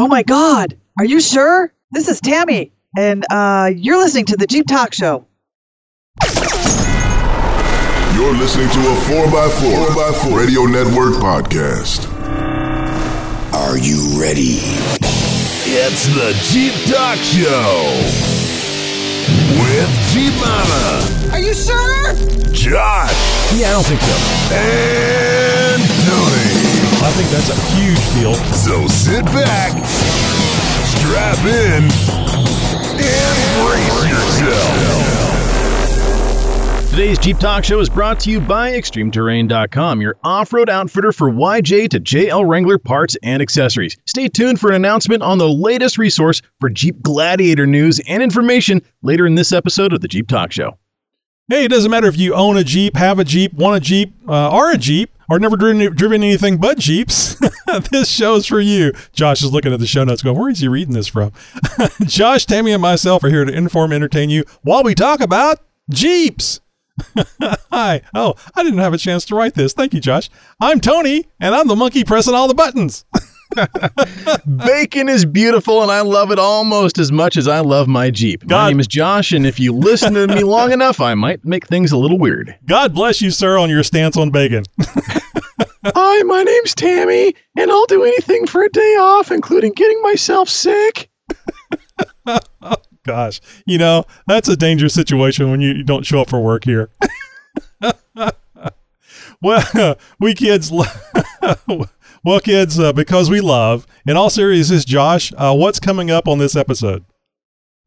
Oh 0.00 0.06
my 0.06 0.22
God! 0.22 0.76
Are 0.98 1.04
you 1.04 1.20
sure? 1.20 1.72
This 1.90 2.08
is 2.08 2.20
Tammy, 2.20 2.70
and 2.96 3.24
uh, 3.32 3.70
you're 3.74 3.98
listening 3.98 4.26
to 4.26 4.36
the 4.36 4.46
Jeep 4.46 4.66
Talk 4.68 4.92
Show. 4.94 5.26
You're 8.14 8.34
listening 8.34 8.68
to 8.70 8.78
a 8.78 8.94
4x4, 9.10 9.86
4x4 9.88 10.36
Radio 10.38 10.62
Network 10.66 11.14
podcast. 11.14 12.06
Are 13.52 13.76
you 13.78 14.20
ready? 14.20 14.60
It's 15.70 16.06
the 16.14 16.32
Jeep 16.52 16.74
Talk 16.94 17.18
Show 17.18 17.84
with 19.58 19.90
Jeep 20.12 20.32
Mama, 20.40 21.32
Are 21.32 21.40
you 21.40 21.54
sure? 21.54 22.14
Josh, 22.52 23.12
Yeah, 23.58 23.70
I 23.70 23.72
don't 23.72 23.84
think 23.86 24.00
so. 24.00 24.16
and 24.54 25.82
Tony. 26.06 26.67
I 27.00 27.10
think 27.12 27.30
that's 27.30 27.48
a 27.48 27.54
huge 27.76 28.02
deal. 28.14 28.34
So 28.52 28.86
sit 28.88 29.24
back, 29.26 29.70
strap 29.86 31.38
in, 31.46 31.84
and 32.98 33.36
brace 33.62 34.02
yourself. 34.10 35.38
Today's 36.90 37.18
Jeep 37.20 37.38
Talk 37.38 37.62
Show 37.62 37.78
is 37.78 37.88
brought 37.88 38.18
to 38.20 38.30
you 38.30 38.40
by 38.40 38.72
ExtremeTerrain.com, 38.72 40.00
your 40.00 40.16
off-road 40.24 40.68
outfitter 40.68 41.12
for 41.12 41.30
YJ 41.30 41.90
to 41.90 42.00
JL 42.00 42.48
Wrangler 42.48 42.78
parts 42.78 43.16
and 43.22 43.40
accessories. 43.40 43.96
Stay 44.06 44.26
tuned 44.26 44.58
for 44.58 44.70
an 44.70 44.74
announcement 44.74 45.22
on 45.22 45.38
the 45.38 45.48
latest 45.48 45.98
resource 45.98 46.42
for 46.58 46.68
Jeep 46.68 47.00
Gladiator 47.00 47.66
news 47.66 48.00
and 48.08 48.20
information 48.24 48.82
later 49.02 49.28
in 49.28 49.36
this 49.36 49.52
episode 49.52 49.92
of 49.92 50.00
the 50.00 50.08
Jeep 50.08 50.26
Talk 50.26 50.50
Show. 50.50 50.76
Hey, 51.46 51.64
it 51.64 51.68
doesn't 51.68 51.92
matter 51.92 52.08
if 52.08 52.18
you 52.18 52.34
own 52.34 52.56
a 52.56 52.64
Jeep, 52.64 52.96
have 52.96 53.20
a 53.20 53.24
Jeep, 53.24 53.52
want 53.52 53.76
a 53.76 53.80
Jeep, 53.80 54.12
uh, 54.26 54.32
are 54.32 54.72
a 54.72 54.76
Jeep, 54.76 55.10
or 55.28 55.38
never 55.38 55.56
driven, 55.56 55.94
driven 55.94 56.22
anything 56.22 56.58
but 56.58 56.78
Jeeps. 56.78 57.34
this 57.90 58.08
show's 58.08 58.46
for 58.46 58.60
you. 58.60 58.92
Josh 59.12 59.42
is 59.42 59.52
looking 59.52 59.72
at 59.72 59.80
the 59.80 59.86
show 59.86 60.04
notes 60.04 60.22
going, 60.22 60.38
where 60.38 60.50
is 60.50 60.60
he 60.60 60.68
reading 60.68 60.94
this 60.94 61.08
from? 61.08 61.32
Josh, 62.04 62.46
Tammy, 62.46 62.72
and 62.72 62.82
myself 62.82 63.22
are 63.24 63.28
here 63.28 63.44
to 63.44 63.52
inform 63.52 63.92
and 63.92 64.02
entertain 64.02 64.30
you 64.30 64.44
while 64.62 64.82
we 64.82 64.94
talk 64.94 65.20
about 65.20 65.60
Jeeps. 65.90 66.60
Hi. 67.70 68.02
Oh, 68.14 68.34
I 68.54 68.62
didn't 68.62 68.80
have 68.80 68.94
a 68.94 68.98
chance 68.98 69.24
to 69.26 69.34
write 69.34 69.54
this. 69.54 69.72
Thank 69.72 69.94
you, 69.94 70.00
Josh. 70.00 70.30
I'm 70.60 70.80
Tony, 70.80 71.26
and 71.40 71.54
I'm 71.54 71.68
the 71.68 71.76
monkey 71.76 72.04
pressing 72.04 72.34
all 72.34 72.48
the 72.48 72.54
buttons. 72.54 73.04
Bacon 74.56 75.08
is 75.08 75.24
beautiful, 75.24 75.82
and 75.82 75.90
I 75.90 76.00
love 76.00 76.30
it 76.30 76.38
almost 76.38 76.98
as 76.98 77.10
much 77.10 77.36
as 77.36 77.48
I 77.48 77.60
love 77.60 77.88
my 77.88 78.10
Jeep. 78.10 78.44
My 78.44 78.68
name 78.68 78.80
is 78.80 78.86
Josh, 78.86 79.32
and 79.32 79.46
if 79.46 79.58
you 79.58 79.72
listen 79.72 80.14
to 80.14 80.26
me 80.28 80.42
long 80.42 80.72
enough, 80.72 81.00
I 81.00 81.14
might 81.14 81.44
make 81.44 81.66
things 81.66 81.92
a 81.92 81.96
little 81.96 82.18
weird. 82.18 82.56
God 82.66 82.94
bless 82.94 83.22
you, 83.22 83.30
sir, 83.30 83.58
on 83.58 83.70
your 83.70 83.82
stance 83.82 84.16
on 84.16 84.30
bacon. 84.30 84.64
Hi, 85.84 86.22
my 86.24 86.42
name's 86.42 86.74
Tammy, 86.74 87.34
and 87.56 87.70
I'll 87.70 87.86
do 87.86 88.02
anything 88.02 88.46
for 88.46 88.64
a 88.64 88.68
day 88.68 88.96
off, 88.98 89.30
including 89.30 89.72
getting 89.72 90.02
myself 90.02 90.48
sick. 90.48 91.08
oh, 92.26 92.38
Gosh, 93.04 93.40
you 93.64 93.78
know, 93.78 94.04
that's 94.26 94.48
a 94.48 94.56
dangerous 94.56 94.92
situation 94.92 95.50
when 95.50 95.62
you, 95.62 95.82
don't 95.82 96.04
show 96.04 96.20
up 96.20 96.28
for 96.28 96.40
work 96.40 96.64
here. 96.64 96.90
well, 99.40 99.96
we 100.20 100.34
kids, 100.34 100.70
well, 100.70 102.40
kids, 102.40 102.78
uh, 102.78 102.92
because 102.92 103.30
we 103.30 103.40
love, 103.40 103.86
in 104.06 104.16
all 104.16 104.28
seriousness, 104.28 104.84
Josh, 104.84 105.32
uh, 105.38 105.54
what's 105.54 105.80
coming 105.80 106.10
up 106.10 106.28
on 106.28 106.38
this 106.38 106.54
episode? 106.54 107.04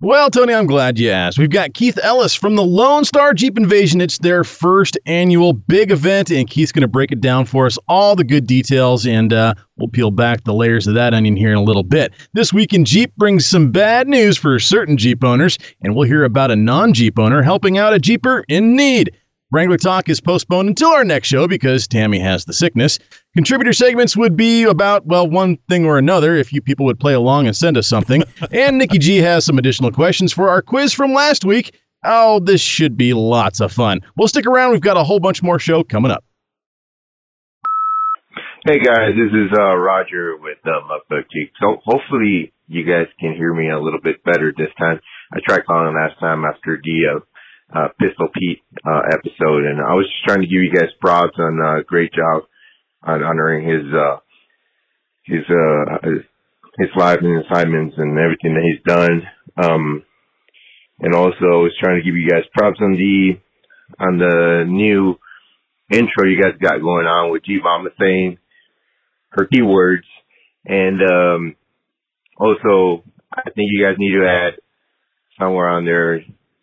Well, 0.03 0.31
Tony, 0.31 0.51
I'm 0.51 0.65
glad 0.65 0.97
you 0.97 1.11
asked. 1.11 1.37
We've 1.37 1.47
got 1.47 1.75
Keith 1.75 1.99
Ellis 2.01 2.33
from 2.33 2.55
the 2.55 2.63
Lone 2.63 3.05
Star 3.05 3.35
Jeep 3.35 3.55
Invasion. 3.55 4.01
It's 4.01 4.17
their 4.17 4.43
first 4.43 4.97
annual 5.05 5.53
big 5.53 5.91
event, 5.91 6.31
and 6.31 6.49
Keith's 6.49 6.71
going 6.71 6.81
to 6.81 6.87
break 6.87 7.11
it 7.11 7.21
down 7.21 7.45
for 7.45 7.67
us, 7.67 7.77
all 7.87 8.15
the 8.15 8.23
good 8.23 8.47
details, 8.47 9.05
and 9.05 9.31
uh, 9.31 9.53
we'll 9.77 9.89
peel 9.89 10.09
back 10.09 10.43
the 10.43 10.55
layers 10.55 10.87
of 10.87 10.95
that 10.95 11.13
onion 11.13 11.35
here 11.35 11.51
in 11.51 11.57
a 11.57 11.63
little 11.63 11.83
bit. 11.83 12.13
This 12.33 12.51
week 12.51 12.73
in 12.73 12.83
Jeep 12.83 13.15
brings 13.15 13.45
some 13.45 13.71
bad 13.71 14.07
news 14.07 14.39
for 14.39 14.57
certain 14.57 14.97
Jeep 14.97 15.23
owners, 15.23 15.59
and 15.83 15.95
we'll 15.95 16.07
hear 16.07 16.23
about 16.23 16.49
a 16.49 16.55
non 16.55 16.95
Jeep 16.95 17.19
owner 17.19 17.43
helping 17.43 17.77
out 17.77 17.93
a 17.93 17.99
Jeeper 17.99 18.43
in 18.49 18.75
need. 18.75 19.15
Wrangler 19.53 19.75
Talk 19.75 20.07
is 20.07 20.21
postponed 20.21 20.69
until 20.69 20.91
our 20.91 21.03
next 21.03 21.27
show 21.27 21.45
because 21.45 21.85
Tammy 21.85 22.19
has 22.19 22.45
the 22.45 22.53
sickness. 22.53 22.99
Contributor 23.35 23.73
segments 23.73 24.15
would 24.15 24.37
be 24.37 24.63
about, 24.63 25.05
well, 25.05 25.27
one 25.29 25.57
thing 25.67 25.85
or 25.85 25.97
another 25.97 26.37
if 26.37 26.53
you 26.53 26.61
people 26.61 26.85
would 26.85 27.01
play 27.01 27.13
along 27.13 27.47
and 27.47 27.55
send 27.55 27.77
us 27.77 27.85
something. 27.85 28.23
and 28.51 28.77
Nikki 28.77 28.97
G 28.97 29.17
has 29.17 29.43
some 29.45 29.57
additional 29.57 29.91
questions 29.91 30.31
for 30.31 30.47
our 30.47 30.61
quiz 30.61 30.93
from 30.93 31.11
last 31.11 31.43
week. 31.43 31.77
Oh, 32.05 32.39
this 32.39 32.61
should 32.61 32.95
be 32.95 33.13
lots 33.13 33.59
of 33.59 33.73
fun. 33.73 33.99
We'll 34.15 34.29
stick 34.29 34.45
around. 34.45 34.71
We've 34.71 34.79
got 34.79 34.95
a 34.95 35.03
whole 35.03 35.19
bunch 35.19 35.43
more 35.43 35.59
show 35.59 35.83
coming 35.83 36.11
up. 36.11 36.23
Hey 38.65 38.79
guys, 38.79 39.09
this 39.17 39.33
is 39.33 39.57
uh, 39.57 39.75
Roger 39.75 40.37
with 40.37 40.59
uh, 40.63 40.79
Mudbug 40.87 41.23
Jeep. 41.33 41.51
So 41.59 41.81
hopefully 41.83 42.53
you 42.67 42.85
guys 42.85 43.07
can 43.19 43.33
hear 43.33 43.53
me 43.53 43.69
a 43.69 43.79
little 43.79 43.99
bit 44.01 44.23
better 44.23 44.53
this 44.55 44.69
time. 44.79 45.01
I 45.33 45.39
tried 45.45 45.65
calling 45.65 45.93
last 45.93 46.19
time 46.21 46.45
after 46.45 46.79
the 46.81 47.17
uh, 47.17 47.19
uh, 47.73 47.87
Pistol 47.99 48.27
Pete 48.33 48.61
uh, 48.85 49.01
episode, 49.11 49.65
and 49.65 49.79
I 49.79 49.93
was 49.93 50.05
just 50.05 50.23
trying 50.25 50.41
to 50.41 50.47
give 50.47 50.61
you 50.61 50.71
guys 50.73 50.89
props 50.99 51.37
on 51.37 51.59
uh, 51.61 51.83
great 51.85 52.11
job 52.13 52.43
on 53.03 53.23
honoring 53.23 53.67
his 53.67 53.93
uh, 53.93 54.17
his 55.23 55.43
uh, 55.49 56.09
his, 56.77 56.89
life 56.95 57.19
and 57.21 57.45
assignments 57.45 57.95
and 57.97 58.17
everything 58.17 58.53
that 58.55 58.63
he's 58.63 58.83
done. 58.85 59.23
Um, 59.61 60.03
and 60.99 61.15
also, 61.15 61.45
I 61.45 61.63
was 61.63 61.77
trying 61.79 61.99
to 61.99 62.05
give 62.05 62.15
you 62.15 62.29
guys 62.29 62.43
props 62.53 62.79
on 62.81 62.93
the 62.93 63.39
on 63.99 64.17
the 64.17 64.65
new 64.67 65.15
intro 65.89 66.27
you 66.27 66.41
guys 66.41 66.53
got 66.61 66.81
going 66.81 67.05
on 67.05 67.31
with 67.31 67.43
G 67.43 67.59
Mama 67.61 67.89
saying 67.99 68.37
her 69.29 69.47
keywords. 69.47 70.07
And 70.65 71.01
um, 71.01 71.55
also, 72.37 73.03
I 73.33 73.49
think 73.49 73.69
you 73.71 73.83
guys 73.83 73.95
need 73.97 74.17
to 74.17 74.27
add 74.27 74.53
somewhere 75.39 75.69
on 75.69 75.85
there 75.85 76.21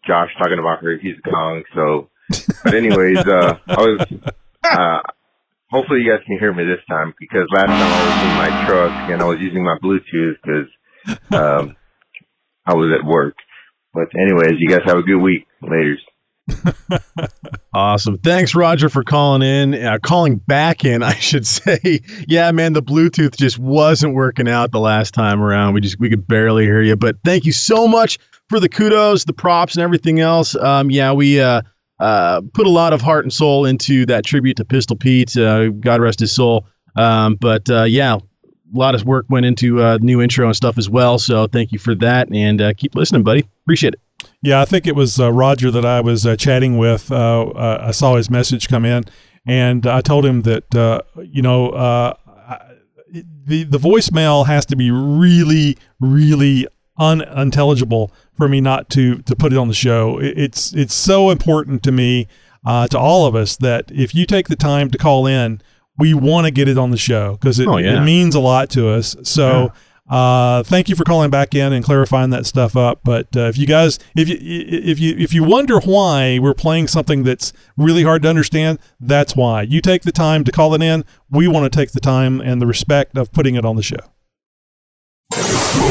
Josh 0.08 0.30
talking 0.38 0.58
about 0.58 0.82
her 0.82 0.96
he's 0.96 1.16
Kong. 1.22 1.62
So, 1.74 2.08
but 2.64 2.74
anyways, 2.74 3.19
uh, 3.19 3.58
I 3.69 3.76
was. 3.76 4.06
Uh, 4.64 5.00
hopefully, 5.70 6.00
you 6.00 6.10
guys 6.10 6.24
can 6.26 6.38
hear 6.38 6.52
me 6.52 6.64
this 6.64 6.84
time 6.88 7.14
because 7.20 7.46
last 7.52 7.66
time 7.66 7.92
I 7.92 8.04
was 8.04 8.22
in 8.22 8.52
my 8.52 8.66
truck 8.66 9.10
and 9.10 9.22
I 9.22 9.24
was 9.26 9.38
using 9.38 9.62
my 9.62 9.76
Bluetooth 9.78 10.36
because 10.42 10.69
um, 11.32 11.76
I 12.66 12.74
was 12.74 12.91
at 12.98 13.06
work. 13.06 13.36
But 13.92 14.08
anyways, 14.19 14.58
you 14.58 14.69
guys 14.69 14.80
have 14.86 14.96
a 14.96 15.02
good 15.02 15.20
week. 15.20 15.46
Later. 15.62 15.96
Awesome. 17.75 18.19
Thanks, 18.19 18.54
Roger, 18.54 18.88
for 18.88 19.04
calling 19.04 19.42
in, 19.42 19.75
uh, 19.75 19.98
calling 20.02 20.36
back 20.36 20.84
in, 20.84 21.02
I 21.04 21.14
should 21.14 21.46
say. 21.46 22.00
yeah, 22.26 22.50
man, 22.50 22.72
the 22.72 22.82
Bluetooth 22.82 23.36
just 23.36 23.58
wasn't 23.58 24.14
working 24.14 24.48
out 24.48 24.72
the 24.72 24.80
last 24.80 25.14
time 25.14 25.40
around. 25.40 25.75
We 25.75 25.80
just 25.80 26.00
we 26.00 26.10
could 26.10 26.26
barely 26.26 26.64
hear 26.64 26.82
you, 26.82 26.96
but 26.96 27.16
thank 27.25 27.44
you 27.44 27.52
so 27.52 27.86
much 27.86 28.19
for 28.48 28.60
the 28.60 28.69
kudos, 28.69 29.25
the 29.25 29.32
props, 29.32 29.76
and 29.76 29.82
everything 29.82 30.20
else. 30.20 30.54
Um, 30.56 30.91
yeah, 30.91 31.12
we 31.12 31.41
uh, 31.41 31.62
uh, 32.00 32.41
put 32.54 32.66
a 32.66 32.70
lot 32.70 32.92
of 32.92 33.00
heart 33.00 33.25
and 33.25 33.32
soul 33.32 33.64
into 33.66 34.06
that 34.06 34.25
tribute 34.25 34.56
to 34.59 34.64
Pistol 34.64 34.97
Pete. 34.97 35.36
Uh, 35.36 35.69
God 35.69 36.00
rest 36.00 36.20
his 36.20 36.32
soul. 36.32 36.66
Um, 36.97 37.37
but 37.37 37.69
uh, 37.70 37.84
yeah, 37.84 38.16
a 38.16 38.20
lot 38.72 38.94
of 38.94 39.04
work 39.04 39.26
went 39.28 39.47
into 39.47 39.82
uh, 39.82 39.98
new 40.00 40.20
intro 40.20 40.47
and 40.47 40.56
stuff 40.56 40.78
as 40.78 40.88
well. 40.91 41.19
So 41.19 41.47
thank 41.47 41.72
you 41.72 41.78
for 41.78 41.94
that, 41.97 42.28
and 42.32 42.60
uh, 42.60 42.72
keep 42.76 42.94
listening, 42.94 43.22
buddy. 43.22 43.44
Appreciate 43.64 43.94
it. 43.94 44.00
Yeah, 44.42 44.60
I 44.60 44.64
think 44.64 44.87
it 44.87 44.97
was 44.97 45.20
uh, 45.20 45.32
Roger 45.32 45.70
that 45.70 45.84
I 45.84 46.00
was 46.00 46.26
uh, 46.26 46.37
chatting 46.37 46.76
with. 46.78 47.10
Uh, 47.12 47.53
I 47.81 47.92
saw 47.92 48.16
his 48.16 48.31
message 48.31 48.69
come 48.69 48.84
in, 48.84 49.04
and 49.47 49.87
I 49.87 50.00
told 50.00 50.25
him 50.26 50.42
that 50.42 51.04
you 51.31 51.42
know 51.42 51.72
I- 51.72 52.14
the 53.47 53.64
the 53.64 53.78
voicemail 53.78 54.47
has 54.47 54.66
to 54.66 54.76
be 54.76 54.91
really, 54.91 55.76
really 56.00 56.66
unintelligible 56.98 58.12
for 58.36 58.48
me 58.48 58.60
not 58.60 58.88
to 58.91 59.16
to 59.22 59.36
put 59.36 59.53
it 59.53 59.59
on 59.59 59.69
the 59.69 59.75
show. 59.75 60.19
It's 60.20 60.72
it's 60.75 60.94
so 60.94 61.31
important 61.31 61.82
to 61.84 61.92
me, 61.92 62.28
uh, 62.66 62.86
to 62.88 62.98
all 62.98 63.26
of 63.26 63.34
us, 63.34 63.56
that 63.56 63.91
if 63.91 64.14
you 64.14 64.26
take 64.26 64.48
the 64.48 64.56
time 64.56 64.91
to 64.91 64.98
call 64.98 65.26
in, 65.26 65.60
we 65.98 66.14
want 66.14 66.47
to 66.47 66.50
get 66.50 66.69
it 66.69 66.78
on 66.78 66.91
the 66.91 66.97
show 66.97 67.32
because 67.41 67.58
it, 67.58 67.66
Oh, 67.69 67.76
yeah. 67.78 68.00
it 68.00 68.04
means 68.04 68.34
a 68.34 68.41
lot 68.41 68.70
to 68.70 68.88
us. 68.91 69.16
So. 69.22 69.72
Uh, 70.10 70.62
thank 70.62 70.88
you 70.88 70.97
for 70.97 71.04
calling 71.04 71.28
back 71.28 71.55
in 71.55 71.70
and 71.70 71.84
clarifying 71.84 72.31
that 72.31 72.46
stuff 72.46 72.78
up. 72.78 72.99
But 73.05 73.26
uh, 73.37 73.40
if 73.40 73.58
you 73.58 73.67
guys, 73.67 73.99
if 74.17 74.26
you 74.26 74.38
if 74.40 74.99
you 74.99 75.14
if 75.19 75.34
you 75.34 75.44
wonder 75.44 75.78
why 75.81 76.38
we're 76.38 76.55
playing 76.55 76.87
something 76.88 77.25
that's 77.25 77.52
really 77.76 78.05
hard 78.05 78.22
to 78.22 78.28
understand, 78.31 78.78
that's 78.99 79.37
why. 79.37 79.61
You 79.61 79.82
take 79.82 80.05
the 80.05 80.11
time 80.11 80.44
to 80.44 80.50
call 80.50 80.72
it 80.72 80.81
in. 80.81 81.05
We 81.28 81.46
want 81.46 81.70
to 81.70 81.78
take 81.78 81.93
the 81.93 82.00
time 82.00 82.40
and 82.40 82.58
the 82.58 82.67
respect 82.67 83.19
of 83.19 83.31
putting 83.32 83.55
it 83.55 83.67
on 83.67 83.76
the 83.76 83.82
show. 83.82 83.99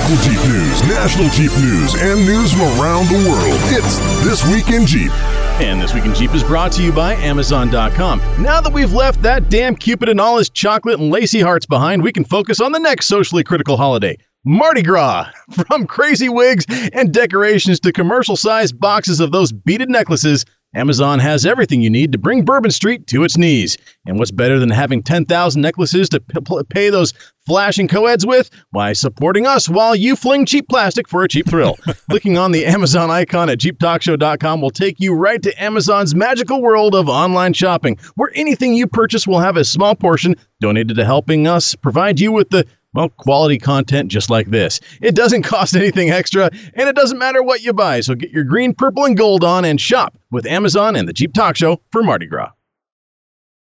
Local 0.08 0.24
Jeep 0.24 0.40
news, 0.48 0.84
national 0.84 1.30
Jeep 1.32 1.52
news, 1.58 1.94
and 1.96 2.26
news 2.26 2.54
from 2.54 2.62
around 2.80 3.10
the 3.10 3.30
world. 3.30 3.60
It's 3.66 4.00
This 4.24 4.46
Week 4.48 4.70
in 4.70 4.86
Jeep. 4.86 5.12
And 5.60 5.82
This 5.82 5.94
Week 5.94 6.06
in 6.06 6.16
Jeep 6.16 6.34
is 6.34 6.46
brought 6.46 6.72
to 6.74 6.82
you 6.82 6.94
by 6.94 7.16
Amazon.com. 7.16 8.22
Now 8.42 8.62
that 8.62 8.72
we've 8.72 8.94
left 8.94 9.22
that 9.24 9.50
damn 9.50 9.76
Cupid 9.76 10.08
and 10.08 10.22
all 10.22 10.38
his 10.38 10.50
chocolate 10.50 10.98
and 10.98 11.12
lacy 11.12 11.42
hearts 11.42 11.66
behind, 11.66 12.04
we 12.04 12.14
can 12.14 12.24
focus 12.24 12.62
on 12.62 12.72
the 12.72 12.80
next 12.80 13.08
socially 13.08 13.44
critical 13.44 13.76
holiday. 13.76 14.18
Mardi 14.46 14.82
Gras! 14.82 15.30
From 15.68 15.86
crazy 15.86 16.30
wigs 16.30 16.66
and 16.94 17.14
decorations 17.14 17.82
to 17.82 17.92
commercial 17.92 18.38
sized 18.38 18.80
boxes 18.80 19.20
of 19.20 19.34
those 19.34 19.52
beaded 19.52 19.90
necklaces, 19.90 20.46
Amazon 20.78 21.18
has 21.18 21.46
everything 21.46 21.82
you 21.82 21.90
need 21.90 22.12
to 22.12 22.20
bring 22.20 22.46
Bourbon 22.46 22.70
Street 22.70 23.08
to 23.08 23.24
its 23.24 23.36
knees. 23.36 23.78
And 24.06 24.20
what's 24.20 24.30
better 24.32 24.60
than 24.60 24.70
having 24.70 25.02
10,000 25.02 25.60
necklaces 25.60 26.08
to 26.10 26.20
p- 26.20 26.40
p- 26.40 26.64
pay 26.70 26.90
those 26.92 27.14
flashing 27.48 27.88
co-eds 27.88 28.26
with? 28.26 28.52
Why, 28.70 28.94
supporting 28.94 29.48
us 29.48 29.68
while 29.68 29.96
you 29.96 30.16
fling 30.16 30.46
cheap 30.46 30.70
plastic 30.70 31.08
for 31.08 31.24
a 31.24 31.28
cheap 31.28 31.50
thrill. 31.50 31.78
Clicking 32.10 32.38
on 32.38 32.52
the 32.52 32.66
Amazon 32.66 33.10
icon 33.10 33.50
at 33.50 33.58
jeeptalkshow.com 33.58 34.62
will 34.62 34.70
take 34.70 35.00
you 35.00 35.16
right 35.16 35.42
to 35.42 35.64
Amazon's 35.64 36.14
magical 36.14 36.62
world 36.62 36.94
of 36.94 37.10
online 37.10 37.54
shopping, 37.54 37.98
where 38.16 38.32
anything 38.36 38.76
you 38.76 38.86
purchase 38.86 39.26
will 39.26 39.40
have 39.40 39.58
a 39.58 39.66
small 39.66 39.96
portion 39.96 40.36
donated 40.62 40.98
to 40.98 41.06
helping 41.06 41.48
us 41.48 41.74
provide 41.74 42.20
you 42.20 42.32
with 42.32 42.50
the 42.50 42.68
well, 42.98 43.10
quality 43.10 43.60
content 43.60 44.10
just 44.10 44.32
like 44.32 44.48
this. 44.48 44.80
It 45.04 45.14
doesn't 45.14 45.44
cost 45.44 45.76
anything 45.76 46.10
extra, 46.10 46.50
and 46.74 46.90
it 46.90 46.96
doesn't 46.96 47.20
matter 47.20 47.44
what 47.44 47.62
you 47.62 47.72
buy. 47.72 48.00
So 48.00 48.16
get 48.16 48.32
your 48.32 48.44
green, 48.44 48.74
purple, 48.74 49.06
and 49.06 49.16
gold 49.16 49.44
on 49.44 49.66
and 49.66 49.80
shop 49.80 50.18
with 50.32 50.48
Amazon 50.48 50.96
and 50.96 51.08
the 51.08 51.14
Jeep 51.14 51.32
Talk 51.32 51.56
Show 51.56 51.80
for 51.92 52.02
Mardi 52.02 52.26
Gras. 52.26 52.50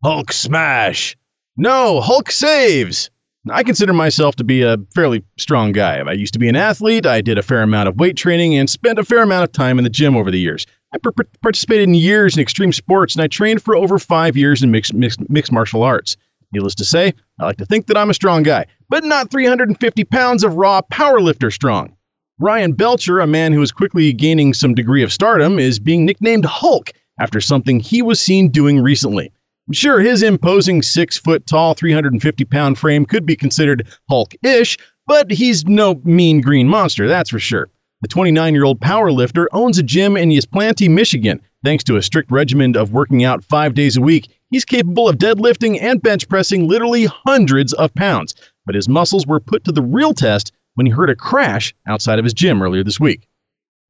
Hulk 0.02 0.32
smash! 0.32 1.16
No, 1.56 2.00
Hulk 2.00 2.32
saves! 2.32 3.08
I 3.48 3.62
consider 3.62 3.92
myself 3.92 4.34
to 4.34 4.44
be 4.44 4.62
a 4.62 4.78
fairly 4.96 5.22
strong 5.38 5.70
guy. 5.70 5.98
I 6.00 6.12
used 6.12 6.32
to 6.32 6.40
be 6.40 6.48
an 6.48 6.56
athlete, 6.56 7.06
I 7.06 7.20
did 7.20 7.38
a 7.38 7.42
fair 7.42 7.62
amount 7.62 7.88
of 7.88 8.00
weight 8.00 8.16
training, 8.16 8.56
and 8.56 8.68
spent 8.68 8.98
a 8.98 9.04
fair 9.04 9.22
amount 9.22 9.44
of 9.44 9.52
time 9.52 9.78
in 9.78 9.84
the 9.84 9.90
gym 9.90 10.16
over 10.16 10.32
the 10.32 10.40
years. 10.40 10.66
I 10.92 10.98
participated 11.40 11.88
in 11.88 11.94
years 11.94 12.36
in 12.36 12.42
extreme 12.42 12.72
sports, 12.72 13.14
and 13.14 13.22
I 13.22 13.28
trained 13.28 13.62
for 13.62 13.76
over 13.76 14.00
five 14.00 14.36
years 14.36 14.64
in 14.64 14.72
mixed, 14.72 14.92
mixed, 14.92 15.20
mixed 15.30 15.52
martial 15.52 15.84
arts. 15.84 16.16
Needless 16.52 16.74
to 16.76 16.84
say, 16.84 17.14
I 17.38 17.44
like 17.44 17.58
to 17.58 17.66
think 17.66 17.86
that 17.86 17.96
I'm 17.96 18.10
a 18.10 18.14
strong 18.14 18.42
guy, 18.42 18.66
but 18.88 19.04
not 19.04 19.30
350 19.30 20.04
pounds 20.04 20.42
of 20.42 20.56
raw 20.56 20.80
powerlifter 20.82 21.52
strong. 21.52 21.94
Ryan 22.40 22.72
Belcher, 22.72 23.20
a 23.20 23.26
man 23.26 23.52
who 23.52 23.62
is 23.62 23.70
quickly 23.70 24.12
gaining 24.12 24.54
some 24.54 24.74
degree 24.74 25.02
of 25.02 25.12
stardom, 25.12 25.58
is 25.58 25.78
being 25.78 26.04
nicknamed 26.04 26.44
Hulk 26.46 26.90
after 27.20 27.40
something 27.40 27.78
he 27.78 28.02
was 28.02 28.18
seen 28.18 28.48
doing 28.48 28.80
recently. 28.80 29.30
Sure, 29.72 30.00
his 30.00 30.22
imposing 30.22 30.82
six 30.82 31.16
foot 31.16 31.46
tall, 31.46 31.74
350 31.74 32.44
pound 32.46 32.78
frame 32.78 33.04
could 33.04 33.24
be 33.24 33.36
considered 33.36 33.86
Hulk 34.08 34.34
ish, 34.42 34.76
but 35.06 35.30
he's 35.30 35.66
no 35.66 36.00
mean 36.04 36.40
green 36.40 36.66
monster, 36.66 37.06
that's 37.06 37.30
for 37.30 37.38
sure. 37.38 37.68
The 38.00 38.08
29 38.08 38.54
year 38.54 38.64
old 38.64 38.80
powerlifter 38.80 39.46
owns 39.52 39.78
a 39.78 39.82
gym 39.82 40.16
in 40.16 40.32
Ypsilanti, 40.32 40.88
Michigan. 40.88 41.40
Thanks 41.62 41.84
to 41.84 41.96
a 41.96 42.02
strict 42.02 42.30
regimen 42.30 42.74
of 42.74 42.92
working 42.92 43.22
out 43.22 43.44
five 43.44 43.74
days 43.74 43.98
a 43.98 44.00
week, 44.00 44.28
he's 44.50 44.64
capable 44.64 45.08
of 45.08 45.16
deadlifting 45.16 45.80
and 45.80 46.02
bench 46.02 46.28
pressing 46.28 46.68
literally 46.68 47.06
hundreds 47.06 47.72
of 47.72 47.94
pounds. 47.94 48.34
But 48.66 48.74
his 48.74 48.88
muscles 48.88 49.26
were 49.26 49.40
put 49.40 49.64
to 49.64 49.72
the 49.72 49.82
real 49.82 50.14
test 50.14 50.52
when 50.74 50.86
he 50.86 50.92
heard 50.92 51.10
a 51.10 51.16
crash 51.16 51.74
outside 51.86 52.18
of 52.18 52.24
his 52.24 52.34
gym 52.34 52.62
earlier 52.62 52.84
this 52.84 53.00
week. 53.00 53.26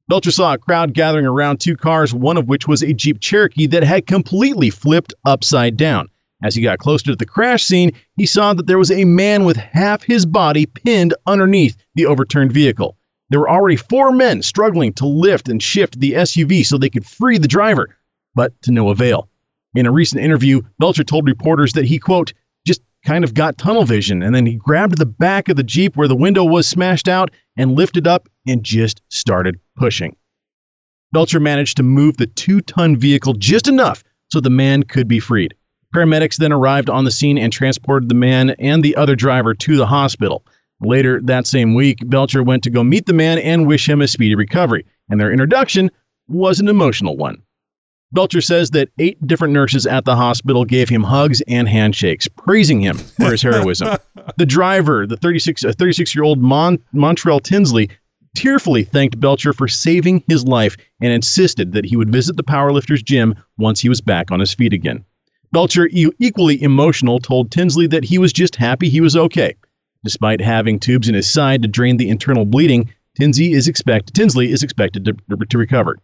Belcher 0.07 0.31
saw 0.31 0.53
a 0.53 0.57
crowd 0.57 0.93
gathering 0.93 1.25
around 1.25 1.59
two 1.59 1.77
cars, 1.77 2.13
one 2.13 2.37
of 2.37 2.47
which 2.47 2.67
was 2.67 2.81
a 2.81 2.93
Jeep 2.93 3.19
Cherokee 3.19 3.67
that 3.67 3.83
had 3.83 4.07
completely 4.07 4.69
flipped 4.69 5.13
upside 5.25 5.77
down. 5.77 6.09
As 6.43 6.55
he 6.55 6.61
got 6.61 6.79
closer 6.79 7.05
to 7.05 7.15
the 7.15 7.25
crash 7.25 7.63
scene, 7.63 7.91
he 8.17 8.25
saw 8.25 8.53
that 8.53 8.65
there 8.65 8.79
was 8.79 8.91
a 8.91 9.05
man 9.05 9.45
with 9.45 9.57
half 9.57 10.03
his 10.03 10.25
body 10.25 10.65
pinned 10.65 11.13
underneath 11.27 11.77
the 11.95 12.07
overturned 12.07 12.51
vehicle. 12.51 12.97
There 13.29 13.39
were 13.39 13.49
already 13.49 13.77
four 13.77 14.11
men 14.11 14.41
struggling 14.41 14.91
to 14.93 15.05
lift 15.05 15.47
and 15.47 15.63
shift 15.63 15.99
the 15.99 16.13
SUV 16.13 16.65
so 16.65 16.77
they 16.77 16.89
could 16.89 17.05
free 17.05 17.37
the 17.37 17.47
driver, 17.47 17.95
but 18.35 18.59
to 18.63 18.71
no 18.71 18.89
avail. 18.89 19.29
In 19.73 19.85
a 19.85 19.91
recent 19.91 20.23
interview, 20.23 20.61
Belcher 20.79 21.03
told 21.03 21.27
reporters 21.27 21.73
that 21.73 21.85
he, 21.85 21.97
quote, 21.97 22.33
just 22.67 22.81
kind 23.05 23.23
of 23.23 23.33
got 23.33 23.57
tunnel 23.57 23.85
vision 23.85 24.21
and 24.21 24.35
then 24.35 24.45
he 24.45 24.55
grabbed 24.55 24.97
the 24.97 25.05
back 25.05 25.49
of 25.49 25.55
the 25.55 25.63
Jeep 25.63 25.95
where 25.95 26.07
the 26.07 26.15
window 26.15 26.43
was 26.43 26.67
smashed 26.67 27.07
out 27.07 27.31
and 27.57 27.75
lifted 27.75 28.05
up 28.05 28.27
and 28.45 28.63
just 28.63 29.01
started 29.09 29.59
pushing. 29.77 30.15
Belcher 31.13 31.39
managed 31.39 31.77
to 31.77 31.83
move 31.83 32.17
the 32.17 32.27
two 32.27 32.61
ton 32.61 32.95
vehicle 32.95 33.33
just 33.33 33.67
enough 33.67 34.03
so 34.29 34.39
the 34.39 34.49
man 34.49 34.83
could 34.83 35.07
be 35.07 35.19
freed. 35.19 35.53
Paramedics 35.93 36.37
then 36.37 36.53
arrived 36.53 36.89
on 36.89 37.03
the 37.03 37.11
scene 37.11 37.37
and 37.37 37.51
transported 37.51 38.07
the 38.07 38.15
man 38.15 38.51
and 38.51 38.81
the 38.81 38.95
other 38.95 39.15
driver 39.15 39.53
to 39.53 39.75
the 39.75 39.85
hospital. 39.85 40.45
Later 40.79 41.21
that 41.23 41.47
same 41.47 41.75
week, 41.75 41.99
Belcher 42.09 42.41
went 42.41 42.63
to 42.63 42.69
go 42.69 42.83
meet 42.83 43.05
the 43.05 43.13
man 43.13 43.39
and 43.39 43.67
wish 43.67 43.87
him 43.87 44.01
a 44.01 44.07
speedy 44.07 44.35
recovery, 44.35 44.85
and 45.09 45.19
their 45.19 45.31
introduction 45.31 45.91
was 46.27 46.59
an 46.59 46.69
emotional 46.69 47.17
one. 47.17 47.41
Belcher 48.13 48.41
says 48.41 48.71
that 48.71 48.89
eight 48.99 49.25
different 49.25 49.53
nurses 49.53 49.85
at 49.87 50.03
the 50.03 50.15
hospital 50.15 50.65
gave 50.65 50.89
him 50.89 51.03
hugs 51.03 51.41
and 51.47 51.67
handshakes, 51.67 52.27
praising 52.27 52.81
him 52.81 52.97
for 52.97 53.31
his 53.31 53.41
heroism. 53.41 53.97
the 54.37 54.45
driver, 54.45 55.07
the 55.07 55.17
36, 55.17 55.63
36 55.63 56.15
year 56.15 56.23
old 56.23 56.39
Mon- 56.41 56.79
Montrell 56.93 57.41
Tinsley, 57.41 57.89
tearfully 58.35 58.83
thanked 58.83 59.19
Belcher 59.19 59.53
for 59.53 59.67
saving 59.67 60.23
his 60.27 60.45
life 60.45 60.75
and 61.01 61.13
insisted 61.13 61.71
that 61.73 61.85
he 61.85 61.95
would 61.95 62.11
visit 62.11 62.35
the 62.35 62.43
powerlifter's 62.43 63.03
gym 63.03 63.35
once 63.57 63.79
he 63.79 63.89
was 63.89 64.01
back 64.01 64.31
on 64.31 64.39
his 64.39 64.53
feet 64.53 64.73
again. 64.73 65.05
Belcher, 65.53 65.87
e- 65.91 66.11
equally 66.19 66.61
emotional, 66.61 67.19
told 67.19 67.51
Tinsley 67.51 67.87
that 67.87 68.05
he 68.05 68.17
was 68.17 68.33
just 68.33 68.55
happy 68.55 68.89
he 68.89 69.01
was 69.01 69.15
okay. 69.15 69.55
Despite 70.03 70.41
having 70.41 70.79
tubes 70.79 71.07
in 71.07 71.15
his 71.15 71.29
side 71.29 71.61
to 71.61 71.67
drain 71.67 71.97
the 71.97 72.09
internal 72.09 72.45
bleeding, 72.45 72.93
Tinsley 73.17 73.51
is, 73.51 73.67
expect- 73.67 74.13
Tinsley 74.13 74.51
is 74.51 74.63
expected 74.63 75.05
to, 75.05 75.13
to 75.45 75.57
recover. 75.57 75.97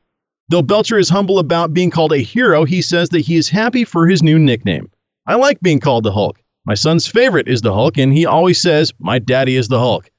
Though 0.50 0.62
Belcher 0.62 0.98
is 0.98 1.10
humble 1.10 1.40
about 1.40 1.74
being 1.74 1.90
called 1.90 2.14
a 2.14 2.20
hero, 2.20 2.64
he 2.64 2.82
says 2.82 3.10
that 3.10 3.20
he 3.20 3.36
is 3.36 3.50
happy 3.50 3.84
for 3.84 4.08
his 4.08 4.24
new 4.24 4.40
nickname. 4.40 4.90
I 5.26 5.36
like 5.36 5.60
being 5.60 5.80
called 5.80 6.06
the 6.06 6.12
Hulk. 6.14 6.42
My 6.66 6.74
son's 6.74 7.06
favorite 7.06 7.50
is 7.50 7.62
the 7.62 7.74
Hulk, 7.74 7.98
and 7.98 8.14
he 8.14 8.26
always 8.26 8.62
says, 8.62 8.94
My 9.00 9.20
daddy 9.20 9.58
is 9.58 9.68
the 9.68 9.80
Hulk. 9.80 10.10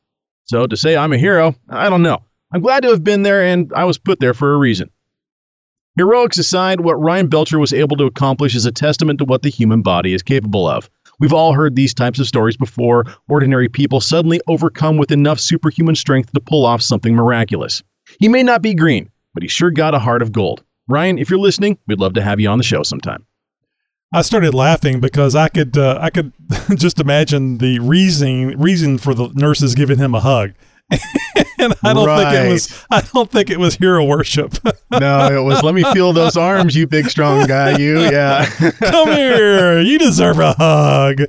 So 0.44 0.66
to 0.66 0.76
say 0.76 0.96
I'm 0.96 1.14
a 1.14 1.18
hero, 1.18 1.54
I 1.70 1.88
don't 1.88 2.02
know. 2.02 2.18
I'm 2.52 2.60
glad 2.60 2.82
to 2.82 2.90
have 2.90 3.02
been 3.02 3.22
there, 3.22 3.42
and 3.42 3.72
I 3.74 3.84
was 3.84 3.96
put 3.96 4.20
there 4.20 4.34
for 4.34 4.52
a 4.52 4.58
reason. 4.58 4.90
Heroics 5.96 6.38
aside, 6.38 6.80
what 6.80 7.00
Ryan 7.00 7.28
Belcher 7.28 7.58
was 7.58 7.72
able 7.72 7.96
to 7.96 8.04
accomplish 8.04 8.54
is 8.54 8.66
a 8.66 8.72
testament 8.72 9.18
to 9.20 9.24
what 9.24 9.42
the 9.42 9.50
human 9.50 9.80
body 9.80 10.12
is 10.12 10.22
capable 10.22 10.68
of. 10.68 10.90
We've 11.20 11.32
all 11.32 11.54
heard 11.54 11.74
these 11.74 11.94
types 11.94 12.20
of 12.20 12.26
stories 12.26 12.56
before 12.56 13.06
ordinary 13.28 13.68
people 13.68 14.00
suddenly 14.00 14.40
overcome 14.46 14.98
with 14.98 15.10
enough 15.10 15.40
superhuman 15.40 15.96
strength 15.96 16.32
to 16.32 16.40
pull 16.40 16.66
off 16.66 16.82
something 16.82 17.14
miraculous. 17.14 17.82
He 18.20 18.28
may 18.28 18.42
not 18.42 18.62
be 18.62 18.74
green, 18.74 19.10
but 19.38 19.44
he 19.44 19.48
sure 19.48 19.70
got 19.70 19.94
a 19.94 20.00
heart 20.00 20.20
of 20.20 20.32
gold. 20.32 20.64
Ryan, 20.88 21.16
if 21.16 21.30
you're 21.30 21.38
listening, 21.38 21.78
we'd 21.86 22.00
love 22.00 22.14
to 22.14 22.22
have 22.22 22.40
you 22.40 22.48
on 22.48 22.58
the 22.58 22.64
show 22.64 22.82
sometime. 22.82 23.24
I 24.12 24.22
started 24.22 24.52
laughing 24.52 24.98
because 24.98 25.36
I 25.36 25.46
could 25.46 25.78
uh, 25.78 25.96
I 26.02 26.10
could 26.10 26.32
just 26.74 26.98
imagine 26.98 27.58
the 27.58 27.78
reason 27.78 28.58
reason 28.58 28.98
for 28.98 29.14
the 29.14 29.28
nurses 29.34 29.76
giving 29.76 29.96
him 29.96 30.12
a 30.12 30.18
hug. 30.18 30.54
and 30.90 31.72
I 31.84 31.94
don't 31.94 32.08
think 32.08 32.32
it 32.32 32.50
was 32.50 32.84
I 32.90 33.00
don't 33.02 33.30
think 33.30 33.48
it 33.48 33.60
was 33.60 33.76
hero 33.76 34.04
worship. 34.04 34.54
no, 34.90 35.28
it 35.28 35.44
was 35.44 35.62
let 35.62 35.76
me 35.76 35.84
feel 35.92 36.12
those 36.12 36.36
arms, 36.36 36.74
you 36.74 36.88
big 36.88 37.08
strong 37.08 37.46
guy, 37.46 37.78
you. 37.78 38.00
Yeah. 38.00 38.44
Come 38.80 39.12
here. 39.12 39.80
You 39.80 40.00
deserve 40.00 40.40
a 40.40 40.52
hug. 40.58 41.20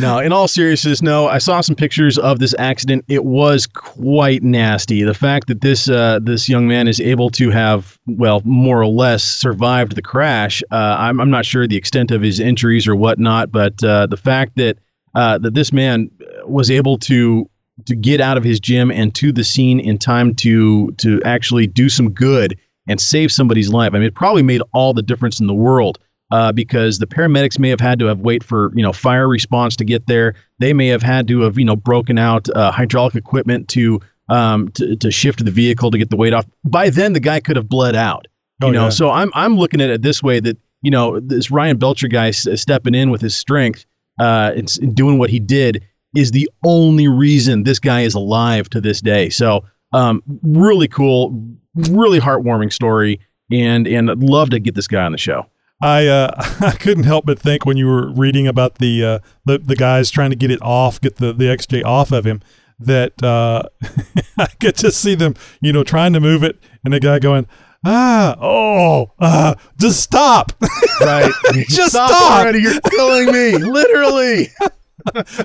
No, 0.00 0.20
in 0.20 0.32
all 0.32 0.46
seriousness, 0.46 1.02
no. 1.02 1.26
I 1.26 1.38
saw 1.38 1.60
some 1.60 1.74
pictures 1.74 2.18
of 2.18 2.38
this 2.38 2.54
accident. 2.56 3.04
It 3.08 3.24
was 3.24 3.66
quite 3.66 4.44
nasty. 4.44 5.02
The 5.02 5.12
fact 5.14 5.48
that 5.48 5.60
this 5.60 5.88
uh, 5.88 6.20
this 6.22 6.48
young 6.48 6.68
man 6.68 6.86
is 6.86 7.00
able 7.00 7.30
to 7.30 7.50
have, 7.50 7.98
well, 8.06 8.40
more 8.44 8.80
or 8.80 8.86
less 8.86 9.24
survived 9.24 9.96
the 9.96 10.02
crash. 10.02 10.62
Uh, 10.70 10.96
I'm, 10.98 11.20
I'm 11.20 11.30
not 11.30 11.44
sure 11.44 11.66
the 11.66 11.76
extent 11.76 12.12
of 12.12 12.22
his 12.22 12.38
injuries 12.38 12.86
or 12.86 12.94
whatnot, 12.94 13.50
but 13.50 13.82
uh, 13.82 14.06
the 14.06 14.16
fact 14.16 14.54
that 14.56 14.78
uh, 15.16 15.38
that 15.38 15.54
this 15.54 15.72
man 15.72 16.10
was 16.44 16.70
able 16.70 16.98
to 16.98 17.50
to 17.86 17.96
get 17.96 18.20
out 18.20 18.36
of 18.36 18.44
his 18.44 18.60
gym 18.60 18.92
and 18.92 19.12
to 19.16 19.32
the 19.32 19.42
scene 19.42 19.80
in 19.80 19.98
time 19.98 20.32
to 20.36 20.92
to 20.92 21.20
actually 21.24 21.66
do 21.66 21.88
some 21.88 22.12
good 22.12 22.56
and 22.86 23.00
save 23.00 23.32
somebody's 23.32 23.72
life. 23.72 23.90
I 23.94 23.98
mean, 23.98 24.06
it 24.06 24.14
probably 24.14 24.42
made 24.42 24.62
all 24.72 24.94
the 24.94 25.02
difference 25.02 25.40
in 25.40 25.48
the 25.48 25.54
world 25.54 25.98
uh, 26.30 26.52
because 26.52 26.98
the 26.98 27.06
paramedics 27.06 27.58
may 27.58 27.68
have 27.70 27.80
had 27.80 27.98
to 27.98 28.06
have 28.06 28.20
wait 28.20 28.42
for 28.44 28.72
you 28.74 28.82
know 28.82 28.92
fire 28.92 29.28
response 29.28 29.76
to 29.76 29.84
get 29.84 30.06
there. 30.06 30.34
They 30.58 30.72
may 30.72 30.88
have 30.88 31.02
had 31.02 31.26
to 31.28 31.40
have 31.42 31.58
you 31.58 31.64
know 31.64 31.76
broken 31.76 32.18
out 32.18 32.48
uh, 32.54 32.70
hydraulic 32.70 33.14
equipment 33.14 33.68
to 33.70 34.00
um 34.28 34.68
to, 34.72 34.94
to 34.96 35.10
shift 35.10 35.44
the 35.44 35.50
vehicle 35.50 35.90
to 35.90 35.98
get 35.98 36.10
the 36.10 36.16
weight 36.16 36.32
off. 36.34 36.46
By 36.64 36.90
then, 36.90 37.12
the 37.14 37.20
guy 37.20 37.40
could 37.40 37.56
have 37.56 37.68
bled 37.68 37.96
out. 37.96 38.26
You 38.60 38.68
Oh, 38.68 38.70
know, 38.72 38.82
yeah. 38.84 38.88
so 38.90 39.10
I'm 39.10 39.30
I'm 39.34 39.56
looking 39.56 39.80
at 39.80 39.88
it 39.90 40.02
this 40.02 40.22
way 40.22 40.40
that 40.40 40.56
you 40.82 40.90
know 40.90 41.18
this 41.20 41.50
Ryan 41.50 41.76
Belcher 41.78 42.08
guy 42.08 42.28
s- 42.28 42.46
stepping 42.60 42.94
in 42.94 43.10
with 43.10 43.20
his 43.20 43.36
strength, 43.36 43.86
uh, 44.20 44.52
and, 44.56 44.64
s- 44.64 44.78
and 44.78 44.94
doing 44.94 45.18
what 45.18 45.30
he 45.30 45.38
did 45.40 45.84
is 46.16 46.30
the 46.32 46.50
only 46.64 47.06
reason 47.08 47.62
this 47.62 47.78
guy 47.78 48.00
is 48.02 48.14
alive 48.14 48.68
to 48.70 48.80
this 48.80 49.00
day. 49.00 49.28
So 49.30 49.64
um, 49.92 50.22
really 50.42 50.88
cool, 50.88 51.32
really 51.74 52.18
heartwarming 52.20 52.72
story, 52.72 53.20
and 53.52 53.86
and 53.86 54.10
I'd 54.10 54.18
love 54.22 54.50
to 54.50 54.58
get 54.58 54.74
this 54.74 54.88
guy 54.88 55.04
on 55.04 55.12
the 55.12 55.18
show. 55.18 55.46
I 55.80 56.06
uh, 56.06 56.30
I 56.60 56.72
couldn't 56.72 57.04
help 57.04 57.26
but 57.26 57.38
think 57.38 57.66
when 57.66 57.76
you 57.76 57.86
were 57.86 58.12
reading 58.12 58.46
about 58.46 58.76
the 58.76 59.04
uh, 59.04 59.18
the 59.44 59.58
the 59.58 59.76
guys 59.76 60.10
trying 60.10 60.30
to 60.30 60.36
get 60.36 60.50
it 60.50 60.60
off, 60.62 61.00
get 61.00 61.16
the 61.16 61.32
the 61.32 61.44
XJ 61.44 61.84
off 61.84 62.12
of 62.12 62.26
him, 62.26 62.40
that 62.78 63.22
uh, 63.22 63.62
I 64.38 64.46
could 64.60 64.76
just 64.76 65.00
see 65.00 65.14
them, 65.14 65.34
you 65.60 65.72
know, 65.72 65.84
trying 65.84 66.12
to 66.14 66.20
move 66.20 66.42
it, 66.42 66.58
and 66.84 66.92
the 66.92 67.00
guy 67.00 67.18
going, 67.18 67.46
ah, 67.86 68.36
oh, 68.40 69.12
uh, 69.18 69.54
just 69.78 70.00
stop, 70.00 70.52
Right. 71.00 71.32
Just 71.68 71.90
stop, 71.90 72.10
stop. 72.10 72.40
already. 72.40 72.60
You're 72.60 72.80
killing 72.80 73.26
me. 73.32 73.56
Literally. 73.58 74.48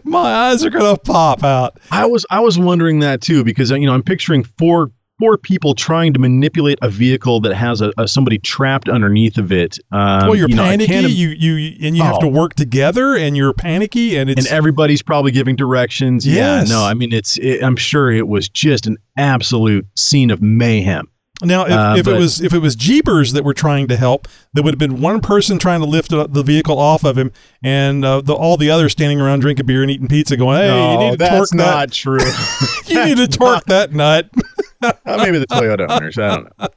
my 0.04 0.50
eyes 0.50 0.66
are 0.66 0.70
gonna 0.70 0.98
pop 0.98 1.44
out. 1.44 1.80
I 1.92 2.06
was 2.06 2.26
I 2.30 2.40
was 2.40 2.58
wondering 2.58 3.00
that 3.00 3.22
too 3.22 3.44
because 3.44 3.70
you 3.70 3.86
know 3.86 3.94
I'm 3.94 4.04
picturing 4.04 4.44
four 4.44 4.92
four 5.24 5.38
people 5.38 5.74
trying 5.74 6.12
to 6.12 6.20
manipulate 6.20 6.78
a 6.82 6.90
vehicle 6.90 7.40
that 7.40 7.54
has 7.54 7.80
a, 7.80 7.94
a 7.98 8.08
somebody 8.08 8.38
trapped 8.38 8.90
underneath 8.90 9.38
of 9.38 9.54
it. 9.54 9.80
Um, 9.92 10.28
well, 10.28 10.36
you're 10.36 10.50
you 10.50 10.56
know, 10.56 10.64
panicky. 10.64 10.94
you 11.14 11.30
you 11.30 11.78
and 11.82 11.96
you 11.96 12.04
have 12.04 12.20
to 12.20 12.26
Oh. 12.26 12.30
work 12.30 12.56
together, 12.56 13.16
and 13.16 13.38
you're 13.38 13.54
panicky, 13.54 14.18
and 14.18 14.30
it's 14.30 14.46
and 14.46 14.54
everybody's 14.54 15.02
probably 15.02 15.32
giving 15.32 15.56
directions. 15.56 16.28
Yes. 16.28 16.68
Yeah, 16.68 16.76
no, 16.76 16.84
I 16.84 16.94
mean 16.94 17.14
it's. 17.14 17.38
It, 17.38 17.64
I'm 17.64 17.78
sure 17.78 18.12
it 18.12 18.28
was 18.28 18.50
just 18.50 18.86
an 18.86 18.98
absolute 19.18 19.88
scene 19.96 20.30
of 20.30 20.42
mayhem. 20.42 21.08
Now, 21.44 21.66
if, 21.66 21.72
Uh, 21.72 21.96
if 21.98 22.08
it 22.08 22.18
was 22.18 22.42
if 22.42 22.54
it 22.54 22.60
was 22.60 22.76
Jeepers 22.76 23.34
that 23.34 23.44
were 23.44 23.54
trying 23.54 23.88
to 23.88 23.96
help, 23.98 24.28
there 24.54 24.64
would 24.64 24.74
have 24.74 24.80
been 24.80 25.02
one 25.02 25.20
person 25.22 25.60
trying 25.60 25.80
to 25.82 25.86
lift 25.86 26.12
uh, 26.14 26.28
the 26.30 26.44
vehicle 26.44 26.78
off 26.80 27.04
of 27.04 27.18
him, 27.18 27.32
and 27.64 28.04
uh, 28.04 28.22
the, 28.22 28.34
all 28.34 28.58
the 28.58 28.70
others 28.70 28.92
standing 28.94 29.20
around 29.22 29.40
drinking 29.40 29.66
beer 29.66 29.82
and 29.82 29.92
eating 29.92 30.08
pizza, 30.08 30.38
going, 30.38 30.58
"Hey, 30.58 30.92
you 30.94 30.98
need 31.00 31.20
to 31.20 31.28
torque 31.30 31.50
that. 31.52 31.92
true. 31.92 32.20
You 32.88 33.06
need 33.06 33.18
to 33.18 33.28
torque 33.28 33.66
that 33.66 33.94
nut." 33.94 34.30
Uh, 34.84 34.92
maybe 35.18 35.38
the 35.38 35.48
Toyota 35.48 35.90
owners. 35.90 36.18
I 36.18 36.36
don't 36.36 36.60
know. 36.60 36.68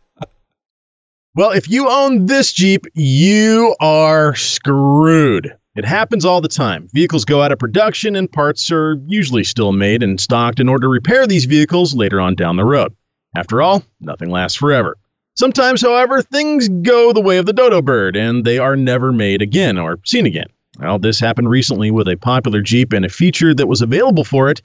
Well, 1.34 1.50
if 1.50 1.68
you 1.68 1.88
own 1.90 2.26
this 2.26 2.52
Jeep, 2.52 2.86
you 2.94 3.74
are 3.80 4.32
screwed. 4.36 5.52
It 5.74 5.84
happens 5.84 6.24
all 6.24 6.40
the 6.40 6.48
time. 6.48 6.88
Vehicles 6.94 7.24
go 7.24 7.42
out 7.42 7.50
of 7.50 7.58
production 7.58 8.14
and 8.16 8.30
parts 8.30 8.70
are 8.70 8.96
usually 9.08 9.42
still 9.42 9.72
made 9.72 10.02
and 10.04 10.20
stocked 10.20 10.60
in 10.60 10.68
order 10.68 10.82
to 10.84 10.88
repair 10.88 11.26
these 11.26 11.44
vehicles 11.46 11.94
later 11.96 12.20
on 12.20 12.36
down 12.36 12.56
the 12.56 12.64
road. 12.64 12.94
After 13.36 13.60
all, 13.60 13.84
nothing 14.00 14.30
lasts 14.30 14.56
forever. 14.56 14.96
Sometimes, 15.34 15.82
however, 15.82 16.22
things 16.22 16.70
go 16.70 17.12
the 17.12 17.20
way 17.20 17.36
of 17.36 17.44
the 17.44 17.52
dodo 17.52 17.82
bird 17.82 18.16
and 18.16 18.46
they 18.46 18.58
are 18.58 18.76
never 18.76 19.12
made 19.12 19.42
again 19.42 19.76
or 19.76 19.98
seen 20.06 20.24
again. 20.24 20.46
Well, 20.78 20.98
this 20.98 21.20
happened 21.20 21.50
recently 21.50 21.90
with 21.90 22.08
a 22.08 22.16
popular 22.16 22.62
Jeep 22.62 22.94
and 22.94 23.04
a 23.04 23.10
feature 23.10 23.52
that 23.52 23.66
was 23.66 23.82
available 23.82 24.24
for 24.24 24.48
it 24.48 24.62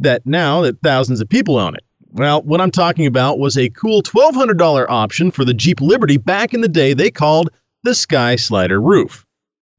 that 0.00 0.26
now 0.26 0.60
that 0.60 0.82
thousands 0.82 1.22
of 1.22 1.30
people 1.30 1.56
own 1.56 1.76
it. 1.76 1.84
Well, 2.10 2.42
what 2.42 2.60
I'm 2.60 2.70
talking 2.70 3.06
about 3.06 3.38
was 3.38 3.56
a 3.56 3.70
cool 3.70 4.02
$1,200 4.02 4.86
option 4.86 5.30
for 5.30 5.46
the 5.46 5.54
Jeep 5.54 5.80
Liberty 5.80 6.18
back 6.18 6.52
in 6.52 6.60
the 6.60 6.68
day 6.68 6.92
they 6.92 7.10
called 7.10 7.48
the 7.84 7.94
Sky 7.94 8.36
Slider 8.36 8.82
Roof. 8.82 9.23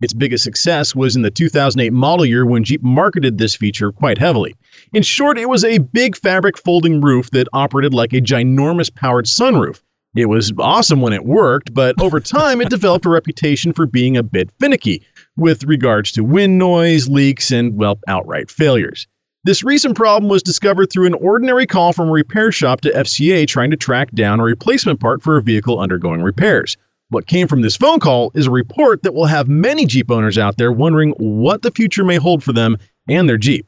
Its 0.01 0.13
biggest 0.13 0.43
success 0.43 0.93
was 0.93 1.15
in 1.15 1.21
the 1.21 1.31
2008 1.31 1.93
model 1.93 2.25
year 2.25 2.45
when 2.45 2.65
Jeep 2.65 2.83
marketed 2.83 3.37
this 3.37 3.55
feature 3.55 3.93
quite 3.93 4.17
heavily. 4.17 4.53
In 4.93 5.03
short, 5.03 5.37
it 5.37 5.47
was 5.47 5.63
a 5.63 5.77
big 5.77 6.17
fabric 6.17 6.57
folding 6.57 6.99
roof 6.99 7.31
that 7.31 7.47
operated 7.53 7.93
like 7.93 8.11
a 8.11 8.19
ginormous 8.19 8.93
powered 8.93 9.25
sunroof. 9.25 9.81
It 10.13 10.27
was 10.27 10.51
awesome 10.59 11.01
when 11.01 11.13
it 11.13 11.25
worked, 11.25 11.73
but 11.73 12.01
over 12.01 12.19
time 12.19 12.61
it 12.61 12.69
developed 12.69 13.05
a 13.05 13.09
reputation 13.09 13.71
for 13.71 13.85
being 13.85 14.17
a 14.17 14.23
bit 14.23 14.49
finicky 14.59 15.01
with 15.37 15.63
regards 15.63 16.11
to 16.13 16.23
wind 16.23 16.57
noise, 16.57 17.07
leaks, 17.07 17.51
and, 17.51 17.77
well, 17.77 17.99
outright 18.07 18.51
failures. 18.51 19.07
This 19.45 19.63
recent 19.63 19.95
problem 19.95 20.29
was 20.29 20.41
discovered 20.41 20.91
through 20.91 21.07
an 21.07 21.13
ordinary 21.13 21.67
call 21.67 21.93
from 21.93 22.09
a 22.09 22.13
repair 22.13 22.51
shop 22.51 22.81
to 22.81 22.91
FCA 22.91 23.47
trying 23.47 23.71
to 23.71 23.77
track 23.77 24.11
down 24.11 24.39
a 24.39 24.43
replacement 24.43 24.99
part 24.99 25.21
for 25.21 25.37
a 25.37 25.43
vehicle 25.43 25.79
undergoing 25.79 26.21
repairs. 26.21 26.77
What 27.15 27.27
came 27.27 27.47
from 27.47 27.61
this 27.61 27.77
phone 27.77 28.01
call 28.01 28.33
is 28.35 28.47
a 28.47 28.51
report 28.51 29.03
that 29.03 29.13
will 29.13 29.27
have 29.27 29.47
many 29.47 29.85
Jeep 29.85 30.11
owners 30.11 30.37
out 30.37 30.57
there 30.57 30.73
wondering 30.73 31.11
what 31.11 31.61
the 31.61 31.71
future 31.71 32.03
may 32.03 32.17
hold 32.17 32.43
for 32.43 32.51
them 32.51 32.77
and 33.07 33.29
their 33.29 33.37
Jeep. 33.37 33.65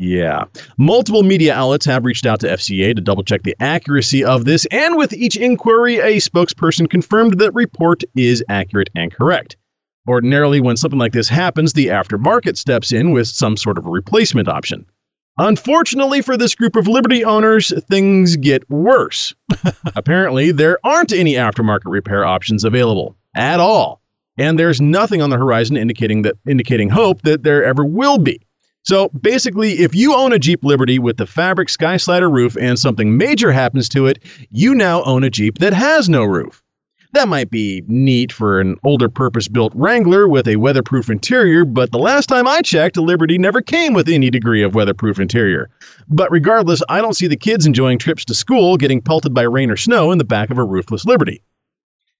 Yeah. 0.00 0.44
Multiple 0.78 1.22
media 1.22 1.54
outlets 1.54 1.84
have 1.84 2.06
reached 2.06 2.24
out 2.24 2.40
to 2.40 2.48
FCA 2.48 2.96
to 2.96 3.02
double 3.02 3.22
check 3.22 3.42
the 3.42 3.54
accuracy 3.60 4.24
of 4.24 4.46
this, 4.46 4.64
and 4.70 4.96
with 4.96 5.12
each 5.12 5.36
inquiry, 5.36 5.98
a 5.98 6.16
spokesperson 6.16 6.88
confirmed 6.88 7.38
that 7.38 7.52
report 7.52 8.02
is 8.16 8.42
accurate 8.48 8.88
and 8.96 9.12
correct. 9.12 9.58
Ordinarily, 10.08 10.62
when 10.62 10.78
something 10.78 10.98
like 10.98 11.12
this 11.12 11.28
happens, 11.28 11.74
the 11.74 11.88
aftermarket 11.88 12.56
steps 12.56 12.92
in 12.92 13.10
with 13.10 13.28
some 13.28 13.58
sort 13.58 13.76
of 13.76 13.84
a 13.84 13.90
replacement 13.90 14.48
option. 14.48 14.86
Unfortunately 15.36 16.22
for 16.22 16.38
this 16.38 16.54
group 16.54 16.76
of 16.76 16.88
Liberty 16.88 17.22
owners, 17.22 17.70
things 17.90 18.36
get 18.36 18.68
worse. 18.70 19.34
Apparently, 19.96 20.50
there 20.50 20.78
aren't 20.82 21.12
any 21.12 21.34
aftermarket 21.34 21.82
repair 21.84 22.24
options 22.24 22.64
available 22.64 23.16
at 23.36 23.60
all, 23.60 24.00
and 24.38 24.58
there's 24.58 24.80
nothing 24.80 25.20
on 25.20 25.28
the 25.28 25.36
horizon 25.36 25.76
indicating 25.76 26.22
that 26.22 26.36
indicating 26.48 26.88
hope 26.88 27.20
that 27.22 27.42
there 27.42 27.62
ever 27.64 27.84
will 27.84 28.16
be. 28.16 28.40
So 28.90 29.08
basically, 29.10 29.78
if 29.78 29.94
you 29.94 30.16
own 30.16 30.32
a 30.32 30.38
Jeep 30.40 30.64
Liberty 30.64 30.98
with 30.98 31.16
the 31.16 31.24
fabric 31.24 31.68
Sky 31.68 31.96
Slider 31.96 32.28
roof 32.28 32.56
and 32.56 32.76
something 32.76 33.16
major 33.16 33.52
happens 33.52 33.88
to 33.90 34.08
it, 34.08 34.18
you 34.50 34.74
now 34.74 35.04
own 35.04 35.22
a 35.22 35.30
Jeep 35.30 35.58
that 35.58 35.72
has 35.72 36.08
no 36.08 36.24
roof. 36.24 36.60
That 37.12 37.28
might 37.28 37.52
be 37.52 37.84
neat 37.86 38.32
for 38.32 38.60
an 38.60 38.78
older 38.82 39.08
purpose 39.08 39.46
built 39.46 39.72
Wrangler 39.76 40.26
with 40.26 40.48
a 40.48 40.56
weatherproof 40.56 41.08
interior, 41.08 41.64
but 41.64 41.92
the 41.92 42.00
last 42.00 42.26
time 42.26 42.48
I 42.48 42.62
checked, 42.62 42.96
Liberty 42.96 43.38
never 43.38 43.60
came 43.60 43.94
with 43.94 44.08
any 44.08 44.28
degree 44.28 44.64
of 44.64 44.74
weatherproof 44.74 45.20
interior. 45.20 45.70
But 46.08 46.32
regardless, 46.32 46.82
I 46.88 47.00
don't 47.00 47.14
see 47.14 47.28
the 47.28 47.36
kids 47.36 47.66
enjoying 47.66 47.98
trips 47.98 48.24
to 48.24 48.34
school 48.34 48.76
getting 48.76 49.02
pelted 49.02 49.32
by 49.32 49.42
rain 49.42 49.70
or 49.70 49.76
snow 49.76 50.10
in 50.10 50.18
the 50.18 50.24
back 50.24 50.50
of 50.50 50.58
a 50.58 50.64
roofless 50.64 51.04
Liberty. 51.04 51.44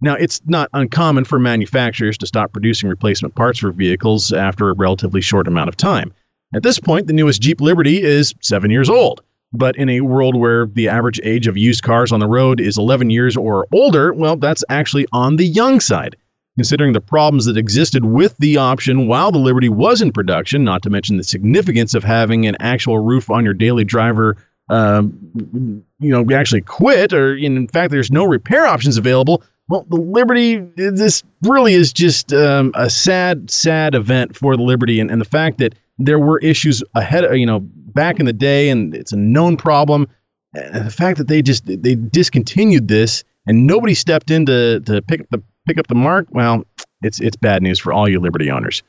Now, 0.00 0.14
it's 0.14 0.40
not 0.46 0.70
uncommon 0.72 1.24
for 1.24 1.40
manufacturers 1.40 2.16
to 2.18 2.28
stop 2.28 2.52
producing 2.52 2.88
replacement 2.88 3.34
parts 3.34 3.58
for 3.58 3.72
vehicles 3.72 4.32
after 4.32 4.68
a 4.68 4.74
relatively 4.74 5.20
short 5.20 5.48
amount 5.48 5.68
of 5.68 5.76
time. 5.76 6.14
At 6.54 6.62
this 6.62 6.80
point, 6.80 7.06
the 7.06 7.12
newest 7.12 7.40
Jeep 7.40 7.60
Liberty 7.60 8.02
is 8.02 8.34
seven 8.40 8.70
years 8.70 8.90
old. 8.90 9.22
But 9.52 9.76
in 9.76 9.88
a 9.88 10.00
world 10.00 10.36
where 10.36 10.66
the 10.66 10.88
average 10.88 11.20
age 11.24 11.48
of 11.48 11.56
used 11.56 11.82
cars 11.82 12.12
on 12.12 12.20
the 12.20 12.28
road 12.28 12.60
is 12.60 12.78
11 12.78 13.10
years 13.10 13.36
or 13.36 13.66
older, 13.72 14.12
well, 14.12 14.36
that's 14.36 14.62
actually 14.68 15.06
on 15.12 15.36
the 15.36 15.46
young 15.46 15.80
side. 15.80 16.16
Considering 16.56 16.92
the 16.92 17.00
problems 17.00 17.46
that 17.46 17.56
existed 17.56 18.04
with 18.04 18.36
the 18.38 18.58
option 18.58 19.06
while 19.06 19.32
the 19.32 19.38
Liberty 19.38 19.68
was 19.68 20.02
in 20.02 20.12
production, 20.12 20.62
not 20.62 20.82
to 20.82 20.90
mention 20.90 21.16
the 21.16 21.24
significance 21.24 21.94
of 21.94 22.04
having 22.04 22.46
an 22.46 22.56
actual 22.60 22.98
roof 22.98 23.30
on 23.30 23.44
your 23.44 23.54
daily 23.54 23.84
driver, 23.84 24.36
um, 24.68 25.82
you 25.98 26.10
know, 26.10 26.22
we 26.22 26.34
actually 26.34 26.60
quit, 26.60 27.12
or 27.12 27.36
in 27.36 27.66
fact, 27.66 27.90
there's 27.90 28.10
no 28.10 28.24
repair 28.24 28.66
options 28.66 28.98
available. 28.98 29.42
Well, 29.68 29.86
the 29.88 29.96
Liberty, 29.96 30.58
this 30.76 31.22
really 31.42 31.74
is 31.74 31.92
just 31.92 32.32
um, 32.32 32.72
a 32.74 32.90
sad, 32.90 33.50
sad 33.50 33.94
event 33.94 34.36
for 34.36 34.56
the 34.56 34.62
Liberty, 34.62 35.00
and, 35.00 35.10
and 35.10 35.20
the 35.20 35.26
fact 35.26 35.58
that 35.58 35.74
there 36.00 36.18
were 36.18 36.38
issues 36.38 36.82
ahead, 36.94 37.24
you 37.38 37.46
know, 37.46 37.60
back 37.60 38.20
in 38.20 38.26
the 38.26 38.32
day, 38.32 38.70
and 38.70 38.94
it's 38.94 39.12
a 39.12 39.16
known 39.16 39.56
problem. 39.56 40.08
And 40.54 40.86
the 40.86 40.90
fact 40.90 41.18
that 41.18 41.28
they 41.28 41.42
just 41.42 41.64
they 41.66 41.94
discontinued 41.94 42.88
this 42.88 43.22
and 43.46 43.66
nobody 43.66 43.94
stepped 43.94 44.30
in 44.30 44.46
to, 44.46 44.80
to 44.80 45.02
pick 45.02 45.20
up 45.20 45.26
the 45.30 45.42
pick 45.66 45.78
up 45.78 45.86
the 45.86 45.94
mark, 45.94 46.26
well, 46.30 46.64
it's 47.02 47.20
it's 47.20 47.36
bad 47.36 47.62
news 47.62 47.78
for 47.78 47.92
all 47.92 48.08
you 48.08 48.18
Liberty 48.18 48.50
owners. 48.50 48.82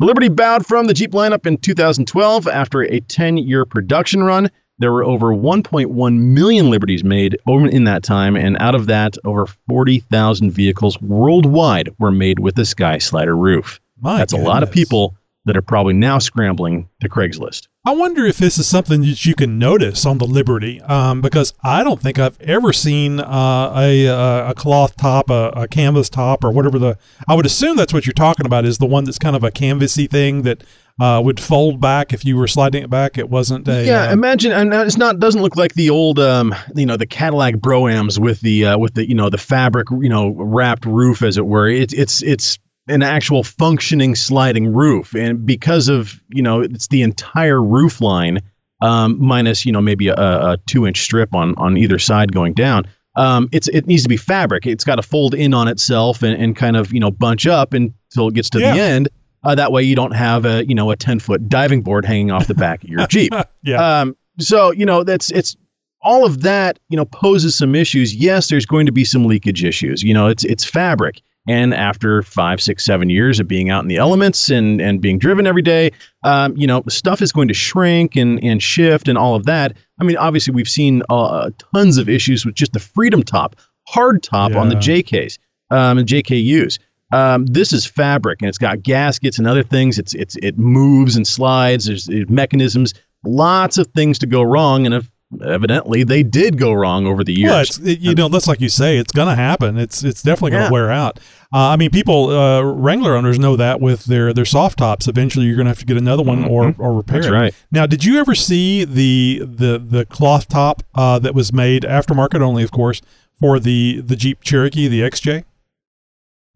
The 0.00 0.06
Liberty 0.06 0.28
bowed 0.28 0.66
from 0.66 0.86
the 0.86 0.94
Jeep 0.94 1.12
lineup 1.12 1.46
in 1.46 1.56
2012 1.56 2.48
after 2.48 2.82
a 2.82 3.00
10-year 3.00 3.64
production 3.64 4.24
run. 4.24 4.50
There 4.78 4.90
were 4.90 5.04
over 5.04 5.26
1.1 5.26 6.18
million 6.18 6.68
Liberties 6.68 7.04
made 7.04 7.38
over 7.46 7.68
in 7.68 7.84
that 7.84 8.02
time, 8.02 8.34
and 8.34 8.56
out 8.58 8.74
of 8.74 8.86
that, 8.86 9.16
over 9.24 9.46
40,000 9.68 10.50
vehicles 10.50 11.00
worldwide 11.00 11.90
were 12.00 12.10
made 12.10 12.40
with 12.40 12.56
the 12.56 12.64
Sky 12.64 12.98
Slider 12.98 13.36
roof. 13.36 13.80
My 14.00 14.18
That's 14.18 14.32
a 14.32 14.36
lot 14.36 14.64
of 14.64 14.72
people 14.72 15.14
that 15.44 15.56
are 15.56 15.62
probably 15.62 15.92
now 15.92 16.18
scrambling 16.18 16.88
to 17.00 17.08
Craigslist. 17.08 17.68
I 17.86 17.92
wonder 17.92 18.24
if 18.24 18.38
this 18.38 18.56
is 18.56 18.66
something 18.66 19.02
that 19.02 19.26
you 19.26 19.34
can 19.34 19.58
notice 19.58 20.06
on 20.06 20.16
the 20.16 20.24
Liberty, 20.24 20.80
um, 20.82 21.20
because 21.20 21.52
I 21.62 21.84
don't 21.84 22.00
think 22.00 22.18
I've 22.18 22.40
ever 22.40 22.72
seen 22.72 23.20
uh, 23.20 23.72
a 23.76 24.08
uh, 24.08 24.50
a 24.50 24.54
cloth 24.54 24.96
top, 24.96 25.28
a, 25.28 25.50
a 25.54 25.68
canvas 25.68 26.08
top, 26.08 26.44
or 26.44 26.50
whatever 26.50 26.78
the. 26.78 26.98
I 27.28 27.34
would 27.34 27.44
assume 27.44 27.76
that's 27.76 27.92
what 27.92 28.06
you're 28.06 28.14
talking 28.14 28.46
about. 28.46 28.64
Is 28.64 28.78
the 28.78 28.86
one 28.86 29.04
that's 29.04 29.18
kind 29.18 29.36
of 29.36 29.44
a 29.44 29.50
canvasy 29.50 30.10
thing 30.10 30.42
that 30.42 30.64
uh, 31.00 31.20
would 31.24 31.40
fold 31.40 31.80
back 31.80 32.12
if 32.12 32.24
you 32.24 32.36
were 32.36 32.46
sliding 32.46 32.84
it 32.84 32.90
back. 32.90 33.18
It 33.18 33.28
wasn't 33.28 33.66
a. 33.68 33.84
Yeah, 33.84 34.08
uh, 34.08 34.12
imagine, 34.12 34.52
and 34.52 34.72
it's 34.72 34.96
not 34.96 35.18
doesn't 35.18 35.42
look 35.42 35.56
like 35.56 35.74
the 35.74 35.90
old, 35.90 36.18
um, 36.18 36.54
you 36.74 36.86
know, 36.86 36.96
the 36.96 37.06
Cadillac 37.06 37.56
Broughams 37.56 38.18
with 38.18 38.40
the 38.40 38.66
uh, 38.66 38.78
with 38.78 38.94
the 38.94 39.08
you 39.08 39.14
know 39.14 39.28
the 39.28 39.38
fabric, 39.38 39.88
you 39.90 40.08
know, 40.08 40.30
wrapped 40.30 40.86
roof, 40.86 41.22
as 41.22 41.36
it 41.36 41.46
were. 41.46 41.68
It's 41.68 41.92
it's 41.92 42.22
it's 42.22 42.58
an 42.88 43.02
actual 43.02 43.42
functioning 43.42 44.14
sliding 44.14 44.72
roof, 44.72 45.14
and 45.14 45.44
because 45.46 45.88
of 45.88 46.20
you 46.28 46.42
know 46.42 46.60
it's 46.60 46.88
the 46.88 47.02
entire 47.02 47.62
roof 47.62 48.00
line, 48.00 48.40
um, 48.82 49.16
minus 49.18 49.64
you 49.64 49.72
know 49.72 49.80
maybe 49.80 50.08
a, 50.08 50.14
a 50.14 50.58
two 50.66 50.86
inch 50.86 51.00
strip 51.02 51.34
on 51.34 51.54
on 51.56 51.76
either 51.76 51.98
side 51.98 52.32
going 52.32 52.52
down. 52.54 52.84
Um, 53.16 53.48
it's 53.52 53.68
it 53.68 53.86
needs 53.86 54.02
to 54.02 54.08
be 54.08 54.16
fabric. 54.16 54.66
It's 54.66 54.84
got 54.84 54.96
to 54.96 55.02
fold 55.02 55.34
in 55.34 55.54
on 55.54 55.68
itself 55.68 56.22
and, 56.22 56.40
and 56.40 56.56
kind 56.56 56.76
of 56.76 56.92
you 56.92 57.00
know 57.00 57.10
bunch 57.10 57.46
up 57.46 57.72
until 57.72 58.28
it 58.28 58.34
gets 58.34 58.50
to 58.50 58.60
Yeah. 58.60 58.74
the 58.74 58.80
end. 58.80 59.08
Uh, 59.44 59.54
that 59.54 59.72
way 59.72 59.82
you 59.82 59.94
don't 59.94 60.12
have 60.14 60.44
a 60.46 60.64
you 60.66 60.74
know 60.74 60.90
a 60.90 60.96
10 60.96 61.20
foot 61.20 61.48
diving 61.48 61.82
board 61.82 62.04
hanging 62.04 62.30
off 62.30 62.46
the 62.46 62.54
back 62.54 62.82
of 62.82 62.90
your 62.90 63.06
Jeep. 63.08 63.32
Yeah. 63.62 64.00
Um, 64.00 64.16
so 64.40 64.72
you 64.72 64.84
know 64.84 65.04
that's 65.04 65.30
it's 65.30 65.56
all 66.02 66.26
of 66.26 66.42
that 66.42 66.78
you 66.88 66.96
know 66.96 67.04
poses 67.06 67.54
some 67.54 67.74
issues. 67.74 68.14
Yes, 68.14 68.48
there's 68.48 68.66
going 68.66 68.86
to 68.86 68.92
be 68.92 69.04
some 69.04 69.24
leakage 69.26 69.62
issues. 69.64 70.02
You 70.02 70.12
know, 70.12 70.26
it's 70.26 70.44
it's 70.44 70.64
fabric, 70.64 71.22
and 71.46 71.74
after 71.74 72.22
five, 72.22 72.62
six, 72.62 72.84
seven 72.84 73.10
years 73.10 73.38
of 73.38 73.46
being 73.46 73.70
out 73.70 73.82
in 73.82 73.88
the 73.88 73.96
elements 73.96 74.50
and 74.50 74.80
and 74.80 75.00
being 75.00 75.18
driven 75.18 75.46
every 75.46 75.62
day, 75.62 75.92
um, 76.22 76.56
you 76.56 76.66
know, 76.66 76.82
stuff 76.88 77.20
is 77.20 77.32
going 77.32 77.48
to 77.48 77.54
shrink 77.54 78.16
and 78.16 78.42
and 78.42 78.62
shift 78.62 79.08
and 79.08 79.18
all 79.18 79.34
of 79.34 79.44
that. 79.44 79.76
I 80.00 80.04
mean, 80.04 80.16
obviously 80.16 80.54
we've 80.54 80.68
seen 80.68 81.02
uh, 81.10 81.50
tons 81.74 81.98
of 81.98 82.08
issues 82.08 82.44
with 82.46 82.54
just 82.54 82.72
the 82.72 82.80
Freedom 82.80 83.22
Top, 83.22 83.56
hard 83.86 84.22
top 84.22 84.54
on 84.54 84.68
the 84.68 84.76
JKs 84.76 85.38
um, 85.70 85.98
and 85.98 86.08
JKUs. 86.08 86.78
Um, 87.12 87.46
this 87.46 87.72
is 87.72 87.86
fabric 87.86 88.40
and 88.42 88.48
it's 88.48 88.58
got 88.58 88.82
gaskets 88.82 89.38
and 89.38 89.46
other 89.46 89.62
things. 89.62 89.98
It's 89.98 90.14
it's 90.14 90.36
it 90.42 90.58
moves 90.58 91.16
and 91.16 91.26
slides. 91.26 91.84
There's 91.86 92.08
uh, 92.08 92.24
mechanisms. 92.28 92.94
Lots 93.26 93.78
of 93.78 93.86
things 93.88 94.18
to 94.18 94.26
go 94.26 94.42
wrong, 94.42 94.84
and 94.84 94.94
if, 94.94 95.10
evidently 95.42 96.04
they 96.04 96.22
did 96.22 96.58
go 96.58 96.72
wrong 96.72 97.06
over 97.06 97.24
the 97.24 97.32
years. 97.32 97.78
Well, 97.80 97.88
it, 97.88 98.00
you 98.00 98.14
know, 98.14 98.28
that's 98.28 98.46
like 98.46 98.60
you 98.60 98.68
say, 98.68 98.98
it's 98.98 99.12
going 99.12 99.28
to 99.28 99.34
happen. 99.34 99.78
It's 99.78 100.04
it's 100.04 100.22
definitely 100.22 100.50
going 100.52 100.62
to 100.64 100.68
Yeah. 100.68 100.72
wear 100.72 100.90
out. 100.90 101.18
Uh, 101.52 101.68
I 101.68 101.76
mean, 101.76 101.90
people, 101.90 102.30
uh, 102.30 102.62
Wrangler 102.62 103.14
owners 103.16 103.38
know 103.38 103.54
that 103.56 103.80
with 103.80 104.06
their 104.06 104.32
their 104.32 104.44
soft 104.44 104.78
tops. 104.78 105.06
Eventually, 105.08 105.46
you're 105.46 105.56
going 105.56 105.66
to 105.66 105.70
have 105.70 105.78
to 105.78 105.86
get 105.86 105.96
another 105.96 106.22
one 106.22 106.44
or 106.44 106.74
or 106.78 106.92
repair. 106.94 107.20
Mm-hmm. 107.20 107.22
That's 107.22 107.26
it. 107.26 107.30
right. 107.30 107.54
Now, 107.70 107.86
did 107.86 108.04
you 108.04 108.18
ever 108.18 108.34
see 108.34 108.84
the 108.84 109.40
the 109.44 109.78
the 109.78 110.04
cloth 110.06 110.48
top 110.48 110.82
uh, 110.94 111.18
that 111.20 111.34
was 111.34 111.52
made 111.52 111.82
aftermarket 111.84 112.40
only, 112.40 112.62
of 112.62 112.70
course, 112.72 113.00
for 113.40 113.58
the 113.60 114.00
the 114.00 114.16
Jeep 114.16 114.40
Cherokee, 114.42 114.88
the 114.88 115.00
XJ? 115.02 115.44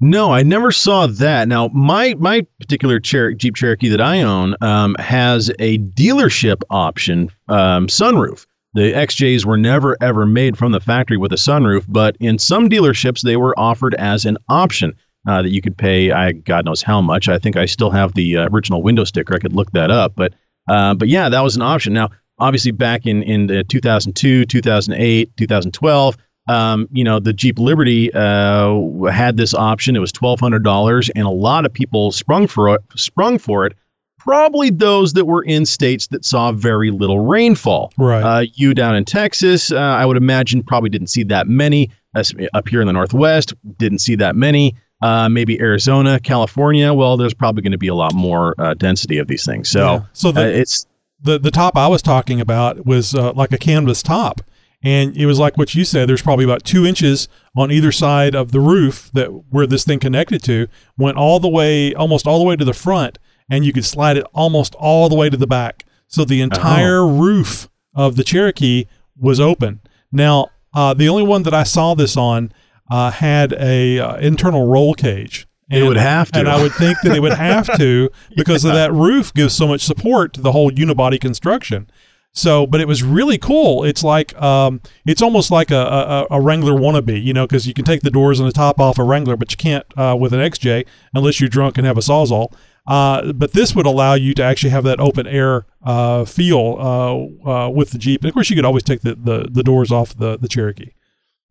No, 0.00 0.32
I 0.32 0.44
never 0.44 0.70
saw 0.70 1.08
that. 1.08 1.48
Now, 1.48 1.68
my 1.68 2.14
my 2.18 2.46
particular 2.60 3.00
Cher- 3.02 3.32
Jeep 3.34 3.56
Cherokee 3.56 3.88
that 3.88 4.00
I 4.00 4.22
own 4.22 4.54
um, 4.60 4.94
has 5.00 5.50
a 5.58 5.78
dealership 5.78 6.62
option 6.70 7.30
um, 7.48 7.88
sunroof. 7.88 8.46
The 8.74 8.92
XJs 8.92 9.44
were 9.44 9.56
never 9.56 9.96
ever 10.00 10.26
made 10.26 10.56
from 10.56 10.72
the 10.72 10.80
factory 10.80 11.16
with 11.16 11.32
a 11.32 11.36
sunroof, 11.36 11.84
but 11.88 12.16
in 12.20 12.38
some 12.38 12.68
dealerships 12.68 13.22
they 13.22 13.36
were 13.36 13.58
offered 13.58 13.94
as 13.94 14.24
an 14.24 14.38
option 14.48 14.94
uh, 15.26 15.42
that 15.42 15.50
you 15.50 15.62
could 15.62 15.76
pay. 15.76 16.12
I 16.12 16.32
God 16.32 16.64
knows 16.64 16.82
how 16.82 17.00
much. 17.00 17.28
I 17.28 17.38
think 17.38 17.56
I 17.56 17.66
still 17.66 17.90
have 17.90 18.14
the 18.14 18.36
uh, 18.36 18.48
original 18.50 18.82
window 18.82 19.04
sticker. 19.04 19.34
I 19.34 19.38
could 19.38 19.54
look 19.54 19.70
that 19.72 19.90
up, 19.90 20.12
but 20.16 20.34
uh, 20.68 20.94
but 20.94 21.08
yeah, 21.08 21.28
that 21.28 21.40
was 21.40 21.56
an 21.56 21.62
option. 21.62 21.92
Now, 21.92 22.10
obviously, 22.38 22.72
back 22.72 23.06
in 23.06 23.22
in 23.22 23.64
2002, 23.68 24.44
2008, 24.44 25.36
2012 25.36 26.16
um, 26.48 26.88
you 26.90 27.04
know, 27.04 27.20
the 27.20 27.32
Jeep 27.32 27.58
Liberty 27.58 28.10
uh, 28.12 29.04
had 29.10 29.36
this 29.36 29.54
option. 29.54 29.94
It 29.94 30.00
was 30.00 30.12
twelve 30.12 30.40
hundred 30.40 30.64
dollars, 30.64 31.10
and 31.10 31.26
a 31.26 31.30
lot 31.30 31.66
of 31.66 31.72
people 31.72 32.10
sprung 32.10 32.46
for 32.46 32.74
it. 32.74 32.80
Sprung 32.96 33.38
for 33.38 33.66
it. 33.66 33.74
Probably 34.18 34.70
those 34.70 35.12
that 35.14 35.24
were 35.26 35.42
in 35.42 35.64
states 35.64 36.08
that 36.08 36.24
saw 36.24 36.52
very 36.52 36.90
little 36.90 37.20
rainfall. 37.20 37.92
Right. 37.96 38.22
Uh, 38.22 38.44
you 38.54 38.74
down 38.74 38.96
in 38.96 39.04
Texas, 39.04 39.72
uh, 39.72 39.76
I 39.76 40.04
would 40.04 40.16
imagine, 40.16 40.62
probably 40.62 40.90
didn't 40.90 41.06
see 41.08 41.24
that 41.24 41.46
many. 41.46 41.90
Us 42.14 42.32
Up 42.54 42.68
here 42.68 42.80
in 42.80 42.86
the 42.86 42.92
Northwest, 42.92 43.54
didn't 43.78 43.98
see 43.98 44.16
that 44.16 44.34
many. 44.34 44.74
Uh, 45.02 45.28
maybe 45.28 45.60
Arizona, 45.60 46.18
California. 46.18 46.92
Well, 46.92 47.16
there's 47.16 47.34
probably 47.34 47.62
going 47.62 47.72
to 47.72 47.78
be 47.78 47.88
a 47.88 47.94
lot 47.94 48.14
more 48.14 48.54
uh, 48.58 48.74
density 48.74 49.18
of 49.18 49.28
these 49.28 49.44
things. 49.44 49.68
So, 49.68 49.80
Yeah. 49.80 50.00
So 50.14 50.32
the- 50.32 50.42
uh, 50.42 50.46
it's 50.46 50.86
the 51.20 51.38
the 51.38 51.50
top 51.50 51.76
I 51.76 51.86
was 51.88 52.00
talking 52.02 52.40
about 52.40 52.86
was 52.86 53.14
uh, 53.14 53.32
like 53.34 53.52
a 53.52 53.58
canvas 53.58 54.02
top, 54.02 54.40
and 54.82 55.16
it 55.16 55.26
was 55.26 55.38
like 55.38 55.56
what 55.58 55.74
you 55.74 55.84
said. 55.84 56.08
There's 56.08 56.22
probably 56.22 56.44
about 56.44 56.64
two 56.64 56.84
inches 56.86 57.28
on 57.56 57.70
either 57.70 57.92
side 57.92 58.34
of 58.34 58.50
the 58.52 58.60
roof 58.60 59.10
that 59.14 59.26
where 59.50 59.66
this 59.66 59.84
thing 59.84 59.98
connected 60.00 60.42
to 60.44 60.66
went 60.96 61.16
all 61.16 61.38
the 61.40 61.48
way, 61.48 61.92
almost 61.94 62.26
all 62.26 62.38
the 62.38 62.44
way 62.44 62.56
to 62.56 62.64
the 62.64 62.72
front, 62.74 63.18
and 63.50 63.64
you 63.64 63.72
could 63.72 63.84
slide 63.84 64.16
it 64.16 64.26
almost 64.34 64.74
all 64.76 65.08
the 65.08 65.14
way 65.16 65.30
to 65.30 65.36
the 65.36 65.46
back. 65.46 65.84
So 66.06 66.24
the 66.24 66.40
entire 66.40 67.06
roof 67.06 67.68
of 67.94 68.16
the 68.16 68.24
Cherokee 68.24 68.86
was 69.16 69.40
open. 69.40 69.80
Now, 70.10 70.48
uh, 70.74 70.94
the 70.94 71.08
only 71.08 71.22
one 71.22 71.42
that 71.42 71.54
I 71.54 71.64
saw 71.64 71.94
this 71.94 72.16
on 72.16 72.52
uh, 72.90 73.10
had 73.10 73.52
a 73.54 73.98
uh, 73.98 74.16
internal 74.16 74.66
roll 74.66 74.94
cage. 74.94 75.46
It 75.70 75.82
would 75.82 75.98
have 75.98 76.32
to. 76.32 76.38
and 76.38 76.48
I 76.48 76.62
would 76.62 76.72
think 76.72 76.96
that 77.02 77.14
it 77.14 77.20
would 77.20 77.34
have 77.34 77.76
to 77.76 78.10
because 78.34 78.64
of 78.64 78.72
that 78.72 78.90
roof 78.92 79.34
gives 79.34 79.54
so 79.54 79.66
much 79.66 79.82
support 79.82 80.32
to 80.34 80.40
the 80.40 80.52
whole 80.52 80.70
unibody 80.70 81.20
construction. 81.20 81.90
So, 82.32 82.66
but 82.66 82.80
it 82.80 82.88
was 82.88 83.02
really 83.02 83.36
cool. 83.36 83.84
It's 83.84 84.04
like 84.04 84.40
um, 84.40 84.80
it's 85.06 85.20
almost 85.20 85.50
like 85.50 85.70
a, 85.70 86.26
a, 86.30 86.36
a 86.36 86.40
Wrangler 86.40 86.72
wannabe, 86.72 87.22
you 87.22 87.32
know, 87.32 87.46
because 87.46 87.66
you 87.66 87.74
can 87.74 87.84
take 87.84 88.02
the 88.02 88.10
doors 88.10 88.38
and 88.38 88.48
the 88.48 88.52
top 88.52 88.78
off 88.80 88.98
a 88.98 89.02
Wrangler, 89.02 89.36
but 89.36 89.50
you 89.50 89.56
can't 89.56 89.84
uh, 89.96 90.16
with 90.18 90.32
an 90.32 90.40
XJ 90.40 90.86
unless 91.14 91.40
you're 91.40 91.48
drunk 91.48 91.76
and 91.76 91.86
have 91.86 91.98
a 91.98 92.02
sawzall. 92.02 92.52
Uh, 92.88 93.34
but 93.34 93.52
this 93.52 93.76
would 93.76 93.84
allow 93.84 94.14
you 94.14 94.32
to 94.32 94.42
actually 94.42 94.70
have 94.70 94.82
that 94.82 94.98
open 94.98 95.26
air 95.26 95.66
uh, 95.82 96.24
feel 96.24 96.76
uh, 96.80 97.66
uh, 97.66 97.68
with 97.68 97.90
the 97.90 97.98
Jeep. 97.98 98.22
And 98.22 98.30
of 98.30 98.34
course, 98.34 98.48
you 98.48 98.56
could 98.56 98.64
always 98.64 98.82
take 98.82 99.02
the, 99.02 99.14
the, 99.14 99.46
the 99.50 99.62
doors 99.62 99.92
off 99.92 100.16
the, 100.16 100.38
the 100.38 100.48
Cherokee. 100.48 100.92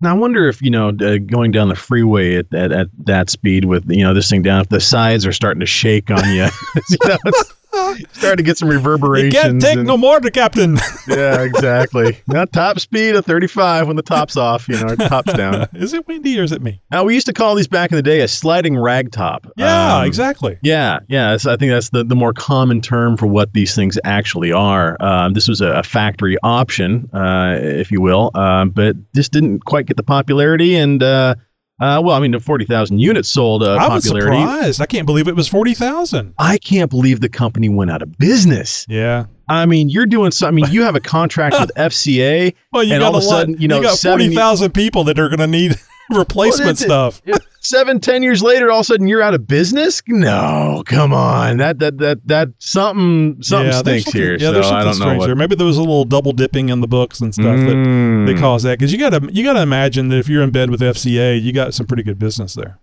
Now 0.01 0.11
I 0.11 0.13
wonder 0.17 0.47
if 0.47 0.61
you 0.61 0.69
know 0.69 0.89
uh, 0.89 1.17
going 1.17 1.51
down 1.51 1.69
the 1.69 1.75
freeway 1.75 2.35
at, 2.35 2.53
at 2.53 2.71
at 2.71 2.87
that 3.05 3.31
speed 3.31 3.65
with 3.65 3.89
you 3.89 4.03
know 4.03 4.13
this 4.13 4.29
thing 4.29 4.43
down, 4.43 4.61
if 4.61 4.69
the 4.69 4.79
sides 4.79 5.25
are 5.25 5.31
starting 5.31 5.59
to 5.59 5.65
shake 5.65 6.11
on 6.11 6.23
you, 6.29 6.43
you 6.89 6.97
know, 7.07 7.17
it's 7.25 7.53
starting 8.13 8.37
to 8.37 8.43
get 8.43 8.57
some 8.57 8.69
You 8.69 8.75
reverberations. 8.77 9.33
can't 9.33 9.61
take 9.61 9.77
and- 9.77 9.87
no 9.87 9.97
more, 9.97 10.19
the 10.19 10.31
captain. 10.31 10.77
yeah, 11.07 11.41
exactly. 11.41 12.17
Not 12.27 12.51
top 12.53 12.79
speed 12.79 13.15
of 13.15 13.25
35 13.25 13.87
when 13.87 13.95
the 13.95 14.01
top's 14.01 14.37
off, 14.37 14.67
you 14.67 14.75
know, 14.79 14.93
or 14.93 14.95
top's 14.95 15.33
down. 15.33 15.67
is 15.73 15.93
it 15.93 16.07
windy 16.07 16.39
or 16.39 16.43
is 16.43 16.51
it 16.51 16.61
me? 16.61 16.81
Now 16.91 17.03
we 17.03 17.13
used 17.13 17.27
to 17.27 17.33
call 17.33 17.55
these 17.55 17.67
back 17.67 17.91
in 17.91 17.95
the 17.95 18.01
day 18.01 18.21
a 18.21 18.27
sliding 18.27 18.77
rag 18.77 19.11
top. 19.11 19.47
Yeah, 19.57 19.97
Um, 19.97 20.05
exactly. 20.05 20.57
Yeah, 20.63 20.99
yeah. 21.07 21.25
that's- 21.31 21.45
I 21.45 21.55
think 21.57 21.71
that's 21.71 21.89
the, 21.89 22.03
the 22.03 22.15
more 22.15 22.33
common 22.33 22.81
term 22.81 23.17
for 23.17 23.27
what 23.27 23.53
these 23.53 23.75
things 23.75 23.97
actually 24.03 24.51
are. 24.51 24.97
Um, 24.99 25.33
this 25.33 25.47
was 25.47 25.61
a, 25.61 25.67
a 25.73 25.83
factory 25.83 26.37
option, 26.43 27.09
uh, 27.13 27.57
if 27.61 27.91
you 27.91 28.01
will, 28.01 28.31
um, 28.35 28.69
but 28.71 28.95
this 29.13 29.29
didn't 29.29 29.65
quite 29.65 29.85
get 29.85 29.97
the 29.97 30.03
popularity. 30.03 30.75
And 30.75 31.01
uh, 31.03 31.35
uh, 31.79 32.01
well, 32.03 32.15
I 32.15 32.19
mean, 32.19 32.31
the 32.31 32.39
forty 32.39 32.65
thousand 32.65 32.99
units 32.99 33.29
sold 33.29 33.63
uh, 33.63 33.73
I 33.75 33.87
was 33.89 34.05
popularity. 34.05 34.37
surprised. 34.41 34.81
I 34.81 34.85
can't 34.85 35.05
believe 35.05 35.27
it 35.27 35.35
was 35.35 35.47
forty 35.47 35.73
thousand. 35.73 36.33
I 36.39 36.57
can't 36.57 36.89
believe 36.89 37.21
the 37.21 37.29
company 37.29 37.69
went 37.69 37.91
out 37.91 38.01
of 38.01 38.17
business. 38.17 38.85
Yeah. 38.89 39.25
I 39.49 39.65
mean, 39.65 39.87
you're 39.89 40.05
doing 40.05 40.31
something. 40.31 40.63
I 40.63 40.67
mean, 40.67 40.73
you 40.73 40.83
have 40.83 40.95
a 40.95 40.99
contract 40.99 41.55
with 41.59 41.71
FCA, 41.77 42.53
Well, 42.73 42.83
you 42.83 42.93
and 42.95 43.01
got 43.01 43.13
all 43.13 43.17
of 43.17 43.23
a 43.23 43.27
lot- 43.27 43.39
sudden, 43.39 43.61
you 43.61 43.67
know, 43.67 43.77
you 43.77 43.83
got 43.83 43.97
40,000 43.97 44.73
people 44.73 45.05
that 45.05 45.17
are 45.19 45.29
going 45.29 45.39
to 45.39 45.47
need 45.47 45.75
replacement 46.09 46.81
Well, 46.87 47.11
that's 47.11 47.21
it. 47.25 47.43
Seven, 47.61 47.99
ten 47.99 48.23
years 48.23 48.41
later, 48.43 48.69
all 48.71 48.79
of 48.79 48.83
a 48.83 48.85
sudden 48.85 49.07
you're 49.07 49.21
out 49.21 49.33
of 49.33 49.47
business. 49.47 50.01
No, 50.07 50.83
come 50.85 51.13
on, 51.13 51.57
that 51.57 51.79
that 51.79 51.97
that 51.99 52.27
that 52.27 52.49
something 52.59 53.41
something 53.41 53.71
yeah, 53.71 53.79
stinks 53.79 54.05
something- 54.05 54.21
here. 54.21 54.33
Yeah, 54.33 54.39
so 54.47 54.51
there's 54.53 54.65
something 54.67 54.81
I 54.81 54.83
don't 54.83 54.93
strange 54.95 55.19
what. 55.19 55.25
there. 55.27 55.35
Maybe 55.35 55.55
there 55.55 55.67
was 55.67 55.77
a 55.77 55.81
little 55.81 56.05
double 56.05 56.31
dipping 56.31 56.69
in 56.69 56.81
the 56.81 56.87
books 56.87 57.19
and 57.19 57.33
stuff 57.33 57.57
that 57.57 57.75
Mm. 57.75 58.25
they 58.27 58.33
caused 58.39 58.65
that 58.65 58.79
because 58.79 58.91
you 58.93 58.99
got 58.99 59.09
to 59.09 59.29
you 59.31 59.43
got 59.43 59.53
to 59.53 59.61
imagine 59.61 60.07
that 60.09 60.17
if 60.17 60.29
you're 60.29 60.43
in 60.43 60.51
bed 60.51 60.69
with 60.69 60.81
FCA, 60.81 61.41
you 61.41 61.51
got 61.53 61.73
some 61.73 61.85
pretty 61.85 62.03
good 62.03 62.19
business 62.19 62.53
there. 62.53 62.79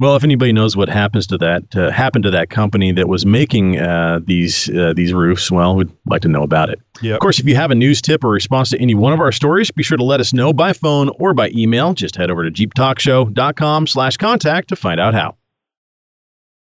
Well, 0.00 0.14
if 0.14 0.22
anybody 0.22 0.52
knows 0.52 0.76
what 0.76 0.88
happens 0.88 1.26
to 1.28 1.38
that 1.38 1.74
uh, 1.74 1.90
happened 1.90 2.22
to 2.24 2.30
that 2.30 2.50
company 2.50 2.92
that 2.92 3.08
was 3.08 3.26
making 3.26 3.80
uh, 3.80 4.20
these 4.24 4.70
uh, 4.70 4.92
these 4.94 5.12
roofs, 5.12 5.50
well, 5.50 5.74
we'd 5.74 5.90
like 6.06 6.22
to 6.22 6.28
know 6.28 6.44
about 6.44 6.70
it. 6.70 6.80
Yep. 7.02 7.14
Of 7.14 7.20
course, 7.20 7.40
if 7.40 7.46
you 7.46 7.56
have 7.56 7.72
a 7.72 7.74
news 7.74 8.00
tip 8.00 8.22
or 8.22 8.30
response 8.30 8.70
to 8.70 8.80
any 8.80 8.94
one 8.94 9.12
of 9.12 9.18
our 9.18 9.32
stories, 9.32 9.72
be 9.72 9.82
sure 9.82 9.96
to 9.96 10.04
let 10.04 10.20
us 10.20 10.32
know 10.32 10.52
by 10.52 10.72
phone 10.72 11.08
or 11.18 11.34
by 11.34 11.50
email. 11.50 11.94
Just 11.94 12.14
head 12.14 12.30
over 12.30 12.48
to 12.48 12.50
jeeptalkshow.com 12.50 13.88
slash 13.88 14.16
contact 14.16 14.68
to 14.68 14.76
find 14.76 15.00
out 15.00 15.14
how. 15.14 15.36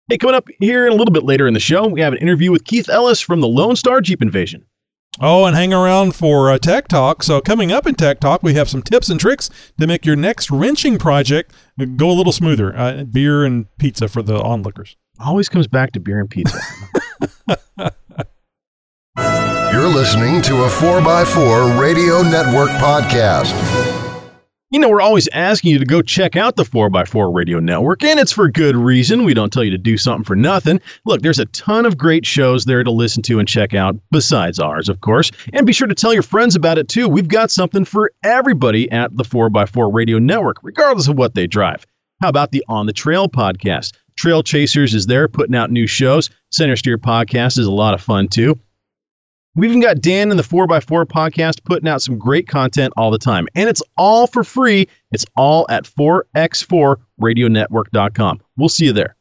Hey, 0.09 0.19
coming 0.19 0.35
up 0.35 0.49
here 0.59 0.89
a 0.89 0.91
little 0.91 1.13
bit 1.13 1.23
later 1.23 1.47
in 1.47 1.55
the 1.55 1.61
show, 1.61 1.87
we 1.87 2.01
have 2.01 2.13
an 2.13 2.19
interview 2.19 2.51
with 2.51 2.65
Keith 2.65 2.89
Ellis 2.89 3.21
from 3.21 3.41
the 3.41 3.47
Lone 3.47 3.77
Star 3.77 4.01
Jeep 4.01 4.23
Invasion. 4.23 4.65
Oh, 5.23 5.45
and 5.45 5.55
hang 5.55 5.75
around 5.75 6.15
for 6.15 6.51
uh, 6.51 6.57
Tech 6.57 6.89
Talk. 6.89 7.23
So, 7.23 7.43
coming 7.43 7.71
up 7.71 7.87
in 7.87 7.95
Tech 7.95 8.21
Talk, 8.21 8.43
we 8.43 8.55
have 8.55 8.71
some 8.71 8.81
tips 8.81 9.11
and 9.11 9.21
tricks 9.21 9.51
to 9.79 9.87
make 9.87 10.07
your 10.07 10.17
next 10.17 10.51
wrenching 10.51 10.99
project 10.99 11.53
go 11.97 12.11
a 12.11 12.13
little 12.13 12.33
smoother. 12.33 12.75
Uh, 12.77 13.05
beer 13.05 13.45
and 13.45 13.67
pizza 13.77 14.09
for 14.09 14.23
the 14.23 14.41
onlookers. 14.41 14.97
Always 15.19 15.51
comes 15.51 15.67
back 15.67 15.93
to 15.93 16.01
beer 16.01 16.21
and 16.21 16.31
pizza. 16.31 16.59
You're 19.71 19.89
listening 19.89 20.41
to 20.43 20.65
a 20.65 20.69
4x4 20.69 21.79
Radio 21.79 22.23
Network 22.23 22.71
podcast. 22.71 24.00
You 24.73 24.79
know, 24.79 24.89
we're 24.89 25.01
always 25.01 25.27
asking 25.33 25.73
you 25.73 25.81
to 25.81 25.85
go 25.85 26.01
check 26.01 26.37
out 26.37 26.55
the 26.55 26.63
4x4 26.63 27.35
Radio 27.35 27.59
Network, 27.59 28.05
and 28.05 28.21
it's 28.21 28.31
for 28.31 28.49
good 28.49 28.77
reason. 28.77 29.25
We 29.25 29.35
don't 29.35 29.53
tell 29.53 29.65
you 29.65 29.73
to 29.73 29.79
do 29.79 29.99
something 29.99 30.23
for 30.23 30.37
nothing. 30.37 30.81
Look, 31.05 31.23
there's 31.23 31.41
a 31.41 31.47
ton 31.47 31.87
of 31.87 31.99
great 31.99 32.25
shows 32.25 32.67
there 32.67 32.85
to 32.85 32.91
listen 32.93 33.21
to 33.25 33.41
and 33.41 33.49
check 33.49 33.75
out, 33.75 33.97
besides 34.13 34.61
ours, 34.61 34.89
of 34.89 35.01
course. 35.01 35.33
And 35.53 35.67
be 35.67 35.73
sure 35.73 35.89
to 35.89 35.95
tell 35.97 36.15
your 36.15 36.23
friends 36.23 36.55
about 36.55 36.79
it 36.79 36.87
too. 36.87 37.09
We've 37.09 37.27
got 37.27 37.51
something 37.51 37.85
for 37.85 38.13
everybody 38.23 38.89
at 38.93 39.17
the 39.17 39.25
4x4 39.25 39.93
Radio 39.93 40.21
Network, 40.21 40.59
regardless 40.63 41.09
of 41.09 41.19
what 41.19 41.35
they 41.35 41.49
drive. 41.49 41.85
How 42.23 42.29
about 42.29 42.53
the 42.53 42.65
On 42.69 42.87
the 42.87 42.93
Trail 42.93 43.29
podcast? 43.29 43.95
Trail 44.17 44.45
Chasers 44.45 44.95
is 44.95 45.07
there 45.07 45.27
putting 45.27 45.57
out 45.57 45.73
new 45.73 45.89
shows. 45.89 46.31
Center 46.53 46.77
Steer 46.77 46.97
podcast 46.97 47.59
is 47.59 47.67
a 47.67 47.73
lot 47.73 47.95
of 47.95 48.01
fun 48.01 48.29
too. 48.29 48.57
We've 49.57 49.71
even 49.71 49.83
got 49.83 50.01
Dan 50.01 50.31
and 50.31 50.39
the 50.39 50.45
4x4 50.45 51.07
podcast 51.07 51.65
putting 51.65 51.89
out 51.89 52.03
some 52.03 52.19
great 52.19 52.47
content 52.47 52.93
all 52.97 53.11
the 53.11 53.19
time. 53.19 53.49
And 53.57 53.69
it's 53.69 53.83
all 53.97 54.29
for 54.29 54.45
free. 54.45 54.87
It's 55.11 55.27
all 55.37 55.67
at 55.69 55.83
4x4radionetwork.com. 55.85 58.41
We'll 58.57 58.69
see 58.69 58.85
you 58.87 58.93
there. 58.93 59.17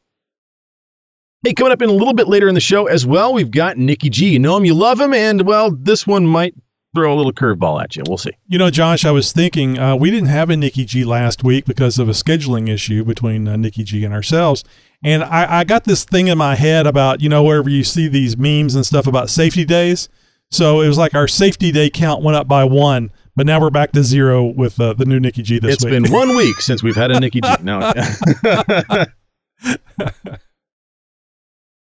Hey, 1.42 1.54
coming 1.54 1.72
up 1.72 1.82
in 1.82 1.88
a 1.88 1.92
little 1.92 2.12
bit 2.12 2.28
later 2.28 2.48
in 2.48 2.54
the 2.54 2.60
show 2.60 2.86
as 2.86 3.06
well, 3.06 3.32
we've 3.32 3.50
got 3.50 3.78
Nikki 3.78 4.10
G. 4.10 4.28
You 4.28 4.38
know 4.38 4.58
him, 4.58 4.66
you 4.66 4.74
love 4.74 5.00
him, 5.00 5.14
and 5.14 5.40
well, 5.42 5.70
this 5.70 6.06
one 6.06 6.26
might 6.26 6.54
throw 6.94 7.14
a 7.14 7.16
little 7.16 7.32
curveball 7.32 7.82
at 7.82 7.96
you. 7.96 8.02
We'll 8.06 8.18
see. 8.18 8.32
You 8.46 8.58
know, 8.58 8.68
Josh, 8.68 9.06
I 9.06 9.10
was 9.10 9.32
thinking 9.32 9.78
uh, 9.78 9.96
we 9.96 10.10
didn't 10.10 10.28
have 10.28 10.50
a 10.50 10.56
Nikki 10.56 10.84
G 10.84 11.02
last 11.02 11.42
week 11.42 11.64
because 11.64 11.98
of 11.98 12.10
a 12.10 12.12
scheduling 12.12 12.68
issue 12.68 13.04
between 13.04 13.48
uh, 13.48 13.56
Nikki 13.56 13.84
G 13.84 14.04
and 14.04 14.12
ourselves. 14.12 14.64
And 15.02 15.22
I, 15.24 15.60
I 15.60 15.64
got 15.64 15.84
this 15.84 16.04
thing 16.04 16.28
in 16.28 16.36
my 16.36 16.54
head 16.56 16.86
about, 16.86 17.20
you 17.20 17.28
know, 17.28 17.42
wherever 17.42 17.70
you 17.70 17.84
see 17.84 18.06
these 18.08 18.36
memes 18.36 18.74
and 18.74 18.84
stuff 18.84 19.06
about 19.06 19.30
safety 19.30 19.64
days. 19.64 20.08
So 20.50 20.80
it 20.80 20.88
was 20.88 20.98
like 20.98 21.14
our 21.14 21.28
safety 21.28 21.72
day 21.72 21.90
count 21.90 22.22
went 22.22 22.36
up 22.36 22.48
by 22.48 22.64
one, 22.64 23.12
but 23.36 23.46
now 23.46 23.60
we're 23.60 23.70
back 23.70 23.92
to 23.92 24.02
zero 24.02 24.44
with 24.44 24.80
uh, 24.80 24.92
the 24.94 25.04
new 25.04 25.20
Nikki 25.20 25.42
G 25.42 25.58
this 25.58 25.76
It's 25.76 25.84
week. 25.84 25.94
It's 25.94 26.10
been 26.10 26.12
one 26.12 26.36
week 26.36 26.60
since 26.60 26.82
we've 26.82 26.96
had 26.96 27.10
a 27.10 27.20
Nikki 27.20 27.40
G. 27.40 27.48
No. 27.62 27.92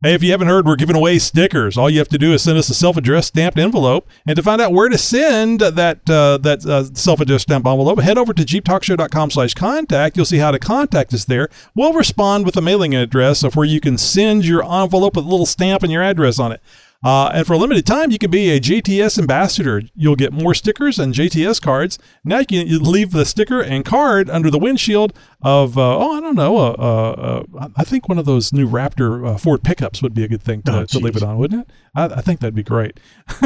Hey, 0.02 0.12
if 0.12 0.22
you 0.22 0.30
haven't 0.30 0.48
heard, 0.48 0.66
we're 0.66 0.76
giving 0.76 0.94
away 0.94 1.18
stickers. 1.18 1.78
All 1.78 1.88
you 1.88 2.00
have 2.00 2.08
to 2.08 2.18
do 2.18 2.34
is 2.34 2.42
send 2.42 2.58
us 2.58 2.68
a 2.68 2.74
self-addressed 2.74 3.28
stamped 3.28 3.58
envelope, 3.58 4.06
and 4.26 4.36
to 4.36 4.42
find 4.42 4.60
out 4.60 4.74
where 4.74 4.90
to 4.90 4.98
send 4.98 5.60
that 5.60 6.10
uh, 6.10 6.36
that 6.36 6.66
uh, 6.66 6.84
self-addressed 6.92 7.44
stamped 7.44 7.66
envelope, 7.66 8.00
head 8.00 8.18
over 8.18 8.34
to 8.34 8.42
jeeptalkshow.com/contact. 8.42 10.14
You'll 10.14 10.26
see 10.26 10.36
how 10.36 10.50
to 10.50 10.58
contact 10.58 11.14
us 11.14 11.24
there. 11.24 11.48
We'll 11.74 11.94
respond 11.94 12.44
with 12.44 12.58
a 12.58 12.60
mailing 12.60 12.94
address 12.94 13.42
of 13.42 13.56
where 13.56 13.64
you 13.64 13.80
can 13.80 13.96
send 13.96 14.44
your 14.44 14.62
envelope 14.62 15.16
with 15.16 15.24
a 15.24 15.28
little 15.28 15.46
stamp 15.46 15.82
and 15.82 15.90
your 15.90 16.02
address 16.02 16.38
on 16.38 16.52
it. 16.52 16.60
Uh, 17.06 17.30
and 17.34 17.46
for 17.46 17.52
a 17.52 17.56
limited 17.56 17.86
time, 17.86 18.10
you 18.10 18.18
can 18.18 18.32
be 18.32 18.50
a 18.50 18.58
JTS 18.58 19.16
ambassador. 19.16 19.80
You'll 19.94 20.16
get 20.16 20.32
more 20.32 20.54
stickers 20.54 20.98
and 20.98 21.14
JTS 21.14 21.62
cards. 21.62 22.00
Now 22.24 22.40
you 22.40 22.46
can 22.46 22.66
you 22.66 22.80
leave 22.80 23.12
the 23.12 23.24
sticker 23.24 23.60
and 23.60 23.84
card 23.84 24.28
under 24.28 24.50
the 24.50 24.58
windshield 24.58 25.12
of, 25.40 25.78
uh, 25.78 25.98
oh, 25.98 26.16
I 26.16 26.20
don't 26.20 26.34
know, 26.34 26.56
uh, 26.56 26.70
uh, 26.72 27.44
uh, 27.60 27.68
I 27.76 27.84
think 27.84 28.08
one 28.08 28.18
of 28.18 28.24
those 28.24 28.52
new 28.52 28.68
Raptor 28.68 29.24
uh, 29.24 29.38
Ford 29.38 29.62
pickups 29.62 30.02
would 30.02 30.14
be 30.14 30.24
a 30.24 30.28
good 30.28 30.42
thing 30.42 30.62
to, 30.62 30.80
Oh, 30.80 30.84
to 30.84 30.98
leave 30.98 31.14
it 31.14 31.22
on, 31.22 31.38
wouldn't 31.38 31.62
it? 31.62 31.70
I, 31.94 32.06
I 32.06 32.20
think 32.22 32.40
that'd 32.40 32.56
be 32.56 32.64
great. 32.64 32.98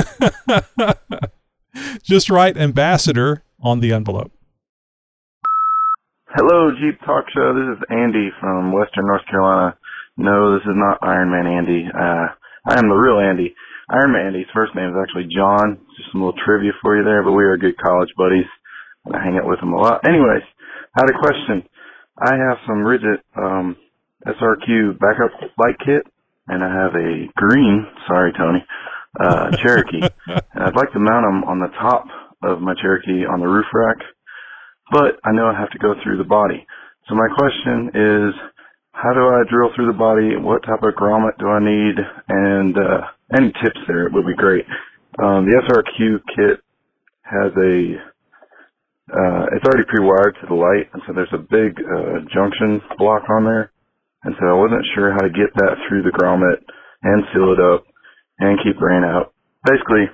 Just 2.03 2.31
write 2.31 2.57
ambassador 2.57 3.42
on 3.62 3.81
the 3.81 3.92
envelope. 3.92 4.33
Hello, 6.31 6.70
Jeep 6.81 6.99
Talk 7.01 7.27
Show. 7.35 7.53
This 7.53 7.77
is 7.77 7.85
Andy 7.90 8.31
from 8.40 8.73
Western 8.73 9.07
North 9.07 9.27
Carolina. 9.31 9.77
No, 10.16 10.55
this 10.55 10.62
is 10.62 10.75
not 10.75 10.96
Iron 11.03 11.31
Man 11.31 11.46
Andy. 11.46 11.88
Uh, 11.94 12.29
I 12.70 12.78
am 12.78 12.88
the 12.88 12.94
real 12.94 13.18
Andy. 13.18 13.52
Iron 13.90 14.12
Man 14.12 14.30
Andy's 14.30 14.46
first 14.54 14.76
name 14.76 14.90
is 14.90 14.94
actually 14.94 15.26
John. 15.35 15.83
Just 15.98 16.12
some 16.12 16.22
little 16.22 16.38
trivia 16.38 16.70
for 16.80 16.96
you 16.96 17.02
there, 17.02 17.24
but 17.24 17.33
we 17.33 17.42
are 17.42 17.56
good 17.56 17.76
college 17.76 18.11
buddies. 18.16 18.46
And 19.04 19.16
I 19.16 19.18
hang 19.18 19.37
out 19.38 19.48
with 19.50 19.59
him 19.59 19.72
a 19.72 19.76
lot. 19.76 20.06
Anyways, 20.06 20.46
I 20.94 21.02
had 21.02 21.11
a 21.11 21.18
question. 21.18 21.66
I 22.14 22.38
have 22.38 22.62
some 22.70 22.87
rigid 22.87 23.18
um, 23.35 23.76
SRQ 24.24 25.02
backup 25.02 25.35
light 25.59 25.83
kit, 25.85 26.06
and 26.46 26.62
I 26.62 26.70
have 26.70 26.94
a 26.94 27.26
green, 27.35 27.87
sorry 28.06 28.33
Tony, 28.38 28.62
uh, 29.18 29.50
Cherokee. 29.59 30.06
and 30.30 30.62
I'd 30.62 30.78
like 30.78 30.92
to 30.94 31.02
mount 31.02 31.26
them 31.26 31.42
on 31.50 31.59
the 31.59 31.74
top 31.74 32.06
of 32.44 32.61
my 32.61 32.74
Cherokee 32.80 33.26
on 33.26 33.40
the 33.40 33.48
roof 33.50 33.66
rack 33.74 33.98
but 34.90 35.22
I 35.24 35.33
know 35.33 35.46
I 35.46 35.59
have 35.59 35.70
to 35.70 35.78
go 35.78 35.94
through 36.02 36.18
the 36.18 36.24
body. 36.24 36.66
So 37.09 37.14
my 37.14 37.28
question 37.35 37.90
is, 37.94 38.35
how 39.00 39.14
do 39.16 39.24
I 39.32 39.48
drill 39.48 39.72
through 39.74 39.88
the 39.88 39.96
body? 39.96 40.36
What 40.36 40.60
type 40.62 40.84
of 40.84 40.92
grommet 40.92 41.38
do 41.40 41.48
I 41.48 41.60
need? 41.60 41.96
And 42.28 42.76
uh, 42.76 43.00
any 43.32 43.48
tips 43.64 43.80
there 43.88 44.08
would 44.12 44.26
be 44.26 44.36
great. 44.36 44.66
Um, 45.16 45.48
the 45.48 45.56
SRQ 45.56 46.20
kit 46.36 46.60
has 47.24 47.50
a, 47.56 47.74
uh, 49.08 49.44
it's 49.56 49.64
already 49.64 49.88
pre-wired 49.88 50.36
to 50.40 50.46
the 50.48 50.54
light, 50.54 50.92
and 50.92 51.00
so 51.06 51.14
there's 51.16 51.32
a 51.32 51.40
big 51.40 51.80
uh, 51.80 52.28
junction 52.28 52.80
block 52.98 53.24
on 53.32 53.44
there. 53.44 53.72
And 54.24 54.36
so 54.36 54.44
I 54.44 54.52
wasn't 54.52 54.84
sure 54.94 55.12
how 55.12 55.24
to 55.24 55.32
get 55.32 55.48
that 55.56 55.80
through 55.88 56.02
the 56.04 56.12
grommet 56.12 56.60
and 57.02 57.24
seal 57.32 57.56
it 57.56 57.60
up 57.60 57.88
and 58.38 58.60
keep 58.62 58.76
rain 58.80 59.02
out. 59.02 59.32
Basically, 59.64 60.12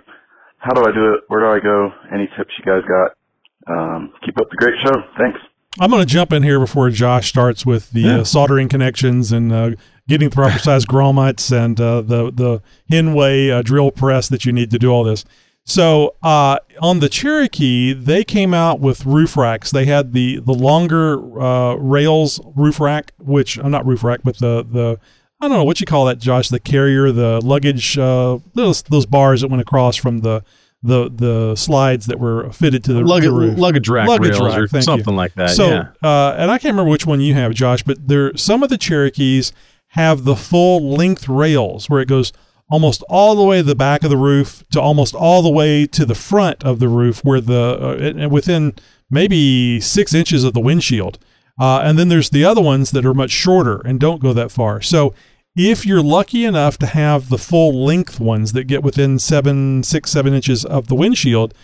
how 0.58 0.74
do 0.74 0.86
I 0.86 0.94
do 0.94 1.14
it? 1.18 1.26
Where 1.26 1.42
do 1.42 1.50
I 1.50 1.58
go? 1.58 1.90
Any 2.14 2.30
tips 2.38 2.54
you 2.54 2.64
guys 2.64 2.86
got? 2.86 3.18
Um, 3.66 4.12
keep 4.24 4.38
up 4.38 4.46
the 4.48 4.56
great 4.62 4.78
show. 4.86 4.94
Thanks. 5.18 5.38
I'm 5.78 5.90
going 5.90 6.02
to 6.02 6.06
jump 6.06 6.32
in 6.32 6.42
here 6.42 6.58
before 6.58 6.88
Josh 6.90 7.28
starts 7.28 7.66
with 7.66 7.90
the 7.90 8.00
Yeah. 8.00 8.18
uh, 8.20 8.24
soldering 8.24 8.68
connections 8.68 9.32
and 9.32 9.52
uh, 9.52 9.70
getting 10.08 10.30
the 10.30 10.34
proper 10.34 10.58
size 10.58 10.86
grommets 10.86 11.52
and 11.56 11.80
uh, 11.80 12.00
the 12.02 12.30
the 12.32 12.62
Hinway 12.90 13.50
uh, 13.50 13.62
drill 13.62 13.90
press 13.90 14.28
that 14.28 14.44
you 14.44 14.52
need 14.52 14.70
to 14.70 14.78
do 14.78 14.90
all 14.90 15.04
this. 15.04 15.24
So 15.64 16.14
uh, 16.22 16.58
on 16.80 17.00
the 17.00 17.08
Cherokee, 17.08 17.92
they 17.92 18.22
came 18.22 18.54
out 18.54 18.78
with 18.80 19.04
roof 19.04 19.36
racks. 19.36 19.70
They 19.72 19.84
had 19.84 20.12
the 20.12 20.38
the 20.40 20.54
longer 20.54 21.40
uh, 21.40 21.74
rails 21.74 22.40
roof 22.54 22.78
rack, 22.80 23.12
which 23.18 23.58
I'm 23.58 23.70
not 23.72 23.84
roof 23.84 24.04
rack, 24.04 24.20
but 24.24 24.38
the 24.38 24.64
the 24.64 24.98
I 25.40 25.48
don't 25.48 25.58
know 25.58 25.64
what 25.64 25.80
you 25.80 25.86
call 25.86 26.06
that, 26.06 26.18
Josh. 26.18 26.48
The 26.48 26.60
carrier, 26.60 27.12
the 27.12 27.40
luggage, 27.44 27.98
uh, 27.98 28.38
those 28.54 28.82
those 28.82 29.06
bars 29.06 29.40
that 29.42 29.48
went 29.48 29.60
across 29.60 29.96
from 29.96 30.20
the 30.20 30.42
the 30.86 31.10
the 31.10 31.56
slides 31.56 32.06
that 32.06 32.18
were 32.18 32.50
fitted 32.52 32.84
to 32.84 32.92
the, 32.92 33.00
luggage, 33.00 33.28
the 33.28 33.34
roof. 33.34 33.58
luggage 33.58 33.88
rack 33.88 34.08
Luggage 34.08 34.32
rails 34.32 34.42
rack, 34.42 34.58
or 34.58 34.68
thank 34.68 34.82
you. 34.82 34.86
something 34.86 35.16
like 35.16 35.34
that. 35.34 35.50
So, 35.50 35.68
yeah. 35.68 35.88
uh, 36.02 36.34
and 36.38 36.50
I 36.50 36.58
can't 36.58 36.72
remember 36.72 36.90
which 36.90 37.06
one 37.06 37.20
you 37.20 37.34
have, 37.34 37.52
Josh, 37.54 37.82
but 37.82 38.08
there 38.08 38.36
some 38.36 38.62
of 38.62 38.68
the 38.68 38.78
Cherokees 38.78 39.52
have 39.88 40.24
the 40.24 40.36
full 40.36 40.92
length 40.92 41.28
rails 41.28 41.88
where 41.88 42.00
it 42.00 42.08
goes 42.08 42.32
almost 42.68 43.02
all 43.08 43.34
the 43.34 43.44
way 43.44 43.58
to 43.58 43.62
the 43.62 43.74
back 43.74 44.02
of 44.02 44.10
the 44.10 44.16
roof 44.16 44.64
to 44.72 44.80
almost 44.80 45.14
all 45.14 45.42
the 45.42 45.50
way 45.50 45.86
to 45.86 46.04
the 46.04 46.14
front 46.14 46.64
of 46.64 46.78
the 46.78 46.88
roof, 46.88 47.24
where 47.24 47.40
the 47.40 48.24
uh, 48.24 48.28
within 48.28 48.74
maybe 49.10 49.80
six 49.80 50.14
inches 50.14 50.44
of 50.44 50.52
the 50.52 50.60
windshield. 50.60 51.18
Uh, 51.58 51.80
and 51.82 51.98
then 51.98 52.08
there's 52.08 52.30
the 52.30 52.44
other 52.44 52.60
ones 52.60 52.90
that 52.90 53.06
are 53.06 53.14
much 53.14 53.30
shorter 53.30 53.78
and 53.86 53.98
don't 53.98 54.20
go 54.20 54.32
that 54.34 54.50
far. 54.50 54.82
So 54.82 55.14
if 55.56 55.86
you're 55.86 56.02
lucky 56.02 56.44
enough 56.44 56.76
to 56.78 56.86
have 56.86 57.28
the 57.30 57.38
full 57.38 57.84
length 57.84 58.20
ones 58.20 58.52
that 58.52 58.64
get 58.64 58.82
within 58.82 59.18
seven, 59.18 59.82
six, 59.82 60.10
seven 60.10 60.34
inches 60.34 60.64
of 60.64 60.88
the 60.88 60.94
windshield, 60.94 61.54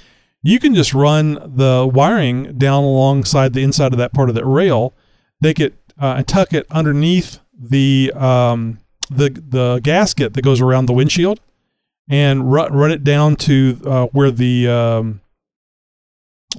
you 0.42 0.58
can 0.58 0.74
just 0.74 0.94
run 0.94 1.34
the 1.56 1.88
wiring 1.92 2.56
down 2.58 2.82
alongside 2.82 3.52
the 3.52 3.62
inside 3.62 3.92
of 3.92 3.98
that 3.98 4.12
part 4.12 4.28
of 4.28 4.34
that 4.34 4.46
rail, 4.46 4.92
take 5.42 5.60
it 5.60 5.74
uh, 6.00 6.14
and 6.16 6.26
tuck 6.26 6.52
it 6.52 6.66
underneath 6.70 7.38
the 7.56 8.12
um, 8.16 8.78
the 9.10 9.28
the 9.28 9.78
gasket 9.82 10.34
that 10.34 10.42
goes 10.42 10.60
around 10.60 10.86
the 10.86 10.92
windshield, 10.92 11.38
and 12.08 12.50
run 12.50 12.72
run 12.72 12.90
it 12.90 13.04
down 13.04 13.36
to 13.36 13.78
uh, 13.84 14.06
where 14.06 14.30
the 14.30 14.66
um, 14.68 15.20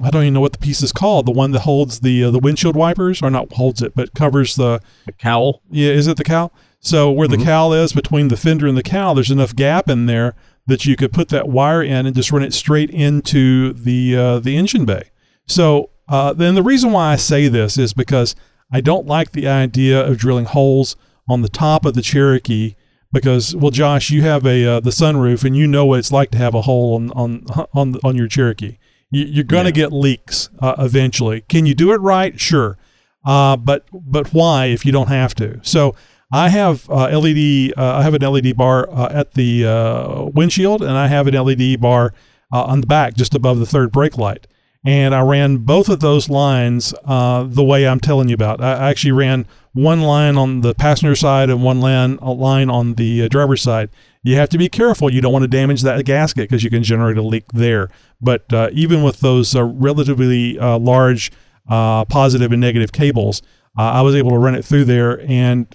I 0.01 0.09
don't 0.11 0.21
even 0.23 0.33
know 0.35 0.41
what 0.41 0.53
the 0.53 0.59
piece 0.59 0.81
is 0.81 0.91
called. 0.91 1.25
The 1.25 1.31
one 1.31 1.51
that 1.51 1.61
holds 1.61 1.99
the 2.01 2.23
uh, 2.25 2.31
the 2.31 2.39
windshield 2.39 2.75
wipers, 2.75 3.21
or 3.21 3.29
not 3.29 3.51
holds 3.53 3.81
it, 3.81 3.95
but 3.95 4.13
covers 4.13 4.55
the 4.55 4.81
The 5.07 5.11
cowl. 5.13 5.61
yeah, 5.69 5.91
is 5.91 6.07
it 6.07 6.15
the 6.15 6.23
cowl? 6.23 6.53
So 6.83 7.09
where 7.09 7.29
the 7.29 7.37
cowl 7.37 7.71
is 7.71 7.93
between 7.93 8.27
the 8.27 8.35
fender 8.35 8.67
and 8.67 8.77
the 8.77 8.83
cowl, 8.83 9.15
there's 9.15 9.31
enough 9.31 9.55
gap 9.55 9.89
in 9.89 10.05
there 10.05 10.35
that 10.67 10.85
you 10.85 10.97
could 10.97 11.13
put 11.13 11.29
that 11.29 11.47
wire 11.47 11.81
in 11.81 12.05
and 12.05 12.13
just 12.13 12.29
run 12.29 12.43
it 12.43 12.53
straight 12.53 12.89
into 12.89 13.71
the 13.71 14.15
uh, 14.17 14.39
the 14.39 14.57
engine 14.57 14.83
bay. 14.83 15.03
So 15.47 15.91
uh, 16.09 16.33
then 16.33 16.55
the 16.55 16.61
reason 16.61 16.91
why 16.91 17.13
I 17.13 17.15
say 17.15 17.47
this 17.47 17.77
is 17.77 17.93
because 17.93 18.35
I 18.69 18.81
don't 18.81 19.07
like 19.07 19.31
the 19.31 19.47
idea 19.47 20.05
of 20.05 20.17
drilling 20.17 20.43
holes 20.43 20.97
on 21.29 21.41
the 21.41 21.47
top 21.47 21.85
of 21.85 21.93
the 21.93 22.01
Cherokee 22.01 22.75
because 23.13 23.55
well, 23.55 23.71
Josh, 23.71 24.09
you 24.09 24.21
have 24.23 24.45
a 24.45 24.65
uh, 24.65 24.79
the 24.81 24.89
sunroof 24.89 25.45
and 25.45 25.55
you 25.55 25.67
know 25.67 25.85
what 25.85 25.99
it's 25.99 26.11
like 26.11 26.31
to 26.31 26.37
have 26.37 26.53
a 26.53 26.63
hole 26.63 26.95
on 26.95 27.11
on 27.11 27.45
on 27.73 27.95
on 28.03 28.17
your 28.17 28.27
Cherokee. 28.27 28.77
You, 29.09 29.23
you're 29.23 29.43
going 29.45 29.65
to 29.65 29.71
get 29.71 29.93
leaks 29.93 30.49
uh, 30.59 30.75
eventually. 30.79 31.41
Can 31.47 31.65
you 31.65 31.75
do 31.75 31.93
it 31.93 32.01
right? 32.01 32.37
Sure. 32.37 32.77
Uh, 33.23 33.55
but 33.55 33.85
but 33.93 34.33
why 34.33 34.65
if 34.65 34.85
you 34.85 34.91
don't 34.91 35.07
have 35.07 35.33
to? 35.35 35.61
So 35.63 35.95
I 36.33 36.49
have 36.49 36.89
uh, 36.89 37.15
LED. 37.15 37.73
Uh, 37.77 37.97
I 37.97 38.01
have 38.01 38.15
an 38.15 38.23
LED 38.23 38.57
bar 38.57 38.89
uh, 38.89 39.07
at 39.11 39.35
the 39.35 39.67
uh, 39.67 40.23
windshield, 40.33 40.81
and 40.81 40.97
I 40.97 41.05
have 41.05 41.27
an 41.27 41.35
LED 41.35 41.79
bar 41.79 42.11
uh, 42.51 42.63
on 42.63 42.81
the 42.81 42.87
back, 42.87 43.13
just 43.13 43.35
above 43.35 43.59
the 43.59 43.67
third 43.67 43.91
brake 43.91 44.17
light. 44.17 44.47
And 44.83 45.13
I 45.13 45.21
ran 45.21 45.57
both 45.57 45.89
of 45.89 45.99
those 45.99 46.29
lines 46.29 46.91
uh, 47.05 47.43
the 47.47 47.63
way 47.63 47.87
I'm 47.87 47.99
telling 47.99 48.29
you 48.29 48.33
about. 48.33 48.61
I 48.61 48.89
actually 48.89 49.11
ran 49.11 49.45
one 49.73 50.01
line 50.01 50.35
on 50.35 50.61
the 50.61 50.73
passenger 50.73 51.15
side 51.15 51.51
and 51.51 51.63
one 51.63 51.79
line, 51.79 52.15
line 52.15 52.69
on 52.69 52.95
the 52.95 53.29
driver's 53.29 53.61
side. 53.61 53.89
You 54.23 54.35
have 54.37 54.49
to 54.49 54.57
be 54.57 54.69
careful. 54.69 55.13
You 55.13 55.21
don't 55.21 55.31
want 55.31 55.43
to 55.43 55.47
damage 55.47 55.83
that 55.83 56.03
gasket 56.03 56.49
because 56.49 56.63
you 56.63 56.71
can 56.71 56.81
generate 56.83 57.17
a 57.17 57.21
leak 57.21 57.45
there. 57.53 57.89
But 58.19 58.45
even 58.73 59.03
with 59.03 59.19
those 59.19 59.55
relatively 59.55 60.55
large 60.57 61.31
positive 61.69 62.51
and 62.51 62.59
negative 62.59 62.91
cables, 62.91 63.41
I 63.77 64.01
was 64.01 64.15
able 64.15 64.31
to 64.31 64.37
run 64.37 64.55
it 64.55 64.65
through 64.65 64.85
there. 64.85 65.21
And 65.21 65.73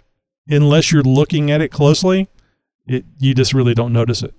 unless 0.48 0.92
you're 0.92 1.02
looking 1.02 1.50
at 1.50 1.60
it 1.60 1.70
closely, 1.70 2.28
it 2.86 3.04
you 3.18 3.34
just 3.34 3.54
really 3.54 3.74
don't 3.74 3.92
notice 3.92 4.22
it. 4.22 4.34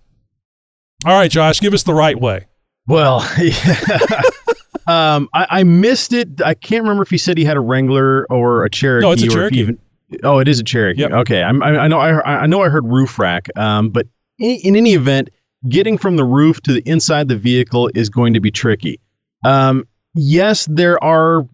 All 1.05 1.13
right, 1.13 1.31
Josh, 1.31 1.59
give 1.61 1.73
us 1.73 1.83
the 1.83 1.93
right 1.93 2.19
way. 2.19 2.45
Well, 2.87 3.19
um, 4.87 5.29
I, 5.33 5.47
I 5.49 5.63
missed 5.63 6.11
it. 6.11 6.41
I 6.41 6.55
can't 6.55 6.83
remember 6.83 7.03
if 7.03 7.09
he 7.09 7.17
said 7.17 7.37
he 7.37 7.45
had 7.45 7.55
a 7.55 7.61
Wrangler 7.61 8.25
or 8.29 8.65
a 8.65 8.69
Cherokee. 8.69 9.05
No, 9.05 9.11
it's 9.11 9.23
a 9.23 9.27
or 9.27 9.29
Cherokee. 9.29 9.59
Even, 9.59 9.79
oh, 10.23 10.39
it 10.39 10.47
is 10.47 10.59
a 10.59 10.63
Cherokee. 10.63 11.01
Yep. 11.01 11.11
Okay, 11.11 11.43
I'm, 11.43 11.63
I, 11.63 11.77
I 11.77 11.87
know. 11.87 11.99
I, 11.99 12.41
I 12.41 12.45
know. 12.47 12.63
I 12.63 12.69
heard 12.69 12.85
roof 12.85 13.17
rack. 13.17 13.47
Um, 13.55 13.89
but 13.89 14.07
in, 14.39 14.59
in 14.63 14.75
any 14.75 14.93
event, 14.93 15.29
getting 15.67 15.97
from 15.97 16.15
the 16.15 16.25
roof 16.25 16.61
to 16.61 16.73
the 16.73 16.81
inside 16.85 17.27
the 17.27 17.37
vehicle 17.37 17.89
is 17.95 18.09
going 18.09 18.33
to 18.33 18.39
be 18.39 18.51
tricky. 18.51 18.99
Um, 19.45 19.87
yes, 20.15 20.67
there 20.69 21.01
are 21.03 21.47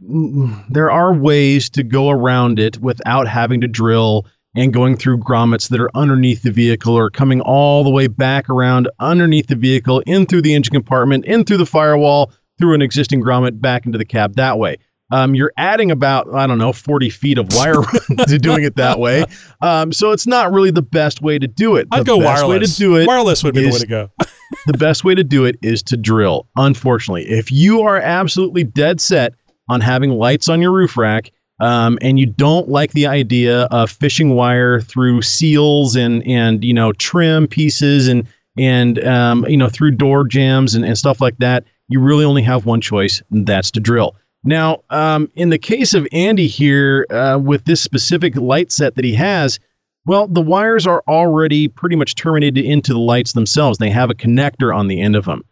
there 0.70 0.90
are 0.90 1.14
ways 1.14 1.70
to 1.72 1.84
go 1.84 2.10
around 2.10 2.60
it 2.60 2.80
without 2.80 3.28
having 3.28 3.62
to 3.62 3.68
drill 3.68 4.26
and 4.56 4.74
going 4.74 4.96
through 4.96 5.18
grommets 5.18 5.70
that 5.70 5.80
are 5.80 5.90
underneath 5.96 6.44
the 6.44 6.52
vehicle 6.52 6.98
or 6.98 7.10
coming 7.10 7.42
all 7.42 7.84
the 7.84 7.90
way 7.90 8.08
back 8.08 8.50
around 8.50 8.90
underneath 9.00 9.48
the 9.48 9.56
vehicle, 9.56 10.02
in 10.06 10.26
through 10.26 10.42
the 10.42 10.54
engine 10.54 10.74
compartment, 10.74 11.26
in 11.26 11.44
through 11.44 11.58
the 11.58 11.66
firewall, 11.66 12.32
through 12.58 12.74
an 12.74 12.82
existing 12.82 13.22
grommet, 13.22 13.60
back 13.60 13.86
into 13.86 13.98
the 13.98 14.06
cab 14.06 14.36
that 14.36 14.58
way. 14.58 14.78
Um, 15.12 15.36
you're 15.36 15.54
adding 15.58 15.92
about 15.92 16.34
I 16.34 16.48
don't 16.48 16.58
know 16.58 16.74
40 16.74 17.10
feet 17.10 17.38
of 17.38 17.54
wire 17.54 17.76
to 18.28 18.40
doing 18.40 18.64
it 18.64 18.76
that 18.78 18.98
way. 18.98 19.26
Um, 19.62 19.94
so 19.94 20.12
it's 20.12 20.26
not 20.26 20.52
really 20.52 20.72
the 20.72 20.82
best 20.82 21.22
way 21.22 21.38
to 21.38 21.48
do 21.48 21.76
it. 21.76 21.90
The 21.92 21.98
I'd 21.98 22.06
go 22.06 22.20
best 22.20 22.44
wireless. 22.44 22.50
way 22.50 22.66
to 22.66 22.76
do 22.76 22.96
it 22.98 23.08
wireless 23.08 23.44
would 23.44 23.54
be 23.54 23.62
the 23.62 23.68
is- 23.68 23.74
way 23.76 23.80
to 23.80 23.88
go. 23.88 24.12
the 24.66 24.78
best 24.78 25.04
way 25.04 25.14
to 25.14 25.24
do 25.24 25.46
it 25.46 25.58
is 25.62 25.84
to 25.84 25.98
drill. 25.98 26.48
Unfortunately, 26.56 27.30
if 27.30 27.52
you 27.52 27.82
are 27.82 27.98
absolutely 27.98 28.64
dead 28.64 29.00
set 29.00 29.36
on 29.70 29.82
having 29.82 30.12
lights 30.12 30.50
on 30.50 30.62
your 30.62 30.72
roof 30.72 30.98
rack, 30.98 31.32
um, 31.60 31.98
and 32.02 32.20
you 32.20 32.26
don't 32.26 32.70
like 32.70 32.92
the 32.92 33.08
idea 33.08 33.64
of 33.64 33.90
fishing 33.90 34.32
wire 34.36 34.82
through 34.82 35.22
seals 35.22 35.96
and 35.96 36.26
and 36.28 36.64
you 36.64 36.74
know 36.74 36.92
trim 36.94 37.48
pieces 37.48 38.08
and 38.08 38.28
and 38.58 39.04
um, 39.06 39.46
you 39.48 39.58
know 39.58 39.70
through 39.70 39.92
door 39.92 40.26
jambs 40.26 40.76
and, 40.76 40.86
and 40.86 40.98
stuff 40.98 41.22
like 41.22 41.38
that, 41.38 41.64
you 41.88 42.00
really 42.00 42.26
only 42.26 42.42
have 42.42 42.66
one 42.66 42.82
choice, 42.82 43.22
and 43.32 43.46
that's 43.46 43.72
to 43.72 43.80
drill. 43.80 44.16
Now, 44.44 44.84
um, 44.92 45.32
in 45.36 45.50
the 45.50 45.58
case 45.58 45.94
of 45.94 46.08
Andy 46.12 46.48
here, 46.48 47.08
uh, 47.10 47.40
with 47.42 47.66
this 47.66 47.82
specific 47.82 48.36
light 48.36 48.72
set 48.72 48.96
that 48.96 49.04
he 49.04 49.14
has, 49.16 49.60
well, 50.06 50.28
the 50.28 50.42
wires 50.42 50.86
are 50.86 51.04
already 51.08 51.68
pretty 51.68 51.96
much 51.96 52.14
terminated 52.14 52.64
into 52.64 52.94
the 52.94 53.00
lights 53.00 53.34
themselves. 53.34 53.80
They 53.80 53.90
have 53.90 54.12
a 54.12 54.16
connector 54.16 54.76
on 54.76 54.88
the 54.88 55.02
end 55.02 55.16
of 55.16 55.26
them. 55.26 55.44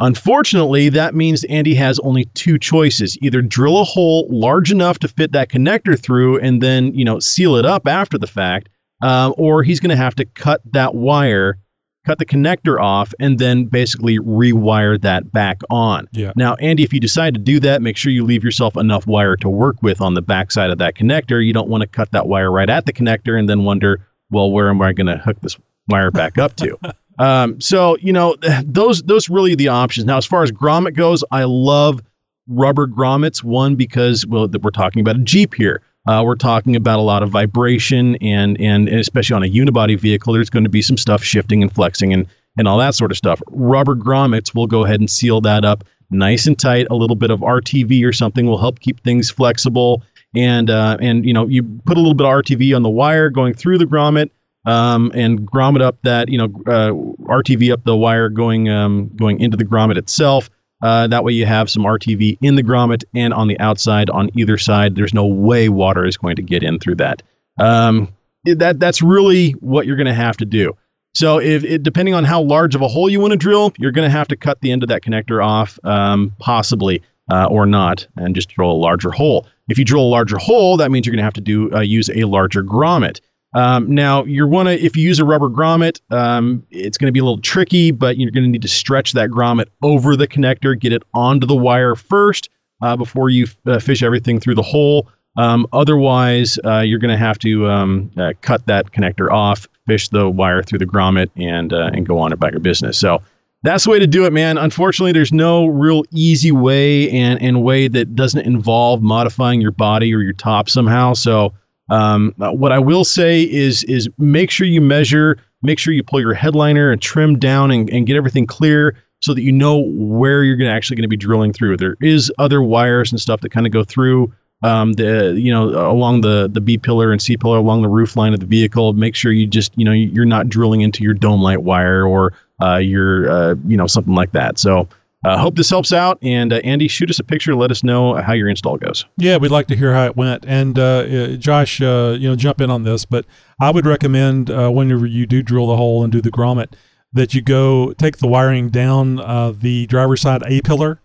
Unfortunately, 0.00 0.90
that 0.90 1.14
means 1.14 1.44
Andy 1.44 1.74
has 1.74 1.98
only 2.00 2.26
two 2.34 2.58
choices. 2.58 3.16
Either 3.22 3.40
drill 3.40 3.80
a 3.80 3.84
hole 3.84 4.26
large 4.30 4.70
enough 4.70 4.98
to 4.98 5.08
fit 5.08 5.32
that 5.32 5.48
connector 5.48 5.98
through 5.98 6.38
and 6.40 6.62
then, 6.62 6.92
you 6.94 7.04
know, 7.04 7.18
seal 7.18 7.56
it 7.56 7.64
up 7.64 7.86
after 7.86 8.18
the 8.18 8.26
fact, 8.26 8.68
um, 9.02 9.34
or 9.38 9.62
he's 9.62 9.80
going 9.80 9.90
to 9.90 9.96
have 9.96 10.14
to 10.16 10.26
cut 10.26 10.60
that 10.72 10.94
wire, 10.94 11.58
cut 12.04 12.18
the 12.18 12.26
connector 12.26 12.78
off, 12.78 13.14
and 13.20 13.38
then 13.38 13.64
basically 13.64 14.18
rewire 14.18 15.00
that 15.00 15.32
back 15.32 15.62
on. 15.70 16.06
Yeah. 16.12 16.32
Now, 16.36 16.56
Andy, 16.56 16.82
if 16.82 16.92
you 16.92 17.00
decide 17.00 17.32
to 17.32 17.40
do 17.40 17.58
that, 17.60 17.80
make 17.80 17.96
sure 17.96 18.12
you 18.12 18.24
leave 18.24 18.44
yourself 18.44 18.76
enough 18.76 19.06
wire 19.06 19.36
to 19.36 19.48
work 19.48 19.82
with 19.82 20.02
on 20.02 20.12
the 20.12 20.22
backside 20.22 20.68
of 20.68 20.76
that 20.78 20.94
connector. 20.94 21.44
You 21.44 21.54
don't 21.54 21.68
want 21.68 21.80
to 21.80 21.86
cut 21.86 22.10
that 22.12 22.26
wire 22.26 22.52
right 22.52 22.68
at 22.68 22.84
the 22.84 22.92
connector 22.92 23.38
and 23.38 23.48
then 23.48 23.64
wonder, 23.64 24.06
well, 24.30 24.50
where 24.50 24.68
am 24.68 24.82
I 24.82 24.92
going 24.92 25.06
to 25.06 25.16
hook 25.16 25.40
this 25.40 25.56
wire 25.88 26.10
back 26.10 26.36
up 26.36 26.54
to? 26.56 26.78
Um, 27.18 27.60
so 27.60 27.96
you 27.98 28.12
know 28.12 28.36
those 28.64 29.02
those 29.02 29.28
really 29.28 29.54
the 29.54 29.68
options. 29.68 30.06
Now, 30.06 30.16
as 30.16 30.26
far 30.26 30.42
as 30.42 30.52
grommet 30.52 30.94
goes, 30.94 31.24
I 31.30 31.44
love 31.44 32.02
rubber 32.48 32.86
grommets. 32.86 33.42
One 33.42 33.74
because 33.76 34.26
well, 34.26 34.48
we're 34.62 34.70
talking 34.70 35.00
about 35.00 35.16
a 35.16 35.20
Jeep 35.20 35.54
here. 35.54 35.82
Uh, 36.06 36.22
we're 36.24 36.36
talking 36.36 36.76
about 36.76 37.00
a 37.00 37.02
lot 37.02 37.22
of 37.22 37.30
vibration 37.30 38.16
and 38.16 38.60
and 38.60 38.88
especially 38.88 39.34
on 39.34 39.42
a 39.42 39.50
unibody 39.50 39.98
vehicle, 39.98 40.32
there's 40.32 40.50
going 40.50 40.64
to 40.64 40.70
be 40.70 40.82
some 40.82 40.96
stuff 40.96 41.22
shifting 41.22 41.62
and 41.62 41.72
flexing 41.72 42.12
and 42.12 42.26
and 42.58 42.68
all 42.68 42.78
that 42.78 42.94
sort 42.94 43.10
of 43.10 43.16
stuff. 43.16 43.40
Rubber 43.48 43.94
grommets 43.94 44.54
will 44.54 44.66
go 44.66 44.84
ahead 44.84 45.00
and 45.00 45.10
seal 45.10 45.40
that 45.42 45.64
up 45.64 45.84
nice 46.10 46.46
and 46.46 46.58
tight. 46.58 46.86
A 46.90 46.94
little 46.94 47.16
bit 47.16 47.30
of 47.30 47.40
RTV 47.40 48.04
or 48.04 48.12
something 48.12 48.46
will 48.46 48.58
help 48.58 48.80
keep 48.80 49.02
things 49.02 49.30
flexible. 49.30 50.02
And 50.34 50.70
uh, 50.70 50.96
and 51.00 51.24
you 51.24 51.32
know 51.32 51.46
you 51.46 51.62
put 51.62 51.96
a 51.96 52.00
little 52.00 52.14
bit 52.14 52.26
of 52.26 52.44
RTV 52.44 52.74
on 52.76 52.82
the 52.82 52.90
wire 52.90 53.30
going 53.30 53.54
through 53.54 53.78
the 53.78 53.86
grommet 53.86 54.30
um, 54.66 55.10
and 55.14 55.40
grommet 55.50 55.80
up 55.80 55.96
that 56.02 56.28
you 56.28 56.36
know 56.36 56.46
uh, 56.66 56.90
RTV 57.30 57.72
up 57.72 57.84
the 57.84 57.96
wire 57.96 58.28
going 58.28 58.68
um, 58.68 59.10
going 59.16 59.40
into 59.40 59.56
the 59.56 59.64
grommet 59.64 59.96
itself. 59.96 60.50
Uh, 60.82 61.06
that 61.06 61.24
way 61.24 61.32
you 61.32 61.46
have 61.46 61.70
some 61.70 61.84
RTV 61.84 62.36
in 62.42 62.54
the 62.54 62.62
grommet 62.62 63.02
and 63.14 63.32
on 63.32 63.48
the 63.48 63.58
outside 63.60 64.10
on 64.10 64.28
either 64.38 64.58
side. 64.58 64.94
There's 64.94 65.14
no 65.14 65.26
way 65.26 65.70
water 65.70 66.04
is 66.04 66.18
going 66.18 66.36
to 66.36 66.42
get 66.42 66.62
in 66.62 66.78
through 66.78 66.96
that. 66.96 67.22
Um, 67.58 68.12
that 68.44 68.78
that's 68.78 69.00
really 69.00 69.52
what 69.52 69.86
you're 69.86 69.96
going 69.96 70.06
to 70.06 70.14
have 70.14 70.36
to 70.38 70.44
do. 70.44 70.76
So 71.14 71.40
if 71.40 71.64
it, 71.64 71.82
depending 71.82 72.14
on 72.14 72.24
how 72.24 72.42
large 72.42 72.74
of 72.74 72.82
a 72.82 72.88
hole 72.88 73.08
you 73.08 73.20
want 73.20 73.30
to 73.30 73.38
drill, 73.38 73.72
you're 73.78 73.90
going 73.90 74.06
to 74.06 74.14
have 74.14 74.28
to 74.28 74.36
cut 74.36 74.60
the 74.60 74.70
end 74.70 74.82
of 74.82 74.90
that 74.90 75.02
connector 75.02 75.42
off, 75.42 75.78
um, 75.82 76.34
possibly 76.38 77.02
uh, 77.30 77.46
or 77.46 77.64
not, 77.64 78.06
and 78.16 78.34
just 78.34 78.50
drill 78.50 78.70
a 78.70 78.72
larger 78.72 79.10
hole. 79.10 79.46
If 79.68 79.78
you 79.78 79.84
drill 79.84 80.02
a 80.02 80.04
larger 80.04 80.36
hole, 80.36 80.76
that 80.76 80.90
means 80.90 81.06
you're 81.06 81.12
going 81.12 81.20
to 81.20 81.24
have 81.24 81.32
to 81.34 81.40
do 81.40 81.74
uh, 81.74 81.80
use 81.80 82.10
a 82.10 82.24
larger 82.24 82.62
grommet. 82.62 83.20
Um, 83.56 83.94
now 83.94 84.22
you're 84.24 84.46
want 84.46 84.68
to 84.68 84.78
if 84.78 84.96
you 84.96 85.02
use 85.02 85.18
a 85.18 85.24
rubber 85.24 85.48
grommet, 85.48 85.98
um, 86.12 86.62
it's 86.70 86.98
going 86.98 87.06
to 87.06 87.12
be 87.12 87.20
a 87.20 87.24
little 87.24 87.40
tricky, 87.40 87.90
but 87.90 88.18
you're 88.18 88.30
going 88.30 88.44
to 88.44 88.50
need 88.50 88.60
to 88.60 88.68
stretch 88.68 89.12
that 89.12 89.30
grommet 89.30 89.68
over 89.82 90.14
the 90.14 90.28
connector, 90.28 90.78
get 90.78 90.92
it 90.92 91.02
onto 91.14 91.46
the 91.46 91.56
wire 91.56 91.94
first 91.94 92.50
uh, 92.82 92.96
before 92.96 93.30
you 93.30 93.46
uh, 93.64 93.78
fish 93.78 94.02
everything 94.02 94.38
through 94.40 94.56
the 94.56 94.62
hole. 94.62 95.08
Um, 95.38 95.66
otherwise, 95.72 96.58
uh, 96.66 96.80
you're 96.80 96.98
going 96.98 97.10
to 97.10 97.16
have 97.16 97.38
to 97.40 97.66
um, 97.66 98.10
uh, 98.18 98.34
cut 98.42 98.66
that 98.66 98.92
connector 98.92 99.30
off, 99.32 99.66
fish 99.86 100.10
the 100.10 100.28
wire 100.28 100.62
through 100.62 100.80
the 100.80 100.86
grommet, 100.86 101.30
and 101.36 101.72
uh, 101.72 101.90
and 101.94 102.06
go 102.06 102.18
on 102.18 102.32
about 102.32 102.52
your 102.52 102.60
business. 102.60 102.98
So 102.98 103.22
that's 103.62 103.84
the 103.84 103.90
way 103.90 103.98
to 103.98 104.06
do 104.06 104.26
it, 104.26 104.34
man. 104.34 104.58
Unfortunately, 104.58 105.12
there's 105.12 105.32
no 105.32 105.64
real 105.64 106.04
easy 106.10 106.52
way 106.52 107.10
and 107.10 107.40
and 107.40 107.62
way 107.62 107.88
that 107.88 108.14
doesn't 108.14 108.44
involve 108.44 109.00
modifying 109.00 109.62
your 109.62 109.72
body 109.72 110.14
or 110.14 110.20
your 110.20 110.34
top 110.34 110.68
somehow. 110.68 111.14
So 111.14 111.54
um, 111.88 112.34
uh, 112.40 112.50
what 112.50 112.72
I 112.72 112.78
will 112.78 113.04
say 113.04 113.42
is 113.42 113.84
is 113.84 114.08
make 114.18 114.50
sure 114.50 114.66
you 114.66 114.80
measure, 114.80 115.38
make 115.62 115.78
sure 115.78 115.92
you 115.92 116.02
pull 116.02 116.20
your 116.20 116.34
headliner 116.34 116.90
and 116.90 117.00
trim 117.00 117.38
down 117.38 117.70
and, 117.70 117.88
and 117.90 118.06
get 118.06 118.16
everything 118.16 118.46
clear 118.46 118.96
so 119.20 119.34
that 119.34 119.42
you 119.42 119.52
know 119.52 119.78
where 119.78 120.42
you're 120.44 120.56
gonna 120.56 120.70
actually 120.70 120.96
going 120.96 121.02
to 121.02 121.08
be 121.08 121.16
drilling 121.16 121.52
through. 121.52 121.76
There 121.76 121.96
is 122.00 122.32
other 122.38 122.62
wires 122.62 123.12
and 123.12 123.20
stuff 123.20 123.40
that 123.42 123.50
kind 123.50 123.66
of 123.66 123.72
go 123.72 123.84
through 123.84 124.32
um, 124.62 124.94
the 124.94 125.34
you 125.38 125.52
know 125.52 125.68
along 125.90 126.22
the 126.22 126.48
the 126.52 126.60
B 126.60 126.78
pillar 126.78 127.12
and 127.12 127.20
C 127.20 127.36
pillar 127.36 127.58
along 127.58 127.82
the 127.82 127.88
roof 127.88 128.16
line 128.16 128.34
of 128.34 128.40
the 128.40 128.46
vehicle. 128.46 128.92
Make 128.92 129.14
sure 129.14 129.32
you 129.32 129.46
just 129.46 129.76
you 129.76 129.84
know 129.84 129.92
you're 129.92 130.24
not 130.24 130.48
drilling 130.48 130.80
into 130.80 131.04
your 131.04 131.14
dome 131.14 131.42
light 131.42 131.62
wire 131.62 132.04
or 132.06 132.32
uh, 132.60 132.76
your 132.76 133.30
uh, 133.30 133.54
you 133.66 133.76
know 133.76 133.86
something 133.86 134.14
like 134.14 134.32
that. 134.32 134.58
So. 134.58 134.88
Uh, 135.24 135.36
hope 135.38 135.56
this 135.56 135.70
helps 135.70 135.92
out. 135.92 136.18
And 136.22 136.52
uh, 136.52 136.60
Andy, 136.62 136.88
shoot 136.88 137.10
us 137.10 137.18
a 137.18 137.24
picture. 137.24 137.54
Let 137.54 137.70
us 137.70 137.82
know 137.82 138.14
how 138.14 138.32
your 138.32 138.48
install 138.48 138.76
goes. 138.76 139.04
Yeah, 139.16 139.38
we'd 139.38 139.50
like 139.50 139.66
to 139.68 139.76
hear 139.76 139.92
how 139.92 140.04
it 140.04 140.16
went. 140.16 140.44
And 140.46 140.78
uh, 140.78 140.82
uh, 140.82 141.28
Josh, 141.36 141.80
uh, 141.80 142.16
you 142.18 142.28
know, 142.28 142.36
jump 142.36 142.60
in 142.60 142.70
on 142.70 142.84
this, 142.84 143.04
but 143.04 143.24
I 143.60 143.70
would 143.70 143.86
recommend 143.86 144.50
uh, 144.50 144.70
whenever 144.70 145.06
you 145.06 145.26
do 145.26 145.42
drill 145.42 145.66
the 145.66 145.76
hole 145.76 146.04
and 146.04 146.12
do 146.12 146.20
the 146.20 146.30
grommet 146.30 146.74
that 147.12 147.34
you 147.34 147.40
go 147.40 147.92
take 147.94 148.18
the 148.18 148.26
wiring 148.26 148.68
down 148.68 149.16
the 149.60 149.86
driver's 149.86 150.20
side 150.20 150.42
A 150.46 150.60
pillar 150.60 151.00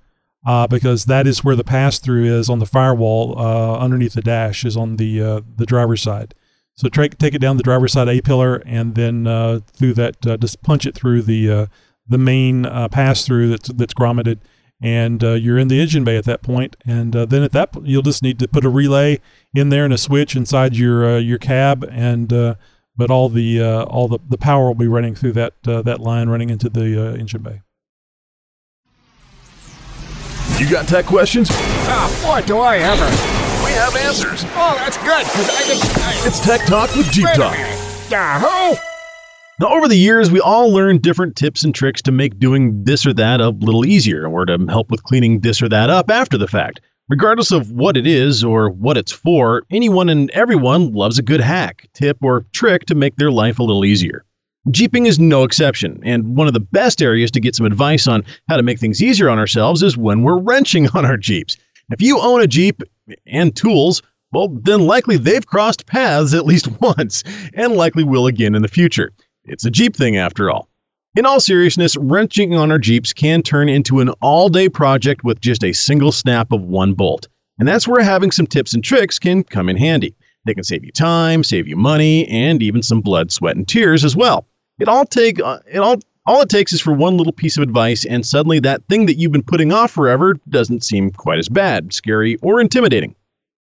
because 0.70 1.06
that 1.06 1.26
is 1.26 1.44
where 1.44 1.56
the 1.56 1.64
pass 1.64 2.00
through 2.00 2.26
is 2.26 2.50
on 2.50 2.60
the 2.60 2.66
firewall 2.66 3.38
underneath 3.40 4.14
the 4.14 4.22
dash 4.22 4.66
is 4.66 4.76
on 4.76 4.98
the 4.98 5.42
the 5.56 5.66
driver's 5.66 6.02
side. 6.02 6.36
So 6.74 6.90
take 6.90 7.18
take 7.18 7.34
it 7.34 7.40
down 7.40 7.56
the 7.56 7.64
driver's 7.64 7.94
side 7.94 8.10
A 8.10 8.20
pillar 8.20 8.62
and 8.66 8.96
then 8.96 9.24
through 9.72 9.94
that 9.94 10.20
just 10.42 10.62
punch 10.64 10.86
it 10.86 10.96
through 10.96 11.22
the 11.22 11.70
the 12.12 12.18
main 12.18 12.66
uh, 12.66 12.88
pass 12.90 13.26
through 13.26 13.50
that's 13.50 13.70
that's 13.70 13.94
grommeted, 13.94 14.40
and 14.82 15.24
uh, 15.24 15.34
you're 15.34 15.58
in 15.58 15.68
the 15.68 15.80
engine 15.80 16.04
bay 16.04 16.18
at 16.18 16.26
that 16.26 16.42
point. 16.42 16.76
And 16.86 17.16
uh, 17.16 17.26
then 17.26 17.44
at 17.44 17.52
that 17.54 17.72
point, 17.72 17.88
you'll 17.88 18.02
just 18.04 18.22
need 18.22 18.38
to 18.40 18.48
put 18.48 18.66
a 18.66 18.70
relay 18.70 19.20
in 19.56 19.70
there 19.70 19.86
and 19.86 19.94
a 19.94 19.98
switch 19.98 20.36
inside 20.36 20.76
your 20.76 21.16
uh, 21.16 21.18
your 21.18 21.38
cab, 21.40 21.84
and 21.90 22.32
uh, 22.32 22.56
but 22.96 23.10
all 23.10 23.30
the 23.30 23.62
uh, 23.62 23.84
all 23.84 24.08
the, 24.08 24.20
the 24.30 24.38
power 24.38 24.68
will 24.68 24.76
be 24.76 24.88
running 24.88 25.16
through 25.16 25.34
that 25.34 25.54
uh, 25.68 25.82
that 25.82 26.00
line 26.00 26.30
running 26.30 26.50
into 26.50 26.70
the 26.70 27.10
uh, 27.10 27.14
engine 27.16 27.42
bay. 27.42 27.62
You 30.60 30.70
got 30.70 30.88
tech 30.88 31.06
questions? 31.06 31.50
Ah, 31.52 32.08
boy, 32.24 32.46
do 32.46 32.60
I 32.60 32.78
ever. 32.78 33.06
We 33.66 33.72
have 33.72 33.96
answers. 33.96 34.44
Oh, 34.54 34.76
that's 34.78 34.98
good, 34.98 35.26
because 35.26 35.50
I 35.50 35.62
think. 35.64 35.82
I, 36.04 36.28
It's 36.28 36.40
Tech 36.40 36.68
Talk 36.68 36.94
with 36.96 37.10
Jeep 37.12 37.26
wait 37.26 37.36
a 37.36 37.40
Talk. 37.40 37.58
Yahoo! 38.12 38.91
Now, 39.62 39.68
over 39.78 39.88
the 39.88 39.96
years, 39.96 40.32
we 40.32 40.40
all 40.40 40.74
learned 40.74 41.04
different 41.04 41.36
tips 41.36 41.64
and 41.64 41.76
tricks 41.76 42.02
to 42.02 42.12
make 42.12 42.40
doing 42.40 42.84
this 42.84 43.06
or 43.06 43.14
that 43.14 43.42
a 43.42 43.50
little 43.50 43.86
easier, 43.86 44.26
or 44.26 44.44
to 44.44 44.58
help 44.68 44.90
with 44.90 45.04
cleaning 45.04 45.42
this 45.42 45.62
or 45.62 45.70
that 45.70 45.88
up 45.88 46.10
after 46.10 46.36
the 46.36 46.48
fact. 46.48 46.82
Regardless 47.10 47.52
of 47.52 47.72
what 47.72 47.96
it 47.96 48.08
is 48.08 48.44
or 48.44 48.72
what 48.72 48.98
it's 48.98 49.12
for, 49.12 49.62
anyone 49.70 50.10
and 50.10 50.32
everyone 50.32 50.94
loves 50.94 51.20
a 51.20 51.22
good 51.22 51.42
hack, 51.42 51.88
tip, 51.94 52.18
or 52.24 52.48
trick 52.54 52.88
to 52.88 52.96
make 52.96 53.18
their 53.18 53.30
life 53.30 53.60
a 53.60 53.64
little 53.64 53.86
easier. 53.86 54.26
Jeeping 54.72 55.06
is 55.06 55.20
no 55.20 55.44
exception, 55.44 56.00
and 56.04 56.36
one 56.36 56.48
of 56.48 56.54
the 56.54 56.60
best 56.60 57.00
areas 57.00 57.30
to 57.30 57.40
get 57.40 57.56
some 57.56 57.68
advice 57.68 58.08
on 58.08 58.26
how 58.50 58.58
to 58.58 58.64
make 58.64 58.80
things 58.80 59.04
easier 59.04 59.30
on 59.30 59.38
ourselves 59.38 59.84
is 59.84 59.96
when 59.96 60.24
we're 60.24 60.40
wrenching 60.40 60.90
on 60.96 61.06
our 61.06 61.18
Jeeps. 61.18 61.56
If 61.92 62.02
you 62.02 62.20
own 62.20 62.42
a 62.42 62.48
Jeep 62.48 62.82
and 63.28 63.56
tools, 63.56 64.02
well, 64.32 64.48
then 64.48 64.88
likely 64.88 65.18
they've 65.18 65.46
crossed 65.46 65.86
paths 65.86 66.34
at 66.34 66.48
least 66.48 66.68
once, 66.82 67.24
and 67.54 67.76
likely 67.76 68.04
will 68.04 68.26
again 68.26 68.56
in 68.56 68.64
the 68.64 68.68
future. 68.68 69.12
It's 69.46 69.66
a 69.66 69.72
Jeep 69.72 69.96
thing 69.96 70.18
after 70.18 70.52
all. 70.52 70.70
In 71.18 71.26
all 71.26 71.40
seriousness, 71.40 71.98
wrenching 71.98 72.56
on 72.56 72.72
our 72.72 72.78
Jeeps 72.78 73.12
can 73.12 73.42
turn 73.42 73.70
into 73.70 74.00
an 74.00 74.10
all 74.22 74.50
day 74.50 74.70
project 74.70 75.24
with 75.24 75.42
just 75.42 75.64
a 75.64 75.74
single 75.74 76.12
snap 76.12 76.52
of 76.52 76.62
one 76.62 76.94
bolt. 76.94 77.28
And 77.60 77.68
that's 77.68 77.88
where 77.88 78.04
having 78.04 78.32
some 78.32 78.48
tips 78.48 78.74
and 78.74 78.84
tricks 78.84 79.20
can 79.20 79.44
come 79.44 79.68
in 79.68 79.78
handy. 79.78 80.16
They 80.46 80.54
can 80.54 80.64
save 80.64 80.84
you 80.84 80.92
time, 80.92 81.44
save 81.44 81.68
you 81.68 81.76
money, 81.76 82.28
and 82.28 82.64
even 82.64 82.82
some 82.82 83.02
blood, 83.02 83.32
sweat, 83.32 83.56
and 83.56 83.68
tears 83.68 84.06
as 84.06 84.16
well. 84.16 84.48
It 84.80 84.88
all 84.88 85.06
take 85.06 85.40
uh, 85.40 85.60
it 85.72 85.80
all 85.80 85.98
all 86.26 86.42
it 86.42 86.50
takes 86.50 86.72
is 86.72 86.82
for 86.82 86.94
one 86.94 87.18
little 87.18 87.34
piece 87.34 87.58
of 87.58 87.64
advice, 87.64 88.06
and 88.06 88.26
suddenly 88.26 88.60
that 88.60 88.84
thing 88.88 89.06
that 89.08 89.18
you've 89.18 89.32
been 89.32 89.44
putting 89.44 89.74
off 89.74 89.92
forever 89.92 90.36
doesn't 90.50 90.84
seem 90.84 91.12
quite 91.12 91.40
as 91.40 91.50
bad, 91.50 91.94
scary, 91.94 92.38
or 92.38 92.62
intimidating. 92.62 93.16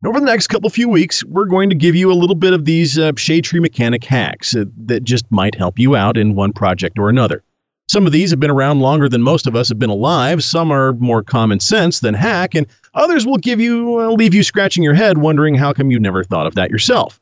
Over 0.04 0.18
the 0.18 0.26
next 0.26 0.48
couple 0.48 0.68
few 0.68 0.88
weeks, 0.88 1.22
we're 1.24 1.44
going 1.44 1.70
to 1.70 1.76
give 1.76 1.94
you 1.94 2.10
a 2.10 2.14
little 2.14 2.34
bit 2.34 2.52
of 2.52 2.64
these 2.64 2.98
uh, 2.98 3.12
shade 3.16 3.44
tree 3.44 3.60
mechanic 3.60 4.02
hacks 4.02 4.56
uh, 4.56 4.64
that 4.86 5.04
just 5.04 5.30
might 5.30 5.54
help 5.54 5.78
you 5.78 5.94
out 5.94 6.16
in 6.16 6.34
one 6.34 6.52
project 6.52 6.98
or 6.98 7.08
another. 7.08 7.44
Some 7.86 8.04
of 8.04 8.12
these 8.12 8.30
have 8.30 8.40
been 8.40 8.50
around 8.50 8.80
longer 8.80 9.08
than 9.08 9.22
most 9.22 9.46
of 9.46 9.54
us 9.54 9.68
have 9.68 9.78
been 9.78 9.90
alive. 9.90 10.42
Some 10.42 10.72
are 10.72 10.92
more 10.94 11.22
common 11.22 11.60
sense 11.60 12.00
than 12.00 12.14
hack, 12.14 12.56
and 12.56 12.66
others 12.94 13.26
will 13.26 13.36
give 13.36 13.60
you 13.60 14.00
uh, 14.00 14.08
leave 14.08 14.34
you 14.34 14.42
scratching 14.42 14.82
your 14.82 14.94
head 14.94 15.18
wondering 15.18 15.54
how 15.54 15.72
come 15.72 15.92
you 15.92 16.00
never 16.00 16.24
thought 16.24 16.48
of 16.48 16.56
that 16.56 16.70
yourself. 16.70 17.20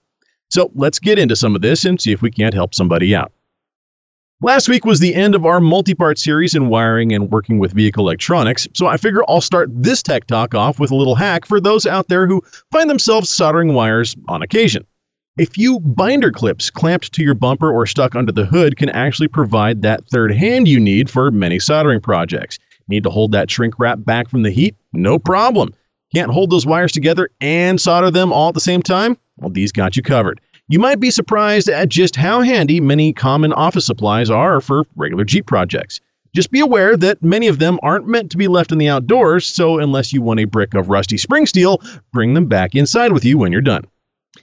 So 0.49 0.71
let's 0.75 0.99
get 0.99 1.19
into 1.19 1.37
some 1.37 1.55
of 1.55 1.61
this 1.61 1.85
and 1.85 2.01
see 2.01 2.13
if 2.13 2.23
we 2.23 2.31
can't 2.31 2.55
help 2.55 2.75
somebody 2.75 3.15
out. 3.15 3.31
Last 4.43 4.71
week 4.71 4.87
was 4.87 5.01
the 5.01 5.15
end 5.15 5.35
of 5.35 5.45
our 5.45 5.61
multi 5.61 5.95
part 5.95 6.19
series 6.19 6.55
in 6.55 6.71
wiring 6.71 7.13
and 7.13 7.31
working 7.31 7.59
with 7.59 7.75
vehicle 7.75 8.07
electronics, 8.07 8.67
so 8.73 8.87
I 8.87 8.97
figure 8.97 9.21
I'll 9.29 9.43
start 9.43 9.69
this 9.71 10.03
tech 10.03 10.27
talk 10.27 10.55
off 10.55 10.81
with 10.81 10.91
a 10.91 10.97
little 10.97 11.15
hack 11.15 11.45
for 11.45 11.61
those 11.61 11.85
out 11.85 12.09
there 12.09 12.27
who 12.27 12.43
find 12.73 12.89
themselves 12.89 13.29
soldering 13.29 13.75
wires 13.75 14.17
on 14.29 14.41
occasion. 14.41 14.87
A 15.39 15.45
few 15.45 15.79
binder 15.81 16.31
clips 16.31 16.71
clamped 16.71 17.13
to 17.13 17.23
your 17.23 17.35
bumper 17.35 17.71
or 17.71 17.85
stuck 17.85 18.15
under 18.17 18.33
the 18.33 18.47
hood 18.47 18.79
can 18.79 18.89
actually 18.89 19.29
provide 19.29 19.83
that 19.83 20.09
third 20.09 20.33
hand 20.33 20.69
you 20.69 20.81
need 20.81 21.11
for 21.11 21.31
many 21.31 21.59
soldering 21.59 22.01
projects. 22.01 22.59
Need 22.89 23.03
to 23.03 23.11
hold 23.11 23.33
that 23.33 23.51
shrink 23.51 23.79
wrap 23.79 24.03
back 24.07 24.31
from 24.31 24.43
the 24.43 24.51
heat? 24.51 24.75
No 24.95 25.19
problem. 25.19 25.75
Can't 26.15 26.33
hold 26.33 26.49
those 26.49 26.65
wires 26.65 26.93
together 26.93 27.29
and 27.43 27.79
solder 27.79 28.11
them 28.11 28.33
all 28.33 28.49
at 28.49 28.55
the 28.55 28.61
same 28.61 28.81
time? 28.81 29.19
Well, 29.37 29.51
these 29.51 29.71
got 29.71 29.99
you 29.99 30.03
covered. 30.03 30.41
You 30.71 30.79
might 30.79 31.01
be 31.01 31.11
surprised 31.11 31.69
at 31.69 31.89
just 31.89 32.15
how 32.15 32.43
handy 32.43 32.81
many 32.81 33.13
common 33.13 33.53
office 33.53 33.85
supplies 33.85 34.31
are 34.31 34.61
for 34.61 34.85
regular 34.95 35.25
Jeep 35.25 35.45
projects. 35.45 36.01
Just 36.33 36.53
be 36.53 36.61
aware 36.61 36.97
that 36.97 37.25
many 37.25 37.49
of 37.49 37.59
them 37.59 37.81
aren't 37.83 38.07
meant 38.07 38.31
to 38.31 38.37
be 38.37 38.47
left 38.47 38.71
in 38.71 38.79
the 38.79 38.87
outdoors, 38.87 39.45
so 39.45 39.81
unless 39.81 40.13
you 40.13 40.23
want 40.23 40.39
a 40.39 40.45
brick 40.45 40.75
of 40.75 40.89
rusty 40.89 41.19
spring 41.19 41.47
steel, 41.47 41.83
bring 42.13 42.35
them 42.35 42.47
back 42.47 42.77
inside 42.77 43.11
with 43.11 43.25
you 43.25 43.37
when 43.37 43.51
you're 43.51 43.61
done. 43.61 43.83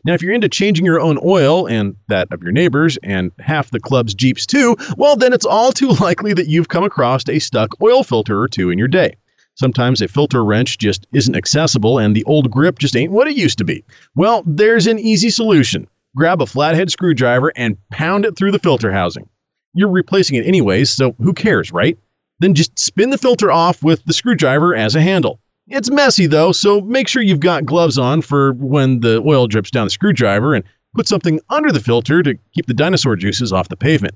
Now, 0.03 0.15
if 0.15 0.21
you're 0.21 0.33
into 0.33 0.49
changing 0.49 0.83
your 0.83 0.99
own 0.99 1.17
oil 1.23 1.65
and 1.65 1.95
that 2.09 2.27
of 2.33 2.43
your 2.43 2.51
neighbors 2.51 2.97
and 3.03 3.31
half 3.39 3.71
the 3.71 3.79
club's 3.79 4.13
Jeeps 4.13 4.45
too, 4.45 4.75
well, 4.97 5.15
then 5.15 5.31
it's 5.31 5.45
all 5.45 5.71
too 5.71 5.91
likely 6.01 6.33
that 6.33 6.49
you've 6.49 6.67
come 6.67 6.83
across 6.83 7.23
a 7.29 7.39
stuck 7.39 7.81
oil 7.81 8.03
filter 8.03 8.37
or 8.37 8.49
two 8.49 8.69
in 8.69 8.77
your 8.77 8.89
day. 8.89 9.15
Sometimes 9.55 10.01
a 10.01 10.09
filter 10.09 10.43
wrench 10.43 10.77
just 10.77 11.07
isn't 11.13 11.37
accessible 11.37 11.99
and 11.99 12.13
the 12.13 12.25
old 12.25 12.51
grip 12.51 12.79
just 12.79 12.97
ain't 12.97 13.13
what 13.13 13.29
it 13.29 13.37
used 13.37 13.59
to 13.59 13.63
be. 13.63 13.85
Well, 14.13 14.43
there's 14.45 14.87
an 14.87 14.99
easy 14.99 15.29
solution 15.29 15.87
grab 16.17 16.41
a 16.41 16.45
flathead 16.47 16.91
screwdriver 16.91 17.53
and 17.56 17.77
pound 17.91 18.25
it 18.25 18.36
through 18.36 18.51
the 18.51 18.60
filter 18.60 18.91
housing. 18.91 19.30
You're 19.73 19.89
replacing 19.89 20.38
it 20.38 20.47
anyways, 20.47 20.89
so 20.89 21.15
who 21.19 21.32
cares, 21.32 21.71
right? 21.71 21.97
Then 22.39 22.56
just 22.56 22.77
spin 22.80 23.12
the 23.12 23.17
filter 23.17 23.51
off 23.51 23.84
with 23.84 24.03
the 24.06 24.13
screwdriver 24.13 24.75
as 24.75 24.95
a 24.95 25.01
handle. 25.01 25.39
It's 25.67 25.91
messy 25.91 26.25
though, 26.25 26.51
so 26.51 26.82
make 26.82 27.08
sure 27.08 27.21
you've 27.21 27.39
got 27.39 27.65
gloves 27.65 27.97
on 27.97 28.21
for 28.21 28.53
when 28.53 29.01
the 29.01 29.21
oil 29.25 29.47
drips 29.47 29.69
down 29.69 29.86
the 29.86 29.91
screwdriver 29.91 30.56
and 30.56 30.63
put 30.95 31.08
something 31.08 31.39
under 31.49 31.71
the 31.71 31.80
filter 31.80 32.23
to 32.23 32.36
keep 32.53 32.65
the 32.65 32.73
dinosaur 32.73 33.15
juices 33.15 33.53
off 33.53 33.69
the 33.69 33.77
pavement. 33.77 34.15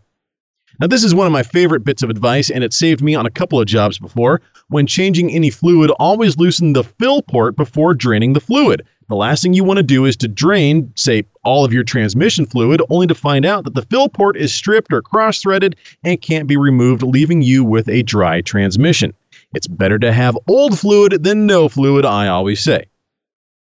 Now, 0.80 0.88
this 0.88 1.04
is 1.04 1.14
one 1.14 1.28
of 1.28 1.34
my 1.34 1.44
favorite 1.44 1.84
bits 1.84 2.02
of 2.02 2.10
advice, 2.10 2.50
and 2.50 2.64
it 2.64 2.74
saved 2.74 3.04
me 3.04 3.14
on 3.14 3.28
a 3.28 3.32
couple 3.32 3.60
of 3.60 3.68
jobs 3.68 4.00
before. 4.00 4.42
When 4.70 4.88
changing 4.88 5.30
any 5.30 5.52
fluid, 5.52 5.92
always 6.00 6.38
loosen 6.38 6.74
the 6.74 6.84
fill 6.84 7.22
port 7.22 7.56
before 7.56 7.94
draining 7.94 8.34
the 8.34 8.40
fluid. 8.40 8.82
The 9.12 9.18
last 9.18 9.44
thing 9.44 9.54
you 9.54 9.66
want 9.66 9.76
to 9.76 9.84
do 9.84 10.06
is 10.06 10.16
to 10.16 10.30
drain, 10.30 10.94
say, 10.96 11.26
all 11.44 11.66
of 11.66 11.74
your 11.74 11.84
transmission 11.84 12.46
fluid, 12.46 12.82
only 12.90 13.08
to 13.08 13.14
find 13.14 13.46
out 13.46 13.66
that 13.66 13.74
the 13.74 13.82
fill 13.82 14.08
port 14.08 14.38
is 14.38 14.54
stripped 14.54 14.94
or 14.94 15.02
cross 15.02 15.42
threaded 15.42 15.76
and 16.06 16.22
can't 16.22 16.48
be 16.48 16.56
removed, 16.56 17.04
leaving 17.04 17.42
you 17.42 17.66
with 17.66 17.90
a 17.90 18.04
dry 18.04 18.40
transmission. 18.40 19.14
It's 19.54 19.68
better 19.68 20.00
to 20.00 20.14
have 20.14 20.38
old 20.48 20.80
fluid 20.80 21.26
than 21.26 21.46
no 21.46 21.68
fluid, 21.68 22.06
I 22.06 22.30
always 22.30 22.62
say. 22.62 22.86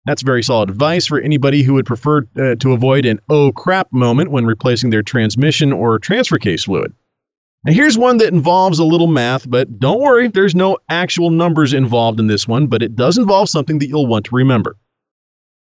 That's 0.04 0.22
very 0.22 0.42
solid 0.42 0.68
advice 0.68 1.06
for 1.06 1.20
anybody 1.20 1.62
who 1.62 1.74
would 1.74 1.87
prefer 1.87 2.26
uh, 2.37 2.56
to 2.56 2.72
avoid 2.72 3.06
an 3.06 3.20
oh 3.28 3.52
crap 3.52 3.92
moment 3.92 4.32
when 4.32 4.46
replacing 4.46 4.90
their 4.90 5.04
transmission 5.04 5.72
or 5.72 6.00
transfer 6.00 6.38
case 6.38 6.64
fluid. 6.64 6.92
Now, 7.64 7.72
here's 7.72 7.96
one 7.96 8.16
that 8.16 8.32
involves 8.32 8.80
a 8.80 8.85
little 8.85 9.06
math, 9.06 9.48
but 9.48 9.78
don't 9.78 10.00
worry, 10.00 10.26
there's 10.26 10.56
no 10.56 10.78
actual 10.88 11.30
numbers 11.30 11.72
involved 11.72 12.18
in 12.18 12.26
this 12.26 12.48
one, 12.48 12.66
but 12.66 12.82
it 12.82 12.96
does 12.96 13.16
involve 13.16 13.48
something 13.48 13.78
that 13.78 13.87
you'll 13.87 14.09
want 14.09 14.24
to 14.24 14.35
remember. 14.35 14.76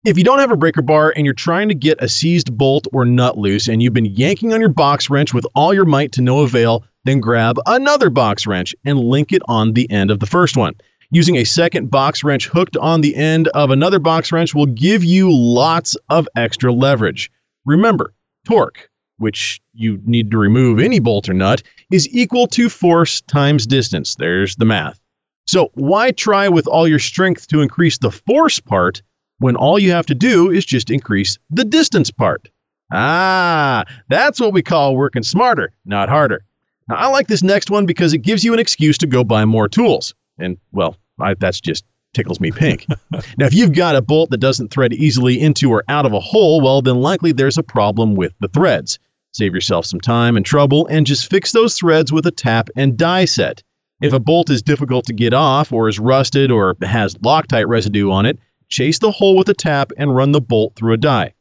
If 0.05 0.17
you 0.17 0.23
don't 0.23 0.39
have 0.39 0.51
a 0.51 0.57
breaker 0.57 0.83
bar 0.83 1.11
and 1.15 1.25
you're 1.25 1.33
trying 1.33 1.69
to 1.69 1.75
get 1.75 2.01
a 2.01 2.07
seized 2.07 2.55
bolt 2.55 2.87
or 2.93 3.03
nut 3.03 3.37
loose 3.37 3.67
and 3.67 3.81
you've 3.81 3.93
been 3.93 4.05
yanking 4.05 4.53
on 4.53 4.59
your 4.59 4.69
box 4.69 5.09
wrench 5.09 5.33
with 5.33 5.45
all 5.55 5.73
your 5.73 5.85
might 5.85 6.11
to 6.13 6.21
no 6.21 6.41
avail, 6.41 6.85
then 7.03 7.19
grab 7.19 7.57
another 7.65 8.09
box 8.09 8.45
wrench 8.45 8.75
and 8.85 8.99
link 8.99 9.33
it 9.33 9.41
on 9.47 9.73
the 9.73 9.89
end 9.91 10.11
of 10.11 10.19
the 10.19 10.25
first 10.25 10.55
one. 10.55 10.75
Using 11.09 11.37
a 11.37 11.45
second 11.45 11.89
box 11.89 12.23
wrench 12.23 12.47
hooked 12.47 12.77
on 12.77 13.01
the 13.01 13.15
end 13.15 13.47
of 13.49 13.71
another 13.71 13.97
box 13.97 14.31
wrench 14.31 14.53
will 14.53 14.67
give 14.67 15.03
you 15.03 15.33
lots 15.33 15.97
of 16.09 16.27
extra 16.35 16.71
leverage. 16.71 17.31
Remember, 17.65 18.13
torque, 18.45 18.89
which 19.17 19.59
you 19.73 19.99
need 20.05 20.29
to 20.31 20.37
remove 20.37 20.79
any 20.79 20.99
bolt 20.99 21.27
or 21.27 21.33
nut, 21.33 21.63
is 21.91 22.07
equal 22.09 22.45
to 22.47 22.69
force 22.69 23.21
times 23.21 23.65
distance. 23.65 24.15
There's 24.15 24.55
the 24.57 24.65
math. 24.65 24.99
So 25.47 25.71
why 25.73 26.11
try 26.11 26.49
with 26.49 26.67
all 26.67 26.87
your 26.87 26.99
strength 26.99 27.47
to 27.47 27.61
increase 27.61 27.97
the 27.97 28.11
force 28.11 28.59
part 28.59 29.01
when 29.39 29.55
all 29.55 29.79
you 29.79 29.91
have 29.91 30.05
to 30.07 30.15
do 30.15 30.49
is 30.49 30.65
just 30.65 30.89
increase 30.89 31.37
the 31.49 31.65
distance 31.65 32.11
part? 32.11 32.49
Ah, 32.91 33.83
that's 34.09 34.39
what 34.39 34.53
we 34.53 34.61
call 34.61 34.95
working 34.95 35.23
smarter, 35.23 35.73
not 35.85 36.09
harder. 36.09 36.43
Now, 36.87 36.95
I 36.95 37.07
like 37.07 37.27
this 37.27 37.43
next 37.43 37.69
one 37.69 37.85
because 37.85 38.13
it 38.13 38.19
gives 38.19 38.43
you 38.43 38.53
an 38.53 38.59
excuse 38.59 38.97
to 38.99 39.07
go 39.07 39.23
buy 39.23 39.45
more 39.45 39.67
tools. 39.67 40.15
And, 40.39 40.57
well, 40.71 40.95
I, 41.19 41.33
that's 41.33 41.59
just 41.59 41.83
tickles 42.13 42.39
me 42.39 42.51
pink. 42.51 42.85
now, 43.11 43.45
if 43.45 43.53
you've 43.53 43.73
got 43.73 43.95
a 43.95 44.01
bolt 44.01 44.29
that 44.29 44.37
doesn't 44.37 44.71
thread 44.71 44.93
easily 44.93 45.39
into 45.39 45.69
or 45.69 45.83
out 45.89 46.05
of 46.05 46.13
a 46.13 46.19
hole, 46.19 46.61
well, 46.61 46.81
then 46.81 47.01
likely 47.01 47.31
there's 47.33 47.57
a 47.57 47.63
problem 47.63 48.15
with 48.15 48.33
the 48.39 48.47
threads. 48.47 48.99
Save 49.33 49.53
yourself 49.53 49.85
some 49.85 49.99
time 49.99 50.37
and 50.37 50.45
trouble 50.45 50.87
and 50.87 51.05
just 51.05 51.29
fix 51.29 51.51
those 51.51 51.77
threads 51.77 52.11
with 52.11 52.25
a 52.25 52.31
tap 52.31 52.69
and 52.75 52.97
die 52.97 53.25
set. 53.25 53.61
If 54.01 54.13
a 54.13 54.19
bolt 54.19 54.49
is 54.49 54.61
difficult 54.61 55.05
to 55.05 55.13
get 55.13 55.33
off 55.33 55.71
or 55.73 55.89
is 55.89 55.99
rusted 55.99 56.51
or 56.51 56.75
has 56.81 57.15
Loctite 57.15 57.67
residue 57.67 58.11
on 58.11 58.25
it, 58.25 58.39
chase 58.69 58.99
the 58.99 59.11
hole 59.11 59.35
with 59.35 59.49
a 59.49 59.53
tap 59.53 59.91
and 59.97 60.15
run 60.15 60.31
the 60.31 60.41
bolt 60.41 60.75
through 60.75 60.93
a 60.93 60.97
die. 60.97 61.33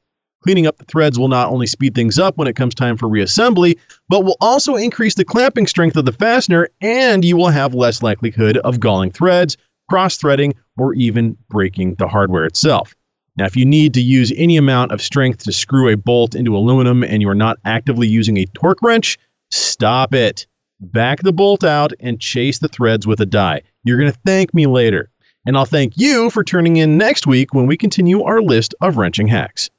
Cleaning 0.43 0.67
up 0.67 0.77
the 0.77 0.85
threads 0.85 1.19
will 1.19 1.29
not 1.29 1.51
only 1.51 1.67
speed 1.67 1.95
things 1.95 2.19
up 2.19 2.37
when 2.37 2.47
it 2.47 2.55
comes 2.55 2.75
time 2.75 2.97
for 2.97 3.09
reassembly, 3.09 3.79
but 4.09 4.25
will 4.25 4.37
also 4.41 4.77
increase 4.77 5.15
the 5.15 5.25
clamping 5.25 5.67
strength 5.67 5.97
of 5.97 6.05
the 6.05 6.13
fastener 6.13 6.69
and 6.81 7.25
you 7.25 7.37
will 7.37 7.49
have 7.49 7.75
less 7.75 8.03
likelihood 8.03 8.57
of 8.59 8.79
galling 8.79 9.11
threads, 9.11 9.57
cross 9.91 10.17
threading, 10.17 10.55
or 10.79 10.95
even 10.95 11.37
breaking 11.49 11.97
the 11.97 12.07
hardware 12.07 12.45
itself. 12.45 12.95
Now, 13.37 13.45
if 13.45 13.57
you 13.57 13.67
need 13.67 13.93
to 13.95 14.01
use 14.01 14.33
any 14.37 14.57
amount 14.57 14.93
of 14.93 15.03
strength 15.03 15.45
to 15.45 15.53
screw 15.53 15.89
a 15.89 15.97
bolt 15.97 16.35
into 16.35 16.57
aluminum 16.57 17.03
and 17.03 17.21
you 17.21 17.29
are 17.29 17.35
not 17.35 17.59
actively 17.65 18.07
using 18.07 18.39
a 18.39 18.47
torque 18.47 18.83
wrench, 18.83 19.19
stop 19.51 20.15
it. 20.15 20.47
Back 20.81 21.23
the 21.23 21.33
bolt 21.33 21.65
out 21.65 21.93
and 22.01 22.21
chase 22.21 22.59
the 22.59 22.69
threads 22.69 23.07
with 23.07 23.21
a 23.21 23.27
die. 23.27 23.63
You're 23.85 23.99
going 23.99 24.13
to 24.13 24.19
thank 24.25 24.55
me 24.55 24.67
later. 24.67 25.11
And 25.47 25.57
I'll 25.57 25.65
thank 25.65 25.95
you 25.97 26.29
for 26.31 26.43
turning 26.43 26.77
in 26.77 26.99
next 26.99 27.27
week 27.27 27.55
when 27.55 27.67
we 27.67 27.77
continue 27.77 28.23
our 28.23 28.43
list 28.43 28.75
of 28.81 28.97
wrenching 28.97 29.29
hacks. 29.29 29.71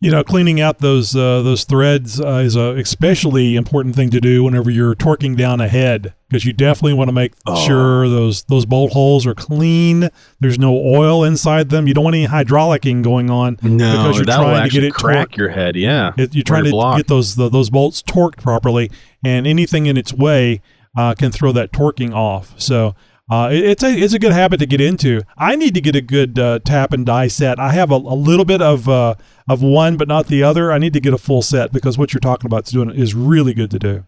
You 0.00 0.12
know, 0.12 0.22
cleaning 0.22 0.60
out 0.60 0.78
those 0.78 1.16
uh, 1.16 1.42
those 1.42 1.64
threads 1.64 2.20
uh, 2.20 2.42
is 2.44 2.54
a 2.54 2.76
especially 2.76 3.56
important 3.56 3.96
thing 3.96 4.10
to 4.10 4.20
do 4.20 4.44
whenever 4.44 4.70
you're 4.70 4.94
torquing 4.94 5.36
down 5.36 5.60
a 5.60 5.66
head 5.66 6.14
because 6.28 6.44
you 6.44 6.52
definitely 6.52 6.92
want 6.92 7.08
to 7.08 7.12
make 7.12 7.32
Oh. 7.48 7.66
sure 7.66 8.08
those 8.08 8.44
those 8.44 8.64
bolt 8.64 8.92
holes 8.92 9.26
are 9.26 9.34
clean. 9.34 10.08
There's 10.38 10.56
no 10.56 10.76
oil 10.76 11.24
inside 11.24 11.70
them. 11.70 11.88
You 11.88 11.94
don't 11.94 12.04
want 12.04 12.14
any 12.14 12.28
hydraulicing 12.28 13.02
going 13.02 13.28
on 13.28 13.58
No, 13.60 13.90
because 13.96 14.16
you're 14.18 14.24
trying 14.26 14.68
to 14.68 14.72
get 14.72 14.84
it 14.84 14.94
crack 14.94 15.30
torqued. 15.30 15.36
your 15.36 15.48
head. 15.48 15.74
Yeah, 15.74 16.12
It, 16.16 16.32
you're 16.32 16.44
trying 16.44 16.64
to 16.64 16.70
block. 16.70 16.98
get 16.98 17.08
those 17.08 17.34
the, 17.34 17.48
those 17.48 17.68
bolts 17.68 18.00
torqued 18.00 18.36
properly, 18.40 18.92
and 19.24 19.48
anything 19.48 19.86
in 19.86 19.96
its 19.96 20.12
way 20.12 20.60
uh, 20.96 21.14
can 21.14 21.32
throw 21.32 21.50
that 21.50 21.72
torquing 21.72 22.14
off. 22.14 22.54
So 22.56 22.94
uh, 23.30 23.48
it- 23.52 23.64
it's 23.64 23.82
a 23.82 23.90
it's 23.90 24.14
a 24.14 24.18
good 24.18 24.32
habit 24.32 24.58
to 24.60 24.66
get 24.66 24.80
into. 24.80 25.20
I 25.36 25.56
need 25.56 25.74
to 25.74 25.80
get 25.80 25.94
a 25.96 26.00
good 26.00 26.38
uh, 26.38 26.58
tap 26.64 26.92
and 26.92 27.04
die 27.04 27.28
set. 27.28 27.58
I 27.58 27.72
have 27.72 27.90
a, 27.90 27.96
a 27.96 28.16
little 28.16 28.44
bit 28.44 28.62
of 28.62 28.88
uh, 28.88 29.14
of 29.48 29.62
one, 29.62 29.96
but 29.96 30.08
not 30.08 30.26
the 30.28 30.42
other. 30.42 30.72
I 30.72 30.78
need 30.78 30.92
to 30.94 31.00
get 31.00 31.12
a 31.12 31.18
full 31.18 31.42
set 31.42 31.72
because 31.72 31.98
what 31.98 32.12
you're 32.14 32.20
talking 32.20 32.46
about 32.46 32.66
is 32.66 32.72
doing 32.72 32.90
is 32.90 33.14
really 33.14 33.54
good 33.54 33.70
to 33.72 33.78
do. 33.78 34.04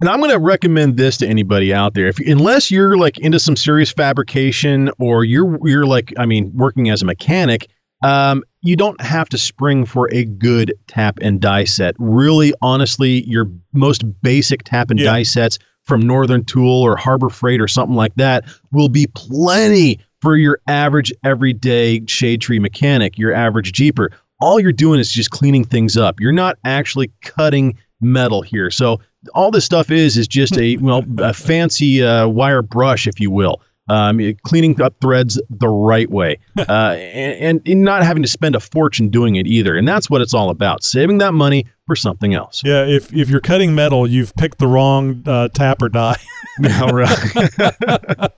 And 0.00 0.10
I'm 0.10 0.18
going 0.18 0.32
to 0.32 0.40
recommend 0.40 0.96
this 0.96 1.16
to 1.18 1.26
anybody 1.26 1.72
out 1.72 1.94
there. 1.94 2.08
If 2.08 2.18
unless 2.18 2.70
you're 2.70 2.96
like 2.96 3.16
into 3.20 3.38
some 3.38 3.54
serious 3.56 3.92
fabrication 3.92 4.90
or 4.98 5.24
you're 5.24 5.58
you're 5.66 5.86
like 5.86 6.12
I 6.18 6.26
mean 6.26 6.50
working 6.54 6.90
as 6.90 7.00
a 7.02 7.06
mechanic, 7.06 7.68
um, 8.02 8.42
you 8.60 8.74
don't 8.76 9.00
have 9.00 9.28
to 9.28 9.38
spring 9.38 9.84
for 9.86 10.12
a 10.12 10.24
good 10.24 10.74
tap 10.88 11.18
and 11.22 11.40
die 11.40 11.64
set. 11.64 11.94
Really, 11.98 12.52
honestly, 12.60 13.22
your 13.28 13.48
most 13.72 14.02
basic 14.22 14.64
tap 14.64 14.90
and 14.90 14.98
Yeah. 14.98 15.06
die 15.12 15.22
sets 15.22 15.58
from 15.84 16.00
Northern 16.02 16.44
Tool 16.44 16.82
or 16.82 16.96
Harbor 16.96 17.28
Freight 17.28 17.60
or 17.60 17.68
something 17.68 17.96
like 17.96 18.14
that 18.16 18.44
will 18.72 18.88
be 18.88 19.06
plenty 19.14 20.00
for 20.20 20.36
your 20.36 20.58
average 20.66 21.12
everyday 21.22 22.04
shade 22.06 22.40
tree 22.40 22.58
mechanic, 22.58 23.18
your 23.18 23.32
average 23.34 23.72
Jeeper. 23.72 24.10
All 24.40 24.58
you're 24.58 24.72
doing 24.72 24.98
is 24.98 25.12
just 25.12 25.30
cleaning 25.30 25.64
things 25.64 25.96
up. 25.96 26.18
You're 26.20 26.32
not 26.32 26.58
actually 26.64 27.12
cutting 27.22 27.78
metal 28.00 28.42
here. 28.42 28.70
So 28.70 29.00
all 29.34 29.50
this 29.50 29.64
stuff 29.64 29.90
is 29.90 30.16
is 30.16 30.26
just 30.28 30.56
a 30.58 30.76
well 30.78 31.04
a 31.18 31.32
fancy 31.32 32.02
uh, 32.02 32.26
wire 32.28 32.62
brush, 32.62 33.06
if 33.06 33.20
you 33.20 33.30
will. 33.30 33.60
um, 33.88 34.34
cleaning 34.44 34.80
up 34.80 34.94
threads 35.00 35.40
the 35.50 35.68
right 35.68 36.10
way, 36.10 36.38
uh, 36.58 36.62
and, 36.98 37.60
and 37.66 37.82
not 37.82 38.02
having 38.02 38.22
to 38.22 38.28
spend 38.28 38.56
a 38.56 38.60
fortune 38.60 39.08
doing 39.10 39.36
it 39.36 39.46
either. 39.46 39.76
And 39.76 39.86
that's 39.86 40.08
what 40.08 40.20
it's 40.20 40.34
all 40.34 40.50
about: 40.50 40.82
saving 40.82 41.18
that 41.18 41.32
money 41.32 41.66
for 41.86 41.96
something 41.96 42.34
else. 42.34 42.62
Yeah, 42.64 42.84
if 42.86 43.12
if 43.12 43.28
you're 43.28 43.40
cutting 43.40 43.74
metal, 43.74 44.06
you've 44.06 44.34
picked 44.36 44.58
the 44.58 44.66
wrong 44.66 45.22
uh, 45.26 45.48
tap 45.48 45.82
or 45.82 45.88
die. 45.88 46.16
yeah, 46.60 46.90
right. 46.90 47.18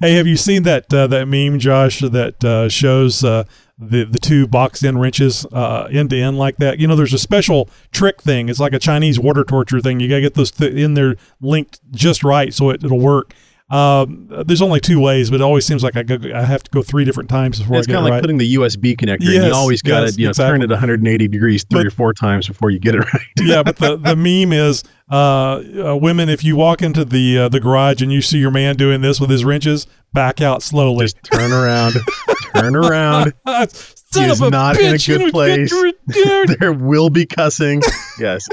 hey, 0.00 0.14
have 0.14 0.26
you 0.26 0.36
seen 0.36 0.64
that 0.64 0.92
uh, 0.92 1.06
that 1.06 1.26
meme, 1.26 1.58
Josh, 1.58 2.00
that 2.00 2.44
uh, 2.44 2.68
shows 2.68 3.24
uh, 3.24 3.44
the 3.78 4.04
the 4.04 4.18
two 4.18 4.46
boxed 4.46 4.84
in 4.84 4.98
wrenches 4.98 5.46
uh, 5.52 5.88
end 5.90 6.10
to 6.10 6.20
end 6.20 6.38
like 6.38 6.56
that? 6.58 6.78
You 6.78 6.86
know, 6.86 6.96
there's 6.96 7.14
a 7.14 7.18
special 7.18 7.68
trick 7.92 8.20
thing. 8.20 8.48
It's 8.48 8.60
like 8.60 8.72
a 8.72 8.78
Chinese 8.78 9.18
water 9.18 9.44
torture 9.44 9.80
thing. 9.80 10.00
You 10.00 10.08
got 10.08 10.16
to 10.16 10.22
get 10.22 10.34
those 10.34 10.50
th- 10.50 10.74
in 10.74 10.94
there 10.94 11.16
linked 11.40 11.80
just 11.92 12.22
right 12.22 12.52
so 12.52 12.70
it, 12.70 12.84
it'll 12.84 13.00
work. 13.00 13.34
Um, 13.70 14.28
there's 14.46 14.60
only 14.60 14.78
two 14.78 15.00
ways, 15.00 15.30
but 15.30 15.36
it 15.36 15.42
always 15.42 15.64
seems 15.64 15.82
like 15.82 15.96
I, 15.96 16.02
go, 16.02 16.18
I 16.34 16.42
have 16.42 16.62
to 16.64 16.70
go 16.70 16.82
three 16.82 17.04
different 17.04 17.30
times 17.30 17.58
before 17.58 17.78
it's 17.78 17.88
I 17.88 17.92
get 17.92 17.94
kind 17.94 18.06
of 18.06 18.10
like 18.10 18.20
putting 18.20 18.36
the 18.38 18.54
USB 18.56 18.94
connector. 18.94 19.22
in. 19.22 19.32
Yes, 19.32 19.46
you 19.46 19.54
always 19.54 19.80
got 19.82 20.00
to 20.00 20.06
yes, 20.06 20.18
you 20.18 20.26
know 20.26 20.32
turn 20.32 20.60
it 20.62 20.68
180 20.68 21.28
degrees 21.28 21.64
three 21.64 21.80
But- 21.80 21.86
or 21.86 21.90
four 21.90 22.12
times 22.12 22.46
before 22.46 22.70
you 22.70 22.78
get 22.78 22.94
it 22.94 22.98
right. 23.14 23.22
yeah, 23.40 23.62
but 23.62 23.76
the, 23.76 23.96
the 23.96 24.14
meme 24.16 24.52
is 24.52 24.84
uh, 25.10 25.62
uh, 25.92 25.96
women. 25.96 26.28
If 26.28 26.44
you 26.44 26.56
walk 26.56 26.82
into 26.82 27.04
the 27.06 27.38
uh, 27.38 27.48
the 27.48 27.58
garage 27.60 28.02
and 28.02 28.12
you 28.12 28.20
see 28.20 28.38
your 28.38 28.50
man 28.50 28.76
doing 28.76 29.00
this 29.00 29.18
with 29.18 29.30
his 29.30 29.44
wrenches, 29.44 29.86
back 30.12 30.40
out 30.42 30.62
slowly. 30.62 31.06
Just 31.06 31.22
turn 31.24 31.50
around, 31.52 31.94
turn 32.54 32.76
around. 32.76 33.32
Son 33.46 34.24
He 34.24 34.30
is 34.30 34.40
of 34.42 34.48
a 34.48 34.50
not 34.50 34.78
in 34.78 34.94
a 34.94 34.98
good 34.98 35.32
place. 35.32 35.72
there 36.60 36.72
will 36.72 37.08
be 37.10 37.24
cussing. 37.26 37.82
Yes. 38.20 38.46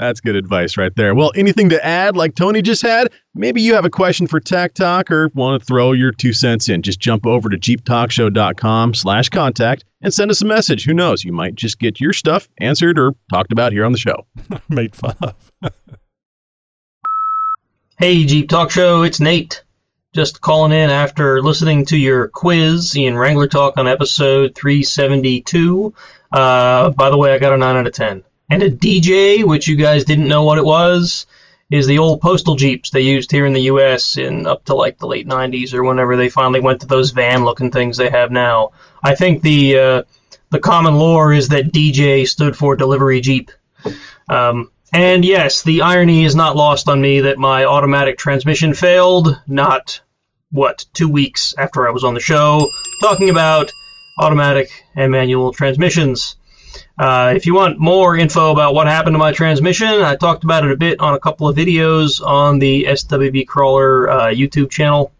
That's 0.00 0.20
good 0.20 0.34
advice 0.34 0.78
right 0.78 0.96
there. 0.96 1.14
Well, 1.14 1.30
anything 1.36 1.68
to 1.68 1.84
add 1.84 2.16
like 2.16 2.34
Tony 2.34 2.62
just 2.62 2.80
had? 2.80 3.12
Maybe 3.34 3.60
you 3.60 3.74
have 3.74 3.84
a 3.84 3.90
question 3.90 4.26
for 4.26 4.40
Tech 4.40 4.72
Talk 4.72 5.10
or 5.10 5.28
want 5.34 5.60
to 5.60 5.66
throw 5.66 5.92
your 5.92 6.10
two 6.10 6.32
cents 6.32 6.70
in. 6.70 6.80
Just 6.80 7.00
jump 7.00 7.26
over 7.26 7.50
to 7.50 7.58
jeeptalkshow.com 7.58 8.94
slash 8.94 9.28
contact 9.28 9.84
and 10.00 10.12
send 10.12 10.30
us 10.30 10.40
a 10.40 10.46
message. 10.46 10.86
Who 10.86 10.94
knows? 10.94 11.22
You 11.22 11.32
might 11.32 11.54
just 11.54 11.78
get 11.78 12.00
your 12.00 12.14
stuff 12.14 12.48
answered 12.62 12.98
or 12.98 13.14
talked 13.30 13.52
about 13.52 13.72
here 13.72 13.84
on 13.84 13.92
the 13.92 13.98
show. 13.98 14.26
made 14.70 14.96
fun 14.96 15.16
of. 15.20 15.52
Hey, 17.98 18.24
Jeep 18.24 18.48
Talk 18.48 18.70
Show, 18.70 19.02
it's 19.02 19.20
Nate. 19.20 19.62
Just 20.14 20.40
calling 20.40 20.72
in 20.72 20.88
after 20.88 21.42
listening 21.42 21.84
to 21.84 21.98
your 21.98 22.28
quiz 22.28 22.96
in 22.96 23.14
Wrangler 23.14 23.46
Talk 23.46 23.76
on 23.76 23.86
episode 23.86 24.54
372. 24.54 25.92
Uh, 26.32 26.88
by 26.92 27.10
the 27.10 27.18
way, 27.18 27.34
I 27.34 27.38
got 27.38 27.52
a 27.52 27.58
9 27.58 27.76
out 27.76 27.86
of 27.86 27.92
10. 27.92 28.24
And 28.50 28.62
a 28.62 28.70
DJ, 28.70 29.44
which 29.44 29.68
you 29.68 29.76
guys 29.76 30.04
didn't 30.04 30.28
know 30.28 30.42
what 30.42 30.58
it 30.58 30.64
was, 30.64 31.26
is 31.70 31.86
the 31.86 31.98
old 31.98 32.20
postal 32.20 32.56
Jeeps 32.56 32.90
they 32.90 33.02
used 33.02 33.30
here 33.30 33.46
in 33.46 33.52
the 33.52 33.62
U.S. 33.62 34.16
in 34.16 34.46
up 34.46 34.64
to 34.64 34.74
like 34.74 34.98
the 34.98 35.06
late 35.06 35.28
90s 35.28 35.72
or 35.72 35.84
whenever 35.84 36.16
they 36.16 36.28
finally 36.28 36.60
went 36.60 36.80
to 36.80 36.86
those 36.86 37.12
van 37.12 37.44
looking 37.44 37.70
things 37.70 37.96
they 37.96 38.10
have 38.10 38.32
now. 38.32 38.72
I 39.02 39.14
think 39.14 39.42
the, 39.42 39.78
uh, 39.78 40.02
the 40.50 40.58
common 40.58 40.96
lore 40.96 41.32
is 41.32 41.48
that 41.48 41.72
DJ 41.72 42.26
stood 42.26 42.56
for 42.56 42.74
Delivery 42.74 43.20
Jeep. 43.20 43.52
Um, 44.28 44.72
and 44.92 45.24
yes, 45.24 45.62
the 45.62 45.82
irony 45.82 46.24
is 46.24 46.34
not 46.34 46.56
lost 46.56 46.88
on 46.88 47.00
me 47.00 47.20
that 47.20 47.38
my 47.38 47.64
automatic 47.64 48.18
transmission 48.18 48.74
failed, 48.74 49.40
not, 49.46 50.00
what, 50.50 50.86
two 50.92 51.08
weeks 51.08 51.54
after 51.56 51.86
I 51.86 51.92
was 51.92 52.02
on 52.02 52.14
the 52.14 52.20
show, 52.20 52.66
talking 53.00 53.30
about 53.30 53.70
automatic 54.18 54.68
and 54.96 55.12
manual 55.12 55.52
transmissions. 55.52 56.34
Uh, 57.00 57.32
if 57.34 57.46
you 57.46 57.54
want 57.54 57.78
more 57.78 58.14
info 58.14 58.52
about 58.52 58.74
what 58.74 58.86
happened 58.86 59.14
to 59.14 59.18
my 59.18 59.32
transmission, 59.32 59.88
I 59.88 60.16
talked 60.16 60.44
about 60.44 60.66
it 60.66 60.70
a 60.70 60.76
bit 60.76 61.00
on 61.00 61.14
a 61.14 61.18
couple 61.18 61.48
of 61.48 61.56
videos 61.56 62.20
on 62.20 62.58
the 62.58 62.84
SWB 62.84 63.46
Crawler 63.46 64.10
uh, 64.10 64.26
YouTube 64.26 64.70
channel. 64.70 65.10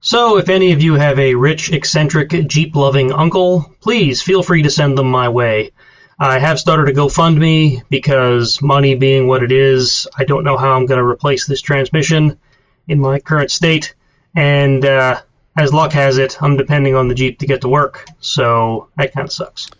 So, 0.00 0.38
if 0.38 0.48
any 0.48 0.72
of 0.72 0.82
you 0.82 0.94
have 0.94 1.20
a 1.20 1.36
rich, 1.36 1.70
eccentric, 1.70 2.30
Jeep 2.48 2.74
loving 2.74 3.12
uncle, 3.12 3.72
please 3.80 4.22
feel 4.22 4.42
free 4.42 4.64
to 4.64 4.70
send 4.70 4.98
them 4.98 5.08
my 5.08 5.28
way. 5.28 5.70
I 6.18 6.40
have 6.40 6.58
started 6.58 6.88
a 6.88 6.98
GoFundMe 6.98 7.84
because 7.88 8.60
money 8.60 8.96
being 8.96 9.28
what 9.28 9.44
it 9.44 9.52
is, 9.52 10.08
I 10.18 10.24
don't 10.24 10.42
know 10.42 10.56
how 10.56 10.72
I'm 10.72 10.86
going 10.86 10.98
to 10.98 11.06
replace 11.06 11.46
this 11.46 11.60
transmission 11.60 12.40
in 12.88 12.98
my 12.98 13.20
current 13.20 13.52
state. 13.52 13.94
And 14.34 14.84
uh, 14.84 15.20
as 15.56 15.72
luck 15.72 15.92
has 15.92 16.18
it, 16.18 16.42
I'm 16.42 16.56
depending 16.56 16.96
on 16.96 17.06
the 17.06 17.14
Jeep 17.14 17.38
to 17.38 17.46
get 17.46 17.60
to 17.60 17.68
work. 17.68 18.04
So 18.18 18.88
that 18.96 19.12
kind 19.12 19.26
of 19.26 19.32
sucks. 19.32 19.70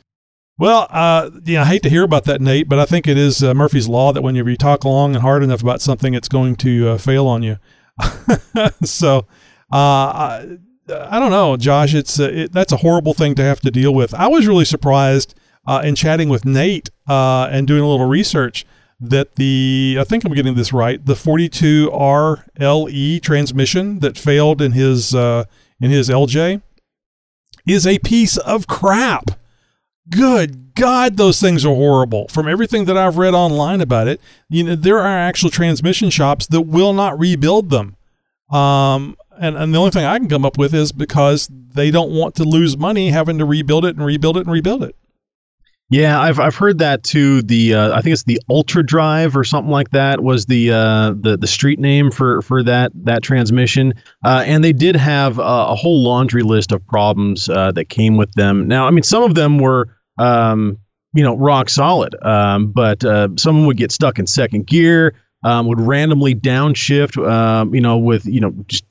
Well, 0.59 0.87
uh, 0.91 1.31
yeah, 1.45 1.63
I 1.63 1.67
hate 1.67 1.85
to 1.85 1.91
hear 1.91 2.03
about 2.03 2.25
that, 2.25 2.41
Nate, 2.41 2.69
but 2.69 2.81
I 2.81 2.85
think 2.85 3.07
it 3.07 3.17
is 3.17 3.45
uh, 3.45 3.55
Murphy's 3.55 3.89
law 3.89 4.13
that 4.13 4.23
whenever 4.23 4.51
you 4.51 4.57
talk 4.57 4.85
long 4.85 5.15
and 5.15 5.23
hard 5.23 5.45
enough 5.45 5.63
about 5.63 5.81
something, 5.81 6.15
it's 6.15 6.27
going 6.27 6.57
to 6.57 6.89
uh, 6.89 6.99
fail 6.99 7.29
on 7.29 7.45
you. 7.45 7.59
so, 8.83 9.19
uh, 9.73 9.77
I, 9.77 10.59
I 10.89 11.21
don't 11.21 11.31
know, 11.31 11.57
Josh. 11.57 11.95
It's 11.95 12.19
uh, 12.19 12.29
it, 12.33 12.53
that's 12.53 12.73
a 12.73 12.79
horrible 12.79 13.15
thing 13.15 13.37
to 13.37 13.43
have 13.43 13.61
to 13.61 13.71
deal 13.71 13.95
with. 13.95 14.13
I 14.15 14.27
was 14.27 14.49
really 14.49 14.65
surprised 14.65 15.37
uh, 15.65 15.83
in 15.85 15.95
chatting 15.95 16.29
with 16.29 16.45
Nate 16.45 16.91
and 17.07 17.69
doing 17.69 17.83
a 17.83 17.89
little 17.89 18.09
research 18.09 18.67
that 19.01 19.37
the 19.37 19.97
I 20.01 20.05
think 20.05 20.25
I'm 20.25 20.35
getting 20.35 20.57
this 20.57 20.73
right. 20.73 21.05
The 21.05 21.15
42RLE 21.15 23.23
transmission 23.23 24.01
that 24.01 24.19
failed 24.19 24.61
in 24.61 24.73
his 24.73 25.15
in 25.15 25.47
his 25.79 26.09
LJ 26.09 26.63
is 27.65 27.87
a 27.87 28.01
piece 28.01 28.37
of 28.39 28.67
crap. 28.67 29.39
Good 30.11 30.75
God, 30.75 31.17
those 31.17 31.41
things 31.41 31.65
are 31.67 31.75
horrible. 31.75 32.29
From 32.29 32.49
everything 32.49 32.85
that 32.87 32.97
I've 32.97 33.19
read 33.19 33.35
online 33.35 33.81
about 33.81 34.09
it, 34.09 34.21
you 34.49 34.65
know, 34.65 34.75
there 34.75 34.99
are 34.99 35.19
actual 35.19 35.51
transmission 35.51 36.11
shops 36.11 36.47
that 36.47 36.63
will 36.63 36.93
not 36.93 37.19
rebuild 37.19 37.71
them. 37.71 37.97
Um, 38.51 39.17
and, 39.39 39.57
and 39.57 39.75
the 39.75 39.79
only 39.79 39.91
thing 39.91 40.05
I 40.05 40.19
can 40.19 40.29
come 40.29 40.45
up 40.45 40.57
with 40.57 40.75
is 40.75 40.93
because 40.93 41.49
they 41.51 41.91
don't 41.91 42.13
want 42.13 42.35
to 42.37 42.45
lose 42.45 42.77
money 42.77 43.11
having 43.11 43.39
to 43.39 43.45
rebuild 43.45 43.85
it 43.85 43.97
and 43.97 44.05
rebuild 44.05 44.37
it 44.37 44.41
and 44.41 44.53
rebuild 44.53 44.83
it. 44.83 44.95
Yeah, 45.91 46.21
I've 46.21 46.39
I've 46.39 46.55
heard 46.55 46.79
that 46.79 47.03
too. 47.03 47.41
The 47.41 47.73
uh, 47.73 47.97
I 47.97 48.03
think 48.03 48.13
it's 48.13 48.25
the 48.25 48.39
Ultra 48.51 48.85
Drive 48.85 49.35
or 49.35 49.43
something 49.43 49.71
like 49.71 49.89
that 49.93 50.23
was 50.23 50.45
the 50.45 50.71
uh, 50.71 51.15
the 51.19 51.39
the 51.39 51.47
street 51.47 51.79
name 51.79 52.11
for 52.11 52.43
for 52.43 52.63
that 52.63 52.93
that 53.05 53.23
transmission. 53.23 53.95
Uh, 54.23 54.45
and 54.45 54.63
they 54.63 54.75
did 54.75 54.97
have 54.97 55.39
a, 55.39 55.43
a 55.43 55.75
whole 55.75 56.05
laundry 56.05 56.43
list 56.43 56.73
of 56.73 56.87
problems 56.89 57.49
uh, 57.49 57.73
that 57.73 57.89
came 57.89 58.19
with 58.19 58.31
them. 58.33 58.69
Now, 58.69 58.87
I 58.87 58.91
mean, 58.91 59.03
some 59.03 59.23
of 59.23 59.35
them 59.35 59.59
were 59.59 59.89
um, 60.19 60.79
you 61.15 61.23
know 61.23 61.37
rock 61.37 61.69
solid, 61.69 62.15
um, 62.23 62.73
but 62.73 63.05
uh, 63.05 63.29
some 63.37 63.57
of 63.57 63.61
them 63.61 63.67
would 63.67 63.77
get 63.77 63.93
stuck 63.93 64.19
in 64.19 64.27
second 64.27 64.67
gear. 64.67 65.15
Um, 65.45 65.69
would 65.69 65.81
randomly 65.81 66.35
downshift, 66.35 67.17
um, 67.25 67.73
you 67.73 67.81
know, 67.81 67.99
with 67.99 68.27
you 68.27 68.41
know 68.41 68.53
just 68.67 68.85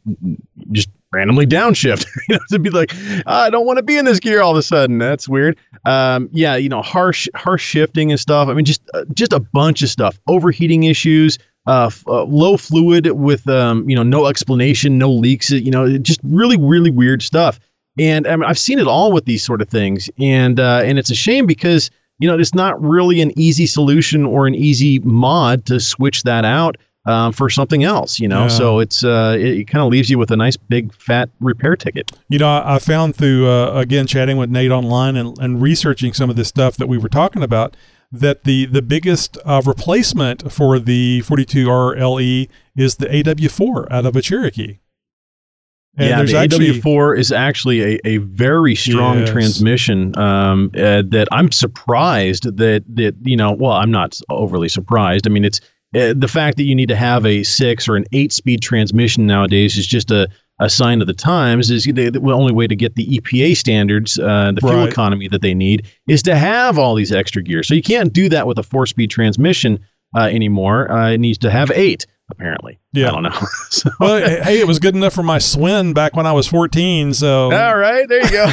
just 0.71 0.89
randomly 1.11 1.45
downshift, 1.45 2.05
you 2.29 2.35
know, 2.35 2.41
to 2.49 2.59
be 2.59 2.69
like, 2.69 2.93
I 3.25 3.49
don't 3.49 3.65
want 3.65 3.77
to 3.77 3.83
be 3.83 3.97
in 3.97 4.05
this 4.05 4.19
gear 4.19 4.41
all 4.41 4.51
of 4.51 4.57
a 4.57 4.61
sudden. 4.61 4.97
That's 4.97 5.27
weird. 5.27 5.57
Um, 5.85 6.29
yeah, 6.31 6.55
you 6.55 6.69
know, 6.69 6.81
harsh 6.81 7.27
harsh 7.35 7.63
shifting 7.63 8.11
and 8.11 8.19
stuff. 8.19 8.49
I 8.49 8.53
mean, 8.53 8.65
just 8.65 8.81
uh, 8.93 9.05
just 9.13 9.33
a 9.33 9.39
bunch 9.39 9.81
of 9.81 9.89
stuff. 9.89 10.19
Overheating 10.27 10.83
issues. 10.83 11.37
Uh, 11.65 11.87
f- 11.87 12.07
uh, 12.07 12.23
low 12.23 12.55
fluid 12.55 13.11
with 13.11 13.45
um, 13.49 13.89
you 13.89 13.95
know 13.95 14.03
no 14.03 14.27
explanation, 14.27 14.97
no 14.97 15.11
leaks. 15.11 15.51
You 15.51 15.71
know, 15.71 15.97
just 15.97 16.21
really 16.23 16.57
really 16.57 16.91
weird 16.91 17.21
stuff. 17.21 17.59
And 17.99 18.27
I 18.27 18.35
mean, 18.35 18.43
I've 18.45 18.59
seen 18.59 18.79
it 18.79 18.87
all 18.87 19.11
with 19.11 19.25
these 19.25 19.43
sort 19.43 19.61
of 19.61 19.69
things, 19.69 20.09
and 20.19 20.59
uh, 20.59 20.81
and 20.83 20.99
it's 20.99 21.09
a 21.09 21.15
shame 21.15 21.45
because 21.45 21.89
you 22.19 22.27
know 22.27 22.37
it's 22.37 22.53
not 22.53 22.81
really 22.81 23.21
an 23.21 23.31
easy 23.39 23.65
solution 23.65 24.25
or 24.25 24.47
an 24.47 24.55
easy 24.55 24.99
mod 24.99 25.65
to 25.67 25.79
switch 25.79 26.23
that 26.23 26.45
out 26.45 26.77
um, 27.05 27.31
for 27.31 27.49
something 27.49 27.83
else. 27.83 28.19
You 28.19 28.27
know, 28.27 28.43
Yeah. 28.43 28.47
so 28.49 28.79
it's 28.79 29.03
uh, 29.03 29.35
it, 29.39 29.59
it 29.59 29.67
kind 29.67 29.83
of 29.83 29.89
leaves 29.91 30.09
you 30.09 30.17
with 30.17 30.31
a 30.31 30.35
nice 30.37 30.57
big 30.57 30.93
fat 30.93 31.29
repair 31.39 31.75
ticket. 31.75 32.11
You 32.29 32.39
know, 32.39 32.47
I, 32.49 32.75
I 32.75 32.79
found 32.79 33.15
through 33.15 33.49
uh, 33.49 33.71
again 33.73 34.05
chatting 34.07 34.37
with 34.37 34.49
Nate 34.49 34.71
online 34.71 35.15
and, 35.15 35.37
and 35.39 35.61
researching 35.61 36.13
some 36.13 36.29
of 36.29 36.35
this 36.35 36.49
stuff 36.49 36.77
that 36.77 36.87
we 36.87 36.97
were 36.97 37.09
talking 37.09 37.41
about 37.43 37.75
that 38.11 38.43
the 38.45 38.65
the 38.65 38.81
biggest 38.81 39.37
uh, 39.43 39.61
replacement 39.65 40.51
for 40.51 40.79
the 40.79 41.21
42RLE 41.25 42.21
E 42.21 42.49
is 42.75 42.95
the 42.95 43.07
AW4 43.07 43.87
out 43.91 44.05
of 44.05 44.15
a 44.15 44.21
Cherokee. 44.21 44.77
And 45.97 46.09
yeah, 46.09 46.23
the 46.23 46.37
actually 46.37 46.79
AW4 46.79 47.17
is 47.17 47.31
actually 47.31 47.81
a, 47.95 47.99
a 48.05 48.17
very 48.17 48.75
strong 48.75 49.19
Yes. 49.19 49.29
transmission. 49.29 50.17
Um, 50.17 50.69
uh, 50.75 51.01
that 51.09 51.27
I'm 51.31 51.51
surprised 51.51 52.43
that 52.57 52.83
that 52.95 53.15
you 53.23 53.35
know. 53.35 53.51
Well, 53.51 53.71
I'm 53.73 53.91
not 53.91 54.19
overly 54.29 54.69
surprised. 54.69 55.25
I 55.27 55.29
mean, 55.31 55.43
it's 55.45 55.59
uh, 55.95 56.13
the 56.15 56.27
fact 56.27 56.57
that 56.57 56.63
you 56.63 56.75
need 56.75 56.89
to 56.89 56.95
have 56.95 57.25
a 57.25 57.43
six 57.43 57.87
or 57.87 57.95
an 57.95 58.05
eight 58.13 58.31
speed 58.31 58.61
transmission 58.61 59.25
nowadays 59.25 59.77
is 59.77 59.87
just 59.87 60.11
a 60.11 60.27
a 60.59 60.69
sign 60.69 61.01
of 61.01 61.07
the 61.07 61.13
times. 61.13 61.69
Is 61.71 61.83
the, 61.85 62.09
the 62.09 62.19
only 62.31 62.53
way 62.53 62.67
to 62.67 62.75
get 62.75 62.95
the 62.95 63.05
EPA 63.19 63.55
standards, 63.57 64.17
uh, 64.19 64.51
the 64.53 64.61
fuel 64.61 64.73
Right. 64.73 64.89
economy 64.91 65.27
that 65.29 65.41
they 65.41 65.53
need, 65.53 65.87
is 66.07 66.21
to 66.23 66.35
have 66.35 66.77
all 66.79 66.95
these 66.95 67.11
extra 67.11 67.41
gears. 67.43 67.67
So 67.67 67.73
you 67.75 67.83
can't 67.83 68.11
do 68.11 68.27
that 68.29 68.47
with 68.47 68.57
a 68.57 68.63
four 68.63 68.85
speed 68.87 69.09
transmission 69.11 69.79
uh, 70.15 70.21
anymore. 70.21 70.91
Uh, 70.91 71.11
it 71.11 71.19
needs 71.19 71.37
to 71.39 71.51
have 71.51 71.69
eight. 71.71 72.05
Apparently, 72.29 72.77
Yeah. 72.93 73.09
I 73.09 73.11
don't 73.11 73.23
know. 73.23 73.29
So- 73.69 73.89
well, 73.99 74.19
hey, 74.43 74.59
it 74.59 74.67
was 74.67 74.79
good 74.79 74.95
enough 74.95 75.13
for 75.13 75.23
my 75.23 75.37
Swin 75.39 75.93
back 75.93 76.15
when 76.15 76.25
I 76.25 76.31
was 76.33 76.47
14. 76.47 77.13
So 77.13 77.51
All 77.53 77.77
right, 77.77 78.07
there 78.07 78.23
you 78.23 78.31
go. 78.31 78.47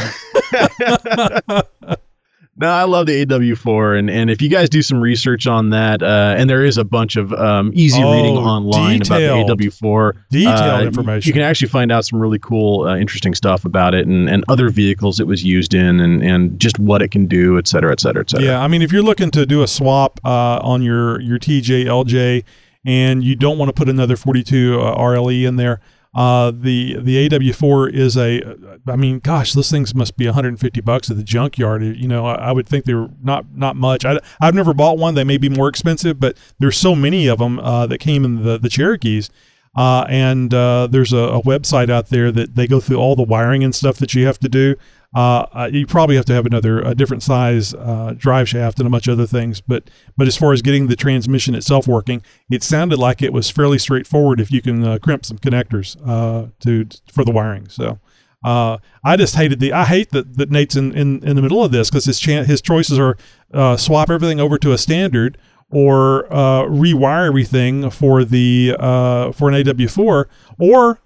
No, 2.56 2.68
I 2.70 2.84
love 2.84 3.06
the 3.06 3.26
AW4, 3.26 3.98
and, 3.98 4.08
and 4.08 4.30
if 4.30 4.40
you 4.40 4.48
guys 4.48 4.70
do 4.70 4.80
some 4.80 5.00
research 5.00 5.48
on 5.48 5.70
that, 5.70 6.04
uh, 6.04 6.36
and 6.38 6.48
there 6.48 6.64
is 6.64 6.78
a 6.78 6.84
bunch 6.84 7.16
of 7.16 7.32
um, 7.32 7.72
easy 7.74 8.00
Oh, 8.00 8.12
reading 8.14 8.36
online 8.36 9.00
detailed. 9.00 9.50
about 9.50 9.58
the 9.58 9.70
AW4. 9.70 10.12
Detailed 10.30 10.56
uh, 10.84 10.86
information. 10.86 11.26
You 11.28 11.32
can 11.32 11.42
actually 11.42 11.66
find 11.70 11.90
out 11.90 12.04
some 12.04 12.20
really 12.20 12.38
cool, 12.38 12.86
uh, 12.86 12.96
interesting 12.96 13.34
stuff 13.34 13.64
about 13.64 13.92
it, 13.92 14.06
and, 14.06 14.28
and 14.30 14.44
other 14.48 14.68
vehicles 14.70 15.18
it 15.18 15.26
was 15.26 15.42
used 15.42 15.74
in, 15.74 15.98
and, 15.98 16.22
and 16.22 16.60
just 16.60 16.78
what 16.78 17.02
it 17.02 17.10
can 17.10 17.26
do, 17.26 17.58
et 17.58 17.66
cetera, 17.66 17.90
et 17.90 17.98
cetera, 17.98 18.20
et 18.22 18.30
cetera. 18.30 18.46
Yeah, 18.46 18.60
I 18.62 18.68
mean, 18.68 18.82
if 18.82 18.92
you're 18.92 19.02
looking 19.02 19.32
to 19.32 19.44
do 19.46 19.64
a 19.64 19.66
swap 19.66 20.20
uh, 20.24 20.60
on 20.62 20.80
your 20.80 21.20
your 21.22 21.40
TJ 21.40 21.86
LJ, 21.86 22.44
and 22.85 23.24
you 23.24 23.35
don't 23.35 23.59
want 23.59 23.68
to 23.68 23.72
put 23.72 23.89
another 23.89 24.16
42 24.16 24.80
uh, 24.80 24.97
RLE 24.97 25.47
in 25.47 25.57
there, 25.57 25.80
uh, 26.14 26.53
the 26.55 26.97
the 27.01 27.28
AW4 27.28 27.93
is 27.93 28.16
a. 28.16 28.41
I 28.87 28.97
mean, 28.97 29.18
gosh, 29.18 29.53
those 29.53 29.70
things 29.70 29.95
must 29.95 30.16
be 30.16 30.26
150 30.26 30.80
bucks 30.82 31.11
at 31.11 31.16
the 31.16 31.24
junkyard. 31.24 31.82
You 31.82 32.07
know, 32.07 32.26
I, 32.26 32.35
I 32.35 32.53
would 32.53 32.68
think 32.68 32.85
they're 32.85 33.09
not 33.22 33.47
not 33.55 33.74
much. 33.74 34.05
I, 34.05 34.20
I've 34.41 34.55
never 34.55 34.72
bought 34.72 34.99
one. 34.99 35.14
They 35.14 35.24
may 35.24 35.39
be 35.39 35.49
more 35.49 35.68
expensive, 35.68 36.20
but 36.20 36.37
there's 36.61 36.76
so 36.76 36.95
many 36.95 37.26
of 37.26 37.39
them 37.39 37.59
uh, 37.59 37.87
that 37.89 37.99
came 37.99 38.24
in 38.24 38.45
the 38.45 38.59
the 38.59 38.68
Cherokees. 38.68 39.30
Uh, 39.76 40.07
and 40.09 40.55
uh, 40.55 40.87
there's 40.89 41.12
a, 41.12 41.18
a 41.18 41.43
website 41.43 41.91
out 41.91 42.09
there 42.09 42.30
that 42.30 42.55
they 42.55 42.68
go 42.68 42.78
through 42.78 42.97
all 42.97 43.16
the 43.16 43.24
wiring 43.24 43.64
and 43.64 43.74
stuff 43.74 43.97
that 43.97 44.14
you 44.14 44.24
have 44.24 44.39
to 44.39 44.49
do. 44.49 44.76
Uh, 45.14 45.70
you 45.72 45.86
probably 45.86 46.16
have 46.16 46.24
to 46.24 46.32
have 46.32 46.44
another 46.44 46.80
a 46.80 46.94
different 46.94 47.22
size 47.22 47.72
uh, 47.74 48.14
drive 48.16 48.48
shaft 48.48 48.78
and 48.78 48.86
a 48.86 48.90
bunch 48.90 49.06
of 49.06 49.12
other 49.12 49.26
things. 49.26 49.60
But 49.60 49.88
but 50.16 50.26
as 50.26 50.36
far 50.36 50.52
as 50.52 50.62
getting 50.62 50.88
the 50.88 50.96
transmission 50.96 51.54
itself 51.54 51.86
working, 51.86 52.22
it 52.50 52.62
sounded 52.62 52.98
like 52.98 53.22
it 53.22 53.32
was 53.32 53.50
fairly 53.50 53.78
straightforward 53.78 54.40
if 54.40 54.50
you 54.50 54.60
can 54.60 54.84
uh, 54.84 54.98
crimp 54.98 55.24
some 55.24 55.38
connectors 55.38 55.96
uh, 56.06 56.48
to 56.60 56.86
for 57.12 57.24
the 57.24 57.32
wiring. 57.32 57.68
So. 57.68 57.98
Uh, 58.44 58.76
I 59.02 59.16
just 59.16 59.36
hated 59.36 59.58
the. 59.58 59.72
I 59.72 59.86
hate 59.86 60.10
that, 60.10 60.36
that 60.36 60.50
Nate's 60.50 60.76
in, 60.76 60.92
in, 60.92 61.26
in 61.26 61.34
the 61.34 61.40
middle 61.40 61.64
of 61.64 61.72
this 61.72 61.88
because 61.88 62.04
his 62.04 62.20
chan- 62.20 62.44
his 62.44 62.60
choices 62.60 62.98
are 62.98 63.16
uh, 63.54 63.78
swap 63.78 64.10
everything 64.10 64.38
over 64.38 64.58
to 64.58 64.72
a 64.72 64.76
standard 64.76 65.38
or 65.70 66.30
uh, 66.30 66.64
rewire 66.64 67.26
everything 67.26 67.88
for 67.88 68.22
the 68.22 68.76
uh, 68.78 69.32
for 69.32 69.48
an 69.48 69.54
AW4 69.54 70.26
or 70.58 70.98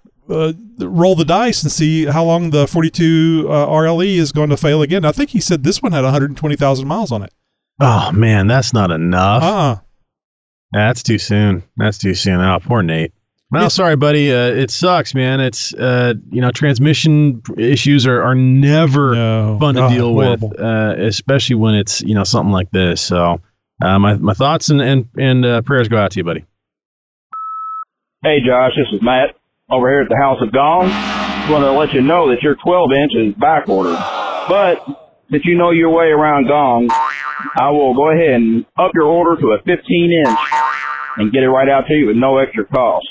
roll 0.79 1.15
the 1.15 1.25
dice 1.25 1.63
and 1.63 1.71
see 1.71 2.05
how 2.05 2.23
long 2.23 2.49
the 2.51 2.67
42 2.67 3.47
uh, 3.49 3.67
RLE 3.67 4.15
is 4.17 4.31
going 4.31 4.49
to 4.49 4.57
fail 4.57 4.81
again. 4.81 5.03
I 5.05 5.11
think 5.11 5.31
he 5.31 5.39
said 5.41 5.63
this 5.63 5.81
one 5.81 5.91
had 5.91 6.03
120,000 6.03 6.87
miles 6.87 7.11
on 7.11 7.23
it. 7.23 7.33
Oh 7.79 8.11
man, 8.11 8.47
that's 8.47 8.73
not 8.73 8.91
enough. 8.91 9.43
Uh-uh. 9.43 9.75
That's 10.71 11.01
too 11.01 11.17
soon. 11.17 11.63
That's 11.77 11.97
too 11.97 12.13
soon. 12.13 12.39
Oh, 12.41 12.59
poor 12.61 12.83
Nate. 12.83 13.13
Well, 13.51 13.61
It's- 13.63 13.73
sorry, 13.73 13.95
buddy. 13.95 14.31
Uh, 14.31 14.47
it 14.51 14.69
sucks, 14.69 15.15
man. 15.15 15.39
It's 15.39 15.73
uh, 15.73 16.13
you 16.29 16.41
know, 16.41 16.51
transmission 16.51 17.41
issues 17.57 18.05
are, 18.05 18.21
are 18.21 18.35
never 18.35 19.15
No, 19.15 19.57
fun 19.59 19.73
to 19.75 19.81
God, 19.81 19.89
deal 19.91 20.13
horrible. 20.13 20.49
with, 20.49 20.59
uh, 20.59 20.95
especially 20.99 21.55
when 21.55 21.73
it's 21.73 22.01
you 22.01 22.13
know 22.13 22.23
something 22.23 22.51
like 22.51 22.69
this. 22.69 23.01
So, 23.01 23.41
uh, 23.81 23.97
my 23.97 24.15
my 24.17 24.33
thoughts 24.35 24.69
and 24.69 24.81
and 24.81 25.07
and 25.17 25.45
uh, 25.45 25.61
prayers 25.63 25.87
go 25.87 25.97
out 25.97 26.11
to 26.11 26.19
you, 26.19 26.23
buddy. 26.23 26.45
Hey, 28.23 28.39
Josh, 28.45 28.73
this 28.77 28.87
is 28.93 28.99
Matt 29.01 29.35
over 29.69 29.89
here 29.89 30.01
at 30.01 30.09
the 30.09 30.17
House 30.17 30.37
of 30.41 30.51
Gong. 30.51 30.89
Just 30.89 31.51
want 31.51 31.63
to 31.63 31.71
let 31.71 31.93
you 31.93 32.01
know 32.01 32.29
that 32.29 32.41
your 32.41 32.55
12 32.55 32.91
inch 32.91 33.11
is 33.15 33.33
back 33.35 33.69
ordered. 33.69 33.97
But 34.49 34.81
since 35.29 35.43
you 35.45 35.57
know 35.57 35.71
your 35.71 35.89
way 35.89 36.07
around 36.07 36.47
Gong, 36.47 36.89
I 36.89 37.69
will 37.69 37.93
go 37.93 38.09
ahead 38.11 38.41
and 38.41 38.65
up 38.77 38.91
your 38.93 39.05
order 39.05 39.39
to 39.39 39.47
a 39.53 39.57
15 39.61 40.23
inch 40.25 40.39
and 41.17 41.31
get 41.31 41.43
it 41.43 41.49
right 41.49 41.69
out 41.69 41.85
to 41.87 41.93
you 41.93 42.07
with 42.07 42.17
no 42.17 42.37
extra 42.37 42.65
cost. 42.65 43.07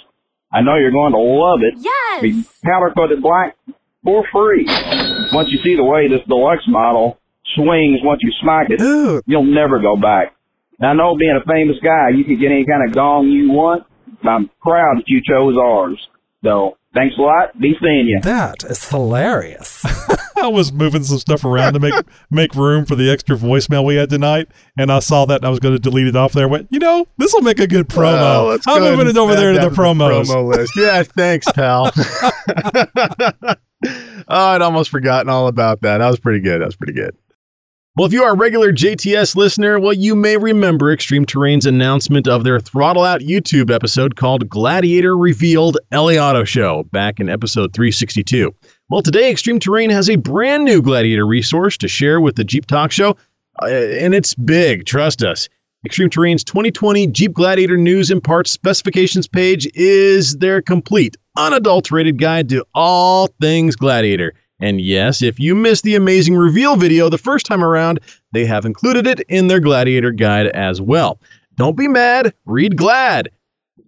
I 0.52 0.62
know 0.62 0.76
you're 0.76 0.90
going 0.90 1.12
to 1.12 1.18
love 1.18 1.60
it. 1.62 1.74
Yes. 1.78 2.22
Be 2.22 2.44
powder 2.64 2.92
coated 2.96 3.22
black 3.22 3.56
for 4.02 4.24
free. 4.32 4.64
Once 5.32 5.50
you 5.50 5.58
see 5.62 5.76
the 5.76 5.84
way 5.84 6.08
this 6.08 6.26
deluxe 6.26 6.64
model 6.66 7.18
swings 7.54 8.00
once 8.02 8.20
you 8.22 8.32
smack 8.42 8.68
it, 8.70 8.80
you'll 9.26 9.44
never 9.44 9.78
go 9.80 9.96
back. 9.96 10.34
Now, 10.80 10.90
I 10.90 10.94
know 10.94 11.16
being 11.16 11.38
a 11.40 11.44
famous 11.46 11.76
guy, 11.82 12.10
you 12.14 12.24
can 12.24 12.38
get 12.40 12.50
any 12.50 12.64
kind 12.64 12.88
of 12.88 12.94
gong 12.94 13.28
you 13.28 13.50
want. 13.50 13.84
I'm 14.22 14.50
proud 14.60 14.98
that 14.98 15.04
you 15.06 15.20
chose 15.26 15.56
ours. 15.60 15.98
So, 16.44 16.76
thanks 16.94 17.16
a 17.18 17.20
lot. 17.20 17.58
Be 17.58 17.74
seeing 17.80 18.06
you. 18.06 18.20
That 18.20 18.62
is 18.64 18.88
hilarious. 18.88 19.84
I 20.36 20.46
was 20.46 20.72
moving 20.72 21.02
some 21.02 21.18
stuff 21.18 21.44
around 21.44 21.72
to 21.72 21.80
make 21.80 21.94
make 22.30 22.54
room 22.54 22.84
for 22.84 22.94
the 22.94 23.10
extra 23.10 23.36
voicemail 23.36 23.84
we 23.84 23.96
had 23.96 24.08
tonight, 24.08 24.48
and 24.78 24.92
I 24.92 25.00
saw 25.00 25.24
that 25.26 25.36
and 25.36 25.44
I 25.44 25.50
was 25.50 25.58
going 25.58 25.74
to 25.74 25.80
delete 25.80 26.06
it 26.06 26.16
off 26.16 26.32
there. 26.32 26.48
Went, 26.48 26.68
you 26.70 26.78
know, 26.78 27.06
this 27.16 27.32
will 27.32 27.42
make 27.42 27.58
a 27.58 27.66
good 27.66 27.88
promo. 27.88 28.46
Well, 28.46 28.58
I'm 28.68 28.80
go 28.80 28.90
moving 28.90 29.08
it 29.08 29.16
over 29.16 29.34
there 29.34 29.52
to 29.52 29.58
that 29.58 29.70
the 29.70 29.76
promos. 29.76 30.26
promo 30.26 30.56
list. 30.56 30.76
Yeah, 30.76 31.02
thanks, 31.02 31.50
pal. 31.52 31.90
oh, 34.28 34.50
I'd 34.54 34.62
almost 34.62 34.90
forgotten 34.90 35.28
all 35.28 35.48
about 35.48 35.80
that. 35.82 35.98
That 35.98 36.08
was 36.08 36.20
pretty 36.20 36.40
good. 36.40 36.60
That 36.60 36.66
was 36.66 36.76
pretty 36.76 36.94
good. 36.94 37.16
Well, 37.98 38.06
if 38.06 38.12
you 38.12 38.22
are 38.22 38.30
a 38.30 38.36
regular 38.36 38.72
JTS 38.72 39.34
listener, 39.34 39.80
well, 39.80 39.92
you 39.92 40.14
may 40.14 40.36
remember 40.36 40.92
Extreme 40.92 41.26
Terrain's 41.26 41.66
announcement 41.66 42.28
of 42.28 42.44
their 42.44 42.60
Throttle 42.60 43.02
Out 43.02 43.22
YouTube 43.22 43.74
episode 43.74 44.14
called 44.14 44.48
Gladiator 44.48 45.16
Revealed 45.16 45.78
LA 45.92 46.12
Auto 46.12 46.44
Show 46.44 46.84
back 46.92 47.18
in 47.18 47.28
episode 47.28 47.72
362. 47.72 48.54
Well, 48.88 49.02
today 49.02 49.32
Extreme 49.32 49.58
Terrain 49.58 49.90
has 49.90 50.08
a 50.08 50.14
brand 50.14 50.64
new 50.64 50.80
Gladiator 50.80 51.26
resource 51.26 51.76
to 51.78 51.88
share 51.88 52.20
with 52.20 52.36
the 52.36 52.44
Jeep 52.44 52.66
Talk 52.66 52.92
Show, 52.92 53.16
uh, 53.60 53.66
and 53.66 54.14
it's 54.14 54.32
big, 54.32 54.86
trust 54.86 55.24
us. 55.24 55.48
Extreme 55.84 56.10
Terrain's 56.10 56.44
2020 56.44 57.08
Jeep 57.08 57.32
Gladiator 57.32 57.76
News 57.76 58.12
and 58.12 58.22
Parts 58.22 58.52
Specifications 58.52 59.26
page 59.26 59.68
is 59.74 60.36
their 60.36 60.62
complete, 60.62 61.16
unadulterated 61.36 62.16
guide 62.16 62.48
to 62.50 62.64
all 62.76 63.26
things 63.40 63.74
Gladiator. 63.74 64.34
And 64.60 64.80
yes, 64.80 65.22
if 65.22 65.38
you 65.38 65.54
missed 65.54 65.84
the 65.84 65.94
amazing 65.94 66.36
reveal 66.36 66.76
video 66.76 67.08
the 67.08 67.18
first 67.18 67.46
time 67.46 67.62
around, 67.62 68.00
they 68.32 68.44
have 68.44 68.64
included 68.64 69.06
it 69.06 69.20
in 69.28 69.46
their 69.46 69.60
Gladiator 69.60 70.10
guide 70.10 70.48
as 70.48 70.80
well. 70.80 71.20
Don't 71.54 71.76
be 71.76 71.88
mad, 71.88 72.34
read 72.44 72.76
Glad. 72.76 73.30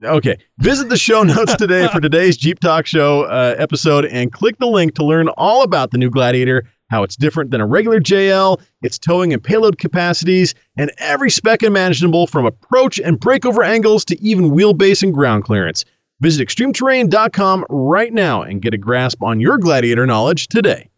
Okay, 0.03 0.39
visit 0.59 0.89
the 0.89 0.97
show 0.97 1.23
notes 1.23 1.55
today 1.57 1.87
for 1.89 2.01
today's 2.01 2.37
Jeep 2.37 2.59
Talk 2.61 2.87
Show 2.87 3.25
uh, 3.25 3.55
episode 3.59 4.07
and 4.07 4.33
click 4.33 4.59
the 4.59 4.67
link 4.67 4.95
to 4.95 5.05
learn 5.05 5.29
all 5.37 5.63
about 5.63 5.91
the 5.91 5.99
new 5.99 6.09
Gladiator, 6.09 6.65
how 6.89 7.03
it's 7.03 7.17
different 7.17 7.51
than 7.51 7.61
a 7.61 7.67
regular 7.67 8.01
JL, 8.01 8.61
its 8.83 8.99
towing 8.99 9.33
and 9.33 9.43
payload 9.43 9.79
capacities, 9.79 10.55
and 10.77 10.91
every 10.99 11.31
spec 11.31 11.63
imaginable 11.63 12.27
from 12.27 12.47
approach 12.47 12.99
and 12.99 13.21
breakover 13.21 13.65
angles 13.65 14.05
to 14.07 14.21
even 14.23 14.53
wheelbase 14.53 15.03
and 15.03 15.13
ground 15.13 15.45
clearance. 15.45 15.85
Visit 16.21 16.47
extremeterrain.com 16.47 17.65
right 17.71 18.13
now 18.13 18.43
and 18.43 18.61
get 18.61 18.75
a 18.75 18.79
grasp 18.79 19.23
on 19.23 19.41
your 19.41 19.57
Gladiator 19.57 20.07
knowledge 20.07 20.49
today. 20.49 20.91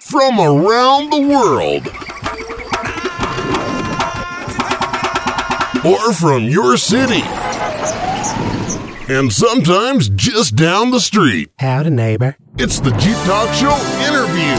From 0.00 0.40
around 0.40 1.10
the 1.10 1.20
world. 1.20 1.86
Or 5.84 6.12
from 6.14 6.44
your 6.44 6.78
city. 6.78 7.22
And 9.12 9.32
sometimes 9.32 10.08
just 10.08 10.56
down 10.56 10.90
the 10.90 11.00
street. 11.00 11.50
Howdy, 11.58 11.90
neighbor. 11.90 12.36
It's 12.56 12.80
the 12.80 12.90
Jeep 12.92 13.16
Talk 13.26 13.52
Show 13.54 13.76
interview. 14.08 14.56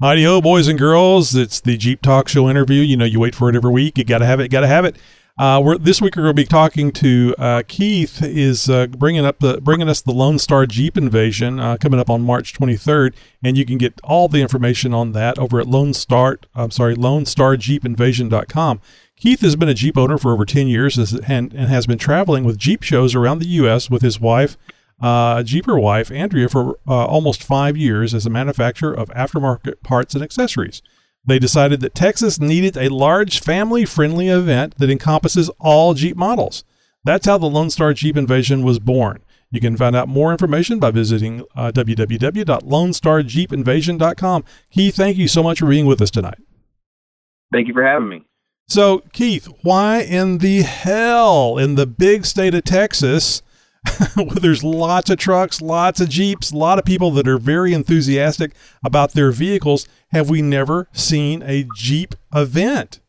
Mighty 0.00 0.24
ho, 0.24 0.40
boys 0.40 0.68
and 0.68 0.78
girls! 0.78 1.34
It's 1.34 1.60
the 1.60 1.76
Jeep 1.76 2.02
Talk 2.02 2.28
Show 2.28 2.48
interview. 2.48 2.82
You 2.82 2.96
know, 2.96 3.04
you 3.04 3.18
wait 3.20 3.34
for 3.34 3.48
it 3.48 3.56
every 3.56 3.72
week. 3.72 3.98
You 3.98 4.04
got 4.04 4.18
to 4.18 4.26
have 4.26 4.40
it. 4.40 4.48
Got 4.48 4.60
to 4.60 4.68
have 4.68 4.84
it. 4.84 4.96
Uh, 5.38 5.78
this 5.78 6.02
week 6.02 6.16
we're 6.16 6.24
going 6.24 6.34
to 6.34 6.42
be 6.42 6.44
talking 6.44 6.90
to 6.90 7.32
uh, 7.38 7.62
Keith. 7.68 8.20
Is 8.20 8.68
uh, 8.68 8.88
bringing 8.88 9.24
up 9.24 9.38
the 9.38 9.60
bringing 9.60 9.88
us 9.88 10.00
the 10.00 10.12
Lone 10.12 10.36
Star 10.36 10.66
Jeep 10.66 10.96
Invasion 10.96 11.60
uh, 11.60 11.76
coming 11.76 12.00
up 12.00 12.10
on 12.10 12.22
March 12.22 12.52
23rd, 12.54 13.14
and 13.40 13.56
you 13.56 13.64
can 13.64 13.78
get 13.78 14.00
all 14.02 14.26
the 14.26 14.40
information 14.40 14.92
on 14.92 15.12
that 15.12 15.38
over 15.38 15.60
at 15.60 15.68
Lone 15.68 15.94
Star. 15.94 16.40
I'm 16.56 16.72
sorry, 16.72 16.96
LoneStarJeepInvasion.com. 16.96 18.80
Keith 19.16 19.40
has 19.40 19.54
been 19.54 19.68
a 19.68 19.74
Jeep 19.74 19.96
owner 19.96 20.18
for 20.18 20.32
over 20.32 20.44
10 20.44 20.66
years 20.66 20.98
and, 20.98 21.52
and 21.54 21.68
has 21.68 21.86
been 21.86 21.98
traveling 21.98 22.42
with 22.42 22.58
Jeep 22.58 22.82
shows 22.82 23.14
around 23.14 23.38
the 23.38 23.48
U.S. 23.48 23.88
with 23.88 24.02
his 24.02 24.20
wife, 24.20 24.56
uh, 25.00 25.44
Jeeper 25.44 25.78
wife, 25.78 26.10
Andrea, 26.10 26.48
for 26.48 26.78
uh, 26.86 27.06
almost 27.06 27.44
five 27.44 27.76
years 27.76 28.12
as 28.12 28.26
a 28.26 28.30
manufacturer 28.30 28.92
of 28.92 29.08
aftermarket 29.10 29.82
parts 29.84 30.14
and 30.14 30.24
accessories. 30.24 30.82
They 31.28 31.38
decided 31.38 31.78
that 31.80 31.94
Texas 31.94 32.40
needed 32.40 32.76
a 32.78 32.88
large 32.88 33.40
family 33.40 33.84
friendly 33.84 34.28
event 34.28 34.78
that 34.78 34.88
encompasses 34.88 35.50
all 35.60 35.92
Jeep 35.92 36.16
models. 36.16 36.64
That's 37.04 37.26
how 37.26 37.36
the 37.36 37.44
Lone 37.44 37.68
Star 37.68 37.92
Jeep 37.92 38.16
Invasion 38.16 38.62
was 38.62 38.78
born. 38.78 39.22
You 39.50 39.60
can 39.60 39.76
find 39.76 39.94
out 39.94 40.08
more 40.08 40.32
information 40.32 40.78
by 40.78 40.90
visiting 40.90 41.44
uh, 41.54 41.70
www.lonestarjeepinvasion.com. 41.72 44.44
Keith, 44.70 44.96
thank 44.96 45.18
you 45.18 45.28
so 45.28 45.42
much 45.42 45.58
for 45.58 45.66
being 45.66 45.84
with 45.84 46.00
us 46.00 46.10
tonight. 46.10 46.38
Thank 47.52 47.68
you 47.68 47.74
for 47.74 47.84
having 47.84 48.08
me. 48.08 48.24
So, 48.66 49.02
Keith, 49.12 49.48
why 49.62 50.00
in 50.00 50.38
the 50.38 50.62
hell 50.62 51.58
in 51.58 51.74
the 51.74 51.86
big 51.86 52.24
state 52.24 52.54
of 52.54 52.64
Texas, 52.64 53.42
where 54.16 54.36
there's 54.40 54.64
lots 54.64 55.10
of 55.10 55.18
trucks, 55.18 55.60
lots 55.60 56.00
of 56.00 56.08
Jeeps, 56.08 56.50
a 56.52 56.56
lot 56.56 56.78
of 56.78 56.84
people 56.84 57.10
that 57.12 57.28
are 57.28 57.38
very 57.38 57.72
enthusiastic 57.72 58.52
about 58.84 59.12
their 59.12 59.30
vehicles, 59.30 59.88
have 60.12 60.28
we 60.30 60.42
never 60.42 60.88
seen 60.92 61.42
a 61.42 61.66
Jeep 61.74 62.14
event? 62.34 63.00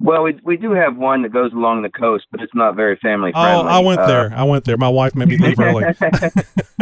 Well, 0.00 0.24
we 0.24 0.36
we 0.42 0.56
do 0.56 0.72
have 0.72 0.96
one 0.96 1.22
that 1.22 1.32
goes 1.32 1.52
along 1.52 1.82
the 1.82 1.88
coast, 1.88 2.26
but 2.32 2.40
it's 2.40 2.54
not 2.56 2.74
very 2.74 2.96
family 2.96 3.30
friendly. 3.30 3.64
Oh. 3.64 3.68
I 3.68 3.78
went 3.78 4.00
Uh, 4.00 4.06
there. 4.08 4.32
I 4.34 4.42
went 4.42 4.64
there. 4.64 4.76
My 4.76 4.88
wife 4.88 5.14
made 5.14 5.28
me 5.28 5.36
leave 5.36 5.60
early. 5.60 5.84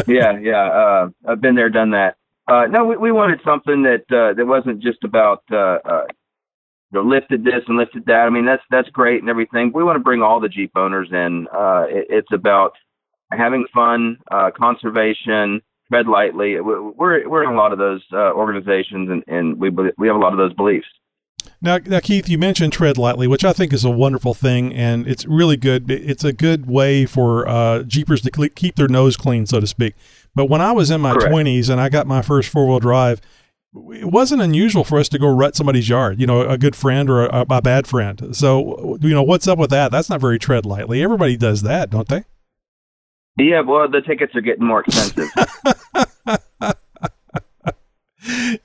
yeah, 0.06 0.38
yeah. 0.38 0.64
Uh, 0.70 1.08
I've 1.28 1.40
been 1.42 1.54
there, 1.54 1.68
done 1.68 1.90
that. 1.90 2.16
Uh, 2.48 2.66
no, 2.66 2.84
we, 2.86 2.96
we 2.96 3.12
wanted 3.12 3.40
something 3.44 3.82
that 3.82 4.04
uh, 4.10 4.32
that 4.34 4.46
wasn't 4.46 4.80
just 4.82 5.04
about 5.04 5.42
uh, 5.52 5.78
uh, 5.84 6.04
you 6.92 6.98
know 6.98 7.02
lifted 7.02 7.44
this 7.44 7.62
and 7.68 7.76
lifted 7.76 8.06
that. 8.06 8.22
I 8.26 8.30
mean, 8.30 8.46
that's 8.46 8.62
that's 8.70 8.88
great 8.88 9.20
and 9.20 9.28
everything. 9.28 9.70
We 9.74 9.84
want 9.84 9.96
to 9.96 10.02
bring 10.02 10.22
all 10.22 10.40
the 10.40 10.48
Jeep 10.48 10.72
owners 10.74 11.08
in. 11.12 11.46
Uh, 11.54 11.84
it, 11.90 12.06
it's 12.08 12.32
about 12.32 12.72
having 13.32 13.66
fun, 13.72 14.18
uh, 14.30 14.50
conservation, 14.56 15.60
tread 15.88 16.06
lightly. 16.06 16.60
We- 16.60 16.80
We're 16.96 17.28
we're 17.28 17.44
in 17.44 17.50
a 17.50 17.56
lot 17.56 17.72
of 17.72 17.78
those 17.78 18.02
uh, 18.12 18.32
organizations, 18.32 19.08
and, 19.10 19.22
and 19.26 19.58
we 19.58 19.70
we 19.70 20.06
have 20.06 20.16
a 20.16 20.20
lot 20.20 20.32
of 20.32 20.38
those 20.38 20.54
beliefs. 20.54 20.86
Now, 21.62 21.78
now, 21.84 22.00
Keith, 22.00 22.28
you 22.28 22.38
mentioned 22.38 22.72
tread 22.72 22.96
lightly, 22.96 23.26
which 23.26 23.44
I 23.44 23.52
think 23.52 23.72
is 23.72 23.84
a 23.84 23.90
wonderful 23.90 24.32
thing, 24.34 24.74
and 24.74 25.06
it's 25.06 25.26
really 25.26 25.56
good. 25.56 25.90
It's 25.90 26.24
a 26.24 26.32
good 26.32 26.66
way 26.66 27.06
for 27.06 27.46
uh, 27.48 27.82
Jeepers 27.82 28.22
to 28.22 28.30
cle 28.30 28.48
keep 28.54 28.76
their 28.76 28.88
nose 28.88 29.16
clean, 29.16 29.46
so 29.46 29.60
to 29.60 29.66
speak. 29.66 29.94
But 30.34 30.46
when 30.46 30.60
I 30.60 30.72
was 30.72 30.90
in 30.90 31.00
my 31.00 31.12
Correct. 31.12 31.30
twenties 31.30 31.68
and 31.68 31.80
I 31.80 31.88
got 31.88 32.06
my 32.06 32.22
first 32.22 32.48
four 32.48 32.66
wheel 32.66 32.78
drive, 32.78 33.20
it 33.74 34.10
wasn't 34.10 34.42
unusual 34.42 34.84
for 34.84 34.98
us 34.98 35.08
to 35.10 35.18
go 35.18 35.28
rut 35.28 35.54
somebody's 35.56 35.88
yard. 35.88 36.18
You 36.20 36.26
know, 36.26 36.42
a 36.48 36.56
good 36.56 36.76
friend 36.76 37.10
or 37.10 37.26
a, 37.26 37.44
a 37.48 37.62
bad 37.62 37.86
friend. 37.86 38.34
So, 38.34 38.98
you 39.00 39.10
know, 39.10 39.22
what's 39.22 39.46
up 39.48 39.58
with 39.58 39.70
that? 39.70 39.90
That's 39.90 40.08
not 40.10 40.20
very 40.20 40.38
tread 40.38 40.64
lightly. 40.64 41.02
Everybody 41.02 41.36
does 41.36 41.62
that, 41.62 41.90
don't 41.90 42.08
they? 42.08 42.24
Yeah, 43.38 43.60
well, 43.62 43.88
the 43.88 44.00
tickets 44.02 44.34
are 44.34 44.40
getting 44.40 44.66
more 44.66 44.80
expensive. 44.80 45.28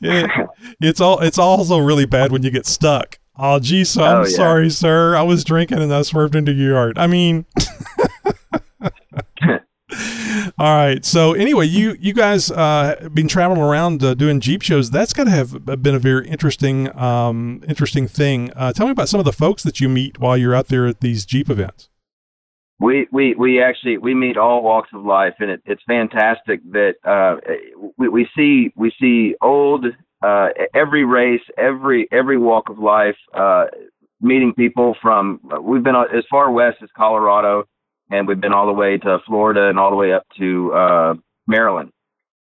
It- 0.02 0.30
it's 0.82 1.00
all. 1.00 1.20
It's 1.22 1.38
also 1.38 1.78
really 1.78 2.06
bad 2.06 2.32
when 2.32 2.44
you 2.44 2.52
get 2.52 2.66
stuck. 2.66 3.20
Oh, 3.38 3.60
geez, 3.60 3.98
I'm 3.98 4.04
Oh, 4.04 4.20
yeah. 4.22 4.26
sorry, 4.36 4.70
sir. 4.70 5.16
I 5.16 5.22
was 5.24 5.44
drinking 5.46 5.80
and 5.80 5.94
I 5.94 6.02
swerved 6.02 6.36
into 6.36 6.52
your 6.52 6.74
yard. 6.74 6.98
I 6.98 7.08
mean, 7.08 7.46
all 8.82 9.62
right. 10.60 11.04
So 11.06 11.34
anyway, 11.34 11.68
you 11.68 11.96
you 12.00 12.14
guys 12.14 12.52
uh, 12.52 13.10
been 13.14 13.28
traveling 13.30 13.62
around 13.62 14.04
uh, 14.04 14.14
doing 14.14 14.42
Jeep 14.42 14.62
shows. 14.62 14.92
That's 14.92 15.14
got 15.14 15.24
to 15.26 15.32
have 15.32 15.66
been 15.82 15.96
a 15.96 16.00
very 16.00 16.28
interesting 16.28 16.94
um, 17.00 17.62
interesting 17.68 18.08
thing. 18.08 18.52
Uh, 18.56 18.74
tell 18.74 18.88
me 18.88 18.92
about 18.92 19.08
some 19.10 19.20
of 19.20 19.26
the 19.26 19.34
folks 19.34 19.64
that 19.64 19.80
you 19.80 19.88
meet 19.88 20.20
while 20.20 20.36
you're 20.38 20.56
out 20.56 20.68
there 20.68 20.86
at 20.86 21.00
these 21.00 21.26
Jeep 21.26 21.50
events. 21.50 21.90
We 22.80 23.08
we 23.12 23.36
we 23.36 23.62
actually 23.62 23.98
we 23.98 24.14
meet 24.14 24.36
all 24.36 24.62
walks 24.62 24.90
of 24.94 25.06
life, 25.06 25.36
and 25.40 25.50
it, 25.50 25.62
it's 25.66 25.82
fantastic 25.88 26.60
that 26.72 26.96
uh, 27.06 27.38
we 27.98 28.10
we 28.10 28.28
see 28.36 28.74
we 28.76 28.92
see 29.00 29.36
old 29.42 29.86
uh, 30.22 30.48
every 30.74 31.06
race, 31.06 31.42
every 31.58 32.08
every 32.12 32.38
walk 32.38 32.70
of 32.70 32.78
life, 32.78 33.16
uh, 33.34 33.66
meeting 34.20 34.54
people 34.54 34.96
from. 35.02 35.40
We've 35.62 35.84
been 35.84 35.96
as 35.96 36.26
far 36.30 36.52
west 36.52 36.78
as 36.84 36.90
Colorado, 36.98 37.64
and 38.12 38.28
we've 38.28 38.42
been 38.42 38.54
all 38.54 38.68
the 38.68 38.74
way 38.74 38.98
to 38.98 39.20
Florida 39.26 39.70
and 39.70 39.80
all 39.80 39.90
the 39.90 39.96
way 39.96 40.12
up 40.12 40.26
to 40.38 40.74
uh, 40.74 41.14
Maryland, 41.48 41.92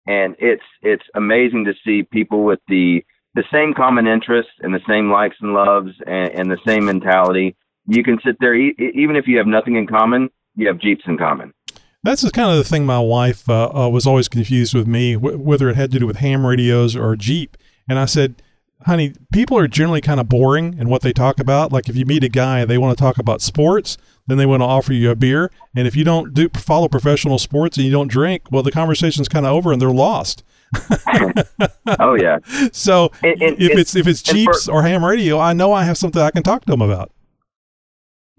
and 0.05 0.35
it's 0.37 0.63
it's 0.83 1.05
amazing 1.15 1.65
to 1.65 1.73
see 1.83 2.03
people 2.03 2.43
with 2.43 2.59
the 2.67 3.03
the 3.33 3.43
same 3.51 3.73
common 3.73 4.05
interests 4.05 4.51
and 4.59 4.75
the 4.75 4.81
same 4.87 5.11
likes 5.11 5.37
and 5.41 5.53
loves 5.53 5.91
and, 6.05 6.31
and 6.31 6.51
the 6.51 6.59
same 6.67 6.85
mentality 6.85 7.55
you 7.89 8.03
can 8.03 8.17
sit 8.25 8.35
there 8.39 8.55
e- 8.55 8.75
even 8.95 9.15
if 9.15 9.27
you 9.27 9.37
have 9.37 9.47
nothing 9.47 9.75
in 9.75 9.85
common 9.87 10.29
you 10.55 10.67
have 10.67 10.79
jeeps 10.79 11.03
in 11.07 11.17
common 11.17 11.53
That's 12.03 12.21
the 12.21 12.31
kind 12.31 12.49
of 12.49 12.57
the 12.57 12.63
thing 12.63 12.85
my 12.85 12.99
wife 12.99 13.49
uh, 13.49 13.69
uh, 13.73 13.89
was 13.89 14.07
always 14.07 14.27
confused 14.29 14.73
with 14.73 14.87
me, 14.87 15.15
wh- 15.15 15.39
whether 15.39 15.67
it 15.69 15.75
had 15.75 15.91
to 15.91 15.99
do 15.99 16.07
with 16.07 16.17
ham 16.17 16.45
radios 16.45 16.95
or 16.95 17.15
Jeep. 17.17 17.57
And 17.89 17.99
I 17.99 18.05
said, 18.05 18.41
honey, 18.85 19.13
people 19.33 19.57
are 19.57 19.67
generally 19.67 19.99
kind 19.99 20.19
of 20.21 20.29
boring 20.29 20.77
in 20.79 20.87
what 20.87 21.01
they 21.01 21.11
talk 21.11 21.39
about. 21.41 21.73
Like 21.73 21.89
if 21.89 21.95
you 21.97 22.05
meet 22.05 22.23
a 22.23 22.29
guy, 22.29 22.63
they 22.63 22.77
want 22.77 22.97
to 22.97 23.01
talk 23.01 23.17
about 23.17 23.41
sports, 23.41 23.97
then 24.27 24.37
they 24.37 24.45
want 24.45 24.61
to 24.61 24.65
offer 24.65 24.93
you 24.93 25.09
a 25.11 25.15
beer. 25.15 25.51
And 25.75 25.87
if 25.87 25.95
you 25.97 26.05
don't 26.05 26.33
do 26.33 26.47
follow 26.55 26.87
professional 26.87 27.37
sports 27.37 27.75
and 27.77 27.85
you 27.85 27.91
don't 27.91 28.07
drink, 28.09 28.43
well, 28.51 28.63
the 28.63 28.71
conversation's 28.71 29.27
kind 29.27 29.45
of 29.45 29.51
over 29.51 29.73
and 29.73 29.81
they're 29.81 29.89
lost. 29.91 30.43
oh 31.99 32.13
yeah 32.15 32.37
So 32.71 33.11
And- 33.23 33.41
and- 33.41 33.61
if 33.61 33.71
and- 33.71 33.79
it's 33.79 33.95
if 33.95 34.07
it's 34.07 34.21
and 34.29 34.45
for- 34.45 34.53
Jeeps 34.53 34.67
or 34.69 34.83
ham 34.83 35.03
radio, 35.03 35.37
I 35.39 35.51
know 35.53 35.73
I 35.73 35.83
have 35.83 35.97
something 35.97 36.21
I 36.21 36.31
can 36.31 36.43
talk 36.43 36.63
to 36.65 36.71
them 36.71 36.81
about. 36.81 37.11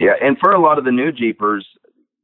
Yeah 0.00 0.12
and 0.20 0.36
for 0.38 0.50
a 0.50 0.60
lot 0.60 0.78
of 0.78 0.84
the 0.84 0.90
new 0.90 1.12
jeepers 1.12 1.66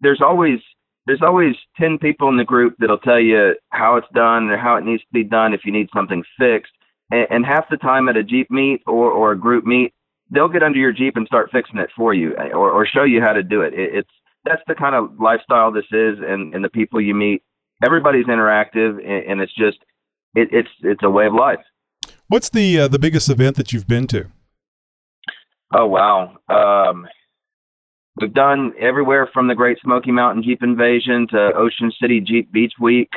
there's 0.01 0.21
always 0.21 0.59
there's 1.07 1.23
always 1.23 1.55
10 1.79 1.99
people 1.99 2.29
in 2.29 2.37
the 2.37 2.45
group 2.45 2.75
that'll 2.79 2.99
tell 2.99 3.21
you 3.21 3.55
how 3.69 3.97
it's 3.97 4.09
done 4.13 4.51
or 4.51 4.59
how 4.59 4.75
it 4.77 4.85
needs 4.85 5.03
to 5.03 5.13
be 5.13 5.23
done 5.23 5.55
if 5.55 5.61
you 5.65 5.73
need 5.73 5.89
something 5.95 6.25
fixed 6.39 6.73
and, 7.13 7.27
and 7.31 7.47
half 7.47 7.69
the 7.71 7.77
time 7.77 8.09
at 8.09 8.17
a 8.17 8.25
jeep 8.25 8.51
meet 8.51 8.83
or, 8.87 9.11
or 9.13 9.33
a 9.33 9.39
group 9.39 9.65
meet 9.65 9.95
they'll 10.31 10.49
get 10.49 10.65
under 10.65 10.79
your 10.79 10.93
jeep 10.93 11.17
and 11.17 11.27
start 11.29 11.51
fixing 11.53 11.79
it 11.79 11.91
for 11.97 12.13
you 12.13 12.35
eh, 12.37 12.49
or, 12.53 12.71
or 12.71 12.85
show 12.87 13.05
you 13.05 13.21
how 13.21 13.33
to 13.33 13.45
do 13.45 13.61
it. 13.63 13.73
it 13.75 13.95
it's 13.95 14.11
that's 14.45 14.63
the 14.67 14.75
kind 14.75 14.95
of 14.95 15.21
lifestyle 15.21 15.71
this 15.71 15.85
is 15.93 16.19
and, 16.21 16.55
and 16.55 16.65
the 16.65 16.71
people 16.71 17.01
you 17.01 17.15
meet 17.15 17.43
everybody's 17.85 18.27
interactive 18.27 18.99
and, 18.99 19.31
and 19.31 19.41
it's 19.41 19.55
just 19.55 19.79
it, 20.35 20.49
it's 20.51 20.69
it's 20.83 21.03
a 21.05 21.11
way 21.11 21.27
of 21.27 21.35
life 21.35 21.61
What's 22.29 22.49
the 22.49 22.81
uh, 22.81 22.89
the 22.89 22.99
biggest 22.99 23.29
event 23.29 23.57
that 23.57 23.73
you've 23.73 23.87
been 23.87 24.09
to? 24.09 24.27
Oh 25.73 25.87
wow. 25.87 26.37
Um, 26.49 27.07
we've 28.21 28.33
done 28.33 28.73
everywhere 28.79 29.29
from 29.33 29.49
the 29.49 29.55
Great 29.55 29.79
Smoky 29.83 30.13
Mountain 30.13 30.43
Jeep 30.43 30.63
Invasion 30.63 31.27
to 31.31 31.53
Ocean 31.55 31.93
City 32.01 32.21
Jeep 32.21 32.53
Beach 32.53 32.75
Week. 32.81 33.11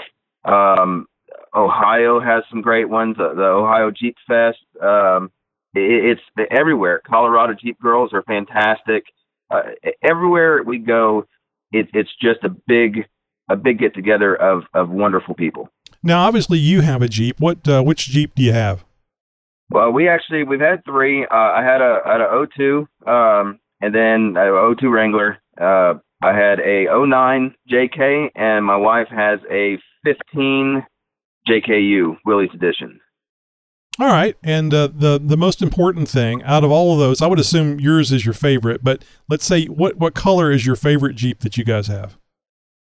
Um, 0.45 1.07
Ohio 1.55 2.19
has 2.19 2.43
some 2.49 2.61
great 2.61 2.89
ones. 2.89 3.15
Uh, 3.19 3.33
the 3.33 3.43
Ohio 3.43 3.91
Jeep 3.91 4.15
Fest. 4.27 4.59
Um, 4.81 5.31
it, 5.73 6.17
it's 6.37 6.49
everywhere. 6.51 7.01
Colorado 7.05 7.53
Jeep 7.53 7.79
Girls 7.79 8.11
are 8.13 8.23
fantastic. 8.23 9.05
Uh, 9.49 9.61
everywhere 10.03 10.63
we 10.63 10.77
go, 10.77 11.25
it, 11.71 11.87
it's 11.93 12.11
just 12.21 12.43
a 12.43 12.49
big, 12.49 13.05
a 13.49 13.55
big 13.55 13.79
get 13.79 13.93
together 13.95 14.35
of 14.35 14.63
of 14.73 14.89
wonderful 14.89 15.33
people. 15.33 15.69
Now, 16.03 16.25
obviously, 16.25 16.59
you 16.59 16.81
have 16.81 17.01
a 17.01 17.07
Jeep. 17.07 17.39
What 17.39 17.67
uh, 17.67 17.81
which 17.81 18.07
Jeep 18.07 18.35
do 18.35 18.43
you 18.43 18.53
have? 18.53 18.85
Well, 19.71 19.91
we 19.91 20.07
actually 20.07 20.43
we've 20.43 20.59
had 20.59 20.83
three. 20.85 21.23
Uh, 21.25 21.35
I 21.35 21.63
had 21.63 21.81
a 21.81 21.99
had 22.05 22.21
a 22.21 22.47
02, 22.55 22.87
um, 23.07 23.59
and 23.81 23.93
then 23.93 24.35
a 24.37 24.75
02 24.79 24.89
Wrangler. 24.89 25.37
Uh, 25.59 25.95
I 26.21 26.33
had 26.33 26.59
a 26.59 26.85
09 26.89 27.55
JK, 27.69 28.29
and 28.35 28.65
my 28.65 28.75
wife 28.75 29.07
has 29.09 29.39
a 29.49 29.77
15 30.03 30.85
JKU 31.47 32.17
Willys 32.25 32.49
Edition. 32.53 32.99
All 33.99 34.07
right, 34.07 34.35
and 34.41 34.73
uh, 34.73 34.87
the 34.87 35.19
the 35.21 35.35
most 35.35 35.61
important 35.61 36.07
thing 36.07 36.41
out 36.43 36.63
of 36.63 36.71
all 36.71 36.93
of 36.93 36.99
those, 36.99 37.21
I 37.21 37.27
would 37.27 37.39
assume 37.39 37.81
yours 37.81 38.13
is 38.13 38.23
your 38.23 38.33
favorite. 38.33 38.81
But 38.81 39.03
let's 39.27 39.45
say 39.45 39.65
what 39.65 39.97
what 39.97 40.13
color 40.13 40.51
is 40.51 40.65
your 40.65 40.77
favorite 40.77 41.17
Jeep 41.17 41.39
that 41.39 41.57
you 41.57 41.65
guys 41.65 41.87
have? 41.87 42.17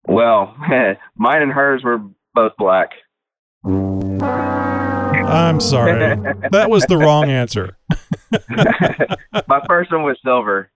Well, 0.08 0.56
mine 1.16 1.42
and 1.42 1.52
hers 1.52 1.84
were 1.84 2.00
both 2.34 2.54
black. 2.58 2.92
I'm 5.26 5.60
sorry, 5.60 6.16
that 6.52 6.70
was 6.70 6.86
the 6.86 6.98
wrong 6.98 7.30
answer. 7.30 7.78
my 9.48 9.62
first 9.68 9.92
one 9.92 10.04
was 10.04 10.18
silver. 10.24 10.70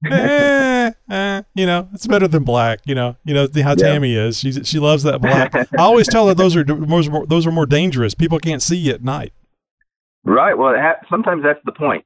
eh, 0.10 0.92
eh, 1.10 1.42
you 1.54 1.66
know, 1.66 1.88
it's 1.92 2.06
better 2.06 2.28
than 2.28 2.44
black. 2.44 2.80
You 2.84 2.94
know, 2.94 3.16
you 3.24 3.34
know 3.34 3.48
how 3.56 3.70
Yeah. 3.70 3.74
Tammy 3.74 4.14
is. 4.14 4.38
She 4.38 4.52
she 4.52 4.78
loves 4.78 5.02
that 5.02 5.20
black. 5.20 5.54
I 5.54 5.66
always 5.78 6.06
tell 6.08 6.28
her 6.28 6.34
those 6.34 6.54
are 6.56 6.64
those 6.64 7.08
are 7.08 7.10
more, 7.10 7.26
those 7.26 7.46
are 7.46 7.50
more 7.52 7.66
dangerous. 7.66 8.14
People 8.14 8.38
can't 8.38 8.62
see 8.62 8.76
you 8.76 8.92
at 8.92 9.02
night. 9.02 9.32
Right. 10.24 10.56
Well, 10.56 10.74
ha- 10.76 11.04
sometimes 11.10 11.42
that's 11.42 11.60
the 11.64 11.72
point. 11.72 12.04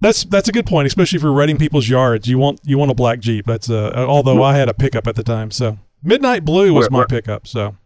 That's 0.00 0.24
that's 0.24 0.48
a 0.48 0.52
good 0.52 0.66
point, 0.66 0.86
especially 0.86 1.18
if 1.18 1.22
you're 1.22 1.32
raiding 1.32 1.58
people's 1.58 1.88
yards. 1.88 2.26
You 2.26 2.38
want 2.38 2.60
you 2.64 2.78
want 2.78 2.90
a 2.90 2.94
black 2.94 3.20
Jeep. 3.20 3.46
That's 3.46 3.70
uh, 3.70 3.92
although 3.96 4.42
I 4.42 4.56
had 4.56 4.68
a 4.68 4.74
pickup 4.74 5.06
at 5.06 5.14
the 5.14 5.22
time, 5.22 5.50
so 5.50 5.78
midnight 6.02 6.44
blue 6.44 6.72
was 6.72 6.90
my 6.90 7.04
pickup. 7.04 7.46
So 7.46 7.76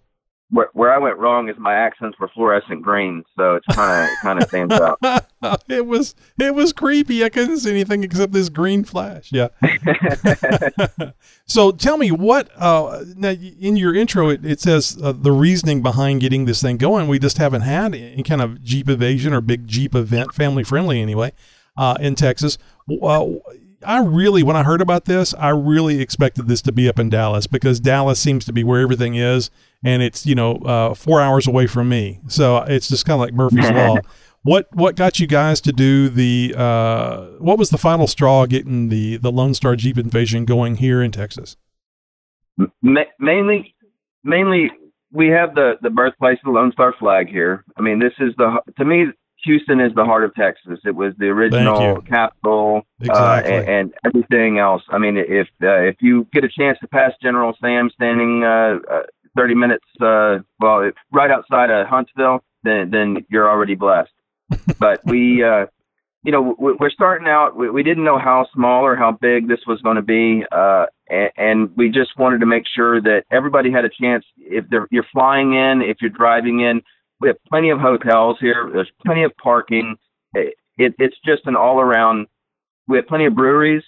Where 0.50 0.68
where 0.74 0.94
I 0.94 0.98
went 0.98 1.18
wrong 1.18 1.48
is 1.48 1.56
my 1.58 1.74
accents 1.74 2.18
were 2.20 2.28
fluorescent 2.28 2.80
green, 2.80 3.24
so 3.36 3.56
it's 3.56 3.66
kind 3.74 4.04
of 4.04 4.10
kind 4.22 4.40
of 4.40 4.48
stands 4.48 4.74
out. 4.74 4.98
it 5.68 5.86
was 5.86 6.14
it 6.38 6.54
was 6.54 6.72
creepy. 6.72 7.24
I 7.24 7.30
couldn't 7.30 7.58
see 7.58 7.70
anything 7.70 8.04
except 8.04 8.32
this 8.32 8.48
green 8.48 8.84
flash. 8.84 9.32
Yeah. 9.32 9.48
so 11.46 11.72
tell 11.72 11.96
me 11.96 12.12
what 12.12 12.48
uh, 12.56 13.04
now 13.16 13.30
in 13.30 13.76
your 13.76 13.92
intro 13.92 14.28
it, 14.28 14.46
it 14.46 14.60
says 14.60 14.96
uh, 15.02 15.10
the 15.10 15.32
reasoning 15.32 15.82
behind 15.82 16.20
getting 16.20 16.44
this 16.44 16.62
thing 16.62 16.76
going. 16.76 17.08
We 17.08 17.18
just 17.18 17.38
haven't 17.38 17.62
had 17.62 17.96
any 17.96 18.22
kind 18.22 18.40
of 18.40 18.62
Jeep 18.62 18.88
evasion 18.88 19.32
or 19.32 19.40
big 19.40 19.66
Jeep 19.66 19.96
event, 19.96 20.32
family 20.32 20.62
friendly 20.62 21.02
anyway, 21.02 21.32
uh, 21.76 21.96
in 21.98 22.14
Texas. 22.14 22.56
Uh, 23.02 23.26
I 23.84 23.98
really, 24.00 24.42
when 24.42 24.56
I 24.56 24.62
heard 24.62 24.80
about 24.80 25.04
this, 25.04 25.34
I 25.34 25.50
really 25.50 26.00
expected 26.00 26.48
this 26.48 26.62
to 26.62 26.72
be 26.72 26.88
up 26.88 26.98
in 26.98 27.08
Dallas 27.08 27.46
because 27.46 27.78
Dallas 27.78 28.18
seems 28.18 28.44
to 28.46 28.52
be 28.52 28.64
where 28.64 28.80
everything 28.80 29.14
is, 29.14 29.50
and 29.86 30.02
it's 30.02 30.26
you 30.26 30.34
know 30.34 30.56
uh, 30.56 30.94
four 30.94 31.20
hours 31.20 31.46
away 31.46 31.66
from 31.66 31.88
me, 31.88 32.20
so 32.28 32.58
it's 32.58 32.88
just 32.88 33.04
kind 33.06 33.14
of 33.14 33.20
like 33.20 33.34
Murphy's 33.34 33.70
law. 33.70 33.96
What 34.46 34.68
what 34.72 34.94
got 34.94 35.18
you 35.18 35.26
guys 35.26 35.60
to 35.62 35.72
do 35.72 36.08
the? 36.08 36.54
Uh, 36.56 37.30
what 37.40 37.58
was 37.58 37.70
the 37.70 37.78
final 37.78 38.06
straw 38.06 38.46
getting 38.46 38.90
the 38.90 39.16
the 39.16 39.32
Lone 39.32 39.54
Star 39.54 39.74
Jeep 39.74 39.98
invasion 39.98 40.44
going 40.44 40.76
here 40.76 41.02
in 41.02 41.10
Texas? 41.10 41.56
Ma- 42.80 43.00
mainly, 43.18 43.74
mainly, 44.22 44.70
we 45.10 45.26
have 45.30 45.56
the 45.56 45.78
the 45.82 45.90
birthplace 45.90 46.38
of 46.44 46.52
the 46.52 46.56
Lone 46.60 46.70
Star 46.70 46.94
flag 46.96 47.28
here. 47.28 47.64
I 47.76 47.82
mean, 47.82 47.98
this 47.98 48.12
is 48.20 48.34
the 48.38 48.60
to 48.78 48.84
me, 48.84 49.06
Houston 49.46 49.80
is 49.80 49.92
the 49.96 50.04
heart 50.04 50.22
of 50.22 50.32
Texas. 50.36 50.78
It 50.84 50.94
was 50.94 51.12
the 51.18 51.26
original 51.26 52.00
capital, 52.02 52.82
Exactly. 53.00 53.52
uh, 53.52 53.56
and, 53.58 53.68
and 53.68 53.94
everything 54.04 54.58
else. 54.60 54.82
I 54.90 54.98
mean, 54.98 55.16
if 55.16 55.48
uh, 55.60 55.82
if 55.82 55.96
you 56.00 56.26
get 56.32 56.44
a 56.44 56.48
chance 56.48 56.78
to 56.82 56.88
pass 56.88 57.10
General 57.20 57.52
Sam 57.60 57.90
standing 57.94 58.44
uh, 58.44 58.76
uh, 58.88 59.02
30 59.36 59.54
minutes, 59.54 59.84
uh, 60.00 60.38
well, 60.60 60.90
right 61.12 61.30
outside 61.30 61.70
of 61.70 61.86
Huntsville, 61.86 62.42
then 62.62 62.90
then 62.90 63.24
you're 63.28 63.48
already 63.48 63.74
blessed. 63.74 64.10
but 64.78 65.00
we, 65.04 65.42
uh, 65.42 65.66
you 66.22 66.32
know, 66.32 66.54
we- 66.58 66.74
we're 66.78 66.90
starting 66.90 67.28
out. 67.28 67.56
We, 67.56 67.70
we 67.70 67.82
didn't 67.82 68.04
know 68.04 68.18
how 68.18 68.46
small 68.54 68.84
or 68.84 68.96
how 68.96 69.12
big 69.12 69.48
this 69.48 69.60
was 69.66 69.80
going 69.82 69.96
to 69.96 70.02
be, 70.02 70.44
uh, 70.52 70.86
and, 71.08 71.30
and 71.36 71.76
we 71.76 71.88
just 71.90 72.16
wanted 72.18 72.40
to 72.40 72.46
make 72.46 72.64
sure 72.74 73.00
that 73.00 73.24
everybody 73.30 73.70
had 73.70 73.84
a 73.84 73.90
chance. 73.90 74.24
If 74.38 74.68
they're, 74.70 74.86
you're 74.90 75.06
flying 75.12 75.54
in, 75.54 75.82
if 75.82 75.98
you're 76.00 76.10
driving 76.10 76.60
in, 76.60 76.82
we 77.20 77.28
have 77.28 77.36
plenty 77.48 77.70
of 77.70 77.78
hotels 77.80 78.36
here. 78.40 78.70
There's 78.72 78.90
plenty 79.04 79.22
of 79.24 79.32
parking. 79.36 79.96
It, 80.34 80.54
it, 80.76 80.94
it's 80.98 81.16
just 81.24 81.46
an 81.46 81.56
all-around. 81.56 82.26
We 82.88 82.98
have 82.98 83.06
plenty 83.06 83.26
of 83.26 83.34
breweries. 83.34 83.82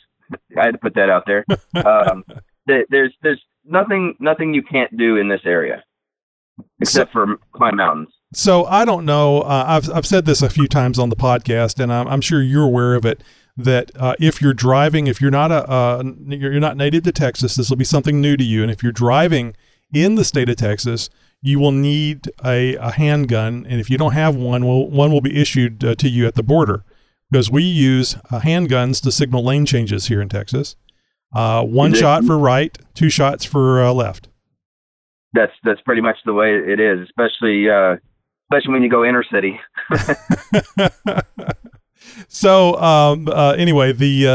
I 0.59 0.67
had 0.67 0.73
to 0.73 0.79
put 0.79 0.95
that 0.95 1.11
out 1.11 1.25
there. 1.27 1.45
Um, 1.85 2.25
there's 2.67 3.15
there's 3.23 3.41
nothing 3.69 4.15
nothing 4.19 4.55
you 4.55 4.63
can't 4.63 4.95
do 4.97 5.17
in 5.17 5.29
this 5.29 5.43
area, 5.45 5.85
except 6.81 7.13
for 7.13 7.37
climb 7.53 7.77
mountains. 7.77 8.09
So 8.35 8.65
I 8.67 8.85
don't 8.85 9.05
know. 9.05 9.43
Uh, 9.43 9.65
I've 9.67 9.91
I've 9.91 10.07
said 10.07 10.25
this 10.25 10.43
a 10.43 10.51
few 10.51 10.69
times 10.69 10.99
on 10.99 11.09
the 11.09 11.17
podcast, 11.17 11.81
and 11.83 11.93
I'm, 11.93 12.09
I'm 12.09 12.21
sure 12.21 12.43
you're 12.43 12.65
aware 12.65 12.95
of 12.95 13.05
it. 13.05 13.23
That 13.57 13.91
uh, 13.97 14.15
if 14.21 14.41
you're 14.41 14.55
driving, 14.55 15.09
if 15.09 15.21
you're 15.21 15.31
not 15.31 15.51
a 15.51 15.69
uh, 15.69 16.03
you're 16.27 16.61
not 16.61 16.77
native 16.77 17.03
to 17.05 17.13
Texas, 17.13 17.57
this 17.57 17.71
will 17.71 17.77
be 17.77 17.85
something 17.85 18.21
new 18.21 18.37
to 18.37 18.45
you. 18.45 18.63
And 18.63 18.71
if 18.71 18.83
you're 18.83 18.93
driving 18.93 19.57
in 19.93 20.15
the 20.15 20.25
state 20.25 20.49
of 20.49 20.57
Texas, 20.57 21.11
you 21.41 21.59
will 21.59 21.73
need 21.73 22.31
a, 22.45 22.75
a 22.77 22.93
handgun, 22.93 23.67
and 23.69 23.81
if 23.81 23.91
you 23.91 23.99
don't 23.99 24.13
have 24.13 24.37
one, 24.37 24.65
will 24.65 24.89
one 24.91 25.13
will 25.13 25.21
be 25.21 25.41
issued 25.41 25.85
uh, 25.85 25.95
to 25.97 26.09
you 26.09 26.27
at 26.27 26.35
the 26.35 26.43
border 26.43 26.85
because 27.31 27.51
we 27.51 27.63
use 27.63 28.17
uh, 28.31 28.41
handguns 28.41 29.03
to 29.03 29.13
signal 29.13 29.45
lane 29.45 29.67
changes 29.67 30.07
here 30.07 30.21
in 30.21 30.29
Texas. 30.29 30.77
Uh, 31.35 31.63
one 31.65 31.93
it- 31.95 31.99
shot 31.99 32.25
for 32.25 32.39
right, 32.39 32.77
two 32.95 33.11
shots 33.11 33.45
for 33.45 33.83
uh, 33.83 33.93
left. 33.93 34.29
That's 35.35 35.53
that's 35.63 35.81
pretty 35.83 36.01
much 36.01 36.17
the 36.25 36.33
way 36.33 36.55
it 36.55 36.81
is, 36.81 37.01
especially 37.07 37.69
uh, 37.69 37.97
especially 38.51 38.73
when 38.73 38.83
you 38.83 38.89
go 38.91 39.05
inner 39.05 39.25
city. 39.33 39.61
So 42.29 42.75
um, 42.81 43.29
uh, 43.29 43.53
anyway, 43.59 43.93
the 43.93 44.27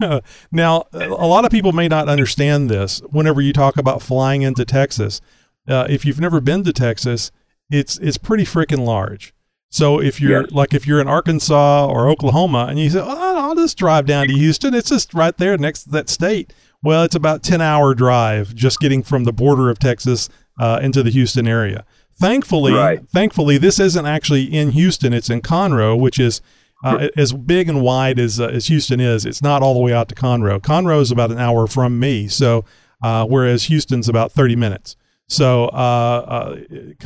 uh, 0.00 0.20
now 0.52 0.84
a 0.92 1.08
lot 1.26 1.44
of 1.44 1.50
people 1.50 1.72
may 1.72 1.88
not 1.88 2.08
understand 2.08 2.68
this. 2.70 3.00
Whenever 3.10 3.40
you 3.40 3.52
talk 3.52 3.76
about 3.78 4.02
flying 4.02 4.42
into 4.42 4.64
Texas, 4.64 5.20
uh, 5.68 5.86
if 5.88 6.04
you've 6.04 6.20
never 6.20 6.40
been 6.40 6.62
to 6.64 6.72
Texas, 6.72 7.30
it's 7.70 7.98
it's 7.98 8.18
pretty 8.18 8.44
freaking 8.44 8.84
large. 8.84 9.32
So 9.70 10.00
if 10.00 10.20
you're 10.20 10.42
Yes. 10.42 10.50
like 10.52 10.74
if 10.74 10.86
you're 10.86 11.00
in 11.00 11.08
Arkansas 11.08 11.86
or 11.86 12.08
Oklahoma 12.08 12.66
and 12.68 12.78
you 12.78 12.90
say, 12.90 13.00
"Oh, 13.02 13.39
I'll 13.50 13.56
just 13.56 13.76
drive 13.76 14.06
down 14.06 14.28
to 14.28 14.32
Houston," 14.34 14.74
it's 14.74 14.90
just 14.90 15.12
right 15.12 15.36
there 15.36 15.58
next 15.58 15.84
to 15.84 15.90
that 15.90 16.08
state. 16.08 16.52
Well, 16.82 17.02
it's 17.02 17.16
about 17.16 17.42
ten 17.42 17.60
hour 17.60 17.94
drive 17.94 18.54
just 18.54 18.78
getting 18.80 19.02
from 19.02 19.24
the 19.24 19.32
border 19.32 19.68
of 19.70 19.78
Texas 19.78 20.28
uh, 20.58 20.78
into 20.82 21.02
the 21.02 21.10
Houston 21.10 21.48
area. 21.48 21.84
Thankfully, 22.14 22.72
Right. 22.72 23.00
thankfully, 23.12 23.58
this 23.58 23.80
isn't 23.80 24.06
actually 24.06 24.44
in 24.44 24.70
Houston. 24.70 25.12
It's 25.12 25.30
in 25.30 25.40
Conroe, 25.40 25.98
which 25.98 26.18
is 26.18 26.40
uh, 26.84 27.08
as 27.16 27.32
big 27.32 27.68
and 27.68 27.82
wide 27.82 28.18
as 28.18 28.38
uh, 28.38 28.46
as 28.46 28.66
Houston 28.68 29.00
is. 29.00 29.26
It's 29.26 29.42
not 29.42 29.62
all 29.62 29.74
the 29.74 29.80
way 29.80 29.92
out 29.92 30.08
to 30.10 30.14
Conroe. 30.14 30.60
Conroe 30.60 31.00
is 31.00 31.10
about 31.10 31.30
an 31.32 31.38
hour 31.38 31.66
from 31.66 31.98
me, 31.98 32.28
so 32.28 32.64
uh, 33.02 33.26
whereas 33.26 33.64
Houston's 33.64 34.08
about 34.08 34.32
thirty 34.32 34.54
minutes. 34.56 34.96
So, 35.28 35.66
uh, 35.66 36.56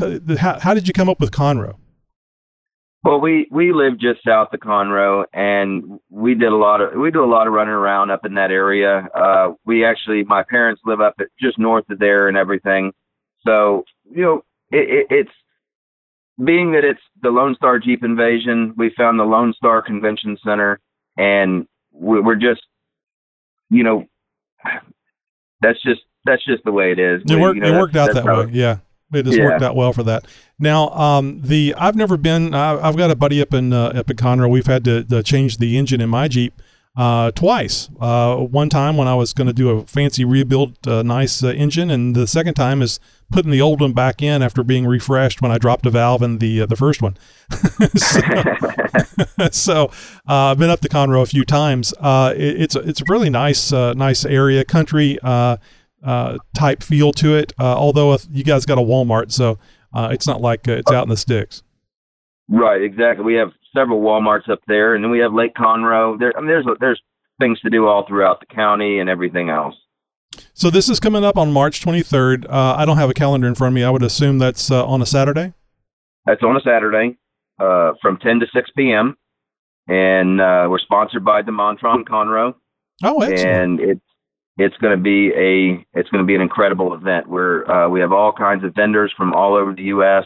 uh, 0.01 0.37
how, 0.39 0.59
how 0.61 0.75
did 0.75 0.87
you 0.89 0.95
come 0.95 1.09
up 1.09 1.21
with 1.21 1.31
Conroe? 1.31 1.77
Well, 3.05 3.21
we 3.21 3.47
we 3.51 3.73
live 3.73 3.99
just 3.99 4.25
south 4.25 4.49
of 4.55 4.61
Conroe, 4.61 5.27
and 5.35 6.01
we 6.09 6.35
did 6.35 6.51
a 6.51 6.57
lot 6.57 6.81
of 6.81 6.99
we 6.99 7.11
do 7.11 7.23
a 7.23 7.27
lot 7.27 7.47
of 7.47 7.53
running 7.53 7.75
around 7.75 8.11
up 8.11 8.25
in 8.25 8.35
that 8.35 8.51
area. 8.51 9.07
Uh, 9.15 9.53
we 9.67 9.85
actually, 9.85 10.25
my 10.25 10.43
parents 10.43 10.81
live 10.87 11.03
up 11.03 11.15
at, 11.21 11.27
just 11.39 11.59
north 11.59 11.85
of 11.91 11.99
there 11.99 12.29
and 12.29 12.37
everything. 12.39 12.93
So 13.47 13.85
you 14.11 14.23
know, 14.23 14.45
it, 14.71 14.89
it, 14.89 15.07
it's 15.11 15.31
being 16.43 16.73
that 16.73 16.85
it's 16.85 17.01
the 17.21 17.29
Lone 17.29 17.55
Star 17.57 17.79
Jeep 17.79 18.03
Invasion. 18.03 18.73
We 18.77 18.91
found 18.97 19.21
the 19.21 19.25
Lone 19.25 19.53
Star 19.55 19.83
Convention 19.83 20.39
Center, 20.43 20.81
and 21.19 21.67
we, 21.93 22.21
we're 22.21 22.37
just, 22.37 22.63
you 23.69 23.85
know, 23.85 24.07
that's 25.61 25.81
just 25.83 26.01
that's 26.25 26.45
just 26.47 26.65
the 26.65 26.73
way 26.73 26.91
it 26.91 26.99
is. 26.99 27.21
It 27.29 27.35
We- 27.35 27.41
worked. 27.41 27.57
you 27.57 27.63
know, 27.63 27.75
it 27.75 27.79
worked 27.79 27.97
out 27.97 28.15
that 28.15 28.25
way. 28.25 28.49
Yeah, 28.51 28.79
it 29.17 29.25
just 29.25 29.39
Yeah. 29.39 29.45
worked 29.45 29.63
out 29.63 29.77
well 29.77 29.93
for 29.93 30.03
that. 30.05 30.25
Now, 30.59 30.89
um, 30.91 31.41
the 31.43 31.75
I've 31.79 31.97
never 31.97 32.17
been. 32.17 32.55
I, 32.55 32.81
I've 32.87 32.97
got 32.97 33.11
a 33.11 33.17
buddy 33.17 33.41
up 33.41 33.53
in 33.55 33.73
uh, 33.73 33.87
up 33.95 34.11
in 34.11 34.17
Conroe. 34.17 34.49
We've 34.51 34.67
had 34.67 34.85
to, 34.85 35.05
to 35.05 35.23
change 35.23 35.59
the 35.59 35.77
engine 35.77 36.01
in 36.01 36.09
my 36.11 36.29
Jeep 36.29 36.55
uh, 36.97 37.33
twice. 37.33 37.89
Uh, 38.01 38.37
one 38.37 38.69
time 38.69 38.97
when 38.97 39.09
I 39.09 39.15
was 39.15 39.33
going 39.33 39.49
to 39.49 39.53
do 39.53 39.71
a 39.71 39.85
fancy 39.87 40.25
rebuild, 40.25 40.77
uh, 40.87 41.03
nice 41.03 41.43
uh, 41.43 41.49
engine, 41.49 41.91
and 41.91 42.15
the 42.15 42.27
second 42.27 42.55
time 42.55 42.83
is 42.83 43.01
putting 43.33 43.51
the 43.51 43.61
old 43.61 43.81
one 43.81 43.93
back 43.93 44.23
in 44.23 44.43
after 44.43 44.63
being 44.63 44.87
refreshed 44.87 45.43
when 45.43 45.51
I 45.51 45.59
dropped 45.59 45.87
a 45.87 45.91
valve 45.91 46.23
in 46.23 46.39
the 46.39 46.61
uh, 46.63 46.67
the 46.67 46.77
first 46.77 47.03
one. 47.03 47.17
so 47.97 48.21
so, 49.51 49.85
uh, 50.29 50.53
I've 50.53 50.59
been 50.59 50.71
up 50.71 50.81
to 50.81 50.89
Conroe 50.89 51.23
a 51.23 51.27
few 51.27 51.45
times. 51.45 51.93
Uh, 52.01 52.33
it, 52.37 52.63
it's 52.63 52.77
a, 52.77 52.81
it's 52.81 53.01
a 53.01 53.05
really 53.09 53.31
nice 53.31 53.73
uh, 53.73 53.93
nice 53.95 54.25
area, 54.25 54.65
country 54.65 55.19
uh, 56.05 56.39
type 56.57 56.83
feel 56.83 57.13
to 57.13 57.35
it. 57.35 57.53
Uh, 57.59 57.65
although 57.77 58.17
you 58.31 58.45
guys 58.45 58.67
got 58.67 58.79
a 58.79 58.83
Walmart, 58.83 59.33
so 59.33 59.59
uh, 59.93 60.09
it's 60.13 60.27
not 60.27 60.41
like 60.41 60.69
uh, 60.69 60.73
it's 60.73 60.91
out 60.93 61.05
in 61.05 61.09
the 61.09 61.17
sticks. 61.17 61.63
Right, 62.49 62.83
exactly. 62.83 63.25
We 63.25 63.35
have 63.35 63.53
several 63.75 64.03
WalMarts 64.03 64.49
up 64.51 64.61
there, 64.69 64.95
and 64.95 65.03
then 65.03 65.11
we 65.11 65.19
have 65.21 65.33
Lake 65.33 65.55
Conroe. 65.55 66.19
There, 66.19 66.33
I 66.37 66.41
mean, 66.41 66.49
there's 66.49 66.67
there's 66.81 67.01
things 67.41 67.59
to 67.61 67.71
do 67.71 67.87
all 67.87 68.07
throughout 68.07 68.41
the 68.41 68.47
county 68.47 68.99
and 68.99 69.09
everything 69.09 69.49
else. 69.51 69.75
So 70.53 70.69
this 70.69 70.89
is 70.89 71.01
coming 71.01 71.25
up 71.25 71.37
on 71.39 71.53
March 71.53 71.81
23rd. 71.85 72.47
Uh, 72.49 72.75
I 72.77 72.85
don't 72.85 72.97
have 72.99 73.09
a 73.09 73.15
calendar 73.15 73.47
in 73.49 73.55
front 73.55 73.73
of 73.73 73.75
me. 73.75 73.83
I 73.85 73.91
would 73.91 74.03
assume 74.03 74.39
that's 74.39 74.71
uh, 74.71 74.85
on 74.85 75.01
a 75.01 75.07
Saturday. 75.07 75.53
That's 76.27 76.43
on 76.43 76.57
a 76.57 76.61
Saturday, 76.61 77.17
uh, 77.61 77.93
from 78.03 78.19
10 78.19 78.41
to 78.41 78.47
6 78.53 78.71
p.m. 78.77 79.17
And 79.89 80.41
uh, 80.41 80.67
we're 80.69 80.79
sponsored 80.79 81.25
by 81.25 81.43
DeMontrond 81.43 82.05
Conroe, 82.09 82.55
Oh, 83.03 83.21
excellent. 83.21 83.41
and 83.49 83.81
it's 83.81 84.01
it's 84.57 84.77
going 84.77 84.97
to 84.97 85.03
be 85.03 85.33
a 85.37 85.99
it's 85.99 86.09
going 86.11 86.23
to 86.23 86.27
be 86.27 86.35
an 86.35 86.41
incredible 86.41 86.95
event. 86.95 87.29
Where 87.29 87.71
uh, 87.71 87.89
we 87.89 88.01
have 88.01 88.13
all 88.13 88.33
kinds 88.33 88.65
of 88.65 88.75
vendors 88.75 89.13
from 89.17 89.35
all 89.35 89.55
over 89.55 89.75
the 89.75 89.85
U.S. 89.85 90.25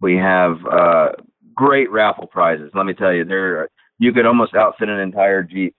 We 0.00 0.16
have 0.16 0.56
uh, 0.70 1.08
great 1.54 1.90
raffle 1.90 2.26
prizes. 2.26 2.70
Let 2.74 2.86
me 2.86 2.94
tell 2.94 3.12
you, 3.12 3.24
there 3.24 3.68
you 3.98 4.12
could 4.12 4.26
almost 4.26 4.54
outfit 4.54 4.88
an 4.88 5.00
entire 5.00 5.42
Jeep 5.42 5.74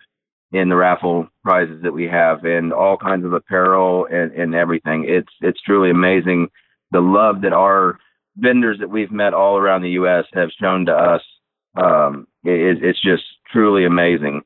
in 0.51 0.69
the 0.69 0.75
raffle 0.75 1.27
prizes 1.43 1.81
that 1.83 1.93
we 1.93 2.05
have, 2.05 2.43
and 2.43 2.73
all 2.73 2.97
kinds 2.97 3.25
of 3.25 3.33
apparel 3.33 4.07
and, 4.11 4.31
and 4.33 4.55
everything. 4.55 5.05
It's 5.07 5.31
it's 5.41 5.61
truly 5.61 5.89
amazing 5.89 6.49
the 6.91 6.99
love 6.99 7.41
that 7.41 7.53
our 7.53 7.97
vendors 8.37 8.77
that 8.79 8.89
we've 8.89 9.11
met 9.11 9.33
all 9.33 9.57
around 9.57 9.81
the 9.81 9.91
U.S. 9.91 10.25
have 10.33 10.49
shown 10.61 10.85
to 10.85 10.93
us. 10.93 11.21
Um, 11.75 12.27
it, 12.43 12.83
it's 12.83 13.01
just 13.01 13.23
truly 13.51 13.85
amazing. 13.85 14.41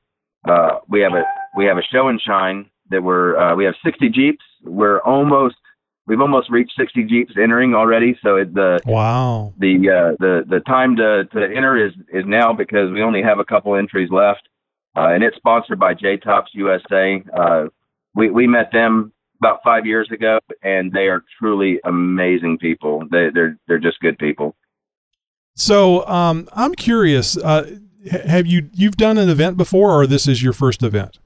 Uh, 0.47 0.79
we 0.87 1.01
have 1.01 1.13
a 1.13 1.23
we 1.57 1.65
have 1.65 1.77
a 1.77 1.83
show 1.91 2.09
and 2.09 2.21
shine 2.21 2.69
that 2.89 3.01
we're 3.03 3.37
uh, 3.37 3.55
we 3.55 3.65
have 3.65 3.75
60 3.83 4.09
Jeeps. 4.09 4.43
We're 4.63 4.99
almost 5.01 5.55
we've 6.07 6.19
almost 6.19 6.49
reached 6.49 6.73
60 6.77 7.05
Jeeps 7.05 7.33
entering 7.41 7.75
already. 7.75 8.17
So 8.23 8.37
it, 8.37 8.53
the 8.53 8.79
wow 8.85 9.53
the 9.57 9.75
uh, 9.89 10.15
the 10.19 10.43
the 10.49 10.59
time 10.61 10.95
to 10.97 11.25
to 11.25 11.43
enter 11.43 11.85
is 11.85 11.93
is 12.11 12.25
now 12.25 12.53
because 12.53 12.91
we 12.91 13.01
only 13.01 13.21
have 13.21 13.39
a 13.39 13.45
couple 13.45 13.75
entries 13.75 14.09
left, 14.11 14.49
uh, 14.97 15.09
and 15.09 15.23
it's 15.23 15.37
sponsored 15.37 15.79
by 15.79 15.93
J 15.93 16.17
Tops 16.17 16.51
USA. 16.53 17.23
Uh, 17.37 17.65
we 18.15 18.29
we 18.29 18.47
met 18.47 18.71
them 18.71 19.13
about 19.39 19.61
five 19.63 19.85
years 19.85 20.09
ago, 20.11 20.39
and 20.63 20.91
they 20.91 21.07
are 21.07 21.23
truly 21.39 21.79
amazing 21.85 22.57
people. 22.57 23.03
They 23.11 23.29
they're 23.33 23.57
they're 23.67 23.79
just 23.79 23.99
good 23.99 24.17
people. 24.17 24.55
So 25.55 26.07
um, 26.07 26.47
I'm 26.53 26.73
curious. 26.73 27.37
Uh, 27.37 27.77
have 28.25 28.47
you 28.47 28.69
you've 28.73 28.97
done 28.97 29.17
an 29.17 29.29
event 29.29 29.57
before, 29.57 29.91
or 29.91 30.07
this 30.07 30.27
is 30.27 30.41
your 30.41 30.53
first 30.53 30.83
event? 30.83 31.19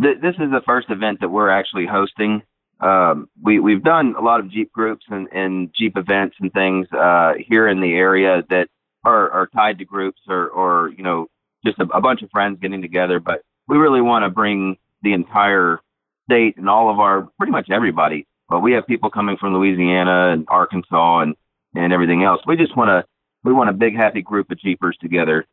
Th- 0.00 0.18
this 0.20 0.34
is 0.34 0.50
the 0.50 0.62
first 0.64 0.90
event 0.90 1.20
that 1.20 1.28
we're 1.28 1.50
actually 1.50 1.86
hosting. 1.86 2.42
Um, 2.80 3.28
we 3.40 3.60
we've 3.60 3.82
done 3.82 4.14
a 4.18 4.22
lot 4.22 4.40
of 4.40 4.50
Jeep 4.50 4.72
groups 4.72 5.04
and, 5.08 5.28
and 5.32 5.70
Jeep 5.74 5.96
events 5.96 6.36
and 6.40 6.52
things 6.52 6.88
uh, 6.92 7.34
here 7.38 7.68
in 7.68 7.80
the 7.80 7.92
area 7.92 8.42
that 8.50 8.68
are, 9.04 9.30
are 9.30 9.46
tied 9.48 9.78
to 9.78 9.84
groups 9.84 10.20
or 10.28 10.48
or 10.48 10.90
you 10.90 11.02
know 11.02 11.28
just 11.64 11.78
a, 11.78 11.84
a 11.94 12.00
bunch 12.00 12.22
of 12.22 12.30
friends 12.30 12.58
getting 12.60 12.82
together. 12.82 13.20
But 13.20 13.42
we 13.68 13.76
really 13.76 14.00
want 14.00 14.24
to 14.24 14.30
bring 14.30 14.78
the 15.02 15.12
entire 15.12 15.78
state 16.24 16.56
and 16.56 16.68
all 16.68 16.90
of 16.90 16.98
our 16.98 17.28
pretty 17.38 17.52
much 17.52 17.70
everybody. 17.70 18.26
But 18.48 18.60
we 18.60 18.72
have 18.72 18.86
people 18.86 19.10
coming 19.10 19.36
from 19.36 19.54
Louisiana 19.54 20.32
and 20.32 20.44
Arkansas 20.48 21.20
and 21.20 21.36
and 21.74 21.92
everything 21.92 22.22
else. 22.22 22.40
We 22.46 22.56
just 22.56 22.76
want 22.76 22.88
to 22.88 23.04
we 23.44 23.52
want 23.52 23.70
a 23.70 23.74
big 23.74 23.94
happy 23.96 24.22
group 24.22 24.50
of 24.50 24.58
Jeepers 24.58 24.96
together. 25.00 25.46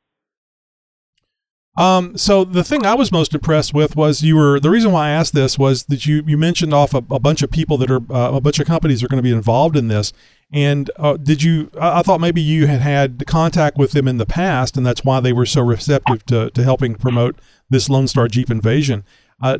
Um, 1.79 2.17
so 2.17 2.43
the 2.43 2.65
thing 2.65 2.85
I 2.85 2.93
was 2.93 3.09
most 3.09 3.33
impressed 3.33 3.73
with 3.73 3.95
was 3.95 4.21
you 4.21 4.35
were 4.35 4.59
the 4.59 4.69
reason 4.69 4.91
why 4.91 5.07
I 5.07 5.11
asked 5.11 5.33
this 5.33 5.57
was 5.57 5.85
that 5.85 6.05
you 6.05 6.21
you 6.27 6.37
mentioned 6.37 6.73
off 6.73 6.93
a, 6.93 6.97
a 7.09 7.19
bunch 7.19 7.41
of 7.41 7.51
people 7.51 7.77
that 7.77 7.89
are 7.89 8.01
uh, 8.11 8.33
a 8.33 8.41
bunch 8.41 8.59
of 8.59 8.67
companies 8.67 9.01
are 9.01 9.07
going 9.07 9.23
to 9.23 9.23
be 9.23 9.31
involved 9.31 9.77
in 9.77 9.87
this. 9.87 10.11
And 10.51 10.91
uh, 10.97 11.15
did 11.15 11.41
you? 11.41 11.71
I 11.79 12.01
thought 12.01 12.19
maybe 12.19 12.41
you 12.41 12.67
had 12.67 12.81
had 12.81 13.25
contact 13.27 13.77
with 13.77 13.93
them 13.93 14.09
in 14.09 14.17
the 14.17 14.25
past, 14.25 14.75
and 14.75 14.85
that's 14.85 15.05
why 15.05 15.21
they 15.21 15.31
were 15.31 15.45
so 15.45 15.61
receptive 15.61 16.25
to, 16.25 16.49
to 16.49 16.63
helping 16.65 16.95
promote 16.95 17.39
this 17.69 17.87
Lone 17.87 18.09
Star 18.09 18.27
Jeep 18.27 18.51
Invasion. 18.51 19.05
Uh, 19.41 19.59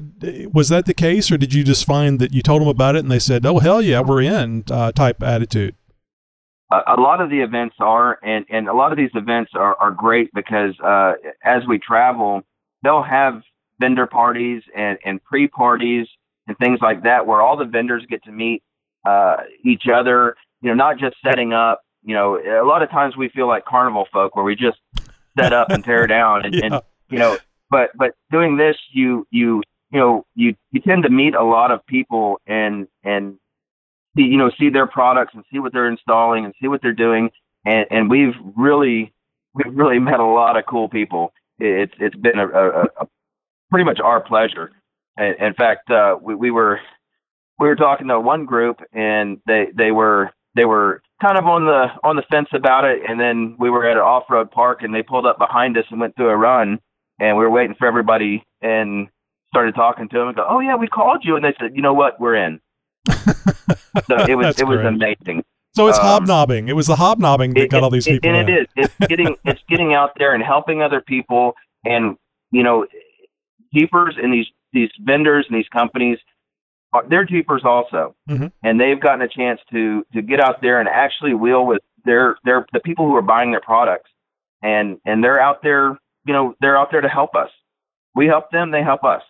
was 0.52 0.68
that 0.68 0.88
the 0.88 0.94
case, 0.94 1.32
or 1.32 1.38
did 1.38 1.54
you 1.54 1.64
just 1.64 1.86
find 1.86 2.20
that 2.20 2.34
you 2.34 2.42
told 2.42 2.62
them 2.62 2.68
about 2.68 2.98
it 2.98 3.00
and 3.00 3.12
they 3.12 3.20
said, 3.20 3.46
"Oh 3.46 3.60
hell 3.60 3.82
yeah, 3.82 4.02
we're 4.02 4.24
in" 4.24 4.66
uh, 4.70 4.92
type 4.92 5.24
attitude? 5.24 5.76
A, 6.72 6.96
a 6.98 7.02
lot 7.02 7.22
of 7.22 7.30
the 7.30 7.40
events 7.40 7.76
are, 7.80 8.20
and, 8.24 8.46
and 8.50 8.68
a 8.68 8.74
lot 8.74 8.92
of 8.92 8.98
these 8.98 9.12
events 9.16 9.52
are, 9.56 9.76
are 9.76 9.92
great 9.92 10.30
because 10.34 10.80
uh, 10.80 11.14
as 11.44 11.64
we 11.68 11.80
travel, 11.80 12.42
they'll 12.84 13.04
have 13.04 13.42
vendor 13.80 14.08
parties 14.08 14.62
and, 14.76 14.98
and 15.06 15.24
pre 15.24 15.48
parties 15.48 16.08
and 16.48 16.58
things 16.58 16.80
like 16.82 17.04
that 17.04 17.26
where 17.26 17.42
all 17.42 17.58
the 17.58 17.66
vendors 17.66 18.06
get 18.10 18.24
to 18.24 18.32
meet 18.32 18.62
uh, 19.06 19.38
each 19.64 19.84
other, 19.94 20.36
you 20.62 20.70
know, 20.70 20.76
not 20.76 20.98
just 20.98 21.16
setting 21.24 21.54
up. 21.54 21.82
You 22.04 22.16
know, 22.16 22.38
a 22.38 22.66
lot 22.66 22.82
of 22.82 22.90
times 22.90 23.18
we 23.18 23.30
feel 23.30 23.48
like 23.48 23.66
carnival 23.66 24.08
folk 24.12 24.36
where 24.36 24.46
we 24.46 24.56
just 24.56 24.78
set 25.38 25.54
up 25.54 25.70
and 25.70 25.84
tear 25.84 26.08
down 26.08 26.46
and, 26.46 26.54
Yeah. 26.60 26.66
and 26.66 26.82
you 27.10 27.20
know, 27.20 27.38
but 27.70 27.90
but 27.96 28.12
doing 28.32 28.58
this 28.58 28.78
you 28.92 29.28
you 29.32 29.62
you 29.92 30.00
know 30.00 30.26
you 30.36 30.56
you 30.72 30.82
tend 30.82 31.04
to 31.04 31.10
meet 31.10 31.36
a 31.36 31.44
lot 31.44 31.72
of 31.72 31.86
people 31.88 32.40
and 32.48 32.88
and 33.04 33.38
see 34.20 34.28
you 34.28 34.38
know 34.38 34.52
see 34.60 34.70
their 34.70 34.88
products 34.88 35.34
and 35.34 35.44
see 35.52 35.60
what 35.60 35.74
they're 35.74 35.90
installing 35.90 36.46
and 36.46 36.54
see 36.62 36.68
what 36.68 36.82
they're 36.82 36.94
doing. 36.94 37.30
And 37.66 37.86
and 37.90 38.10
we've 38.10 38.34
really 38.56 39.14
we've 39.54 39.76
really 39.76 40.00
met 40.12 40.20
a 40.20 40.26
lot 40.26 40.58
of 40.58 40.66
cool 40.66 40.90
people. 40.90 41.34
It's 41.60 41.94
it's 42.00 42.16
been 42.16 42.40
a, 42.40 42.48
a, 42.48 42.84
a 43.02 43.08
pretty 43.70 43.86
much 43.86 44.00
our 44.00 44.22
pleasure. 44.22 44.72
In, 45.18 45.34
in 45.40 45.54
fact 45.54 45.90
uh 45.90 46.18
we, 46.22 46.36
we 46.36 46.52
were 46.52 46.80
we 47.60 47.68
were 47.68 47.76
talking 47.76 48.08
to 48.08 48.20
one 48.20 48.46
group 48.46 48.80
and 48.94 49.40
they 49.48 49.68
they 49.76 49.92
were 49.92 50.32
they 50.56 50.66
were 50.66 51.02
kind 51.22 51.38
of 51.38 51.46
on 51.46 51.66
the 51.66 51.88
on 52.04 52.16
the 52.16 52.24
fence 52.32 52.50
about 52.54 52.86
it. 52.86 53.02
And 53.08 53.20
then 53.20 53.56
we 53.60 53.70
were 53.70 53.86
at 53.86 53.98
an 53.98 54.04
off-road 54.04 54.52
park 54.52 54.80
and 54.82 54.94
they 54.94 55.04
pulled 55.04 55.26
up 55.26 55.38
behind 55.38 55.78
us 55.78 55.86
and 55.90 56.00
went 56.00 56.16
through 56.16 56.30
a 56.30 56.38
run. 56.38 56.80
And 57.20 57.38
we 57.38 57.44
were 57.44 57.52
waiting 57.52 57.76
for 57.78 57.86
everybody 57.86 58.46
and 58.62 59.10
started 59.50 59.76
talking 59.76 60.08
to 60.08 60.18
them 60.18 60.28
and 60.28 60.38
go 60.38 60.46
oh 60.48 60.60
yeah 60.60 60.76
we 60.76 60.88
called 60.88 61.24
you. 61.24 61.36
And 61.36 61.44
they 61.44 61.56
said 61.60 61.76
you 61.76 61.82
know 61.82 61.94
what? 61.94 62.20
We're 62.20 62.36
in 62.36 62.60
so 63.10 64.16
it 64.28 64.36
was 64.36 64.60
it 64.60 64.68
was 64.68 64.78
great. 64.78 64.86
amazing 64.86 65.44
So 65.76 65.88
it's 65.88 66.00
Um, 66.00 66.06
hobnobbing. 66.06 66.68
It 66.68 66.76
was 66.76 66.88
the 66.88 66.96
hobnobbing 66.96 67.54
that 67.54 67.64
it- 67.64 67.70
got 67.72 67.84
all 67.84 67.90
these 67.92 68.08
it- 68.08 68.22
people 68.22 68.30
and 68.36 68.50
in. 68.50 68.56
it 68.56 68.62
is 68.62 68.68
it's 68.98 69.08
getting 69.10 69.36
it's 69.46 69.62
getting 69.70 69.94
out 69.94 70.12
there 70.18 70.34
and 70.34 70.44
helping 70.44 70.82
other 70.82 71.02
people 71.02 71.56
and 71.86 72.18
you 72.52 72.64
know 72.64 72.86
jeepers 73.74 74.16
and 74.22 74.34
these 74.34 74.48
these 74.74 74.90
vendors 75.02 75.46
and 75.50 75.58
these 75.58 75.68
companies 75.70 76.18
are, 76.94 77.04
they're 77.08 77.26
jeepers 77.26 77.62
also 77.64 78.16
Mhm. 78.30 78.52
and 78.64 78.80
they've 78.80 79.00
gotten 79.00 79.22
a 79.22 79.28
chance 79.28 79.60
to 79.72 80.04
to 80.14 80.22
get 80.22 80.40
out 80.40 80.62
there 80.62 80.80
and 80.80 80.90
actually 80.90 81.34
wheel 81.34 81.66
with 81.66 81.82
their 82.06 82.38
their 82.44 82.66
the 82.74 82.80
people 82.80 83.06
who 83.08 83.16
are 83.16 83.22
buying 83.22 83.52
their 83.52 83.62
products 83.62 84.10
and 84.64 84.98
and 85.06 85.24
they're 85.24 85.40
out 85.42 85.62
there 85.62 85.98
you 86.26 86.34
know 86.34 86.56
they're 86.62 86.78
out 86.78 86.90
there 86.92 87.02
to 87.02 87.10
help 87.10 87.36
us 87.36 87.50
we 88.16 88.26
help 88.26 88.50
them 88.52 88.72
they 88.72 88.82
help 88.84 89.04
us 89.04 89.22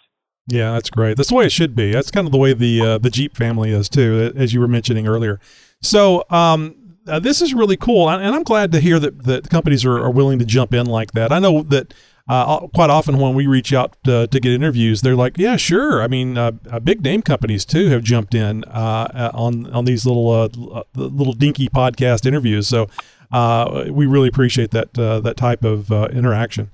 Yeah, 0.49 0.71
that's 0.73 0.89
great. 0.89 1.15
That's 1.17 1.29
the 1.29 1.35
way 1.35 1.45
it 1.45 1.51
should 1.51 1.75
be. 1.75 1.91
That's 1.91 2.09
kind 2.11 2.25
of 2.25 2.31
the 2.31 2.37
way 2.37 2.53
the 2.53 2.81
uh, 2.81 2.97
the 2.97 3.09
Jeep 3.09 3.37
family 3.37 3.71
is 3.71 3.87
too, 3.87 4.33
as 4.35 4.53
you 4.53 4.59
were 4.59 4.67
mentioning 4.67 5.07
earlier. 5.07 5.39
So 5.81 6.25
um, 6.29 6.75
uh, 7.07 7.19
this 7.19 7.41
is 7.41 7.53
really 7.53 7.77
cool, 7.77 8.09
and 8.09 8.35
I'm 8.35 8.43
glad 8.43 8.71
to 8.71 8.79
hear 8.79 8.99
that 8.99 9.25
that 9.25 9.49
companies 9.49 9.85
are, 9.85 9.97
are 9.99 10.09
willing 10.11 10.39
to 10.39 10.45
jump 10.45 10.73
in 10.73 10.85
like 10.87 11.11
that. 11.13 11.31
I 11.31 11.39
know 11.39 11.63
that. 11.63 11.93
Uh, 12.31 12.67
quite 12.75 12.91
often, 12.91 13.17
when 13.17 13.33
we 13.33 13.47
reach 13.47 13.73
out 13.73 13.97
uh, 14.07 14.27
to 14.27 14.39
get 14.39 14.51
interviews, 14.51 15.01
they're 15.01 15.15
like, 15.15 15.35
"Yeah, 15.39 15.55
sure." 15.55 16.03
I 16.03 16.07
mean, 16.07 16.37
uh, 16.37 16.51
uh, 16.69 16.79
big 16.79 17.01
name 17.03 17.23
companies 17.23 17.65
too 17.65 17.87
have 17.87 18.03
jumped 18.03 18.35
in 18.35 18.63
uh, 18.65 19.07
uh, 19.11 19.31
on 19.33 19.65
on 19.73 19.85
these 19.85 20.05
little 20.05 20.29
uh, 20.29 20.47
uh, 20.71 20.83
little 20.93 21.33
dinky 21.33 21.69
podcast 21.69 22.27
interviews. 22.27 22.67
So 22.67 22.87
uh, 23.31 23.85
we 23.89 24.05
really 24.05 24.27
appreciate 24.27 24.69
that 24.71 24.95
uh, 24.95 25.21
that 25.21 25.37
type 25.37 25.63
of 25.63 25.91
uh, 25.91 26.09
interaction. 26.11 26.69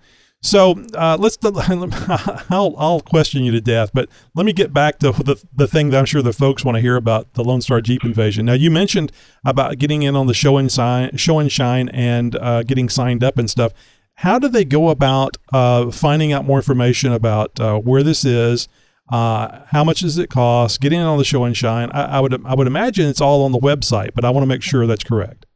So 0.45 0.75
uh, 0.93 1.17
let's. 1.19 1.39
I'll 2.51 2.75
I'll 2.77 3.01
question 3.01 3.43
you 3.43 3.51
to 3.51 3.59
death, 3.59 3.89
but 3.95 4.07
let 4.35 4.45
me 4.45 4.53
get 4.53 4.71
back 4.71 4.99
to 4.99 5.11
the 5.11 5.43
the 5.51 5.67
thing 5.67 5.89
that 5.89 5.97
I'm 5.97 6.05
sure 6.05 6.21
the 6.21 6.33
folks 6.33 6.63
want 6.63 6.75
to 6.75 6.81
hear 6.81 6.95
about 6.95 7.33
the 7.33 7.43
Lone 7.43 7.61
Star 7.61 7.81
Jeep 7.81 8.05
invasion. 8.05 8.45
Now 8.45 8.53
you 8.53 8.69
mentioned 8.69 9.11
about 9.43 9.79
getting 9.79 10.03
in 10.03 10.15
on 10.15 10.27
the 10.27 10.35
show 10.35 10.57
and 10.57 10.71
sign, 10.71 11.17
show 11.17 11.39
and 11.39 11.51
shine, 11.51 11.89
and 11.89 12.35
uh, 12.35 12.61
getting 12.61 12.89
signed 12.89 13.23
up 13.23 13.39
and 13.39 13.49
stuff. 13.49 13.73
How 14.19 14.37
do 14.37 14.47
they 14.47 14.63
go 14.63 14.89
about 14.89 15.35
uh, 15.51 15.89
finding 15.89 16.31
out 16.31 16.45
more 16.45 16.59
information 16.59 17.11
about 17.11 17.59
uh, 17.59 17.79
where 17.79 18.03
this 18.03 18.23
is? 18.23 18.67
Uh, 19.11 19.63
how 19.69 19.83
much 19.83 20.01
does 20.01 20.19
it 20.19 20.29
cost? 20.29 20.79
Getting 20.79 20.99
in 20.99 21.07
on 21.07 21.17
the 21.17 21.25
show 21.25 21.43
and 21.43 21.57
shine. 21.57 21.89
I, 21.89 22.17
I 22.17 22.19
would 22.19 22.45
I 22.45 22.53
would 22.53 22.67
imagine 22.67 23.09
it's 23.09 23.19
all 23.19 23.43
on 23.45 23.51
the 23.51 23.57
website, 23.57 24.11
but 24.13 24.23
I 24.23 24.29
want 24.29 24.43
to 24.43 24.47
make 24.47 24.61
sure 24.61 24.85
that's 24.85 25.03
correct. 25.03 25.47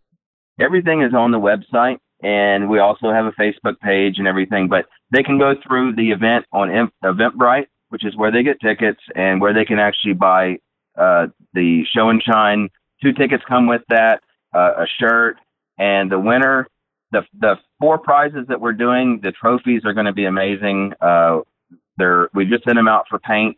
everything 0.59 1.03
is 1.03 1.13
on 1.13 1.29
the 1.29 1.39
website 1.39 1.99
and 2.21 2.69
we 2.69 2.79
also 2.79 3.11
have 3.11 3.25
a 3.25 3.31
Facebook 3.31 3.79
page 3.79 4.15
and 4.17 4.27
everything, 4.27 4.67
but 4.67 4.85
they 5.11 5.23
can 5.23 5.37
go 5.37 5.53
through 5.65 5.95
the 5.95 6.11
event 6.11 6.45
on 6.51 6.91
Eventbrite, 7.03 7.67
which 7.89 8.05
is 8.05 8.15
where 8.15 8.31
they 8.31 8.43
get 8.43 8.59
tickets 8.61 8.99
and 9.15 9.41
where 9.41 9.53
they 9.53 9.65
can 9.65 9.79
actually 9.79 10.13
buy 10.13 10.57
uh, 10.97 11.27
the 11.53 11.83
show 11.95 12.09
and 12.09 12.21
shine. 12.21 12.69
Two 13.01 13.13
tickets 13.13 13.43
come 13.47 13.67
with 13.67 13.81
that, 13.89 14.21
uh, 14.53 14.83
a 14.83 14.85
shirt, 14.99 15.37
and 15.77 16.11
the 16.11 16.19
winner, 16.19 16.67
the 17.11 17.21
the 17.39 17.55
four 17.79 17.97
prizes 17.97 18.45
that 18.49 18.59
we're 18.59 18.73
doing, 18.73 19.19
the 19.23 19.31
trophies 19.31 19.83
are 19.85 19.93
going 19.93 20.05
to 20.05 20.13
be 20.13 20.25
amazing. 20.25 20.93
Uh, 20.99 21.39
they're 21.97 22.29
we 22.33 22.45
just 22.45 22.65
sent 22.65 22.75
them 22.75 22.87
out 22.87 23.05
for 23.09 23.19
paint, 23.19 23.57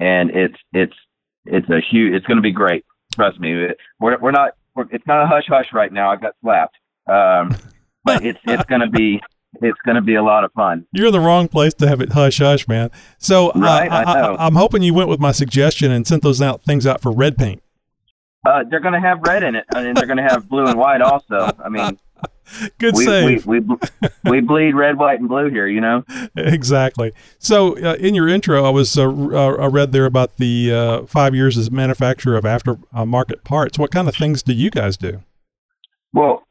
and 0.00 0.30
it's 0.30 0.56
it's 0.72 0.96
it's 1.44 1.68
a 1.70 1.80
huge. 1.90 2.14
It's 2.14 2.26
going 2.26 2.36
to 2.36 2.42
be 2.42 2.52
great. 2.52 2.84
Trust 3.14 3.38
me. 3.38 3.68
We're 4.00 4.18
we're 4.18 4.30
not. 4.32 4.52
We're, 4.74 4.86
it's 4.90 5.04
kind 5.04 5.22
of 5.22 5.28
hush 5.28 5.44
hush 5.46 5.66
right 5.72 5.92
now. 5.92 6.10
I 6.10 6.16
got 6.16 6.34
slapped, 6.42 6.76
um, 7.06 7.56
but 8.04 8.24
it's 8.24 8.40
it's 8.44 8.64
going 8.64 8.80
to 8.80 8.88
be 8.88 9.20
it's 9.60 9.78
going 9.84 9.96
to 9.96 10.02
be 10.02 10.14
a 10.14 10.22
lot 10.22 10.44
of 10.44 10.52
fun. 10.52 10.86
You're 10.92 11.08
in 11.08 11.12
the 11.12 11.20
wrong 11.20 11.48
place 11.48 11.74
to 11.74 11.88
have 11.88 12.00
it 12.00 12.12
hush 12.12 12.38
hush, 12.38 12.66
man. 12.66 12.90
So 13.18 13.50
uh, 13.50 13.60
Right, 13.60 13.90
I 13.90 14.02
I, 14.02 14.20
know. 14.20 14.34
I, 14.36 14.46
am 14.46 14.54
hoping 14.54 14.82
you 14.82 14.94
went 14.94 15.08
with 15.08 15.20
my 15.20 15.32
suggestion 15.32 15.90
and 15.90 16.06
sent 16.06 16.22
those 16.22 16.40
out 16.40 16.62
things 16.62 16.86
out 16.86 17.00
for 17.00 17.12
red 17.12 17.36
paint. 17.36 17.62
Uh, 18.44 18.64
they're 18.68 18.80
going 18.80 18.94
to 18.94 19.00
have 19.00 19.20
red 19.22 19.44
in 19.44 19.54
it, 19.54 19.64
and 19.74 19.96
they're 19.96 20.06
going 20.06 20.16
to 20.16 20.22
have 20.24 20.48
blue 20.48 20.66
and 20.66 20.76
white 20.76 21.00
also. 21.00 21.50
I 21.64 21.68
mean, 21.68 21.96
Good 22.78 22.96
we, 22.96 23.04
save. 23.04 23.46
We, 23.46 23.60
we 23.60 23.76
we 24.24 24.40
bleed 24.40 24.74
red, 24.74 24.98
white, 24.98 25.20
and 25.20 25.28
blue 25.28 25.48
here. 25.48 25.66
You 25.66 25.80
know. 25.80 26.04
exactly. 26.36 27.12
So 27.38 27.76
uh, 27.78 27.94
in 27.94 28.14
your 28.14 28.28
intro, 28.28 28.64
I 28.64 28.70
was 28.70 28.96
uh, 28.98 29.08
uh, 29.08 29.56
I 29.56 29.66
read 29.66 29.92
there 29.92 30.06
about 30.06 30.36
the 30.36 30.72
uh, 30.72 31.06
five 31.06 31.34
years 31.34 31.56
as 31.56 31.70
manufacturer 31.70 32.36
of 32.36 32.44
aftermarket 32.44 33.44
parts. 33.44 33.78
What 33.78 33.90
kind 33.90 34.08
of 34.08 34.16
things 34.16 34.42
do 34.42 34.52
you 34.52 34.70
guys 34.70 34.96
do? 34.96 35.22
Well, 36.12 36.46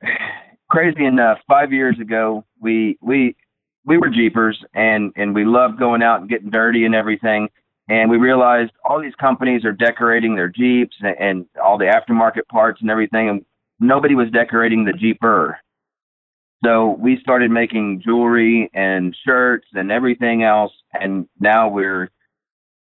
crazy 0.71 1.05
enough, 1.05 1.37
five 1.47 1.73
years 1.73 1.99
ago, 1.99 2.45
we 2.59 2.97
we 3.01 3.35
we 3.85 3.97
were 3.97 4.09
jeepers, 4.09 4.57
and 4.73 5.11
and 5.17 5.35
we 5.35 5.43
loved 5.45 5.77
going 5.77 6.01
out 6.01 6.21
and 6.21 6.29
getting 6.29 6.49
dirty 6.49 6.85
and 6.85 6.95
everything. 6.95 7.49
And 7.89 8.09
we 8.09 8.17
realized 8.17 8.71
all 8.85 9.01
these 9.01 9.15
companies 9.19 9.65
are 9.65 9.73
decorating 9.73 10.35
their 10.35 10.47
jeeps 10.47 10.95
and, 11.01 11.15
and 11.19 11.45
all 11.61 11.77
the 11.77 11.85
aftermarket 11.85 12.47
parts 12.49 12.79
and 12.81 12.89
everything, 12.89 13.27
and 13.29 13.45
nobody 13.79 14.15
was 14.15 14.29
decorating 14.31 14.85
the 14.85 14.93
jeeper. 14.93 15.59
So 16.63 16.95
we 16.99 17.19
started 17.21 17.51
making 17.51 18.01
jewelry 18.05 18.69
and 18.73 19.15
shirts 19.25 19.67
and 19.73 19.91
everything 19.91 20.43
else, 20.43 20.71
and 20.93 21.27
now 21.39 21.67
we're 21.67 22.09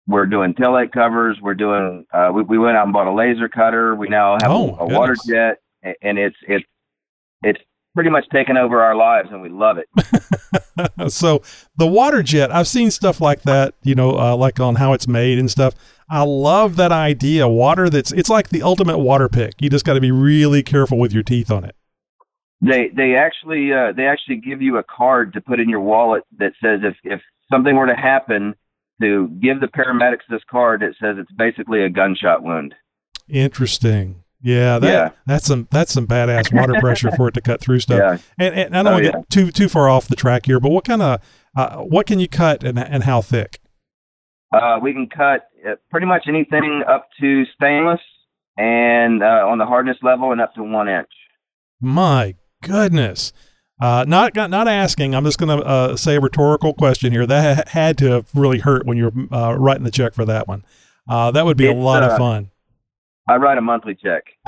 we're 0.07 0.25
doing 0.25 0.53
taillight 0.55 0.91
covers. 0.91 1.37
We're 1.41 1.53
doing. 1.55 2.05
Uh, 2.11 2.31
we, 2.33 2.41
we 2.43 2.57
went 2.57 2.77
out 2.77 2.85
and 2.85 2.93
bought 2.93 3.07
a 3.07 3.13
laser 3.13 3.47
cutter. 3.47 3.93
We 3.95 4.07
now 4.07 4.37
have 4.41 4.51
Oh, 4.51 4.75
a, 4.79 4.85
a 4.85 4.87
water 4.87 5.15
jet, 5.27 5.59
and 6.01 6.17
it's 6.17 6.37
it's 6.47 6.65
it's 7.43 7.59
pretty 7.95 8.11
much 8.11 8.25
taken 8.31 8.57
over 8.57 8.83
our 8.83 8.95
lives, 8.95 9.29
and 9.31 9.41
we 9.41 9.49
love 9.49 9.77
it. 9.77 11.11
so 11.11 11.41
the 11.75 11.87
water 11.87 12.21
jet, 12.21 12.53
I've 12.53 12.67
seen 12.67 12.91
stuff 12.91 13.19
like 13.19 13.41
that, 13.43 13.73
you 13.81 13.95
know, 13.95 14.19
uh, 14.19 14.35
like 14.35 14.59
on 14.59 14.75
how 14.75 14.93
it's 14.93 15.07
made 15.07 15.39
and 15.39 15.49
stuff. 15.49 15.73
I 16.07 16.21
love 16.21 16.75
that 16.75 16.91
idea. 16.91 17.47
Water 17.47 17.89
that's 17.89 18.11
it's 18.11 18.29
like 18.29 18.49
the 18.49 18.61
ultimate 18.61 18.99
water 18.99 19.27
pick. 19.27 19.53
You 19.59 19.69
just 19.69 19.85
got 19.85 19.93
to 19.93 20.01
be 20.01 20.11
really 20.11 20.61
careful 20.61 20.99
with 20.99 21.13
your 21.13 21.23
teeth 21.23 21.49
on 21.49 21.63
it. 21.63 21.75
They 22.61 22.89
they 22.95 23.15
actually 23.15 23.71
uh, 23.73 23.93
they 23.95 24.05
actually 24.05 24.37
give 24.37 24.61
you 24.61 24.77
a 24.77 24.83
card 24.83 25.33
to 25.33 25.41
put 25.41 25.59
in 25.59 25.69
your 25.69 25.79
wallet 25.79 26.23
that 26.37 26.51
says 26.61 26.81
if 26.83 26.95
if 27.03 27.21
something 27.51 27.75
were 27.75 27.87
to 27.87 27.95
happen, 27.95 28.53
to 29.01 29.27
give 29.41 29.61
the 29.61 29.67
paramedics 29.67 30.27
this 30.29 30.41
card. 30.49 30.83
It 30.83 30.95
says 31.01 31.15
it's 31.17 31.31
basically 31.31 31.83
a 31.83 31.89
gunshot 31.89 32.43
wound. 32.43 32.75
Interesting. 33.27 34.24
Yeah, 34.45 34.77
that, 34.77 34.87
Yeah. 34.87 35.09
that's 35.25 35.45
some 35.45 35.67
that's 35.71 35.91
some 35.91 36.05
badass 36.05 36.53
water 36.53 36.75
pressure 36.79 37.09
for 37.11 37.27
it 37.27 37.33
to 37.33 37.41
cut 37.41 37.59
through 37.61 37.79
stuff. 37.79 37.97
Yeah. 37.97 38.45
And, 38.45 38.53
and 38.55 38.77
I 38.77 38.83
don't 38.83 38.87
Oh, 38.87 38.91
want 38.93 39.03
to 39.05 39.09
yeah. 39.09 39.17
get 39.17 39.29
too 39.31 39.51
too 39.51 39.67
far 39.67 39.89
off 39.89 40.07
the 40.07 40.15
track 40.15 40.45
here, 40.45 40.59
but 40.59 40.69
what 40.69 40.85
kind 40.85 41.01
of 41.01 41.19
uh, 41.57 41.77
what 41.77 42.05
can 42.05 42.19
you 42.19 42.27
cut 42.27 42.63
and 42.63 42.77
and 42.77 43.03
how 43.05 43.21
thick? 43.21 43.59
Uh, 44.53 44.77
we 44.81 44.93
can 44.93 45.07
cut 45.09 45.47
uh, 45.67 45.75
pretty 45.89 46.05
much 46.05 46.25
anything 46.27 46.83
up 46.87 47.07
to 47.19 47.43
stainless 47.55 47.99
and 48.55 49.23
uh, 49.23 49.47
on 49.47 49.57
the 49.57 49.65
hardness 49.65 49.97
level 50.03 50.31
and 50.31 50.39
up 50.39 50.53
to 50.53 50.63
one 50.63 50.87
inch. 50.87 51.09
My 51.81 52.35
goodness. 52.61 53.33
Uh, 53.81 54.05
not 54.07 54.35
not 54.35 54.67
asking. 54.67 55.15
I'm 55.15 55.25
just 55.25 55.37
going 55.39 55.59
to 55.59 55.65
uh, 55.65 55.95
say 55.97 56.15
a 56.17 56.21
rhetorical 56.21 56.73
question 56.75 57.11
here. 57.11 57.25
That 57.25 57.69
had 57.69 57.97
to 57.97 58.05
have 58.11 58.29
really 58.35 58.59
hurt 58.59 58.85
when 58.85 58.95
you 58.97 59.05
were 59.09 59.35
uh, 59.35 59.55
writing 59.55 59.83
the 59.83 59.91
check 59.91 60.13
for 60.13 60.23
that 60.25 60.47
one. 60.47 60.63
Uh, 61.09 61.31
that 61.31 61.45
would 61.45 61.57
be 61.57 61.65
a 61.67 61.71
It's, 61.71 61.79
lot 61.79 62.03
of 62.03 62.11
uh, 62.11 62.17
fun. 62.17 62.51
I 63.27 63.37
write 63.37 63.57
a 63.57 63.61
monthly 63.61 63.95
check. 63.95 64.23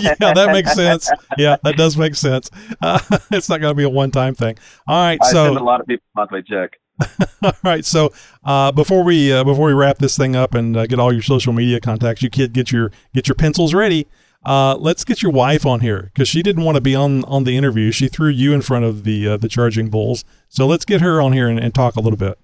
yeah, 0.00 0.14
that 0.18 0.50
makes 0.52 0.74
sense. 0.74 1.10
Yeah, 1.38 1.56
that 1.64 1.76
does 1.76 1.96
make 1.96 2.14
sense. 2.14 2.50
Uh, 2.82 3.00
it's 3.30 3.48
not 3.48 3.60
going 3.60 3.70
to 3.70 3.76
be 3.76 3.84
a 3.84 3.88
one 3.88 4.10
time 4.10 4.34
thing. 4.34 4.58
All 4.86 5.02
right, 5.02 5.18
I 5.22 5.30
so 5.30 5.46
send 5.46 5.56
a 5.56 5.64
lot 5.64 5.80
of 5.80 5.86
people 5.86 6.04
monthly 6.14 6.42
check. 6.42 6.78
All 7.42 7.52
right. 7.64 7.84
So 7.84 8.12
uh, 8.44 8.72
before 8.72 9.02
we 9.02 9.32
uh, 9.32 9.44
before 9.44 9.66
we 9.66 9.72
wrap 9.72 9.98
this 9.98 10.16
thing 10.16 10.36
up 10.36 10.54
and 10.54 10.76
uh, 10.76 10.86
get 10.86 11.00
all 11.00 11.12
your 11.12 11.22
social 11.22 11.52
media 11.52 11.80
contacts, 11.80 12.22
you 12.22 12.30
kid 12.30 12.52
get 12.52 12.70
your 12.72 12.90
get 13.14 13.26
your 13.26 13.34
pencils 13.34 13.72
ready. 13.72 14.06
Uh, 14.44 14.74
let's 14.76 15.04
get 15.04 15.22
your 15.22 15.32
wife 15.32 15.66
on 15.66 15.80
here 15.80 16.10
because 16.12 16.28
she 16.28 16.42
didn't 16.42 16.64
want 16.64 16.76
to 16.76 16.80
be 16.80 16.94
on 16.94 17.24
on 17.24 17.44
the 17.44 17.56
interview. 17.56 17.90
She 17.90 18.08
threw 18.08 18.28
you 18.28 18.52
in 18.52 18.62
front 18.62 18.84
of 18.84 19.04
the 19.04 19.28
uh, 19.28 19.36
the 19.36 19.48
charging 19.48 19.88
bulls. 19.88 20.24
So 20.48 20.66
let's 20.66 20.84
get 20.84 21.00
her 21.00 21.20
on 21.20 21.32
here 21.32 21.48
and, 21.48 21.58
and 21.58 21.74
talk 21.74 21.96
a 21.96 22.00
little 22.00 22.18
bit. 22.18 22.38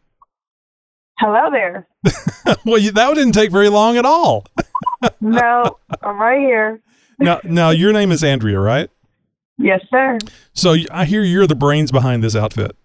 Hello 1.19 1.51
there. 1.51 1.89
well, 2.67 2.79
you, 2.79 2.93
that 2.93 3.15
didn't 3.15 3.33
take 3.33 3.51
very 3.51 3.69
long 3.69 3.97
at 3.97 4.05
all. 4.05 4.45
no, 5.21 5.79
I'm 6.03 6.19
right 6.21 6.41
here. 6.41 6.81
now, 7.19 7.41
now 7.45 7.71
your 7.71 7.93
name 7.93 8.13
is 8.13 8.23
Andrea, 8.23 8.61
right? 8.61 8.91
Yes, 9.59 9.81
sir. 9.91 10.19
So 10.53 10.77
I 10.91 11.07
hear 11.07 11.23
you're 11.23 11.47
the 11.47 11.55
brains 11.55 11.91
behind 11.91 12.23
this 12.23 12.37
outfit. 12.37 12.77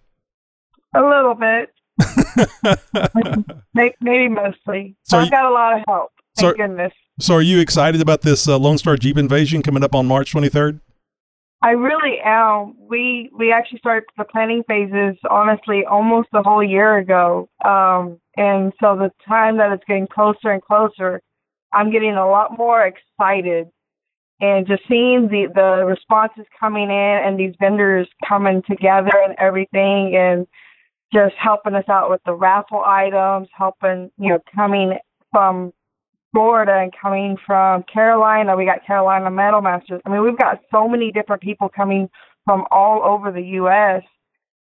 A 0.94 1.00
little 1.02 1.34
bit. 1.34 1.70
Maybe 4.00 4.28
mostly. 4.28 4.96
So 5.02 5.18
I've 5.18 5.26
you- 5.26 5.30
got 5.30 5.44
a 5.44 5.50
lot 5.52 5.78
of 5.78 5.84
help. 5.86 6.10
So- 6.36 6.48
Thank 6.48 6.56
goodness. 6.58 6.92
So 7.20 7.34
are 7.34 7.42
you 7.42 7.60
excited 7.60 8.00
about 8.00 8.22
this 8.22 8.48
uh, 8.48 8.58
Lone 8.58 8.78
Star 8.78 8.96
Jeep 8.96 9.18
invasion 9.18 9.62
coming 9.62 9.84
up 9.84 9.94
on 9.94 10.06
March 10.06 10.32
23rd? 10.32 10.80
I 11.62 11.70
really 11.70 12.18
am. 12.24 12.74
We 12.88 13.30
we 13.36 13.52
actually 13.52 13.78
started 13.78 14.04
the 14.18 14.24
planning 14.24 14.64
phases 14.66 15.16
honestly 15.30 15.84
almost 15.88 16.28
a 16.34 16.42
whole 16.42 16.62
year 16.62 16.98
ago. 16.98 17.48
Um, 17.64 18.18
and 18.36 18.72
so 18.80 18.96
the 18.96 19.12
time 19.28 19.58
that 19.58 19.72
it's 19.72 19.84
getting 19.86 20.08
closer 20.08 20.50
and 20.50 20.60
closer, 20.60 21.22
I'm 21.72 21.92
getting 21.92 22.14
a 22.14 22.28
lot 22.28 22.58
more 22.58 22.84
excited 22.84 23.68
and 24.40 24.66
just 24.66 24.82
seeing 24.88 25.28
the 25.28 25.46
the 25.54 25.84
responses 25.86 26.46
coming 26.58 26.90
in 26.90 27.20
and 27.24 27.38
these 27.38 27.54
vendors 27.60 28.08
coming 28.28 28.62
together 28.68 29.12
and 29.24 29.36
everything 29.38 30.16
and 30.16 30.48
just 31.14 31.34
helping 31.38 31.74
us 31.74 31.88
out 31.88 32.10
with 32.10 32.20
the 32.26 32.34
raffle 32.34 32.82
items, 32.84 33.48
helping 33.56 34.10
you 34.18 34.30
know 34.30 34.40
coming 34.52 34.94
from 35.30 35.72
Florida 36.32 36.72
and 36.80 36.92
coming 37.00 37.36
from 37.46 37.84
Carolina. 37.84 38.56
We 38.56 38.64
got 38.64 38.86
Carolina 38.86 39.30
Metal 39.30 39.60
Masters. 39.60 40.00
I 40.04 40.10
mean, 40.10 40.22
we've 40.22 40.38
got 40.38 40.60
so 40.72 40.88
many 40.88 41.12
different 41.12 41.42
people 41.42 41.68
coming 41.68 42.08
from 42.44 42.64
all 42.70 43.02
over 43.04 43.30
the 43.30 43.42
U.S. 43.60 44.02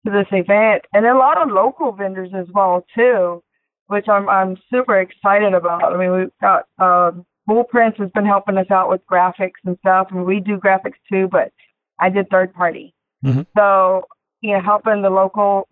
to 0.05 0.11
this 0.11 0.27
event, 0.31 0.83
and 0.93 1.05
a 1.05 1.17
lot 1.17 1.41
of 1.41 1.49
local 1.49 1.91
vendors 1.91 2.29
as 2.35 2.47
well 2.53 2.85
too, 2.95 3.41
which 3.87 4.07
I'm 4.07 4.29
I'm 4.29 4.57
super 4.71 4.99
excited 4.99 5.53
about. 5.53 5.93
I 5.93 5.97
mean, 5.97 6.11
we've 6.11 6.31
got 6.41 6.65
um, 6.79 7.25
Bull 7.47 7.63
Prince 7.63 7.95
has 7.97 8.09
been 8.11 8.25
helping 8.25 8.57
us 8.57 8.69
out 8.69 8.89
with 8.89 9.01
graphics 9.11 9.59
and 9.65 9.77
stuff. 9.79 10.07
and 10.11 10.25
we 10.25 10.39
do 10.39 10.57
graphics 10.57 10.99
too, 11.11 11.27
but 11.31 11.51
I 11.99 12.09
did 12.09 12.29
third 12.29 12.53
party. 12.53 12.93
Mhm. 13.25 13.45
So 13.57 14.05
you 14.41 14.53
know, 14.53 14.61
helping 14.61 15.01
the 15.01 15.09
local 15.09 15.67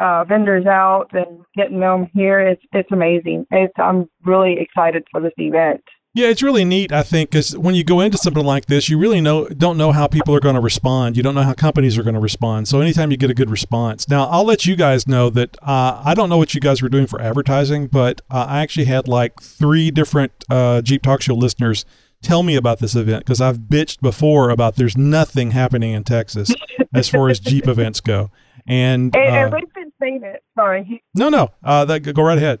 uh, 0.00 0.24
vendors 0.24 0.66
out 0.66 1.08
and 1.12 1.44
getting 1.56 1.80
them 1.80 2.08
here, 2.14 2.40
it's 2.40 2.62
it's 2.72 2.90
amazing. 2.92 3.46
It's 3.50 3.74
I'm 3.76 4.08
really 4.24 4.56
excited 4.60 5.04
for 5.10 5.20
this 5.20 5.32
event. 5.36 5.82
Yeah, 6.14 6.28
it's 6.28 6.42
really 6.42 6.66
neat. 6.66 6.92
I 6.92 7.02
think 7.02 7.30
because 7.30 7.56
when 7.56 7.74
you 7.74 7.84
go 7.84 8.00
into 8.00 8.18
something 8.18 8.44
like 8.44 8.66
this, 8.66 8.90
you 8.90 8.98
really 8.98 9.22
know 9.22 9.48
don't 9.48 9.78
know 9.78 9.92
how 9.92 10.06
people 10.06 10.34
are 10.34 10.40
going 10.40 10.56
to 10.56 10.60
respond. 10.60 11.16
You 11.16 11.22
don't 11.22 11.34
know 11.34 11.42
how 11.42 11.54
companies 11.54 11.96
are 11.96 12.02
going 12.02 12.14
to 12.14 12.20
respond. 12.20 12.68
So 12.68 12.82
anytime 12.82 13.10
you 13.10 13.16
get 13.16 13.30
a 13.30 13.34
good 13.34 13.48
response, 13.48 14.06
now 14.10 14.26
I'll 14.26 14.44
let 14.44 14.66
you 14.66 14.76
guys 14.76 15.08
know 15.08 15.30
that 15.30 15.56
uh, 15.62 16.02
I 16.04 16.12
don't 16.12 16.28
know 16.28 16.36
what 16.36 16.54
you 16.54 16.60
guys 16.60 16.82
were 16.82 16.90
doing 16.90 17.06
for 17.06 17.18
advertising, 17.20 17.86
but 17.86 18.20
uh, 18.30 18.44
I 18.46 18.60
actually 18.60 18.84
had 18.84 19.08
like 19.08 19.40
three 19.40 19.90
different 19.90 20.32
uh, 20.50 20.82
Jeep 20.82 21.02
Talk 21.02 21.22
Show 21.22 21.34
listeners 21.34 21.86
tell 22.22 22.42
me 22.42 22.56
about 22.56 22.78
this 22.78 22.94
event 22.94 23.24
because 23.24 23.40
I've 23.40 23.58
bitched 23.58 24.00
before 24.00 24.50
about 24.50 24.76
there's 24.76 24.96
nothing 24.96 25.52
happening 25.52 25.92
in 25.92 26.04
Texas 26.04 26.54
as 26.94 27.08
far 27.08 27.30
as 27.30 27.40
Jeep 27.40 27.66
events 27.68 28.00
go. 28.00 28.30
And, 28.66 29.14
And, 29.16 29.34
and 29.34 29.54
uh, 29.54 29.56
been 29.56 29.66
saying 30.02 30.22
it. 30.24 30.42
Sorry. 30.58 31.02
no, 31.14 31.28
no, 31.28 31.48
uh, 31.64 31.84
that, 31.86 32.00
go 32.00 32.22
right 32.22 32.38
ahead. 32.38 32.60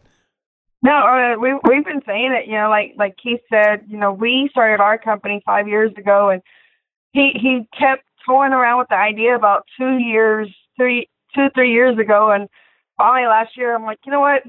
No, 0.84 0.92
uh, 0.92 1.38
we 1.38 1.52
we've 1.68 1.84
been 1.84 2.02
saying 2.06 2.32
it. 2.32 2.46
You 2.48 2.54
know, 2.58 2.68
like 2.68 2.94
like 2.96 3.16
Keith 3.22 3.40
said. 3.52 3.84
You 3.86 3.98
know, 3.98 4.12
we 4.12 4.48
started 4.50 4.80
our 4.82 4.98
company 4.98 5.40
five 5.46 5.68
years 5.68 5.92
ago, 5.96 6.30
and 6.30 6.42
he 7.12 7.30
he 7.34 7.68
kept 7.78 8.02
toying 8.26 8.52
around 8.52 8.78
with 8.78 8.88
the 8.88 8.96
idea 8.96 9.36
about 9.36 9.64
two 9.78 9.98
years, 9.98 10.48
three 10.76 11.08
two 11.34 11.48
three 11.54 11.72
years 11.72 11.98
ago, 11.98 12.30
and 12.32 12.48
finally 12.98 13.26
last 13.28 13.56
year, 13.56 13.74
I'm 13.74 13.84
like, 13.84 13.98
you 14.04 14.10
know 14.12 14.20
what? 14.20 14.42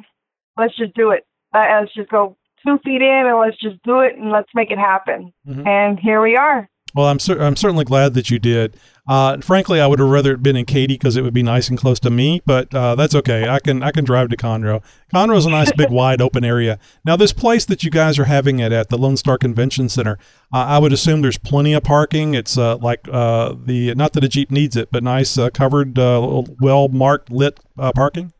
Let's 0.58 0.76
just 0.76 0.96
do 0.96 1.12
it. 1.12 1.26
Uh, 1.54 1.66
let's 1.82 1.94
just 1.94 2.10
go 2.10 2.36
two 2.66 2.80
feet 2.84 3.02
in, 3.04 3.26
and 3.28 3.38
let's 3.40 3.58
just 3.60 3.82
do 3.84 4.00
it, 4.00 4.16
and 4.18 4.32
let's 4.32 4.50
make 4.56 4.72
it 4.72 4.80
happen. 4.80 5.32
Mhm. 5.48 5.68
And 5.68 6.00
here 6.00 6.22
we 6.22 6.36
are. 6.36 6.68
Well, 6.96 7.08
I'm 7.08 7.20
cer- 7.20 7.42
I'm 7.42 7.56
certainly 7.56 7.86
glad 7.86 8.14
that 8.16 8.30
you 8.32 8.40
did. 8.40 8.76
Uh, 9.06 9.38
frankly, 9.42 9.82
I 9.82 9.88
would 9.88 10.00
have 10.00 10.08
rather 10.08 10.34
it 10.34 10.42
been 10.42 10.56
in 10.56 10.66
Katy 10.66 10.94
because 10.94 11.18
it 11.18 11.24
would 11.24 11.34
be 11.34 11.44
nice 11.44 11.68
and 11.68 11.78
close 11.78 12.00
to 12.02 12.10
me, 12.10 12.42
but 12.46 12.74
uh, 12.74 12.96
that's 12.96 13.14
okay. 13.16 13.50
I 13.50 13.60
can 13.60 13.84
I 13.84 13.92
can 13.92 14.06
drive 14.06 14.30
to 14.30 14.38
Conroe. 14.38 14.82
Conroe 15.14 15.38
is 15.38 15.46
a 15.46 15.50
nice 15.50 15.74
big 15.74 15.90
wide 15.92 16.22
open 16.22 16.46
area. 16.46 16.80
Now, 17.06 17.18
this 17.18 17.34
place 17.34 17.66
that 17.66 17.84
you 17.84 17.92
guys 17.92 18.18
are 18.18 18.26
having 18.26 18.60
it 18.60 18.72
at 18.72 18.88
the 18.88 18.98
Lone 18.98 19.18
Star 19.18 19.38
Convention 19.38 19.90
Center, 19.90 20.18
uh, 20.54 20.58
I 20.58 20.80
would 20.80 20.94
assume 20.94 21.22
there's 21.22 21.38
plenty 21.38 21.74
of 21.74 21.84
parking. 21.84 22.34
It's 22.34 22.58
uh, 22.58 22.78
like 22.78 23.02
uh, 23.12 23.56
the 23.66 23.94
not 23.96 24.14
that 24.14 24.24
a 24.24 24.30
Jeep 24.30 24.52
needs 24.52 24.78
it, 24.78 24.90
but 24.90 25.04
nice 25.04 25.38
uh, 25.38 25.50
covered, 25.50 26.00
uh, 26.00 26.44
well 26.62 26.88
marked 26.88 27.30
lit 27.30 27.60
uh, 27.78 27.92
parking. 27.92 28.32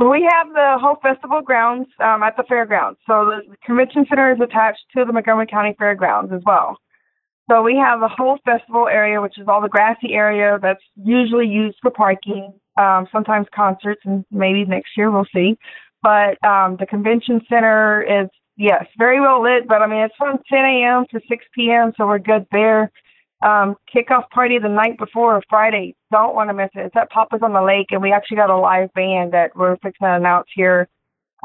We 0.00 0.28
have 0.28 0.48
the 0.52 0.76
whole 0.80 0.96
festival 1.02 1.40
grounds 1.40 1.86
um, 2.00 2.22
at 2.22 2.36
the 2.36 2.42
fairgrounds. 2.48 2.98
So 3.06 3.26
the 3.26 3.56
convention 3.64 4.06
center 4.08 4.32
is 4.32 4.40
attached 4.40 4.82
to 4.96 5.04
the 5.04 5.12
Montgomery 5.12 5.46
County 5.46 5.74
Fairgrounds 5.78 6.32
as 6.32 6.40
well. 6.44 6.78
So 7.50 7.62
we 7.62 7.76
have 7.76 8.00
a 8.02 8.08
whole 8.08 8.38
festival 8.44 8.88
area, 8.88 9.20
which 9.20 9.38
is 9.38 9.46
all 9.48 9.60
the 9.60 9.68
grassy 9.68 10.14
area 10.14 10.58
that's 10.62 10.82
usually 10.96 11.46
used 11.46 11.76
for 11.82 11.90
parking, 11.90 12.52
um, 12.78 13.06
sometimes 13.12 13.46
concerts, 13.54 14.00
and 14.04 14.24
maybe 14.30 14.64
next 14.64 14.90
year 14.96 15.10
we'll 15.10 15.26
see. 15.34 15.58
But 16.02 16.42
um, 16.46 16.76
the 16.78 16.86
convention 16.88 17.40
center 17.48 18.02
is, 18.02 18.28
yes, 18.56 18.86
very 18.98 19.20
well 19.20 19.42
lit, 19.42 19.68
but 19.68 19.82
I 19.82 19.86
mean, 19.86 20.00
it's 20.00 20.14
from 20.16 20.38
10 20.48 20.58
a.m. 20.58 21.04
to 21.10 21.20
6 21.28 21.44
p.m., 21.54 21.92
so 21.96 22.06
we're 22.06 22.18
good 22.18 22.46
there. 22.50 22.90
Um, 23.44 23.76
kickoff 23.94 24.28
party 24.30 24.58
the 24.58 24.68
night 24.68 24.98
before, 24.98 25.42
Friday. 25.50 25.94
Don't 26.10 26.34
want 26.34 26.48
to 26.48 26.54
miss 26.54 26.70
it. 26.74 26.86
It's 26.86 26.96
at 26.96 27.10
Papa's 27.10 27.40
on 27.42 27.52
the 27.52 27.60
Lake, 27.60 27.88
and 27.90 28.00
we 28.00 28.10
actually 28.10 28.38
got 28.38 28.48
a 28.48 28.56
live 28.56 28.90
band 28.94 29.32
that 29.34 29.54
we're 29.54 29.76
fixing 29.76 30.06
to 30.06 30.14
announce 30.14 30.46
here. 30.54 30.88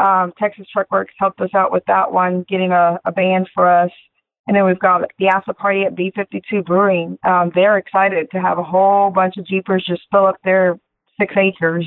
Um, 0.02 0.32
Texas 0.40 0.66
Truck 0.72 0.90
Works 0.92 1.14
helped 1.20 1.42
us 1.42 1.50
out 1.54 1.74
with 1.74 1.84
that 1.88 2.14
one, 2.14 2.46
getting 2.48 2.72
a, 2.72 3.00
a 3.04 3.12
band 3.12 3.50
for 3.54 3.68
us. 3.68 3.92
And 4.50 4.56
then 4.56 4.66
we've 4.66 4.80
got 4.80 5.04
the 5.20 5.28
after 5.28 5.54
party 5.54 5.84
at 5.84 5.94
B52 5.94 6.66
Brewing. 6.66 7.20
Um, 7.24 7.52
they're 7.54 7.78
excited 7.78 8.32
to 8.32 8.42
have 8.42 8.58
a 8.58 8.64
whole 8.64 9.12
bunch 9.12 9.38
of 9.38 9.46
Jeepers 9.46 9.86
just 9.88 10.02
fill 10.12 10.26
up 10.26 10.38
their 10.44 10.80
six 11.22 11.36
acres, 11.38 11.86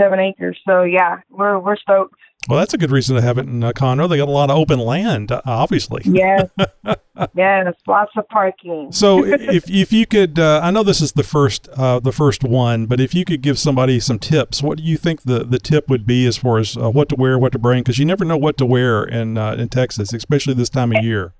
seven 0.00 0.18
acres. 0.18 0.58
So 0.66 0.84
yeah, 0.84 1.20
we're 1.28 1.58
we're 1.58 1.76
stoked. 1.76 2.14
Well, 2.48 2.58
that's 2.58 2.72
a 2.72 2.78
good 2.78 2.90
reason 2.90 3.16
to 3.16 3.20
have 3.20 3.36
it 3.36 3.44
in 3.44 3.62
uh, 3.62 3.72
Conroe. 3.72 4.08
They 4.08 4.16
got 4.16 4.28
a 4.28 4.30
lot 4.30 4.48
of 4.48 4.56
open 4.56 4.78
land, 4.78 5.30
uh, 5.30 5.42
obviously. 5.44 6.00
Yes, 6.06 6.48
yes, 7.34 7.74
lots 7.86 8.12
of 8.16 8.26
parking. 8.30 8.90
So 8.90 9.22
if 9.26 9.68
if 9.68 9.92
you 9.92 10.06
could, 10.06 10.38
uh, 10.38 10.60
I 10.62 10.70
know 10.70 10.84
this 10.84 11.02
is 11.02 11.12
the 11.12 11.22
first 11.22 11.68
uh, 11.76 12.00
the 12.00 12.12
first 12.12 12.42
one, 12.44 12.86
but 12.86 12.98
if 12.98 13.14
you 13.14 13.26
could 13.26 13.42
give 13.42 13.58
somebody 13.58 14.00
some 14.00 14.18
tips, 14.18 14.62
what 14.62 14.78
do 14.78 14.84
you 14.84 14.96
think 14.96 15.24
the, 15.24 15.44
the 15.44 15.58
tip 15.58 15.90
would 15.90 16.06
be 16.06 16.24
as 16.24 16.38
far 16.38 16.56
as 16.56 16.78
uh, 16.78 16.88
what 16.88 17.10
to 17.10 17.16
wear, 17.16 17.38
what 17.38 17.52
to 17.52 17.58
bring? 17.58 17.82
Because 17.82 17.98
you 17.98 18.06
never 18.06 18.24
know 18.24 18.38
what 18.38 18.56
to 18.56 18.64
wear 18.64 19.04
in 19.04 19.36
uh, 19.36 19.52
in 19.52 19.68
Texas, 19.68 20.14
especially 20.14 20.54
this 20.54 20.70
time 20.70 20.90
of 20.90 21.04
year. 21.04 21.34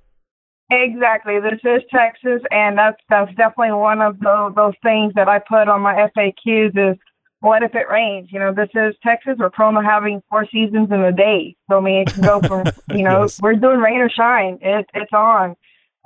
Exactly. 0.71 1.41
This 1.41 1.61
is 1.63 1.83
Texas, 1.95 2.41
and 2.51 2.77
that's 2.79 2.97
that's 3.11 3.31
definitely 3.35 3.73
one 3.73 4.01
of 4.01 4.19
those 4.21 4.55
those 4.55 4.75
things 4.83 5.13
that 5.15 5.29
I 5.29 5.39
put 5.39 5.69
on 5.69 5.83
my 5.83 6.09
FAQs 6.17 6.93
is 6.93 6.99
what 7.41 7.63
if 7.63 7.75
it 7.75 7.87
rains? 7.91 8.29
You 8.33 8.39
know, 8.39 8.55
this 8.55 8.71
is 8.75 8.95
Texas. 9.03 9.35
We're 9.39 9.51
prone 9.51 9.75
to 9.75 9.83
having 9.83 10.23
four 10.31 10.47
seasons 10.51 10.89
in 10.91 11.01
a 11.03 11.13
day. 11.13 11.55
So 11.71 11.79
I 11.79 11.81
mean, 11.81 11.99
it 12.03 12.15
can 12.15 12.23
go 12.23 12.41
from 12.41 12.65
you 12.97 13.03
know 13.05 13.23
Yes. 13.23 13.41
we're 13.43 13.55
doing 13.55 13.79
rain 13.81 14.01
or 14.01 14.09
shine. 14.09 14.59
It 14.63 14.87
it's 14.95 15.13
on. 15.13 15.55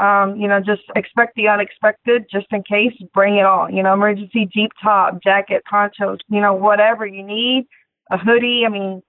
Um, 0.00 0.36
you 0.36 0.46
know, 0.46 0.60
just 0.60 0.82
expect 0.94 1.34
the 1.34 1.48
unexpected, 1.48 2.26
just 2.30 2.46
in 2.50 2.62
case. 2.64 2.92
Bring 3.14 3.36
it 3.36 3.44
on. 3.46 3.74
You 3.76 3.82
know, 3.84 3.92
emergency 3.92 4.48
Jeep 4.52 4.72
top, 4.82 5.22
jacket, 5.22 5.62
ponchos. 5.70 6.18
You 6.28 6.40
know, 6.40 6.54
whatever 6.54 7.06
you 7.06 7.22
need. 7.22 7.66
A 8.10 8.18
hoodie. 8.18 8.62
I 8.66 8.70
mean, 8.70 9.02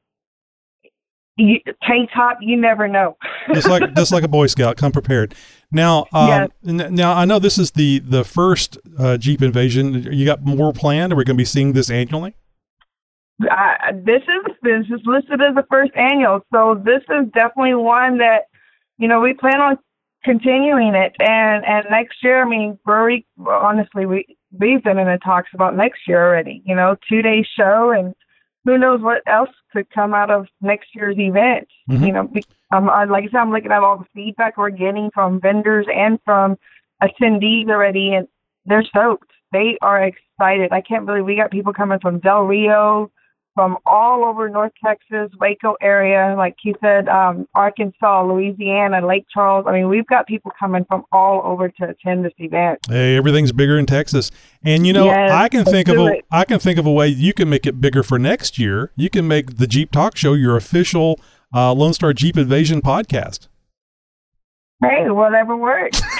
you, 1.39 1.59
tank 1.83 2.09
top. 2.13 2.37
You 2.41 2.57
never 2.57 2.87
know. 2.87 3.17
just 3.53 3.67
like 3.67 3.93
just 3.95 4.11
like 4.11 4.23
a 4.23 4.27
Boy 4.27 4.47
Scout, 4.47 4.77
come 4.77 4.91
prepared. 4.91 5.35
Now, 5.71 6.07
um, 6.13 6.49
n- 6.67 6.93
now 6.93 7.13
I 7.13 7.25
know 7.25 7.39
this 7.39 7.57
is 7.57 7.71
the 7.71 7.99
the 7.99 8.23
first 8.23 8.77
uh, 8.97 9.17
Jeep 9.17 9.41
invasion. 9.41 10.11
You 10.11 10.25
got 10.25 10.43
more 10.43 10.73
planned? 10.73 11.13
Are 11.13 11.15
we 11.15 11.23
going 11.23 11.37
to 11.37 11.41
be 11.41 11.45
seeing 11.45 11.73
this 11.73 11.89
annually? 11.89 12.35
I, 13.41 13.91
this 13.93 14.21
is 14.23 14.55
this 14.61 14.85
is 14.87 15.01
listed 15.05 15.41
as 15.41 15.55
the 15.55 15.65
first 15.69 15.91
annual, 15.95 16.41
so 16.53 16.75
this 16.83 17.03
is 17.03 17.31
definitely 17.33 17.75
one 17.75 18.17
that 18.17 18.47
you 18.97 19.07
know 19.07 19.21
we 19.21 19.33
plan 19.33 19.61
on 19.61 19.77
continuing 20.23 20.93
it, 20.95 21.13
and 21.19 21.63
and 21.65 21.85
next 21.89 22.17
year, 22.23 22.43
I 22.43 22.49
mean, 22.49 22.77
we're 22.85 23.21
honestly 23.47 24.05
we 24.05 24.37
we've 24.51 24.83
been 24.83 24.97
in 24.97 25.07
the 25.07 25.19
talks 25.23 25.49
about 25.53 25.75
next 25.75 26.01
year 26.07 26.25
already. 26.25 26.61
You 26.65 26.75
know, 26.75 26.95
two 27.07 27.21
day 27.21 27.45
show, 27.57 27.91
and 27.97 28.13
who 28.65 28.77
knows 28.77 29.01
what 29.01 29.21
else 29.27 29.49
could 29.71 29.89
come 29.89 30.13
out 30.13 30.29
of 30.29 30.47
next 30.61 30.95
year's 30.95 31.17
event. 31.17 31.67
Mhm. 31.89 32.05
You 32.05 32.11
know, 32.11 32.31
um, 32.71 32.89
I, 32.89 33.05
like 33.05 33.23
I 33.23 33.27
said, 33.27 33.37
I'm 33.37 33.51
looking 33.51 33.71
at 33.71 33.83
all 33.83 33.97
the 33.97 34.05
feedback 34.13 34.57
we're 34.57 34.69
getting 34.69 35.09
from 35.11 35.39
vendors 35.39 35.87
and 35.93 36.19
from 36.25 36.57
attendees 37.01 37.69
already, 37.69 38.13
and 38.13 38.27
they're 38.65 38.83
soaked. 38.83 39.31
They 39.51 39.77
are 39.81 40.03
excited. 40.03 40.71
I 40.71 40.81
can't 40.81 41.05
believe 41.05 41.25
we 41.25 41.35
got 41.35 41.51
people 41.51 41.73
coming 41.73 41.99
from 41.99 42.19
Del 42.19 42.43
Rio, 42.43 43.11
from 43.55 43.77
all 43.85 44.25
over 44.25 44.49
North 44.49 44.71
Texas, 44.83 45.29
Waco 45.39 45.75
area, 45.81 46.35
like 46.37 46.55
you 46.63 46.73
said, 46.81 47.07
um, 47.07 47.47
Arkansas, 47.55 48.23
Louisiana, 48.23 49.05
Lake 49.05 49.25
Charles. 49.33 49.65
I 49.67 49.73
mean, 49.73 49.89
we've 49.89 50.07
got 50.07 50.27
people 50.27 50.51
coming 50.57 50.85
from 50.85 51.03
all 51.11 51.41
over 51.43 51.69
to 51.69 51.89
attend 51.89 52.25
this 52.25 52.33
event. 52.37 52.79
Hey, 52.87 53.17
everything's 53.17 53.51
bigger 53.51 53.77
in 53.77 53.85
Texas, 53.85 54.31
and 54.63 54.85
you 54.87 54.93
know 54.93 55.05
Yes, 55.05 55.31
I 55.31 55.49
can 55.49 55.65
think 55.65 55.87
of 55.87 55.97
a 55.97 56.05
it. 56.05 56.25
I 56.31 56.45
can 56.45 56.59
think 56.59 56.79
of 56.79 56.85
a 56.85 56.91
way 56.91 57.07
you 57.07 57.33
can 57.33 57.49
make 57.49 57.65
it 57.65 57.81
bigger 57.81 58.03
for 58.03 58.19
next 58.19 58.57
year. 58.57 58.91
You 58.95 59.09
can 59.09 59.27
make 59.27 59.57
the 59.57 59.67
Jeep 59.67 59.91
Talk 59.91 60.15
Show 60.15 60.33
your 60.33 60.55
official 60.55 61.19
uh, 61.53 61.73
Lone 61.73 61.93
Star 61.93 62.13
Jeep 62.13 62.37
Invasion 62.37 62.81
podcast. 62.81 63.47
Hey, 64.81 65.09
whatever 65.09 65.57
works. 65.57 66.01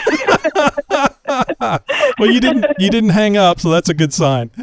well, 2.20 2.32
you 2.32 2.40
didn't 2.40 2.66
you 2.80 2.90
didn't 2.90 3.12
hang 3.12 3.38
up, 3.38 3.60
so 3.60 3.70
that's 3.70 3.90
a 3.90 3.94
good 3.94 4.14
sign. 4.14 4.52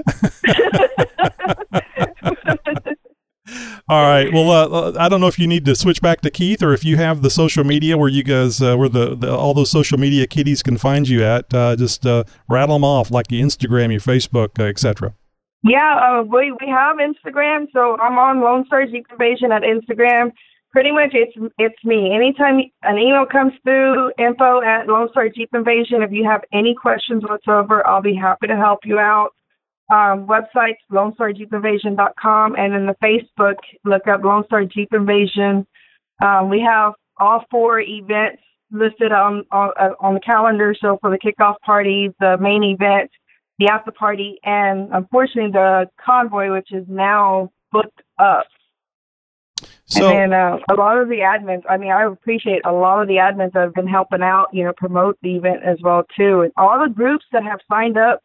All 3.89 4.03
right. 4.03 4.33
Well, 4.33 4.51
uh, 4.51 4.93
I 4.99 5.09
don't 5.09 5.21
know 5.21 5.29
if 5.29 5.39
you 5.39 5.47
need 5.47 5.65
to 5.67 5.77
switch 5.77 6.03
back 6.03 6.21
to 6.23 6.31
Keith 6.31 6.61
or 6.61 6.73
if 6.73 6.85
you 6.85 6.97
have 6.97 7.23
the 7.23 7.31
social 7.31 7.63
media 7.63 7.97
where 7.97 8.09
you 8.09 8.25
guys, 8.25 8.61
uh, 8.61 8.77
where 8.77 8.89
the, 8.89 9.15
the 9.15 9.33
all 9.33 9.55
those 9.55 9.71
social 9.71 9.97
media 9.97 10.27
kiddies 10.27 10.61
can 10.61 10.77
find 10.77 11.09
you 11.09 11.23
at. 11.23 11.55
Uh, 11.55 11.77
just 11.77 12.05
uh, 12.05 12.25
rattle 12.49 12.75
them 12.75 12.85
off, 12.85 13.13
like 13.13 13.31
your 13.31 13.47
Instagram, 13.47 13.93
your 13.93 14.01
Facebook, 14.01 14.59
uh, 14.59 14.65
etc. 14.65 15.15
Yeah, 15.63 15.99
uh, 16.03 16.23
we 16.23 16.53
we 16.61 16.69
have 16.69 16.97
Instagram, 16.97 17.67
so 17.73 17.97
I'm 17.99 18.19
on 18.19 18.41
Lone 18.41 18.65
Star 18.67 18.87
Jeep 18.87 19.07
Invasion 19.11 19.53
at 19.53 19.63
Instagram. 19.63 20.33
Pretty 20.73 20.91
much, 20.91 21.11
it's 21.13 21.33
it's 21.59 21.85
me. 21.85 22.13
Anytime 22.13 22.61
an 22.83 22.99
email 22.99 23.25
comes 23.25 23.53
through, 23.63 24.13
info 24.19 24.63
at 24.63 24.89
Lone 24.89 25.09
Star 25.11 25.29
Jeep 25.29 25.51
Invasion. 25.55 26.03
If 26.03 26.11
you 26.11 26.25
have 26.25 26.43
any 26.53 26.75
questions 26.75 27.23
whatsoever, 27.23 27.87
I'll 27.87 28.03
be 28.03 28.17
happy 28.17 28.49
to 28.49 28.57
help 28.57 28.81
you 28.85 28.99
out. 28.99 29.31
Um, 29.89 30.27
websites 30.27 30.79
LoneStarJeepInvasion.com, 30.91 32.57
and 32.57 32.75
in 32.75 32.87
the 32.87 32.97
Facebook, 33.01 33.55
look 33.85 34.09
up 34.09 34.25
Lone 34.25 34.45
Star 34.47 34.65
Jeep 34.65 34.93
Invasion. 34.93 35.65
Um, 36.21 36.51
we 36.51 36.61
have 36.61 36.95
all 37.19 37.45
four 37.51 37.81
events 37.81 38.43
listed 38.73 39.13
on 39.13 39.45
on, 39.53 39.71
uh, 39.79 39.91
on 40.01 40.15
the 40.15 40.21
calendar. 40.21 40.75
So 40.81 40.99
for 41.01 41.11
the 41.11 41.19
kickoff 41.19 41.61
party, 41.65 42.13
the 42.21 42.37
main 42.39 42.65
event, 42.65 43.11
the 43.59 43.69
after 43.69 43.93
party, 43.93 44.39
and 44.45 44.89
unfortunately 44.93 45.53
the 45.53 45.89
convoy, 46.05 46.53
which 46.53 46.73
is 46.73 46.85
now 46.89 47.53
booked 47.73 48.03
up. 48.19 48.47
So- 49.87 50.09
and 50.09 50.33
then 50.33 50.39
uh, 50.39 50.59
a 50.69 50.75
lot 50.75 50.99
of 50.99 51.09
the 51.09 51.21
admins, 51.21 51.63
I 51.69 51.77
mean, 51.77 51.93
I 51.93 52.05
appreciate 52.05 52.63
a 52.65 52.73
lot 52.73 53.01
of 53.01 53.09
the 53.09 53.17
admins 53.17 53.53
that 53.53 53.63
have 53.63 53.75
been 53.75 53.87
helping 53.87 54.23
out, 54.23 54.49
you 54.53 54.65
know, 54.65 54.73
promote 54.77 55.17
the 55.23 55.37
event 55.37 55.63
as 55.65 55.79
well 55.81 56.05
too, 56.17 56.43
and 56.43 56.53
all 56.57 56.81
the 56.81 56.93
groups 56.93 57.25
that 57.33 57.45
have 57.45 57.61
signed 57.71 57.97
up. 57.97 58.21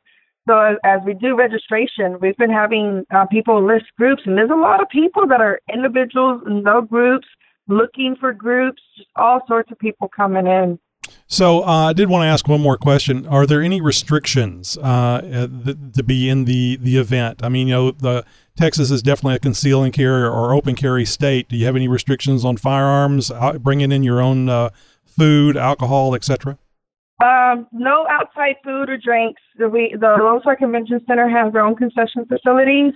So 0.47 0.75
as, 0.83 1.01
we 1.05 1.13
do 1.13 1.35
registration, 1.35 2.17
we've 2.19 2.37
been 2.37 2.51
having 2.51 3.05
uh, 3.11 3.25
people 3.27 3.65
list 3.65 3.85
groups, 3.97 4.23
and 4.25 4.37
there's 4.37 4.49
a 4.49 4.55
lot 4.55 4.81
of 4.81 4.89
people 4.89 5.27
that 5.27 5.39
are 5.39 5.59
individuals 5.71 6.41
no 6.47 6.81
groups 6.81 7.27
looking 7.67 8.15
for 8.19 8.33
groups, 8.33 8.81
just 8.97 9.09
all 9.15 9.41
sorts 9.47 9.71
of 9.71 9.77
people 9.77 10.09
coming 10.09 10.47
in. 10.47 10.79
So 11.27 11.63
uh, 11.63 11.89
I 11.89 11.93
did 11.93 12.09
want 12.09 12.23
to 12.23 12.27
ask 12.27 12.47
one 12.47 12.61
more 12.61 12.77
question. 12.77 13.25
Are 13.27 13.45
there 13.45 13.61
any 13.61 13.81
restrictions 13.81 14.77
uh, 14.77 14.81
uh, 14.81 15.47
th- 15.65 15.77
to 15.95 16.03
be 16.03 16.27
in 16.27 16.45
the, 16.45 16.77
the 16.77 16.97
event? 16.97 17.43
I 17.43 17.49
mean, 17.49 17.67
you 17.67 17.73
know, 17.73 17.91
the 17.91 18.25
Texas 18.57 18.91
is 18.91 19.01
definitely 19.01 19.35
a 19.35 19.39
conceal 19.39 19.83
and 19.83 19.93
carry 19.93 20.23
or 20.23 20.53
open 20.53 20.75
carry 20.75 21.05
state. 21.05 21.47
Do 21.49 21.55
you 21.55 21.65
have 21.65 21.75
any 21.75 21.87
restrictions 21.87 22.43
on 22.43 22.57
firearms, 22.57 23.31
uh, 23.31 23.53
bringing 23.59 23.91
in 23.91 24.03
your 24.03 24.21
own 24.21 24.49
uh, 24.49 24.71
food, 25.05 25.55
alcohol, 25.55 26.15
etc.? 26.15 26.57
Um, 27.21 27.67
no 27.71 28.07
outside 28.09 28.55
food 28.63 28.89
or 28.89 28.97
drinks. 28.97 29.41
The, 29.57 29.69
we, 29.69 29.95
the 29.99 30.15
Lone 30.19 30.41
Star 30.41 30.55
Convention 30.55 30.99
Center 31.07 31.29
has 31.29 31.53
their 31.53 31.61
own 31.61 31.75
concession 31.75 32.25
facilities. 32.25 32.93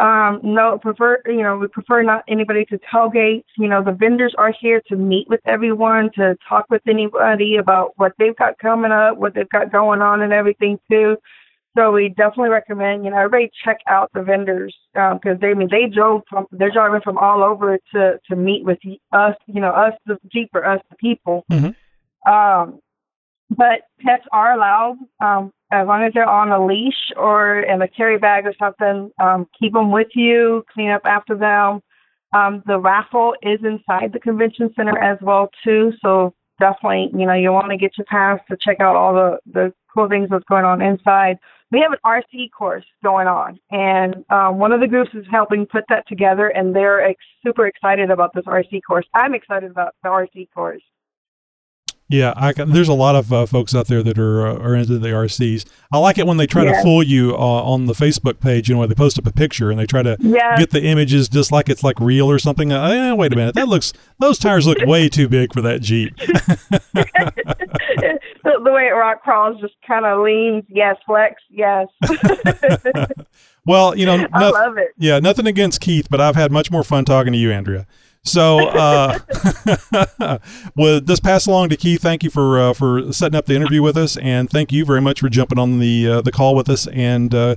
Um, 0.00 0.40
no, 0.42 0.78
prefer 0.78 1.22
you 1.26 1.42
know 1.42 1.58
we 1.58 1.68
prefer 1.68 2.02
not 2.02 2.24
anybody 2.26 2.64
to 2.66 2.78
tailgate. 2.92 3.44
You 3.58 3.68
know 3.68 3.84
the 3.84 3.92
vendors 3.92 4.34
are 4.38 4.52
here 4.58 4.80
to 4.88 4.96
meet 4.96 5.28
with 5.28 5.40
everyone, 5.46 6.10
to 6.16 6.34
talk 6.48 6.64
with 6.70 6.80
anybody 6.88 7.56
about 7.56 7.92
what 7.96 8.12
they've 8.18 8.36
got 8.36 8.58
coming 8.58 8.90
up, 8.90 9.18
what 9.18 9.34
they've 9.34 9.48
got 9.50 9.70
going 9.70 10.00
on, 10.00 10.22
and 10.22 10.32
everything 10.32 10.78
too. 10.90 11.16
So 11.76 11.92
we 11.92 12.08
definitely 12.08 12.48
recommend 12.48 13.04
you 13.04 13.10
know 13.10 13.18
everybody 13.18 13.50
check 13.64 13.78
out 13.86 14.10
the 14.14 14.22
vendors 14.22 14.74
because 14.94 15.38
they 15.42 15.48
I 15.50 15.54
mean 15.54 15.68
they 15.70 15.94
drove 15.94 16.22
from 16.28 16.46
they're 16.52 16.72
driving 16.72 17.02
from 17.02 17.18
all 17.18 17.44
over 17.44 17.78
to 17.94 18.18
to 18.30 18.34
meet 18.34 18.64
with 18.64 18.78
us. 19.12 19.34
You 19.46 19.60
know 19.60 19.72
us 19.72 19.92
the 20.06 20.18
Jeep 20.32 20.48
or 20.54 20.64
us 20.64 20.80
the 20.88 20.96
people. 20.96 21.44
Um, 22.26 22.80
but 23.56 23.82
pets 24.00 24.24
are 24.32 24.54
allowed 24.54 24.96
um, 25.20 25.52
as 25.72 25.86
long 25.86 26.02
as 26.02 26.12
they're 26.12 26.28
on 26.28 26.50
a 26.50 26.64
leash 26.64 27.12
or 27.16 27.60
in 27.60 27.82
a 27.82 27.88
carry 27.88 28.18
bag 28.18 28.46
or 28.46 28.54
something. 28.58 29.10
Um, 29.22 29.46
keep 29.58 29.72
them 29.72 29.90
with 29.90 30.08
you. 30.14 30.64
Clean 30.72 30.90
up 30.90 31.02
after 31.04 31.36
them. 31.36 31.80
Um, 32.34 32.62
the 32.66 32.78
raffle 32.78 33.34
is 33.42 33.60
inside 33.62 34.12
the 34.12 34.20
convention 34.20 34.72
center 34.74 34.98
as 34.98 35.18
well 35.20 35.50
too. 35.64 35.92
So 36.02 36.34
definitely, 36.58 37.10
you 37.18 37.26
know, 37.26 37.34
you'll 37.34 37.54
want 37.54 37.70
to 37.70 37.76
get 37.76 37.98
your 37.98 38.06
pass 38.06 38.40
to 38.50 38.56
check 38.60 38.80
out 38.80 38.96
all 38.96 39.12
the 39.12 39.38
the 39.52 39.72
cool 39.92 40.08
things 40.08 40.28
that's 40.30 40.44
going 40.48 40.64
on 40.64 40.80
inside. 40.80 41.36
We 41.70 41.80
have 41.80 41.92
an 41.92 41.98
RC 42.04 42.50
course 42.56 42.84
going 43.02 43.26
on, 43.26 43.58
and 43.70 44.24
um, 44.30 44.58
one 44.58 44.72
of 44.72 44.80
the 44.80 44.86
groups 44.86 45.10
is 45.14 45.24
helping 45.30 45.66
put 45.66 45.84
that 45.88 46.06
together, 46.06 46.48
and 46.48 46.74
they're 46.76 47.02
ex- 47.02 47.24
super 47.44 47.66
excited 47.66 48.10
about 48.10 48.34
this 48.34 48.44
RC 48.44 48.80
course. 48.86 49.06
I'm 49.14 49.34
excited 49.34 49.70
about 49.70 49.94
the 50.02 50.10
RC 50.10 50.48
course. 50.54 50.82
Yeah, 52.12 52.34
I 52.36 52.52
can, 52.52 52.72
there's 52.72 52.88
a 52.88 52.94
lot 52.94 53.16
of 53.16 53.32
uh, 53.32 53.46
folks 53.46 53.74
out 53.74 53.86
there 53.86 54.02
that 54.02 54.18
are 54.18 54.46
uh, 54.46 54.56
are 54.56 54.74
into 54.74 54.98
the 54.98 55.08
RCs. 55.08 55.64
I 55.90 55.96
like 55.96 56.18
it 56.18 56.26
when 56.26 56.36
they 56.36 56.46
try 56.46 56.64
to 56.64 56.82
fool 56.82 57.02
you 57.02 57.34
uh, 57.34 57.38
on 57.38 57.86
the 57.86 57.94
Facebook 57.94 58.38
page. 58.38 58.68
You 58.68 58.74
know, 58.74 58.80
where 58.80 58.88
they 58.88 58.94
post 58.94 59.18
up 59.18 59.26
a 59.26 59.32
picture 59.32 59.70
and 59.70 59.80
they 59.80 59.86
try 59.86 60.02
to 60.02 60.18
get 60.58 60.70
the 60.70 60.82
images 60.82 61.30
just 61.30 61.50
like 61.50 61.70
it's 61.70 61.82
like 61.82 61.98
real 61.98 62.30
or 62.30 62.38
something. 62.38 62.70
Uh, 62.70 62.90
eh, 62.90 63.12
wait 63.12 63.32
a 63.32 63.36
minute, 63.36 63.54
that 63.54 63.66
looks 63.66 63.94
those 64.18 64.38
tires 64.38 64.66
look 64.66 64.78
way 64.82 65.08
too 65.08 65.26
big 65.26 65.54
for 65.54 65.62
that 65.62 65.80
Jeep. 65.80 66.14
the, 66.92 68.18
the 68.44 68.72
way 68.72 68.88
it 68.88 68.94
rock 68.94 69.22
crawls 69.22 69.58
just 69.60 69.74
kind 69.86 70.04
of 70.04 70.22
leans. 70.22 70.64
Yes, 70.68 70.96
flex. 71.06 71.40
Yes. 71.50 71.88
Well, 73.64 73.96
you 73.96 74.06
know, 74.06 74.26
I 74.32 74.50
love 74.50 74.76
it. 74.76 74.88
Yeah, 74.98 75.20
nothing 75.20 75.46
against 75.46 75.80
Keith, 75.80 76.08
but 76.10 76.20
I've 76.20 76.34
had 76.34 76.50
much 76.50 76.72
more 76.72 76.82
fun 76.82 77.04
talking 77.04 77.32
to 77.32 77.38
you, 77.38 77.52
Andrea. 77.52 77.86
So, 78.24 78.68
uh, 78.68 79.18
well, 80.76 81.00
just 81.00 81.24
pass 81.24 81.46
along 81.46 81.70
to 81.70 81.76
Keith. 81.76 82.00
Thank 82.00 82.22
you 82.22 82.30
for 82.30 82.58
uh, 82.58 82.72
for 82.72 83.12
setting 83.12 83.36
up 83.36 83.46
the 83.46 83.56
interview 83.56 83.82
with 83.82 83.96
us, 83.96 84.16
and 84.18 84.48
thank 84.48 84.70
you 84.70 84.84
very 84.84 85.00
much 85.00 85.20
for 85.20 85.28
jumping 85.28 85.58
on 85.58 85.80
the 85.80 86.06
uh, 86.08 86.20
the 86.20 86.30
call 86.30 86.54
with 86.54 86.68
us. 86.68 86.86
And 86.86 87.34
uh, 87.34 87.56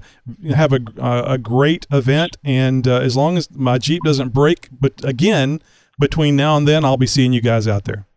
have 0.56 0.74
a 0.74 0.80
uh, 1.00 1.24
a 1.28 1.38
great 1.38 1.86
event. 1.92 2.38
And 2.44 2.88
uh, 2.88 2.98
as 2.98 3.16
long 3.16 3.38
as 3.38 3.50
my 3.52 3.78
Jeep 3.78 4.02
doesn't 4.04 4.30
break, 4.30 4.70
but 4.72 5.04
again, 5.04 5.62
between 6.00 6.36
now 6.36 6.58
and 6.58 6.68
then, 6.68 6.84
I'll 6.84 6.98
be 6.98 7.08
seeing 7.08 7.32
you 7.32 7.42
guys 7.42 7.68
out 7.68 7.84
there. 7.84 8.08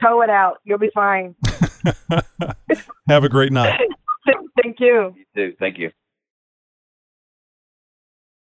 Tow 0.00 0.22
it 0.22 0.30
out. 0.30 0.58
You'll 0.64 0.78
be 0.78 0.90
fine. 0.94 1.34
Have 3.08 3.24
a 3.24 3.28
great 3.28 3.52
night. 3.52 3.80
Thank 4.62 4.76
you. 4.78 5.14
You 5.16 5.24
too. 5.34 5.56
Thank 5.58 5.78
you. 5.78 5.90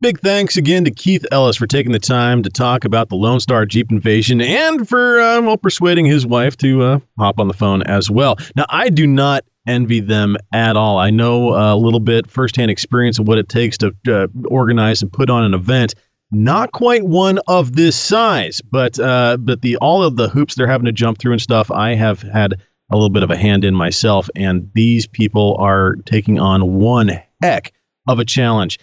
Big 0.03 0.21
thanks 0.21 0.59
again 0.59 0.85
to 0.85 0.91
Keith 0.91 1.25
Ellis 1.33 1.57
for 1.57 1.67
taking 1.67 1.91
the 1.91 1.99
time 1.99 2.43
to 2.43 2.51
talk 2.51 2.85
about 2.85 3.09
the 3.09 3.17
Lone 3.17 3.41
Star 3.41 3.65
Jeep 3.65 3.91
invasion 3.91 4.43
and 4.43 4.87
for 4.87 5.19
uh, 5.19 5.41
well 5.41 5.57
persuading 5.57 6.05
his 6.05 6.27
wife 6.27 6.55
to 6.59 6.83
uh, 6.83 6.99
hop 7.19 7.41
on 7.41 7.49
the 7.49 7.55
phone 7.55 7.83
as 7.85 8.11
well. 8.11 8.37
Now, 8.57 8.67
I 8.69 8.91
do 8.91 9.07
not 9.07 9.47
envy 9.67 10.01
them 10.01 10.37
at 10.53 10.77
all. 10.77 10.99
I 10.99 11.09
know 11.09 11.55
a 11.55 11.77
little 11.77 12.01
bit 12.01 12.31
firsthand 12.31 12.71
experience 12.71 13.19
of 13.19 13.27
what 13.27 13.39
it 13.39 13.49
takes 13.49 13.79
to 13.79 13.95
uh, 14.07 14.27
organize 14.49 15.01
and 15.01 15.11
put 15.11 15.31
on 15.31 15.45
an 15.45 15.55
event. 15.55 15.95
Not 16.31 16.73
quite 16.73 17.07
one 17.07 17.39
of 17.49 17.75
this 17.75 17.97
size, 17.97 18.61
but 18.61 19.01
uh, 19.01 19.39
but 19.39 19.63
the 19.63 19.79
all 19.79 20.03
of 20.03 20.17
the 20.17 20.29
hoops 20.29 20.57
they're 20.57 20.67
having 20.67 20.85
to 20.85 20.93
jump 20.93 21.17
through 21.17 21.33
and 21.33 21.41
stuff. 21.41 21.71
I 21.71 21.95
have 21.95 22.21
had 22.21 22.61
a 22.91 22.97
little 22.97 23.09
bit 23.09 23.23
of 23.23 23.31
a 23.31 23.37
hand 23.37 23.65
in 23.65 23.75
myself, 23.75 24.29
and 24.37 24.71
these 24.75 25.07
people 25.07 25.57
are 25.59 25.95
taking 26.05 26.39
on 26.39 26.75
one 26.75 27.13
heck 27.41 27.73
of 28.07 28.19
a 28.19 28.27
challenge. 28.27 28.79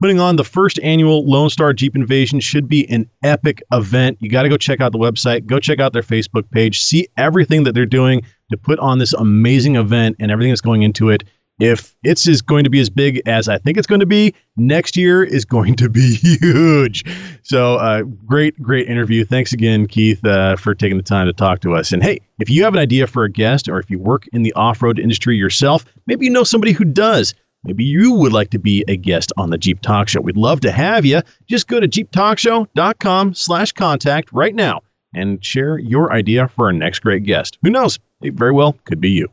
Putting 0.00 0.20
on 0.20 0.36
the 0.36 0.44
first 0.44 0.78
annual 0.80 1.28
Lone 1.28 1.50
Star 1.50 1.72
Jeep 1.72 1.96
Invasion 1.96 2.38
should 2.38 2.68
be 2.68 2.88
an 2.88 3.10
epic 3.24 3.62
event. 3.72 4.16
You 4.20 4.30
got 4.30 4.42
to 4.42 4.48
go 4.48 4.56
check 4.56 4.80
out 4.80 4.92
the 4.92 4.98
website, 4.98 5.44
go 5.46 5.58
check 5.58 5.80
out 5.80 5.92
their 5.92 6.02
Facebook 6.02 6.48
page, 6.52 6.80
see 6.80 7.08
everything 7.16 7.64
that 7.64 7.74
they're 7.74 7.84
doing 7.84 8.22
to 8.50 8.56
put 8.56 8.78
on 8.78 8.98
this 8.98 9.12
amazing 9.12 9.74
event 9.74 10.16
and 10.20 10.30
everything 10.30 10.52
that's 10.52 10.60
going 10.60 10.82
into 10.82 11.10
it. 11.10 11.24
If 11.58 11.96
it's 12.04 12.28
is 12.28 12.40
going 12.40 12.62
to 12.62 12.70
be 12.70 12.78
as 12.78 12.88
big 12.88 13.20
as 13.26 13.48
I 13.48 13.58
think 13.58 13.76
it's 13.76 13.88
going 13.88 13.98
to 13.98 14.06
be, 14.06 14.32
next 14.56 14.96
year 14.96 15.24
is 15.24 15.44
going 15.44 15.74
to 15.74 15.88
be 15.88 16.14
huge. 16.40 17.04
So, 17.42 17.74
uh, 17.74 18.02
great, 18.02 18.60
great 18.62 18.88
interview. 18.88 19.24
Thanks 19.24 19.52
again, 19.52 19.88
Keith, 19.88 20.24
uh, 20.24 20.54
for 20.54 20.76
taking 20.76 20.96
the 20.96 21.02
time 21.02 21.26
to 21.26 21.32
talk 21.32 21.58
to 21.62 21.74
us. 21.74 21.90
And 21.90 22.04
hey, 22.04 22.20
if 22.38 22.48
you 22.48 22.62
have 22.62 22.74
an 22.74 22.78
idea 22.78 23.08
for 23.08 23.24
a 23.24 23.30
guest 23.30 23.68
or 23.68 23.80
if 23.80 23.90
you 23.90 23.98
work 23.98 24.28
in 24.32 24.44
the 24.44 24.52
off 24.52 24.80
road 24.80 25.00
industry 25.00 25.36
yourself, 25.36 25.84
maybe 26.06 26.26
you 26.26 26.30
know 26.30 26.44
somebody 26.44 26.70
who 26.70 26.84
does. 26.84 27.34
Maybe 27.68 27.84
you 27.84 28.14
would 28.14 28.32
like 28.32 28.48
to 28.52 28.58
be 28.58 28.82
a 28.88 28.96
guest 28.96 29.30
on 29.36 29.50
the 29.50 29.58
Jeep 29.58 29.82
Talk 29.82 30.08
Show. 30.08 30.22
We'd 30.22 30.38
love 30.38 30.60
to 30.60 30.72
have 30.72 31.04
you. 31.04 31.20
Just 31.46 31.68
go 31.68 31.78
to 31.78 31.86
jeeptalkshow.com 31.86 33.34
slash 33.34 33.72
contact 33.72 34.32
right 34.32 34.54
now 34.54 34.80
and 35.14 35.44
share 35.44 35.76
your 35.76 36.10
idea 36.10 36.48
for 36.48 36.68
our 36.68 36.72
next 36.72 37.00
great 37.00 37.24
guest. 37.24 37.58
Who 37.62 37.68
knows? 37.68 37.98
It 38.22 38.32
very 38.32 38.52
well 38.52 38.72
could 38.86 39.02
be 39.02 39.10
you. 39.10 39.28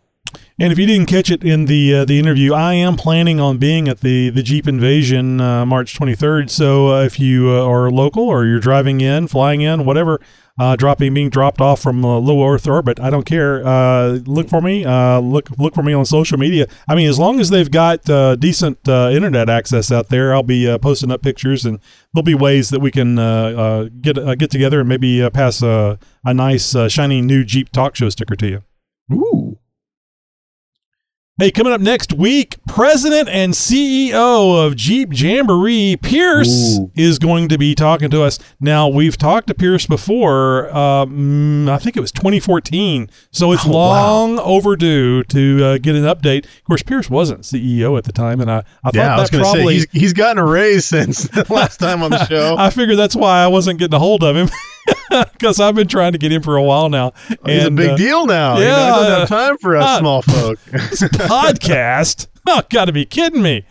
And 0.59 0.73
if 0.73 0.77
you 0.77 0.85
didn't 0.85 1.05
catch 1.05 1.31
it 1.31 1.45
in 1.45 1.63
the 1.65 1.95
uh, 1.95 2.05
the 2.05 2.19
interview, 2.19 2.53
I 2.53 2.73
am 2.73 2.97
planning 2.97 3.39
on 3.39 3.57
being 3.57 3.87
at 3.87 4.01
the 4.01 4.29
the 4.31 4.43
Jeep 4.43 4.67
Invasion 4.67 5.39
uh, 5.39 5.65
March 5.65 5.97
23rd. 5.97 6.49
So 6.49 6.89
uh, 6.89 7.03
if 7.03 7.17
you 7.17 7.51
uh, 7.51 7.65
are 7.65 7.89
local 7.89 8.23
or 8.27 8.45
you're 8.45 8.59
driving 8.59 8.99
in, 8.99 9.29
flying 9.29 9.61
in, 9.61 9.85
whatever, 9.85 10.19
uh, 10.57 10.75
dropping 10.75 11.13
being 11.13 11.29
dropped 11.29 11.59
off 11.59 11.81
from 11.81 12.05
uh, 12.05 12.17
low 12.17 12.47
Earth 12.47 12.67
orbit, 12.67 12.99
I 12.99 13.09
don't 13.09 13.25
care. 13.25 13.65
Uh, 13.65 14.19
look 14.25 14.47
for 14.49 14.61
me. 14.61 14.85
Uh, 14.85 15.19
look 15.19 15.49
look 15.57 15.73
for 15.73 15.83
me 15.83 15.93
on 15.93 16.05
social 16.05 16.37
media. 16.37 16.67
I 16.87 16.95
mean, 16.95 17.09
as 17.09 17.19
long 17.19 17.39
as 17.39 17.49
they've 17.49 17.69
got 17.69 18.09
uh, 18.09 18.35
decent 18.35 18.87
uh, 18.87 19.09
internet 19.11 19.49
access 19.49 19.91
out 19.91 20.09
there, 20.09 20.33
I'll 20.33 20.43
be 20.43 20.77
posting 20.79 21.11
up 21.11 21.21
pictures, 21.21 21.65
and 21.65 21.79
there'll 22.13 22.23
be 22.23 22.35
ways 22.35 22.69
that 22.69 22.79
we 22.79 22.91
can 22.91 23.15
get 24.01 24.15
get 24.37 24.51
together 24.51 24.79
and 24.79 24.89
maybe 24.89 25.27
pass 25.31 25.61
a 25.61 25.99
a 26.23 26.33
nice 26.33 26.75
shiny 26.89 27.21
new 27.21 27.43
Jeep 27.43 27.71
talk 27.71 27.95
show 27.95 28.09
sticker 28.09 28.35
to 28.35 28.47
you. 28.47 28.63
Hey, 31.37 31.51
coming 31.51 31.73
up 31.73 31.81
next 31.81 32.13
week, 32.13 32.55
President 32.65 33.27
and 33.27 33.51
CEO 33.51 34.65
of 34.65 34.77
Jeep 34.77 35.09
Jamboree, 35.11 35.97
Pierce, 36.01 36.79
Ooh. 36.79 36.89
is 36.95 37.19
going 37.19 37.49
to 37.49 37.57
be 37.57 37.75
talking 37.75 38.09
to 38.11 38.23
us. 38.23 38.39
Now, 38.61 38.87
we've 38.87 39.17
talked 39.17 39.47
to 39.47 39.53
Pierce 39.53 39.85
before. 39.85 40.73
Um, 40.73 41.67
I 41.67 41.77
think 41.77 41.97
it 41.97 41.99
was 41.99 42.13
2014. 42.13 43.09
So 43.31 43.51
it's 43.51 43.65
Oh, 43.65 43.71
wow. 43.71 43.75
long 43.89 44.39
overdue 44.39 45.25
to 45.25 45.61
uh, 45.65 45.77
get 45.77 45.95
an 45.97 46.03
update. 46.03 46.45
Of 46.45 46.63
course, 46.63 46.83
Pierce 46.83 47.09
wasn't 47.09 47.41
CEO 47.41 47.97
at 47.97 48.05
the 48.05 48.13
time, 48.13 48.39
and 48.39 48.49
I, 48.49 48.59
I 48.85 48.91
thought 48.91 48.95
Yeah, 48.95 49.15
I 49.15 49.17
that 49.23 49.31
going 49.31 49.43
to 49.43 49.49
say 49.49 49.55
probably. 49.57 49.73
he's, 49.73 49.87
he's 49.91 50.13
gotten 50.13 50.37
a 50.41 50.45
raise 50.45 50.85
since 50.85 51.23
the 51.27 51.45
last 51.53 51.81
time 51.81 52.01
on 52.01 52.11
the 52.11 52.25
show. 52.29 52.55
I 52.57 52.69
figured 52.69 52.97
that's 52.97 53.13
why 53.15 53.43
I 53.43 53.47
wasn't 53.47 53.79
getting 53.79 53.95
a 53.95 53.99
hold 53.99 54.23
of 54.23 54.37
him. 54.37 54.47
Because 55.33 55.59
I've 55.59 55.75
been 55.75 55.87
trying 55.87 56.11
to 56.11 56.17
get 56.17 56.31
him 56.31 56.41
for 56.41 56.57
a 56.57 56.63
while 56.63 56.89
now. 56.89 57.13
he's 57.45 57.65
a 57.65 57.71
big 57.71 57.91
uh, 57.91 57.95
deal 57.97 58.25
now. 58.25 58.57
you 58.57 58.65
know, 58.65 58.69
yeah, 58.69 58.85
he 58.85 58.91
doesn't 58.91 59.19
have 59.19 59.29
time 59.29 59.57
for 59.57 59.77
us 59.77 59.85
uh, 59.85 59.99
small 59.99 60.21
folk. 60.21 60.59
podcast. 60.69 62.27
Oh, 62.47 62.61
got 62.69 62.85
to 62.85 62.91
be 62.91 63.05
kidding 63.05 63.41
me! 63.41 63.65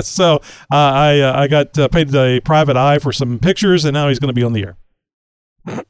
so 0.00 0.36
uh, 0.72 0.74
I 0.74 1.20
uh, 1.20 1.38
I 1.38 1.48
got 1.48 1.78
uh, 1.78 1.86
paid 1.88 2.14
a 2.14 2.40
private 2.40 2.74
eye 2.74 2.98
for 2.98 3.12
some 3.12 3.38
pictures, 3.38 3.84
and 3.84 3.92
now 3.92 4.08
he's 4.08 4.18
going 4.18 4.28
to 4.28 4.32
be 4.32 4.42
on 4.42 4.54
the 4.54 4.64
air. 4.64 5.84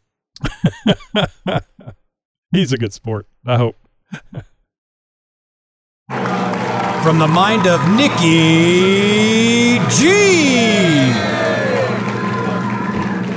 he's 2.51 2.73
a 2.73 2.77
good 2.77 2.93
sport. 2.93 3.29
I 3.47 3.59
hope. 3.59 3.77
From 7.05 7.21
the 7.21 7.29
mind 7.29 7.69
of 7.69 7.89
Nikki 7.93 9.79
G. 9.97 10.40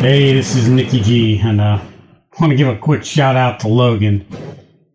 Hey, 0.03 0.34
this 0.34 0.57
is 0.57 0.67
Nikki 0.67 0.99
G, 0.99 1.39
and 1.39 1.61
uh, 1.61 1.80
I 1.80 2.41
want 2.41 2.51
to 2.51 2.57
give 2.57 2.67
a 2.67 2.77
quick 2.77 3.05
shout 3.05 3.38
out 3.38 3.61
to 3.61 3.69
Logan. 3.69 4.27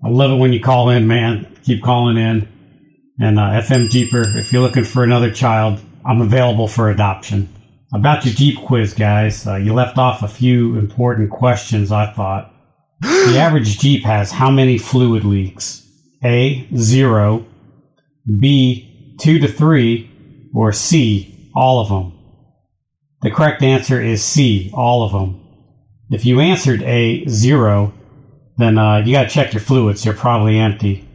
I 0.04 0.08
love 0.10 0.32
it 0.32 0.34
when 0.34 0.52
you 0.52 0.60
call 0.60 0.90
in, 0.90 1.06
man. 1.06 1.56
Keep 1.64 1.82
calling 1.82 2.18
in. 2.18 2.46
And 3.18 3.38
uh, 3.38 3.62
FM 3.62 3.88
Jeeper, 3.88 4.24
if 4.36 4.52
you're 4.52 4.60
looking 4.60 4.84
for 4.84 5.04
another 5.04 5.30
child, 5.30 5.80
I'm 6.04 6.20
available 6.20 6.68
for 6.68 6.90
adoption. 6.90 7.48
About 7.94 8.26
your 8.26 8.34
Jeep 8.34 8.58
quiz, 8.58 8.92
guys, 8.92 9.46
uh, 9.46 9.54
you 9.54 9.72
left 9.72 9.96
off 9.96 10.22
a 10.22 10.28
few 10.28 10.76
important 10.76 11.30
questions, 11.30 11.90
I 11.90 12.12
thought. 12.12 12.52
the 13.00 13.38
average 13.38 13.78
Jeep 13.78 14.04
has 14.04 14.30
how 14.30 14.50
many 14.50 14.76
fluid 14.76 15.24
leaks? 15.24 15.90
A, 16.22 16.68
zero, 16.76 17.46
B, 18.40 19.16
two 19.18 19.38
to 19.38 19.48
three, 19.48 20.50
or 20.54 20.70
C, 20.74 21.50
all 21.54 21.80
of 21.80 21.88
them? 21.88 22.17
The 23.22 23.30
correct 23.32 23.62
answer 23.62 24.00
is 24.00 24.22
C, 24.22 24.70
all 24.72 25.02
of 25.02 25.12
them. 25.12 25.44
If 26.10 26.24
you 26.24 26.40
answered 26.40 26.82
A, 26.82 27.26
zero, 27.26 27.92
then 28.58 28.78
uh, 28.78 28.98
you 28.98 29.12
got 29.12 29.24
to 29.24 29.28
check 29.28 29.52
your 29.52 29.60
fluids. 29.60 30.02
They're 30.02 30.12
probably 30.12 30.58
empty. 30.58 31.06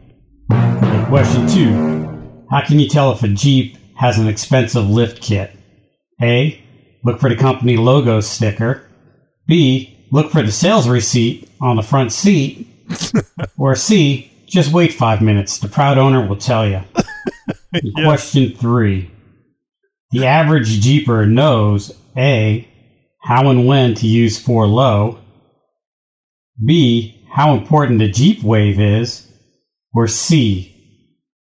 Okay, 0.52 1.04
question 1.08 1.48
two 1.48 2.44
How 2.50 2.64
can 2.64 2.78
you 2.78 2.88
tell 2.88 3.12
if 3.12 3.22
a 3.22 3.28
Jeep 3.28 3.78
has 3.96 4.18
an 4.18 4.28
expensive 4.28 4.88
lift 4.88 5.22
kit? 5.22 5.50
A. 6.20 6.62
Look 7.04 7.20
for 7.20 7.28
the 7.28 7.36
company 7.36 7.76
logo 7.76 8.20
sticker. 8.20 8.86
B. 9.46 10.06
Look 10.12 10.30
for 10.30 10.42
the 10.42 10.52
sales 10.52 10.86
receipt 10.86 11.48
on 11.60 11.76
the 11.76 11.82
front 11.82 12.12
seat. 12.12 12.68
or 13.58 13.74
C. 13.74 14.30
Just 14.46 14.72
wait 14.72 14.92
five 14.92 15.22
minutes. 15.22 15.58
The 15.58 15.68
proud 15.68 15.96
owner 15.96 16.26
will 16.26 16.36
tell 16.36 16.68
you. 16.68 16.82
Question 18.04 18.54
three. 18.54 19.10
The 20.14 20.26
average 20.26 20.80
Jeeper 20.80 21.26
knows 21.26 21.92
A. 22.16 22.68
How 23.20 23.50
and 23.50 23.66
when 23.66 23.94
to 23.96 24.06
use 24.06 24.38
four 24.38 24.64
low. 24.68 25.18
B. 26.64 27.20
How 27.32 27.54
important 27.54 27.98
the 27.98 28.08
Jeep 28.08 28.44
wave 28.44 28.78
is. 28.78 29.28
Or 29.92 30.06
C. 30.06 30.70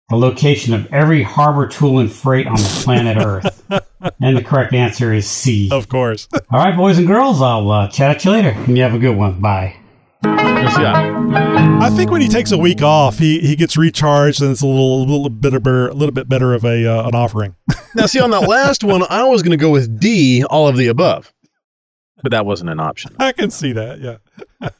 The 0.09 0.15
location 0.15 0.73
of 0.73 0.87
every 0.93 1.21
harbor 1.21 1.67
tool 1.67 1.99
and 1.99 2.09
freight 2.09 2.47
on 2.47 2.55
the 2.55 2.81
planet 2.85 3.17
Earth. 3.25 3.61
and 4.21 4.37
the 4.37 4.41
correct 4.41 4.73
answer 4.73 5.13
is 5.13 5.29
C. 5.29 5.69
Of 5.69 5.89
course. 5.89 6.29
All 6.49 6.59
right, 6.59 6.75
boys 6.75 6.97
and 6.97 7.07
girls, 7.07 7.41
I'll 7.41 7.69
uh, 7.69 7.89
chat 7.89 8.15
at 8.15 8.23
you 8.25 8.31
later. 8.31 8.51
And 8.51 8.77
you 8.77 8.83
have 8.83 8.93
a 8.93 8.99
good 8.99 9.17
one. 9.17 9.41
Bye. 9.41 9.75
I 10.23 11.91
think 11.95 12.11
when 12.11 12.21
he 12.21 12.27
takes 12.27 12.51
a 12.51 12.57
week 12.57 12.81
off, 12.81 13.17
he, 13.17 13.39
he 13.39 13.55
gets 13.55 13.75
recharged, 13.75 14.41
and 14.41 14.51
it's 14.51 14.61
a 14.61 14.67
little 14.67 14.99
little 15.05 15.29
bit 15.29 15.63
better, 15.63 15.87
a 15.87 15.93
little 15.93 16.13
bit 16.13 16.29
better 16.29 16.53
of 16.53 16.63
a 16.63 16.85
uh, 16.85 17.07
an 17.07 17.15
offering. 17.15 17.55
now, 17.95 18.05
see, 18.05 18.19
on 18.19 18.29
that 18.31 18.47
last 18.47 18.83
one, 18.83 19.03
I 19.09 19.23
was 19.23 19.41
going 19.41 19.51
to 19.51 19.57
go 19.57 19.69
with 19.69 19.99
D, 19.99 20.43
all 20.43 20.67
of 20.67 20.77
the 20.77 20.87
above. 20.87 21.33
But 22.21 22.31
that 22.31 22.45
wasn't 22.45 22.69
an 22.69 22.79
option. 22.79 23.15
I 23.19 23.31
can 23.31 23.49
see 23.49 23.73
that. 23.73 23.99
Yeah. 23.99 24.69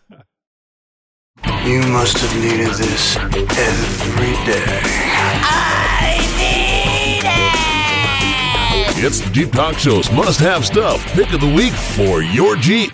You 1.65 1.81
must 1.87 2.17
have 2.17 2.35
needed 2.39 2.69
this 2.73 3.17
every 3.17 3.45
day. 4.45 4.81
It's 9.03 9.21
the 9.21 9.29
Jeep 9.31 9.51
Talk 9.51 9.77
Show's 9.79 10.11
must 10.11 10.39
have 10.39 10.65
stuff 10.65 11.03
pick 11.13 11.33
of 11.33 11.41
the 11.41 11.51
week 11.51 11.73
for 11.73 12.21
your 12.21 12.55
Jeep. 12.55 12.91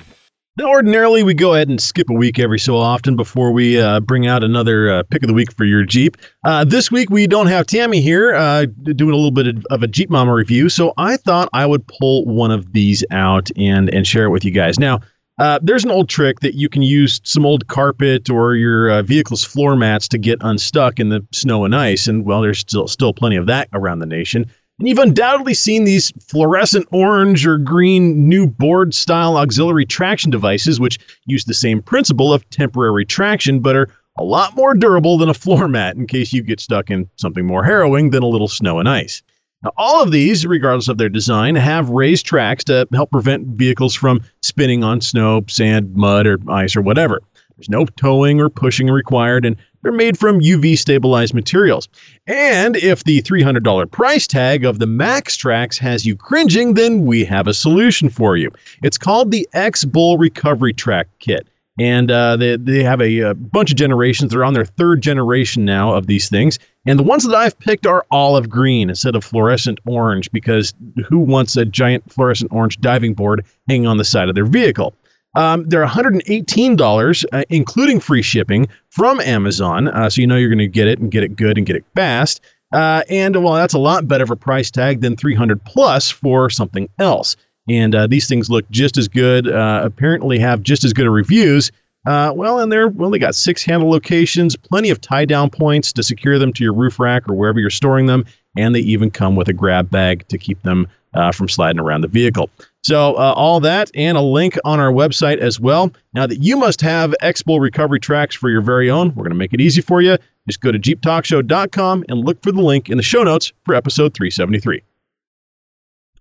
Now, 0.57 0.69
ordinarily, 0.69 1.21
we 1.21 1.35
go 1.35 1.53
ahead 1.53 1.69
and 1.69 1.79
skip 1.79 2.09
a 2.09 2.15
week 2.15 2.39
every 2.39 2.57
so 2.57 2.77
often 2.77 3.15
before 3.15 3.51
we 3.51 3.79
uh, 3.79 3.99
bring 3.99 4.25
out 4.25 4.43
another 4.43 4.89
uh, 4.89 5.03
pick 5.03 5.21
of 5.21 5.27
the 5.27 5.33
week 5.35 5.55
for 5.55 5.65
your 5.65 5.83
Jeep. 5.83 6.17
Uh, 6.43 6.63
this 6.63 6.91
week, 6.91 7.11
we 7.11 7.27
don't 7.27 7.45
have 7.45 7.67
Tammy 7.67 8.01
here 8.01 8.33
uh, 8.33 8.65
doing 8.65 9.11
a 9.11 9.15
little 9.15 9.29
bit 9.29 9.63
of, 9.69 9.83
a 9.83 9.87
Jeep 9.87 10.09
Mama 10.09 10.33
review, 10.33 10.67
so 10.69 10.95
I 10.97 11.17
thought 11.17 11.47
I 11.53 11.67
would 11.67 11.85
pull 11.85 12.25
one 12.25 12.49
of 12.49 12.73
these 12.73 13.05
out 13.11 13.51
and, 13.55 13.93
and 13.93 14.07
share 14.07 14.25
it 14.25 14.31
with 14.31 14.43
you 14.43 14.49
guys. 14.49 14.79
Now, 14.79 15.01
uh, 15.37 15.59
there's 15.61 15.85
an 15.85 15.91
old 15.91 16.09
trick 16.09 16.39
that 16.39 16.55
you 16.55 16.69
can 16.69 16.81
use 16.81 17.21
some 17.23 17.45
old 17.45 17.67
carpet 17.67 18.27
or 18.31 18.55
your 18.55 18.89
uh, 18.89 19.01
vehicle's 19.03 19.43
floor 19.43 19.75
mats 19.75 20.07
to 20.07 20.17
get 20.17 20.39
unstuck 20.41 20.99
in 20.99 21.09
the 21.09 21.23
snow 21.31 21.65
and 21.65 21.75
ice, 21.75 22.07
and 22.07 22.25
well, 22.25 22.41
there's 22.41 22.57
still 22.57 22.87
still 22.87 23.13
plenty 23.13 23.35
of 23.35 23.45
that 23.45 23.69
around 23.73 23.99
the 23.99 24.07
nation. 24.07 24.49
And 24.79 24.87
you've 24.87 24.99
undoubtedly 24.99 25.55
seen 25.55 25.85
these 25.85 26.11
fluorescent 26.27 26.87
orange 26.91 27.47
or 27.47 27.57
green 27.57 28.29
new 28.29 28.45
board 28.45 28.93
style 28.93 29.37
auxiliary 29.37 29.87
traction 29.87 30.29
devices, 30.29 30.79
which 30.79 30.99
use 31.25 31.45
the 31.45 31.55
same 31.55 31.81
principle 31.81 32.31
of 32.31 32.47
temporary 32.51 33.03
traction, 33.03 33.59
but 33.59 33.75
are 33.75 33.87
a 34.19 34.23
lot 34.23 34.55
more 34.55 34.75
durable 34.75 35.17
than 35.17 35.29
a 35.29 35.33
floor 35.33 35.67
mat 35.67 35.95
in 35.95 36.05
case 36.05 36.31
you 36.31 36.43
get 36.43 36.59
stuck 36.59 36.91
in 36.91 37.09
something 37.15 37.45
more 37.45 37.63
harrowing 37.63 38.11
than 38.11 38.21
a 38.21 38.27
little 38.27 38.47
snow 38.47 38.77
and 38.77 38.87
ice. 38.87 39.23
Now, 39.63 39.71
all 39.77 40.03
of 40.03 40.11
these, 40.11 40.45
regardless 40.45 40.87
of 40.87 40.99
their 40.99 41.09
design, 41.09 41.55
have 41.55 41.89
raised 41.89 42.27
tracks 42.27 42.63
to 42.65 42.87
help 42.93 43.09
prevent 43.09 43.47
vehicles 43.47 43.95
from 43.95 44.21
spinning 44.43 44.83
on 44.83 45.01
snow, 45.01 45.43
sand, 45.47 45.95
mud, 45.95 46.27
or 46.27 46.37
ice, 46.49 46.75
or 46.75 46.81
whatever. 46.83 47.21
There's 47.57 47.69
no 47.69 47.85
towing 47.85 48.39
or 48.39 48.49
pushing 48.49 48.87
required, 48.87 49.43
and 49.43 49.55
they're 49.81 49.91
made 49.91 50.17
from 50.17 50.39
UV 50.39 50.77
stabilized 50.77 51.33
materials. 51.33 51.87
And 52.25 52.75
if 52.75 53.03
the 53.03 53.21
$300 53.21 53.91
price 53.91 54.27
tag 54.27 54.65
of 54.65 54.79
the 54.79 54.85
MaxTrax 54.85 55.77
has 55.79 56.05
you 56.05 56.15
cringing, 56.15 56.73
then 56.73 57.05
we 57.05 57.23
have 57.25 57.47
a 57.47 57.53
solution 57.53 58.09
for 58.09 58.37
you. 58.37 58.51
It's 58.83 58.97
called 58.97 59.31
the 59.31 59.47
X 59.53 59.85
Bull 59.85 60.17
Recovery 60.17 60.73
Track 60.73 61.07
Kit. 61.19 61.47
And 61.79 62.09
uh, 62.09 62.37
they, 62.37 62.57
they 62.57 62.83
have 62.83 63.01
a, 63.01 63.19
a 63.19 63.33
bunch 63.35 63.69
of 63.69 63.77
generations. 63.77 64.31
They're 64.31 64.43
on 64.43 64.55
their 64.55 64.65
third 64.65 65.01
generation 65.01 65.63
now 65.63 65.93
of 65.93 66.07
these 66.07 66.27
things. 66.27 66.57
And 66.87 66.97
the 66.97 67.03
ones 67.03 67.23
that 67.23 67.35
I've 67.35 67.57
picked 67.59 67.85
are 67.85 68.05
olive 68.09 68.49
green 68.49 68.89
instead 68.89 69.15
of 69.15 69.23
fluorescent 69.23 69.79
orange 69.85 70.31
because 70.31 70.73
who 71.07 71.19
wants 71.19 71.55
a 71.55 71.65
giant 71.65 72.11
fluorescent 72.11 72.51
orange 72.51 72.79
diving 72.79 73.13
board 73.13 73.45
hanging 73.67 73.85
on 73.85 73.97
the 73.97 74.05
side 74.05 74.27
of 74.27 74.35
their 74.35 74.45
vehicle? 74.45 74.95
Um, 75.37 75.69
they're 75.69 75.85
$118, 75.85 77.25
uh, 77.31 77.43
including 77.49 77.99
free 77.99 78.23
shipping 78.23 78.67
from 78.89 79.19
Amazon. 79.19 79.87
Uh, 79.87 80.09
so 80.09 80.19
you 80.19 80.25
know 80.25 80.35
you're 80.35 80.49
going 80.49 80.57
to 80.57 80.67
get 80.67 80.87
it 80.87 80.97
and 80.97 81.11
get 81.11 81.23
it 81.23 81.35
good 81.35 81.59
and 81.59 81.67
get 81.67 81.75
it 81.75 81.85
fast. 81.95 82.41
Uh, 82.73 83.03
and 83.07 83.35
well, 83.43 83.53
that's 83.53 83.75
a 83.75 83.79
lot 83.79 84.07
better 84.07 84.23
of 84.23 84.31
a 84.31 84.35
price 84.35 84.71
tag 84.71 85.01
than 85.01 85.15
300 85.15 85.63
plus 85.63 86.09
for 86.09 86.49
something 86.49 86.89
else. 86.97 87.35
And 87.69 87.93
uh, 87.93 88.07
these 88.07 88.27
things 88.27 88.49
look 88.49 88.67
just 88.71 88.97
as 88.97 89.07
good. 89.07 89.47
Uh, 89.47 89.81
apparently, 89.83 90.39
have 90.39 90.63
just 90.63 90.83
as 90.83 90.91
good 90.91 91.05
of 91.05 91.13
reviews. 91.13 91.71
Uh, 92.07 92.31
well, 92.33 92.59
and 92.59 92.71
they're 92.71 92.87
well, 92.87 93.11
they 93.11 93.19
got 93.19 93.35
six 93.35 93.63
handle 93.63 93.91
locations, 93.91 94.55
plenty 94.55 94.89
of 94.89 94.99
tie 94.99 95.25
down 95.25 95.51
points 95.51 95.93
to 95.93 96.01
secure 96.01 96.39
them 96.39 96.51
to 96.53 96.63
your 96.63 96.73
roof 96.73 96.99
rack 96.99 97.29
or 97.29 97.35
wherever 97.35 97.59
you're 97.59 97.69
storing 97.69 98.07
them, 98.07 98.25
and 98.55 98.73
they 98.73 98.79
even 98.79 99.11
come 99.11 99.35
with 99.35 99.49
a 99.49 99.53
grab 99.53 99.91
bag 99.91 100.25
to 100.29 100.37
keep 100.37 100.61
them 100.63 100.87
uh, 101.13 101.31
from 101.31 101.47
sliding 101.49 101.79
around 101.79 102.01
the 102.01 102.07
vehicle. 102.07 102.49
So 102.83 103.15
uh, 103.15 103.33
all 103.35 103.59
that 103.61 103.91
and 103.95 104.17
a 104.17 104.21
link 104.21 104.57
on 104.63 104.79
our 104.79 104.91
website 104.91 105.39
as 105.39 105.59
well. 105.59 105.91
Now 106.13 106.25
that 106.27 106.37
you 106.41 106.55
must 106.57 106.79
have 106.81 107.13
X-Bull 107.21 107.59
recovery 107.59 107.99
tracks 107.99 108.35
for 108.35 108.49
your 108.49 108.61
very 108.61 108.89
own, 108.89 109.09
we're 109.09 109.23
going 109.23 109.31
to 109.31 109.35
make 109.35 109.53
it 109.53 109.59
easy 109.61 109.81
for 109.81 110.01
you. 110.01 110.17
Just 110.47 110.61
go 110.61 110.71
to 110.71 110.79
jeeptalkshow.com 110.79 112.05
and 112.07 112.19
look 112.25 112.41
for 112.41 112.51
the 112.51 112.61
link 112.61 112.89
in 112.89 112.97
the 112.97 113.03
show 113.03 113.23
notes 113.23 113.51
for 113.65 113.75
episode 113.75 114.13
373. 114.13 114.81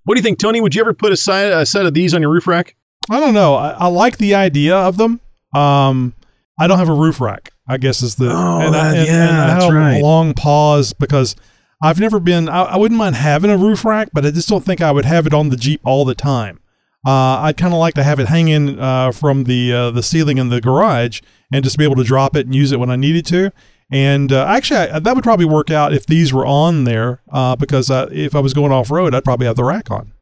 What 0.05 0.15
do 0.15 0.19
you 0.19 0.23
think, 0.23 0.39
Tony? 0.39 0.61
Would 0.61 0.75
you 0.75 0.81
ever 0.81 0.95
put 0.95 1.13
a, 1.13 1.17
side, 1.17 1.53
a 1.53 1.67
set 1.67 1.87
of 1.87 1.95
these 1.95 2.15
on 2.15 2.23
your 2.23 2.31
roof 2.33 2.47
rack? 2.47 2.75
I 3.11 3.21
don't 3.21 3.35
know. 3.35 3.55
I, 3.55 3.71
I 3.71 3.87
like 3.89 4.19
the 4.19 4.35
idea 4.35 4.77
of 4.77 4.97
them. 4.97 5.21
Um, 5.55 6.15
I 6.59 6.67
don't 6.67 6.79
have 6.79 6.89
a 6.89 6.93
roof 6.95 7.21
rack. 7.21 7.53
I 7.69 7.77
guess 7.79 8.03
is 8.03 8.15
the 8.17 8.27
Oh, 8.31 8.61
and 8.61 8.75
I, 8.75 8.93
that- 8.93 8.97
and, 8.97 9.07
yeah, 9.09 9.29
and 9.29 9.37
I 9.61 9.61
had 9.65 9.71
a 9.71 9.75
right. 9.75 10.03
long 10.03 10.35
pause 10.35 10.93
because 10.93 11.35
I've 11.83 12.01
never 12.01 12.21
been. 12.21 12.49
I, 12.49 12.63
I 12.63 12.77
wouldn't 12.77 12.99
mind 12.99 13.17
having 13.17 13.51
a 13.51 13.59
roof 13.59 13.85
rack, 13.85 14.09
but 14.13 14.25
I 14.25 14.31
just 14.31 14.49
don't 14.49 14.65
think 14.65 14.81
I 14.81 14.93
would 14.93 15.05
have 15.05 15.27
it 15.27 15.35
on 15.35 15.51
the 15.51 15.57
Jeep 15.57 15.81
all 15.85 16.05
the 16.05 16.15
time. 16.15 16.61
Uh, 17.07 17.39
I'd 17.43 17.57
kind 17.57 17.73
of 17.73 17.79
like 17.79 17.95
to 17.95 18.03
have 18.03 18.19
it 18.19 18.27
hanging 18.27 18.81
uh, 18.81 19.13
from 19.13 19.45
the 19.45 19.73
uh, 19.73 19.91
the 19.93 20.03
ceiling 20.03 20.39
in 20.39 20.49
the 20.49 20.61
garage 20.61 21.21
and 21.53 21.63
just 21.63 21.79
be 21.79 21.85
able 21.85 21.95
to 21.97 22.05
drop 22.05 22.35
it 22.35 22.47
and 22.47 22.55
use 22.55 22.73
it 22.73 22.81
when 22.81 22.91
I 22.91 22.97
needed 22.97 23.27
to. 23.27 23.53
And 23.91 24.33
uh, 24.33 24.45
actually, 24.49 24.81
I, 24.81 24.99
that 24.99 25.15
would 25.15 25.23
probably 25.23 25.45
work 25.45 25.71
out 25.71 25.95
if 25.95 26.07
these 26.07 26.33
were 26.33 26.45
on 26.45 26.85
there 26.85 27.21
uh, 27.31 27.55
because 27.55 27.91
uh, 27.91 28.09
if 28.11 28.35
I 28.35 28.41
was 28.41 28.55
going 28.55 28.73
off 28.73 28.91
road, 28.91 29.15
I'd 29.15 29.25
probably 29.25 29.47
have 29.47 29.57
the 29.57 29.63
rack 29.63 29.91
on. 29.91 30.13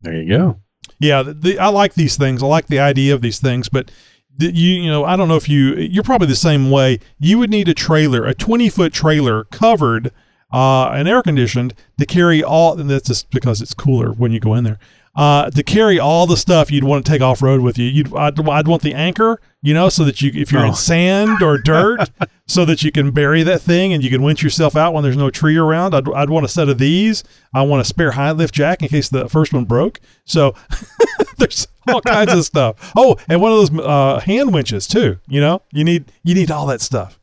There 0.00 0.14
you 0.14 0.28
go. 0.28 0.60
Yeah, 0.98 1.22
the, 1.22 1.34
the, 1.34 1.58
I 1.58 1.68
like 1.68 1.94
these 1.94 2.16
things. 2.16 2.42
I 2.42 2.46
like 2.46 2.66
the 2.66 2.80
idea 2.80 3.14
of 3.14 3.22
these 3.22 3.38
things, 3.38 3.68
but 3.68 3.92
you 4.38 4.50
you 4.50 4.90
know, 4.90 5.04
I 5.04 5.14
don't 5.14 5.28
know 5.28 5.36
if 5.36 5.48
you 5.48 5.76
you're 5.76 6.02
probably 6.02 6.26
the 6.26 6.34
same 6.34 6.70
way. 6.70 6.98
You 7.20 7.38
would 7.38 7.50
need 7.50 7.68
a 7.68 7.74
trailer, 7.74 8.24
a 8.24 8.34
20 8.34 8.68
foot 8.68 8.92
trailer 8.92 9.44
covered 9.44 10.10
uh, 10.52 10.88
and 10.90 11.08
air 11.08 11.22
conditioned 11.22 11.74
to 11.98 12.06
carry 12.06 12.42
all. 12.42 12.78
And 12.78 12.88
that's 12.90 13.08
just 13.08 13.30
because 13.30 13.60
it's 13.62 13.74
cooler 13.74 14.12
when 14.12 14.32
you 14.32 14.40
go 14.40 14.54
in 14.54 14.64
there. 14.64 14.78
Uh, 15.16 15.50
to 15.50 15.64
carry 15.64 15.98
all 15.98 16.24
the 16.24 16.36
stuff 16.36 16.70
you'd 16.70 16.84
want 16.84 17.04
to 17.04 17.10
take 17.10 17.20
off 17.20 17.42
road 17.42 17.60
with 17.60 17.76
you. 17.76 17.86
You'd 17.86 18.14
I'd, 18.14 18.48
I'd 18.48 18.68
want 18.68 18.82
the 18.82 18.94
anchor, 18.94 19.40
you 19.60 19.74
know, 19.74 19.88
so 19.88 20.04
that 20.04 20.22
you 20.22 20.30
if 20.34 20.52
you're 20.52 20.62
Oh. 20.62 20.68
in 20.68 20.74
sand 20.76 21.42
or 21.42 21.58
dirt, 21.58 22.08
so 22.46 22.64
that 22.64 22.84
you 22.84 22.92
can 22.92 23.10
bury 23.10 23.42
that 23.42 23.60
thing 23.60 23.92
and 23.92 24.04
you 24.04 24.08
can 24.08 24.22
winch 24.22 24.40
yourself 24.40 24.76
out 24.76 24.94
when 24.94 25.02
there's 25.02 25.16
no 25.16 25.28
tree 25.28 25.56
around. 25.56 25.96
I'd, 25.96 26.08
I'd 26.12 26.30
want 26.30 26.44
a 26.46 26.48
set 26.48 26.68
of 26.68 26.78
these. 26.78 27.24
I 27.52 27.62
want 27.62 27.80
a 27.80 27.84
spare 27.84 28.12
high 28.12 28.30
lift 28.30 28.54
jack 28.54 28.82
in 28.82 28.88
case 28.88 29.08
the 29.08 29.28
first 29.28 29.52
one 29.52 29.64
broke. 29.64 29.98
So 30.24 30.54
there's 31.38 31.66
all 31.88 32.00
kinds 32.02 32.32
of 32.32 32.44
stuff. 32.44 32.92
Oh, 32.96 33.16
and 33.28 33.42
one 33.42 33.50
of 33.50 33.58
those 33.58 33.84
uh, 33.84 34.20
hand 34.20 34.54
winches 34.54 34.86
too. 34.86 35.18
You 35.26 35.40
know, 35.40 35.62
you 35.72 35.82
need 35.82 36.04
you 36.22 36.36
need 36.36 36.52
all 36.52 36.66
that 36.66 36.80
stuff. 36.80 37.18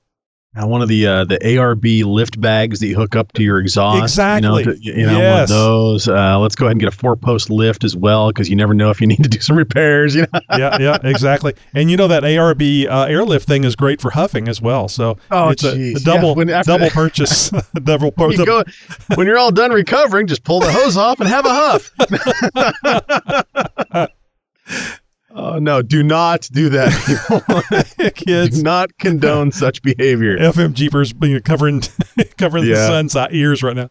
Now, 0.57 0.65
one 0.67 0.81
of 0.81 0.87
the 0.89 1.05
uh, 1.05 1.23
the 1.25 1.37
ARB 1.37 2.03
lift 2.03 2.41
bags 2.41 2.79
that 2.79 2.87
you 2.87 2.95
hook 2.95 3.15
up 3.15 3.31
to 3.33 3.43
your 3.43 3.59
exhaust. 3.59 4.01
Exactly. 4.01 4.63
You 4.63 4.65
know, 4.65 4.73
to- 4.73 4.79
you 4.83 5.05
know 5.05 5.19
one 5.33 5.39
of 5.43 5.49
those. 5.49 6.07
Uh, 6.07 6.39
let's 6.39 6.55
go 6.55 6.65
ahead 6.65 6.71
and 6.71 6.79
get 6.81 6.91
a 6.91 6.97
four 6.97 7.15
post 7.15 7.51
lift 7.51 7.83
as 7.83 7.95
well 7.95 8.29
because 8.29 8.49
you 8.49 8.55
never 8.55 8.73
know 8.73 8.89
if 8.89 8.99
you 8.99 9.05
need 9.13 9.21
to 9.21 9.29
do 9.29 9.39
some 9.39 9.55
repairs. 9.55 10.15
You 10.15 10.21
know. 10.33 10.39
yeah, 10.57 10.77
yeah, 10.79 10.97
exactly. 11.03 11.53
And 11.75 11.91
you 11.91 11.97
know 11.97 12.07
that 12.07 12.23
ARB 12.23 12.87
uh, 12.89 13.03
airlift 13.03 13.47
thing 13.47 13.65
is 13.65 13.75
great 13.75 14.01
for 14.01 14.09
huffing 14.09 14.47
as 14.47 14.59
well. 14.59 14.87
So 14.87 15.19
Oh, 15.29 15.49
it's 15.49 15.63
a, 15.63 15.73
a 15.93 15.99
double 15.99 16.29
Yeah, 16.29 16.33
when 16.35 16.49
after- 16.49 16.71
double 16.71 16.89
purchase. 16.91 17.49
double 17.83 18.11
pur- 18.11 18.31
You 18.31 18.43
go, 18.43 18.63
when 19.13 19.27
you're 19.27 19.37
all 19.37 19.51
done 19.51 19.69
recovering, 19.71 20.25
just 20.25 20.43
pull 20.43 20.59
the 20.59 20.71
hose 20.71 20.97
off 20.97 21.19
and 21.19 21.29
have 21.29 21.45
a 21.45 21.53
huff. 21.53 21.91
Oh 25.37 25.59
no! 25.59 25.81
Do 25.81 26.03
not 26.03 26.49
do 26.51 26.69
that. 26.69 28.11
Kids. 28.15 28.57
Do 28.57 28.63
not 28.63 28.97
condone 28.97 29.51
such 29.51 29.81
behavior. 29.81 30.37
FM 30.39 30.73
Jeepers 30.73 31.13
being 31.13 31.39
covering 31.41 31.81
covering 32.37 32.65
the 32.65 32.71
Yeah. 32.71 32.87
sun's 32.87 33.15
uh, 33.15 33.27
ears 33.31 33.63
right 33.63 33.75
now. 33.75 33.89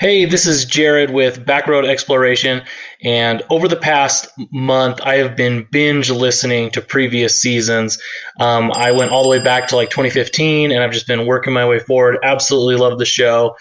Hey, 0.00 0.26
this 0.26 0.46
is 0.46 0.64
Jared 0.64 1.10
with 1.10 1.44
Backroad 1.44 1.84
Exploration, 1.84 2.62
and 3.02 3.42
over 3.50 3.66
the 3.66 3.74
past 3.76 4.28
month, 4.52 5.00
I 5.02 5.16
have 5.16 5.34
been 5.36 5.66
binge 5.72 6.08
listening 6.08 6.70
to 6.70 6.80
previous 6.80 7.34
seasons. 7.34 7.98
Um, 8.38 8.70
I 8.72 8.92
went 8.92 9.10
all 9.10 9.24
the 9.24 9.28
way 9.28 9.42
back 9.42 9.66
to 9.68 9.76
like 9.76 9.90
2015, 9.90 10.70
and 10.70 10.84
I've 10.84 10.92
just 10.92 11.08
been 11.08 11.26
working 11.26 11.52
my 11.52 11.66
way 11.66 11.80
forward. 11.80 12.18
Absolutely 12.22 12.76
love 12.76 13.00
the 13.00 13.04
show. 13.04 13.56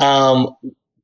Um, 0.00 0.56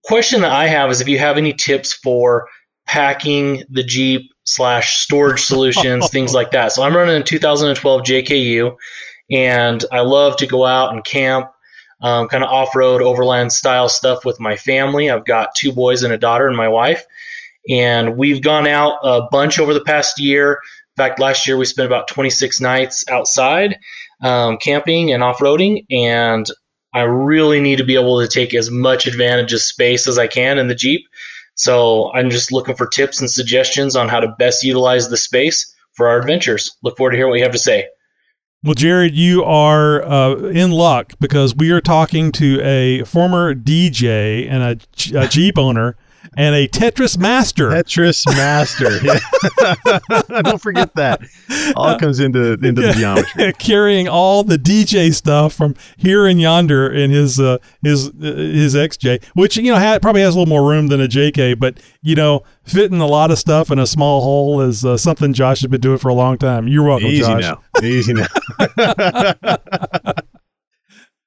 question 0.04 0.40
that 0.40 0.52
I 0.52 0.68
have 0.68 0.90
is 0.90 1.02
if 1.02 1.08
you 1.08 1.18
have 1.18 1.36
any 1.36 1.52
tips 1.52 1.92
for 1.92 2.48
packing 2.86 3.64
the 3.70 3.82
Jeep 3.82 4.32
slash 4.44 5.00
storage 5.00 5.42
solutions, 5.42 6.08
things 6.10 6.34
like 6.34 6.50
that. 6.52 6.72
So 6.72 6.82
I'm 6.82 6.96
running 6.96 7.20
a 7.20 7.24
2012 7.24 8.02
JKU, 8.02 8.76
and 9.30 9.84
I 9.90 10.00
love 10.00 10.36
to 10.38 10.46
go 10.46 10.64
out 10.64 10.92
and 10.92 11.04
camp 11.04 11.50
um, 12.02 12.28
kind 12.28 12.42
of 12.42 12.50
off 12.50 12.74
road, 12.74 13.00
overland 13.00 13.52
style 13.52 13.88
stuff 13.88 14.24
with 14.24 14.40
my 14.40 14.56
family. 14.56 15.08
I've 15.08 15.24
got 15.24 15.54
two 15.54 15.72
boys 15.72 16.02
and 16.02 16.12
a 16.12 16.18
daughter 16.18 16.48
and 16.48 16.56
my 16.56 16.68
wife. 16.68 17.06
And 17.68 18.16
we've 18.16 18.42
gone 18.42 18.66
out 18.66 18.98
a 19.04 19.22
bunch 19.30 19.60
over 19.60 19.72
the 19.72 19.84
past 19.84 20.18
year. 20.18 20.58
In 20.96 21.04
fact, 21.04 21.20
last 21.20 21.46
year 21.46 21.56
we 21.56 21.64
spent 21.64 21.86
about 21.86 22.08
26 22.08 22.60
nights 22.60 23.04
outside 23.08 23.78
um, 24.20 24.58
camping 24.58 25.12
and 25.12 25.22
off 25.22 25.38
roading. 25.38 25.86
And 25.90 26.44
I 26.92 27.02
really 27.02 27.60
need 27.60 27.78
to 27.78 27.84
be 27.84 27.94
able 27.94 28.20
to 28.20 28.28
take 28.28 28.52
as 28.52 28.68
much 28.68 29.06
advantage 29.06 29.52
of 29.52 29.60
space 29.60 30.08
as 30.08 30.18
I 30.18 30.26
can 30.26 30.58
in 30.58 30.66
the 30.66 30.74
Jeep. 30.74 31.06
So 31.54 32.12
I'm 32.14 32.30
just 32.30 32.52
looking 32.52 32.74
for 32.74 32.86
tips 32.86 33.20
and 33.20 33.30
suggestions 33.30 33.96
on 33.96 34.08
how 34.08 34.20
to 34.20 34.34
best 34.38 34.64
utilize 34.64 35.08
the 35.08 35.16
space 35.16 35.74
for 35.92 36.08
our 36.08 36.18
adventures. 36.18 36.76
Look 36.82 36.96
forward 36.96 37.12
to 37.12 37.16
hear 37.16 37.28
what 37.28 37.36
you 37.36 37.42
have 37.42 37.52
to 37.52 37.58
say. 37.58 37.88
Well, 38.64 38.74
Jared, 38.74 39.14
you 39.16 39.42
are 39.42 40.04
uh, 40.04 40.36
in 40.36 40.70
luck 40.70 41.14
because 41.20 41.54
we 41.54 41.72
are 41.72 41.80
talking 41.80 42.30
to 42.32 42.60
a 42.62 43.02
former 43.04 43.54
DJ 43.54 44.48
and 44.48 44.62
a 44.62 45.26
Jeep 45.28 45.58
owner 45.58 45.96
and 46.36 46.54
a 46.54 46.68
Tetris 46.68 47.18
master. 47.18 47.70
Tetris 47.70 48.26
master. 48.26 48.90
Don't 50.42 50.60
forget 50.60 50.94
that. 50.94 51.20
All 51.76 51.98
comes 51.98 52.20
into 52.20 52.52
into 52.54 52.82
the 52.82 52.92
geometry. 52.92 53.52
carrying 53.58 54.08
all 54.08 54.42
the 54.42 54.56
DJ 54.56 55.12
stuff 55.12 55.52
from 55.54 55.74
here 55.96 56.26
and 56.26 56.40
yonder 56.40 56.90
in 56.90 57.10
his 57.10 57.38
uh, 57.40 57.58
his 57.82 58.08
uh, 58.08 58.12
his 58.20 58.74
XJ, 58.74 59.24
which 59.34 59.56
you 59.56 59.70
know 59.72 59.78
ha- 59.78 59.98
probably 60.00 60.22
has 60.22 60.34
a 60.34 60.38
little 60.38 60.48
more 60.50 60.68
room 60.68 60.88
than 60.88 61.00
a 61.00 61.08
JK, 61.08 61.58
but 61.58 61.78
you 62.02 62.14
know 62.14 62.42
fitting 62.64 63.00
a 63.00 63.06
lot 63.06 63.30
of 63.30 63.38
stuff 63.38 63.70
in 63.70 63.78
a 63.78 63.86
small 63.86 64.22
hole 64.22 64.60
is 64.60 64.84
uh, 64.84 64.96
something 64.96 65.32
Josh 65.32 65.60
has 65.60 65.70
been 65.70 65.80
doing 65.80 65.98
for 65.98 66.08
a 66.08 66.14
long 66.14 66.38
time. 66.38 66.68
You're 66.68 66.84
welcome, 66.84 67.08
Easy 67.08 67.22
Josh. 67.22 67.42
now. 67.42 67.62
Easy 67.82 68.14
now. 68.14 68.26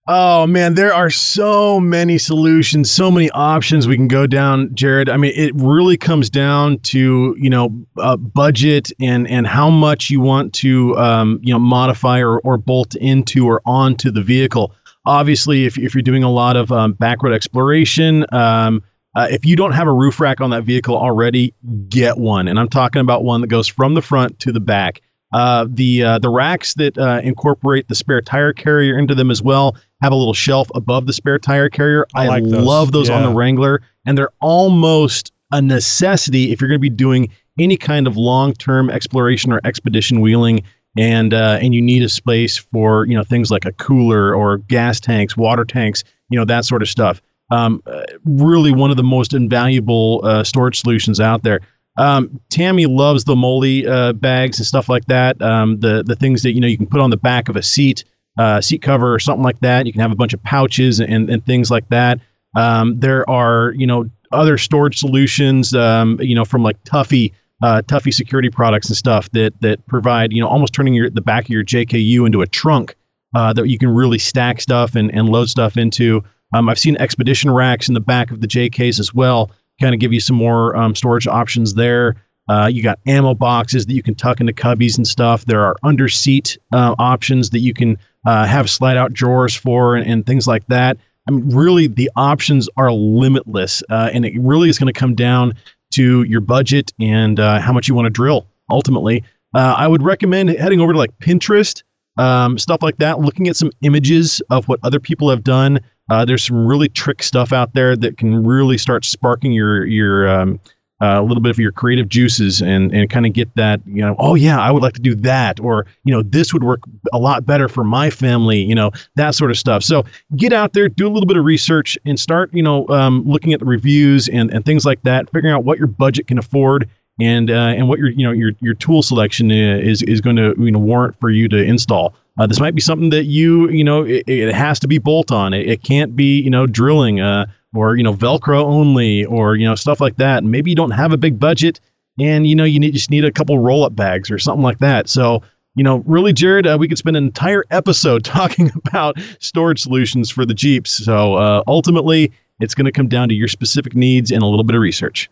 Oh 0.08 0.46
man, 0.48 0.76
there 0.76 0.94
are 0.94 1.10
so 1.10 1.80
many 1.80 2.18
solutions, 2.18 2.92
so 2.92 3.10
many 3.10 3.30
options 3.32 3.88
we 3.88 3.96
can 3.96 4.08
go 4.08 4.28
down, 4.28 4.74
Jared. 4.76 5.10
I 5.10 5.18
mean, 5.18 5.34
it 5.36 5.54
really 5.56 5.98
comes 5.98 6.30
down 6.30 6.80
to 6.80 7.36
you 7.38 7.50
know 7.50 7.86
uh, 7.98 8.16
budget 8.18 8.92
and 9.00 9.28
and 9.28 9.48
how 9.48 9.70
much 9.70 10.10
you 10.10 10.20
want 10.20 10.54
to 10.56 10.98
um, 10.98 11.40
you 11.42 11.54
know 11.54 11.60
modify 11.60 12.20
or, 12.20 12.40
or 12.40 12.58
bolt 12.58 12.96
into 12.96 13.48
or 13.48 13.62
onto 13.66 14.12
the 14.12 14.22
vehicle. 14.22 14.74
Obviously, 15.06 15.66
if 15.66 15.78
if 15.78 15.94
you're 15.94 16.02
doing 16.02 16.24
a 16.24 16.32
lot 16.32 16.56
of 16.58 16.72
um, 16.72 16.94
backroad 16.96 17.34
exploration. 17.34 18.26
Um, 18.32 18.84
uh, 19.16 19.30
if 19.32 19.46
you 19.46 19.56
don't 19.56 19.72
have 19.72 19.88
a 19.88 19.94
roof 19.94 20.20
rack 20.20 20.42
on 20.42 20.50
that 20.50 20.66
vehicle 20.66 20.98
already, 20.98 21.54
get 21.88 22.18
one. 22.18 22.50
And 22.50 22.60
I'm 22.60 22.68
talking 22.68 23.00
about 23.00 23.24
one 23.24 23.40
that 23.40 23.48
goes 23.48 23.66
from 23.66 23.94
the 23.94 24.02
front 24.02 24.40
to 24.40 24.52
the 24.52 24.60
back. 24.60 25.00
Uh, 25.34 25.66
the 25.70 26.04
uh, 26.04 26.20
the 26.20 26.30
racks 26.30 26.76
that 26.76 26.98
uh, 26.98 27.20
incorporate 27.24 27.88
the 27.88 27.96
spare 27.96 28.22
tire 28.22 28.54
carrier 28.54 28.98
into 28.98 29.16
them 29.16 29.32
as 29.32 29.42
well 29.42 29.76
have 30.02 30.12
a 30.12 30.16
little 30.16 30.34
shelf 30.34 30.70
above 30.76 31.06
the 31.06 31.14
spare 31.14 31.40
tire 31.40 31.70
carrier. 31.70 32.06
I 32.14 32.28
like 32.28 32.44
those. 32.44 32.64
love 32.64 32.92
those 32.92 33.10
on 33.10 33.24
the 33.24 33.30
Wrangler, 33.30 33.82
and 34.06 34.18
they're 34.18 34.34
almost 34.42 35.32
a 35.52 35.62
necessity 35.62 36.52
if 36.52 36.60
you're 36.60 36.68
going 36.68 36.80
to 36.80 36.82
be 36.82 36.90
doing 36.90 37.30
any 37.60 37.78
kind 37.78 38.08
of 38.08 38.18
long-term 38.18 38.90
exploration 38.90 39.52
or 39.52 39.62
expedition 39.64 40.22
wheeling. 40.22 40.64
And 40.98 41.34
uh, 41.34 41.60
and 41.62 41.76
you 41.76 41.82
need 41.82 42.04
a 42.04 42.10
space 42.10 42.56
for 42.58 43.06
you 43.06 43.16
know 43.16 43.24
things 43.24 43.52
like 43.52 43.66
a 43.66 43.74
cooler 43.74 44.34
or 44.34 44.60
gas 44.60 45.02
tanks, 45.02 45.36
water 45.36 45.66
tanks, 45.66 46.06
you 46.30 46.40
know 46.40 46.46
that 46.46 46.64
sort 46.64 46.82
of 46.82 46.88
stuff. 46.88 47.22
Um, 47.52 47.84
uh, 47.86 48.04
really 48.24 48.72
one 48.72 48.92
of 48.92 48.98
the 48.98 49.04
most 49.04 49.34
invaluable 49.34 50.22
uh, 50.24 50.44
storage 50.44 50.80
solutions 50.80 51.20
out 51.20 51.44
there. 51.44 51.60
Um, 51.98 52.40
Tammy 52.50 52.86
loves 52.86 53.24
the 53.24 53.36
MOLLE 53.36 53.88
uh, 53.88 54.14
bags 54.14 54.58
and 54.58 54.66
stuff 54.66 54.90
like 54.90 55.06
that. 55.06 55.42
Um, 55.42 55.80
the 55.80 56.04
the 56.04 56.16
things 56.16 56.44
that 56.44 56.54
you 56.54 56.62
know 56.62 56.68
you 56.68 56.78
can 56.78 56.88
put 56.88 57.02
on 57.02 57.10
the 57.10 57.18
back 57.18 57.50
of 57.50 57.56
a 57.56 57.64
seat, 57.64 58.04
uh, 58.38 58.62
seat 58.62 58.82
cover 58.82 59.14
or 59.14 59.20
something 59.20 59.44
like 59.44 59.60
that. 59.62 59.86
You 59.86 59.92
can 59.92 60.02
have 60.02 60.12
a 60.12 60.16
bunch 60.16 60.34
of 60.34 60.44
pouches 60.44 61.00
and 61.00 61.30
and 61.30 61.46
things 61.46 61.72
like 61.72 61.88
that. 61.90 62.20
Um, 62.56 63.00
there 63.00 63.30
are 63.30 63.74
you 63.76 63.88
know 63.88 64.10
other 64.32 64.58
storage 64.58 64.98
solutions. 64.98 65.74
Um, 65.74 66.20
you 66.22 66.36
know 66.36 66.46
from 66.46 66.64
like 66.64 66.84
Tuffy. 66.84 67.34
Uh, 67.64 67.82
Tuffy 67.82 68.14
security 68.14 68.50
products 68.50 68.90
and 68.90 68.98
stuff 68.98 69.32
that 69.32 69.54
that 69.62 69.84
provide 69.88 70.34
you 70.34 70.42
know 70.42 70.48
almost 70.48 70.74
turning 70.74 70.94
your 70.94 71.10
the 71.10 71.22
back 71.22 71.46
of 71.46 71.50
your 71.50 71.64
JKU 71.64 72.26
into 72.26 72.42
a 72.42 72.46
trunk 72.46 72.96
uh, 73.36 73.54
that 73.54 73.68
you 73.68 73.78
can 73.78 73.90
really 73.90 74.18
stack 74.18 74.62
stuff 74.62 74.96
and, 74.96 75.14
and 75.14 75.30
load 75.30 75.50
stuff 75.50 75.78
into. 75.78 76.24
Um, 76.54 76.70
I've 76.70 76.80
seen 76.80 76.96
expedition 76.98 77.52
racks 77.52 77.88
in 77.88 77.94
the 77.94 78.00
back 78.00 78.32
of 78.32 78.42
the 78.42 78.48
JKs 78.48 79.00
as 79.00 79.14
well, 79.14 79.52
kind 79.82 79.94
of 79.94 80.00
give 80.00 80.14
you 80.14 80.20
some 80.20 80.38
more 80.38 80.76
um, 80.76 80.96
storage 80.96 81.28
options 81.28 81.74
there. 81.74 82.16
Uh, 82.48 82.70
you 82.72 82.84
got 82.84 83.00
ammo 83.08 83.34
boxes 83.34 83.88
that 83.88 83.94
you 83.94 84.04
can 84.04 84.16
tuck 84.16 84.40
into 84.40 84.54
cubbies 84.54 84.98
and 84.98 85.08
stuff. 85.08 85.46
There 85.46 85.66
are 85.66 85.76
under 85.84 86.08
seat 86.08 86.58
uh, 86.74 86.96
options 87.00 87.50
that 87.50 87.60
you 87.60 87.74
can 87.74 87.98
uh, 88.26 88.46
have 88.46 88.70
slide 88.70 88.98
out 88.98 89.14
drawers 89.14 89.56
for 89.56 89.96
and, 89.96 90.10
and 90.10 90.26
things 90.26 90.48
like 90.48 90.66
that. 90.68 90.98
I 91.28 91.32
mean, 91.32 91.50
really, 91.56 91.88
the 91.88 92.10
options 92.16 92.70
are 92.78 92.92
limitless, 92.92 93.82
uh, 93.90 94.10
and 94.14 94.26
it 94.26 94.34
really 94.40 94.70
is 94.70 94.78
going 94.78 94.94
to 94.94 95.00
come 95.00 95.16
down 95.16 95.54
to 95.92 96.24
your 96.24 96.42
budget 96.42 96.94
and 97.00 97.40
uh, 97.40 97.60
how 97.60 97.74
much 97.74 97.88
you 97.88 97.96
want 97.96 98.06
to 98.06 98.12
drill. 98.12 98.48
Ultimately, 98.70 99.24
uh, 99.54 99.76
I 99.78 99.88
would 99.88 100.04
recommend 100.04 100.50
heading 100.50 100.82
over 100.82 100.94
to 100.94 101.00
like 101.00 101.18
Pinterest, 101.20 101.84
um, 102.18 102.58
stuff 102.58 102.82
like 102.84 102.98
that, 102.98 103.20
looking 103.20 103.48
at 103.48 103.56
some 103.56 103.72
images 103.82 104.42
of 104.50 104.68
what 104.68 104.80
other 104.84 105.00
people 105.00 105.30
have 105.30 105.44
done. 105.44 105.80
Uh, 106.10 106.26
there's 106.26 106.44
some 106.44 106.68
really 106.68 106.90
trick 106.90 107.24
stuff 107.24 107.52
out 107.52 107.74
there 107.74 107.96
that 107.96 108.18
can 108.18 108.46
really 108.46 108.78
start 108.78 109.04
sparking 109.06 109.52
your 109.52 109.86
your 109.86 110.28
um, 110.30 110.60
uh, 111.02 111.20
a 111.20 111.24
little 111.24 111.42
bit 111.42 111.50
of 111.50 111.60
your 111.60 111.72
creative 111.72 112.08
juices 112.10 112.62
and 112.62 112.94
and 112.94 113.10
kind 113.10 113.26
of 113.26 113.34
get 113.34 113.54
that 113.56 113.82
you 113.86 114.02
know 114.02 114.16
oh 114.20 114.36
yeah 114.36 114.60
I 114.60 114.72
would 114.72 114.82
like 114.82 114.94
to 114.94 115.02
do 115.02 115.16
that 115.16 115.60
or 115.60 115.86
you 116.04 116.14
know 116.14 116.22
this 116.24 116.54
would 116.54 116.64
work 116.64 116.82
a 117.12 117.18
lot 117.18 117.46
better 117.46 117.68
for 117.68 117.84
my 117.84 118.10
family 118.10 118.60
you 118.60 118.76
know 118.76 118.92
that 119.16 119.36
sort 119.36 119.52
of 119.52 119.58
stuff. 119.58 119.84
So 119.84 120.04
get 120.36 120.54
out 120.54 120.74
there, 120.74 120.90
do 120.90 121.08
a 121.08 121.12
little 121.12 121.28
bit 121.28 121.38
of 121.38 121.46
research, 121.46 121.98
and 122.06 122.20
start 122.20 122.54
you 122.54 122.64
know 122.64 122.88
um, 122.90 123.24
looking 123.26 123.54
at 123.54 123.60
the 123.60 123.66
reviews 123.66 124.28
and 124.30 124.52
and 124.52 124.66
things 124.66 124.86
like 124.86 125.02
that, 125.04 125.30
figuring 125.32 125.54
out 125.54 125.64
what 125.64 125.78
your 125.78 125.88
budget 125.88 126.28
can 126.28 126.38
afford 126.38 126.90
and 127.20 127.50
uh, 127.50 127.74
and 127.76 127.88
what 127.88 128.00
your 128.00 128.10
you 128.10 128.26
know 128.26 128.32
your 128.32 128.52
your 128.60 128.74
tool 128.74 129.02
selection 129.02 129.52
is 129.52 130.02
is 130.04 130.22
going 130.22 130.36
to 130.36 130.54
you 130.58 130.72
know 130.72 130.80
warrant 130.80 131.20
for 131.20 131.30
you 131.30 131.48
to 131.50 131.58
install. 131.58 132.16
Uh, 132.38 132.48
this 132.48 132.60
might 132.60 132.76
be 132.76 132.82
something 132.82 133.10
that 133.12 133.26
you 133.26 133.70
you 133.70 133.84
know 133.84 134.04
it, 134.04 134.24
it 134.28 134.54
has 134.54 134.80
to 134.80 134.88
be 134.88 134.98
bolt 134.98 135.32
on. 135.32 135.54
It, 135.54 135.70
it 135.70 135.84
can't 135.84 136.16
be 136.16 136.42
you 136.42 136.50
know 136.50 136.68
drilling 136.68 137.20
uh, 137.20 137.46
or 137.74 137.96
you 137.96 138.04
know 138.04 138.14
Velcro 138.14 138.64
only 138.64 139.26
or 139.26 139.56
you 139.56 139.66
know 139.66 139.76
stuff 139.76 140.02
like 140.02 140.18
that. 140.18 140.40
And 140.40 140.52
Maybe 140.52 140.72
you 140.72 140.76
don't 140.76 140.92
have 140.92 141.14
a 141.14 141.18
big 141.18 141.40
budget 141.40 141.80
and 142.20 142.48
you 142.48 142.56
know 142.56 142.64
you 142.64 142.80
need 142.80 142.94
just 142.94 143.10
need 143.10 143.26
a 143.26 143.32
couple 143.32 143.58
roll 143.60 143.84
up 143.84 143.96
bags 143.96 144.32
or 144.32 144.40
something 144.40 144.64
like 144.64 144.80
that. 144.80 145.10
So 145.10 145.44
you 145.76 145.84
know, 145.84 145.98
really, 146.06 146.32
Jared, 146.32 146.66
uh, 146.66 146.78
we 146.80 146.88
could 146.88 146.98
spend 146.98 147.18
an 147.18 147.26
entire 147.26 147.64
episode 147.70 148.24
talking 148.26 148.72
about 148.76 149.18
storage 149.40 149.82
solutions 149.82 150.30
for 150.30 150.46
the 150.46 150.54
Jeeps. 150.54 150.92
So 150.92 151.36
uh, 151.36 151.64
ultimately, 151.68 152.32
it's 152.60 152.74
going 152.74 152.86
to 152.86 152.92
come 152.92 153.08
down 153.08 153.30
to 153.30 153.36
your 153.36 153.50
specific 153.50 153.94
needs 153.96 154.32
and 154.32 154.42
a 154.42 154.46
little 154.46 154.64
bit 154.64 154.76
of 154.76 154.82
research. 154.82 155.30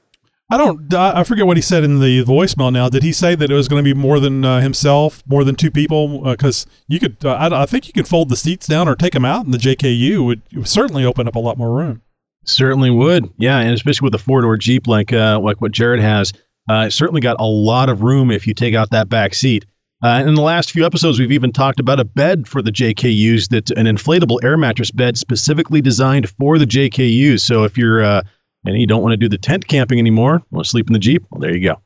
I 0.49 0.57
don't. 0.57 0.93
I 0.93 1.23
forget 1.23 1.47
what 1.47 1.57
he 1.57 1.61
said 1.61 1.83
in 1.83 1.99
the 1.99 2.23
voicemail. 2.23 2.71
Now, 2.71 2.89
did 2.89 3.01
he 3.01 3.11
say 3.11 3.33
that 3.33 3.49
it 3.49 3.53
was 3.53 3.67
going 3.67 3.83
to 3.83 3.93
be 3.93 3.97
more 3.97 4.19
than 4.19 4.43
uh, 4.45 4.59
himself, 4.59 5.23
more 5.25 5.43
than 5.43 5.55
two 5.55 5.71
people? 5.71 6.19
Because 6.19 6.65
uh, 6.65 6.69
you 6.87 6.99
could, 6.99 7.17
uh, 7.25 7.33
I, 7.33 7.63
I, 7.63 7.65
think 7.65 7.87
you 7.87 7.93
could 7.93 8.07
fold 8.07 8.29
the 8.29 8.35
seats 8.35 8.67
down 8.67 8.87
or 8.87 8.95
take 8.95 9.13
them 9.13 9.25
out, 9.25 9.45
and 9.45 9.53
the 9.53 9.57
JKU 9.57 10.23
would, 10.25 10.41
would 10.53 10.67
certainly 10.67 11.05
open 11.05 11.27
up 11.27 11.35
a 11.35 11.39
lot 11.39 11.57
more 11.57 11.73
room. 11.75 12.01
Certainly 12.45 12.91
would, 12.91 13.31
yeah, 13.37 13.59
and 13.59 13.73
especially 13.73 14.05
with 14.05 14.15
a 14.15 14.19
four 14.19 14.41
door 14.41 14.57
Jeep 14.57 14.85
like 14.85 15.13
uh, 15.13 15.39
like 15.41 15.61
what 15.61 15.71
Jared 15.71 16.01
has, 16.01 16.33
uh, 16.69 16.89
certainly 16.89 17.21
got 17.21 17.37
a 17.39 17.45
lot 17.45 17.89
of 17.89 18.03
room 18.03 18.29
if 18.29 18.45
you 18.45 18.53
take 18.53 18.75
out 18.75 18.91
that 18.91 19.09
back 19.09 19.33
seat. 19.33 19.65
Uh, 20.03 20.21
in 20.27 20.35
the 20.35 20.41
last 20.41 20.71
few 20.71 20.85
episodes, 20.85 21.17
we've 21.17 21.31
even 21.31 21.53
talked 21.53 21.79
about 21.79 21.99
a 21.99 22.03
bed 22.03 22.45
for 22.45 22.61
the 22.61 22.71
JKUs, 22.71 23.47
that 23.49 23.71
an 23.71 23.85
inflatable 23.85 24.43
air 24.43 24.57
mattress 24.57 24.91
bed 24.91 25.17
specifically 25.17 25.79
designed 25.79 26.29
for 26.29 26.59
the 26.59 26.65
JKUs. 26.65 27.39
So 27.39 27.63
if 27.63 27.77
you're 27.77 28.03
uh, 28.03 28.23
and 28.65 28.80
you 28.80 28.88
don't 28.88 29.02
want 29.02 29.14
to 29.14 29.18
do 29.18 29.30
the 29.30 29.38
tent 29.38 29.68
camping 29.68 29.99
anymore, 29.99 30.44
want 30.52 30.65
to 30.65 30.69
sleep 30.69 30.88
in 30.88 30.94
the 30.94 30.99
Jeep, 30.99 31.26
well, 31.30 31.41
there 31.41 31.56
you 31.56 31.64
go. 31.64 31.81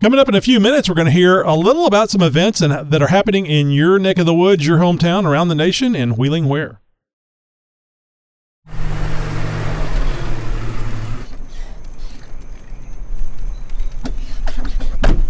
Coming 0.00 0.18
up 0.18 0.28
in 0.28 0.34
a 0.34 0.40
few 0.40 0.60
minutes, 0.60 0.88
we're 0.88 0.96
going 0.96 1.06
to 1.06 1.12
hear 1.12 1.42
a 1.42 1.54
little 1.54 1.86
about 1.86 2.10
some 2.10 2.20
events 2.20 2.60
and, 2.60 2.90
that 2.90 3.00
are 3.00 3.08
happening 3.08 3.46
in 3.46 3.70
your 3.70 3.98
neck 3.98 4.18
of 4.18 4.26
the 4.26 4.34
woods, 4.34 4.66
your 4.66 4.78
hometown, 4.78 5.24
around 5.24 5.48
the 5.48 5.54
nation, 5.54 5.94
and 5.94 6.18
Wheeling 6.18 6.46
Where. 6.46 6.80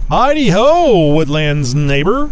Heidi 0.08 0.48
ho, 0.50 1.14
Woodlands 1.14 1.74
neighbor. 1.74 2.30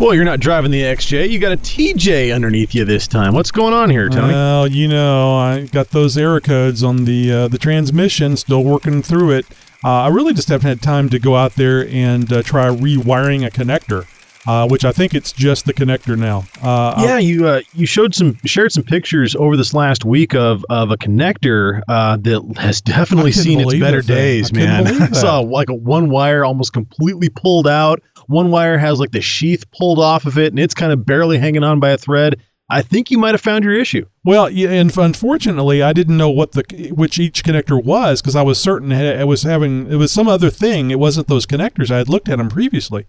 Well, 0.00 0.14
you're 0.14 0.24
not 0.24 0.40
driving 0.40 0.70
the 0.70 0.80
XJ. 0.80 1.28
You 1.28 1.38
got 1.38 1.52
a 1.52 1.58
TJ 1.58 2.34
underneath 2.34 2.74
you 2.74 2.86
this 2.86 3.06
time. 3.06 3.34
What's 3.34 3.50
going 3.50 3.74
on 3.74 3.90
here, 3.90 4.08
Tony? 4.08 4.32
Well, 4.32 4.66
you 4.66 4.88
know, 4.88 5.34
I 5.34 5.66
got 5.66 5.90
those 5.90 6.16
error 6.16 6.40
codes 6.40 6.82
on 6.82 7.04
the 7.04 7.30
uh, 7.30 7.48
the 7.48 7.58
transmission. 7.58 8.38
Still 8.38 8.64
working 8.64 9.02
through 9.02 9.32
it. 9.32 9.46
Uh, 9.84 10.04
I 10.04 10.08
really 10.08 10.32
just 10.32 10.48
haven't 10.48 10.66
had 10.66 10.80
time 10.80 11.10
to 11.10 11.18
go 11.18 11.36
out 11.36 11.56
there 11.56 11.86
and 11.86 12.32
uh, 12.32 12.42
try 12.42 12.68
rewiring 12.68 13.46
a 13.46 13.50
connector. 13.50 14.06
Uh, 14.46 14.66
which 14.66 14.86
I 14.86 14.92
think 14.92 15.14
it's 15.14 15.32
just 15.32 15.66
the 15.66 15.74
connector 15.74 16.16
now. 16.18 16.44
Uh, 16.62 16.94
yeah, 17.04 17.18
you 17.18 17.46
uh, 17.46 17.60
you 17.74 17.84
showed 17.84 18.14
some 18.14 18.38
shared 18.46 18.72
some 18.72 18.82
pictures 18.82 19.36
over 19.36 19.54
this 19.54 19.74
last 19.74 20.06
week 20.06 20.34
of 20.34 20.64
of 20.70 20.90
a 20.90 20.96
connector 20.96 21.82
uh, 21.88 22.16
that 22.16 22.56
has 22.56 22.80
definitely 22.80 23.32
seen 23.32 23.60
its 23.60 23.78
better 23.78 24.00
days, 24.00 24.50
man. 24.50 24.86
I 24.86 25.10
saw 25.12 25.40
like 25.40 25.68
a 25.68 25.74
one 25.74 26.08
wire 26.08 26.44
almost 26.44 26.72
completely 26.72 27.28
pulled 27.28 27.68
out. 27.68 28.02
One 28.28 28.50
wire 28.50 28.78
has 28.78 28.98
like 28.98 29.10
the 29.10 29.20
sheath 29.20 29.70
pulled 29.72 29.98
off 29.98 30.24
of 30.24 30.38
it, 30.38 30.52
and 30.52 30.58
it's 30.58 30.74
kind 30.74 30.90
of 30.90 31.04
barely 31.04 31.36
hanging 31.36 31.62
on 31.62 31.78
by 31.78 31.90
a 31.90 31.98
thread. 31.98 32.40
I 32.70 32.82
think 32.82 33.10
you 33.10 33.18
might 33.18 33.34
have 33.34 33.40
found 33.40 33.64
your 33.64 33.74
issue. 33.74 34.06
Well, 34.24 34.48
yeah, 34.48 34.70
and 34.70 34.96
unfortunately, 34.96 35.82
I 35.82 35.92
didn't 35.92 36.16
know 36.16 36.30
what 36.30 36.52
the 36.52 36.92
which 36.94 37.18
each 37.18 37.42
connector 37.42 37.82
was 37.82 38.22
because 38.22 38.36
I 38.36 38.42
was 38.42 38.60
certain 38.60 38.92
it 38.92 39.26
was 39.26 39.42
having 39.42 39.90
it 39.90 39.96
was 39.96 40.12
some 40.12 40.28
other 40.28 40.50
thing. 40.50 40.90
It 40.90 40.98
wasn't 40.98 41.26
those 41.26 41.46
connectors. 41.46 41.90
I 41.90 41.98
had 41.98 42.08
looked 42.08 42.28
at 42.28 42.38
them 42.38 42.48
previously. 42.48 43.06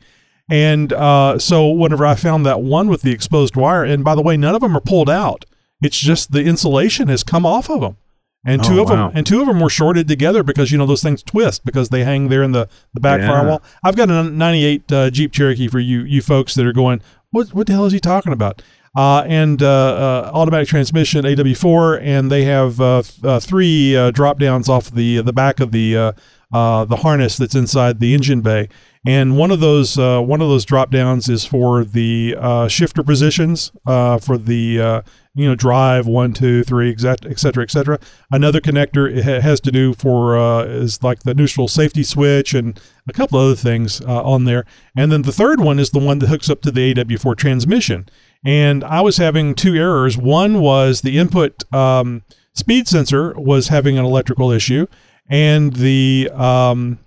And 0.50 0.92
uh, 0.94 1.40
so 1.40 1.70
whenever 1.70 2.06
I 2.06 2.16
found 2.16 2.46
that 2.46 2.62
one 2.62 2.88
with 2.90 3.02
the 3.04 3.12
exposed 3.12 3.56
wire, 3.56 3.84
and 3.84 4.04
by 4.04 4.16
the 4.16 4.22
way, 4.22 4.36
none 4.38 4.56
of 4.56 4.62
them 4.62 4.76
are 4.76 4.82
pulled 4.82 5.10
out. 5.10 5.46
It's 5.82 6.00
just 6.00 6.32
the 6.32 6.44
insulation 6.44 7.08
has 7.08 7.24
come 7.24 7.46
off 7.46 7.70
of 7.70 7.82
them. 7.82 7.98
And 8.44 8.64
two 8.64 8.80
Oh, 8.80 8.84
of 8.84 8.90
wow. 8.90 8.96
them 9.08 9.12
and 9.14 9.26
two 9.28 9.40
of 9.40 9.46
them 9.48 9.60
were 9.60 9.70
shorted 9.70 10.08
together 10.08 10.42
because 10.42 10.72
you 10.72 10.78
know 10.80 10.88
those 10.88 11.04
things 11.04 11.22
twist 11.22 11.64
because 11.64 11.90
they 11.90 12.04
hang 12.04 12.30
there 12.30 12.42
in 12.42 12.54
the, 12.54 12.68
the 12.94 13.00
back 13.00 13.22
Yeah. 13.22 13.28
firewall. 13.28 13.62
I've 13.84 13.96
got 13.96 14.10
a 14.10 14.24
98 14.24 14.92
uh, 14.92 15.10
Jeep 15.12 15.32
Cherokee 15.32 15.68
for 15.68 15.80
you 15.80 16.02
you 16.02 16.24
folks 16.24 16.56
that 16.56 16.66
are 16.66 16.74
going, 16.74 17.02
what 17.30 17.50
what 17.54 17.68
the 17.68 17.74
hell 17.74 17.86
is 17.86 17.94
he 17.94 18.00
talking 18.00 18.34
about? 18.34 18.64
Uh, 18.98 19.24
and 19.28 19.62
uh, 19.62 19.68
uh, 19.68 20.32
automatic 20.34 20.68
transmission 20.68 21.24
AW4, 21.24 22.02
and 22.02 22.30
they 22.32 22.44
have 22.44 22.82
uh, 22.82 23.04
th- 23.04 23.24
uh, 23.24 23.40
three 23.40 23.96
uh, 23.96 24.10
drop 24.12 24.40
downs 24.40 24.68
off 24.68 24.90
the 24.92 25.22
the 25.22 25.32
back 25.34 25.60
of 25.60 25.72
the 25.72 25.96
uh, 25.96 26.12
uh, 26.52 26.84
the 26.86 26.98
harness 26.98 27.38
that's 27.38 27.56
inside 27.56 28.00
the 28.00 28.14
engine 28.16 28.42
bay. 28.42 28.68
And 29.06 29.36
one 29.36 29.50
of 29.50 29.60
those 29.60 29.98
uh, 29.98 30.22
one 30.22 30.42
of 30.42 30.50
those 30.50 30.64
drop 30.64 30.92
downs 30.92 31.28
is 31.28 31.44
for 31.44 31.84
the 31.84 32.36
uh, 32.40 32.68
shifter 32.68 33.02
positions 33.02 33.72
uh, 33.88 34.20
for 34.20 34.38
the 34.38 34.80
uh, 34.80 35.02
you 35.34 35.48
know 35.48 35.56
drive 35.56 36.06
one 36.06 36.34
two 36.34 36.64
three 36.64 36.92
et 36.92 37.00
cetera 37.40 37.64
et 37.64 37.72
cetera. 37.72 38.00
Another 38.30 38.62
connector 38.62 39.12
it 39.12 39.24
ha- 39.24 39.42
has 39.42 39.60
to 39.62 39.72
do 39.72 39.94
for 39.94 40.38
uh, 40.38 40.66
is 40.66 41.02
like 41.02 41.24
the 41.24 41.34
neutral 41.34 41.68
safety 41.68 42.04
switch 42.04 42.54
and 42.54 42.80
a 43.10 43.14
couple 43.14 43.40
other 43.40 43.56
things 43.56 44.02
on 44.02 44.46
there. 44.46 44.66
And 44.96 45.12
then 45.12 45.24
the 45.24 45.32
third 45.32 45.60
one 45.60 45.80
is 45.80 45.90
the 45.90 46.00
one 46.00 46.20
that 46.20 46.28
hooks 46.28 46.50
up 46.50 46.62
to 46.62 46.72
the 46.72 46.94
AW4 46.94 47.36
transmission. 47.36 48.08
And 48.46 48.84
I 48.84 49.02
was 49.02 49.18
having 49.18 49.56
two 49.56 49.76
errors. 49.76 50.16
One 50.16 50.62
was 50.62 51.02
the 51.02 51.18
input 51.18 51.64
um, 51.74 52.22
speed 52.54 52.88
sensor 52.88 53.34
was 53.34 53.70
having 53.70 53.98
an 53.98 54.06
electrical 54.06 54.52
issue, 54.52 54.86
and 55.30 55.74
the 55.74 56.30
um, 56.34 57.00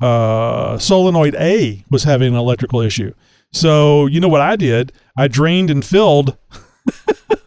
uh, 0.00 0.78
solenoid 0.78 1.34
A 1.36 1.84
was 1.90 2.04
having 2.04 2.28
an 2.34 2.38
electrical 2.38 2.80
issue. 2.80 3.12
So 3.52 4.06
you 4.06 4.20
know 4.20 4.28
what 4.28 4.40
I 4.40 4.56
did? 4.56 4.92
I 5.16 5.28
drained 5.28 5.70
and 5.70 5.84
filled. 5.84 6.36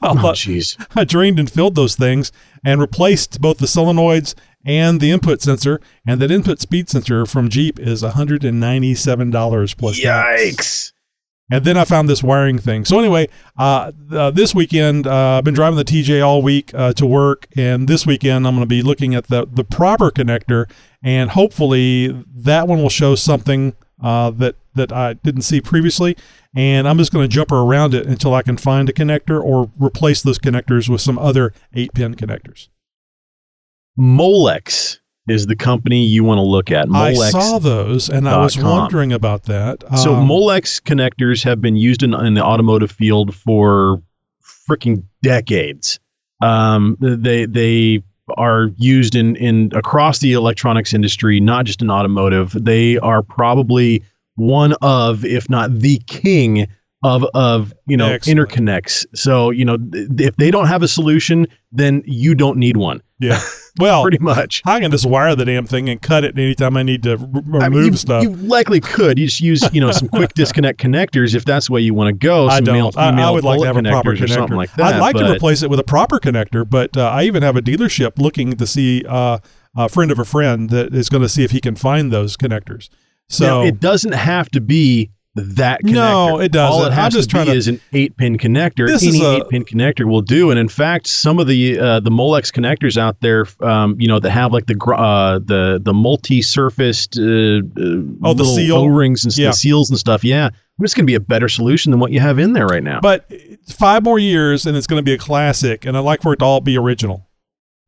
Oh, 0.03 0.15
jeez. 0.15 0.83
I 0.95 1.03
drained 1.03 1.39
and 1.39 1.49
filled 1.49 1.75
those 1.75 1.95
things 1.95 2.31
and 2.65 2.81
replaced 2.81 3.39
both 3.39 3.59
the 3.59 3.67
solenoids 3.67 4.33
and 4.65 4.99
the 4.99 5.11
input 5.11 5.41
sensor. 5.41 5.79
And 6.07 6.19
that 6.21 6.31
input 6.31 6.59
speed 6.59 6.89
sensor 6.89 7.25
from 7.27 7.49
Jeep 7.49 7.79
is 7.79 8.01
$197 8.01 9.77
plus 9.77 9.99
tax. 9.99 10.93
And 11.51 11.65
then 11.65 11.75
I 11.75 11.83
found 11.83 12.07
this 12.07 12.23
wiring 12.23 12.57
thing. 12.57 12.85
So 12.85 12.97
anyway, 12.97 13.27
uh, 13.57 13.91
uh, 14.09 14.31
this 14.31 14.55
weekend 14.55 15.05
uh, 15.05 15.37
I've 15.37 15.43
been 15.43 15.53
driving 15.53 15.75
the 15.75 15.83
TJ 15.83 16.25
all 16.25 16.41
week 16.41 16.73
uh, 16.73 16.93
to 16.93 17.05
work, 17.05 17.45
and 17.57 17.89
this 17.89 18.07
weekend 18.07 18.47
I'm 18.47 18.55
going 18.55 18.63
to 18.63 18.69
be 18.69 18.81
looking 18.81 19.13
at 19.13 19.27
the 19.27 19.45
the 19.45 19.65
proper 19.65 20.09
connector, 20.09 20.71
and 21.03 21.31
hopefully 21.31 22.23
that 22.33 22.69
one 22.69 22.81
will 22.81 22.89
show 22.89 23.15
something 23.15 23.75
uh, 24.01 24.31
that 24.31 24.55
that 24.75 24.93
I 24.93 25.13
didn't 25.13 25.41
see 25.41 25.59
previously. 25.59 26.15
And 26.55 26.87
I'm 26.87 26.97
just 26.97 27.11
going 27.11 27.29
to 27.29 27.33
jumper 27.33 27.57
around 27.57 27.93
it 27.93 28.05
until 28.05 28.33
I 28.33 28.43
can 28.43 28.55
find 28.55 28.87
a 28.87 28.93
connector 28.93 29.43
or 29.43 29.69
replace 29.77 30.21
those 30.21 30.39
connectors 30.39 30.87
with 30.87 31.01
some 31.01 31.19
other 31.19 31.53
eight 31.73 31.93
pin 31.93 32.15
connectors. 32.15 32.69
Molex 33.99 35.00
is 35.31 35.47
the 35.47 35.55
company 35.55 36.05
you 36.05 36.23
want 36.23 36.37
to 36.37 36.43
look 36.43 36.71
at. 36.71 36.87
Molex. 36.87 37.21
I 37.21 37.29
saw 37.29 37.59
those, 37.59 38.09
and 38.09 38.27
I 38.27 38.37
was 38.37 38.55
com. 38.55 38.65
wondering 38.65 39.13
about 39.13 39.43
that. 39.43 39.83
So 39.97 40.15
Um, 40.15 40.27
Molex 40.27 40.81
connectors 40.81 41.43
have 41.43 41.61
been 41.61 41.75
used 41.75 42.03
in, 42.03 42.13
in 42.13 42.33
the 42.33 42.43
automotive 42.43 42.91
field 42.91 43.33
for 43.33 44.01
freaking 44.69 45.03
decades. 45.23 45.99
Um, 46.41 46.97
they 46.99 47.45
they 47.45 48.03
are 48.37 48.69
used 48.77 49.15
in 49.15 49.35
in 49.35 49.71
across 49.75 50.19
the 50.19 50.33
electronics 50.33 50.93
industry, 50.93 51.39
not 51.39 51.65
just 51.65 51.81
in 51.81 51.89
automotive. 51.89 52.51
They 52.59 52.97
are 52.99 53.21
probably 53.23 54.03
one 54.35 54.73
of, 54.81 55.25
if 55.25 55.49
not 55.49 55.79
the 55.79 56.01
king 56.07 56.67
of 57.03 57.25
of 57.33 57.73
you 57.87 57.97
know 57.97 58.07
Excellent. 58.09 58.39
interconnects. 58.49 59.05
So 59.15 59.49
you 59.49 59.65
know 59.65 59.77
th- 59.77 60.07
if 60.19 60.35
they 60.37 60.51
don't 60.51 60.67
have 60.67 60.83
a 60.83 60.87
solution, 60.87 61.47
then 61.71 62.03
you 62.05 62.35
don't 62.35 62.57
need 62.57 62.77
one. 62.77 63.01
Yeah. 63.19 63.39
Well, 63.79 64.01
pretty 64.01 64.17
much. 64.17 64.61
I 64.65 64.81
can 64.81 64.91
just 64.91 65.05
wire 65.05 65.33
the 65.33 65.45
damn 65.45 65.65
thing 65.65 65.87
and 65.87 66.01
cut 66.01 66.25
it 66.25 66.37
anytime 66.37 66.75
I 66.75 66.83
need 66.83 67.03
to 67.03 67.11
r- 67.11 67.17
remove 67.17 67.61
I 67.63 67.69
mean, 67.69 67.85
you, 67.85 67.95
stuff. 67.95 68.21
you 68.21 68.31
likely 68.31 68.81
could. 68.81 69.17
You 69.17 69.27
just 69.27 69.39
use 69.39 69.63
you 69.73 69.79
know 69.79 69.91
some 69.91 70.09
quick 70.13 70.33
disconnect 70.33 70.77
connectors 70.77 71.35
if 71.35 71.45
that's 71.45 71.67
the 71.67 71.73
way 71.73 71.79
you 71.79 71.93
want 71.93 72.09
to 72.09 72.13
go. 72.13 72.49
I 72.49 72.59
don't. 72.59 72.75
male, 72.75 72.91
I, 72.97 73.11
I 73.11 73.31
would 73.31 73.45
like 73.45 73.61
to 73.61 73.67
have 73.67 73.77
a 73.77 73.81
proper 73.83 74.13
connector. 74.13 74.33
something 74.33 74.57
like 74.57 74.73
that. 74.73 74.95
I'd 74.95 74.99
like 74.99 75.15
to 75.15 75.31
replace 75.31 75.63
it 75.63 75.69
with 75.69 75.79
a 75.79 75.85
proper 75.85 76.19
connector, 76.19 76.69
but 76.69 76.97
uh, 76.97 77.07
I 77.07 77.23
even 77.23 77.43
have 77.43 77.55
a 77.55 77.61
dealership 77.61 78.19
looking 78.19 78.57
to 78.57 78.67
see 78.67 79.05
uh, 79.07 79.37
a 79.73 79.87
friend 79.87 80.11
of 80.11 80.19
a 80.19 80.25
friend 80.25 80.69
that 80.71 80.93
is 80.93 81.07
going 81.07 81.23
to 81.23 81.29
see 81.29 81.45
if 81.45 81.51
he 81.51 81.61
can 81.61 81.77
find 81.77 82.11
those 82.11 82.35
connectors. 82.35 82.89
So 83.29 83.45
Now, 83.45 83.61
it 83.63 83.79
doesn't 83.79 84.13
have 84.13 84.49
to 84.49 84.59
be 84.59 85.11
that 85.35 85.81
connector. 85.83 85.91
No, 85.93 86.39
it 86.41 86.51
doesn't. 86.51 86.73
All 86.81 86.83
it 86.85 86.87
I'm 86.87 86.93
has 86.93 87.13
just 87.13 87.29
to 87.29 87.39
be 87.39 87.45
to- 87.45 87.51
is 87.53 87.67
an 87.69 87.79
eight 87.93 88.17
pin 88.17 88.37
connector. 88.37 88.87
This 88.87 89.01
Any 89.03 89.17
is 89.17 89.23
a- 89.23 89.35
eight 89.37 89.49
pin 89.49 89.63
connector 89.63 90.05
will 90.05 90.21
do. 90.21 90.51
And 90.51 90.59
in 90.59 90.67
fact, 90.67 91.07
some 91.07 91.39
of 91.39 91.47
the 91.47 91.79
uh, 91.79 91.99
the 92.01 92.09
Molex 92.09 92.51
connectors 92.51 92.97
out 92.97 93.19
there, 93.21 93.45
um, 93.61 93.95
you 93.99 94.07
know, 94.07 94.19
that 94.19 94.29
have 94.31 94.51
like 94.51 94.65
the 94.65 94.75
gr- 94.75 94.93
uh, 94.95 95.39
the 95.39 95.79
the 95.81 95.93
multi 95.93 96.41
surfaced 96.41 97.17
uh, 97.17 97.21
uh, 97.21 98.01
Oh, 98.23 98.33
the 98.33 98.43
seal? 98.45 98.75
O 98.77 98.85
rings 98.87 99.23
and 99.23 99.37
Yeah. 99.37 99.47
the 99.49 99.53
seals 99.53 99.89
and 99.89 99.97
stuff. 99.97 100.23
Yeah, 100.25 100.49
it's 100.81 100.93
going 100.93 101.05
to 101.05 101.11
be 101.11 101.15
a 101.15 101.19
better 101.21 101.47
solution 101.47 101.91
than 101.91 101.99
what 102.01 102.11
you 102.11 102.19
have 102.19 102.37
in 102.37 102.51
there 102.53 102.67
right 102.67 102.83
now. 102.83 102.99
But 103.01 103.31
five 103.69 104.03
more 104.03 104.19
years, 104.19 104.65
and 104.65 104.75
it's 104.75 104.87
going 104.87 104.99
to 104.99 105.03
be 105.05 105.13
a 105.13 105.17
classic, 105.17 105.85
and 105.85 105.95
I'd 105.95 106.01
like 106.01 106.21
for 106.21 106.33
it 106.33 106.39
to 106.39 106.45
all 106.45 106.59
be 106.61 106.77
original. 106.77 107.27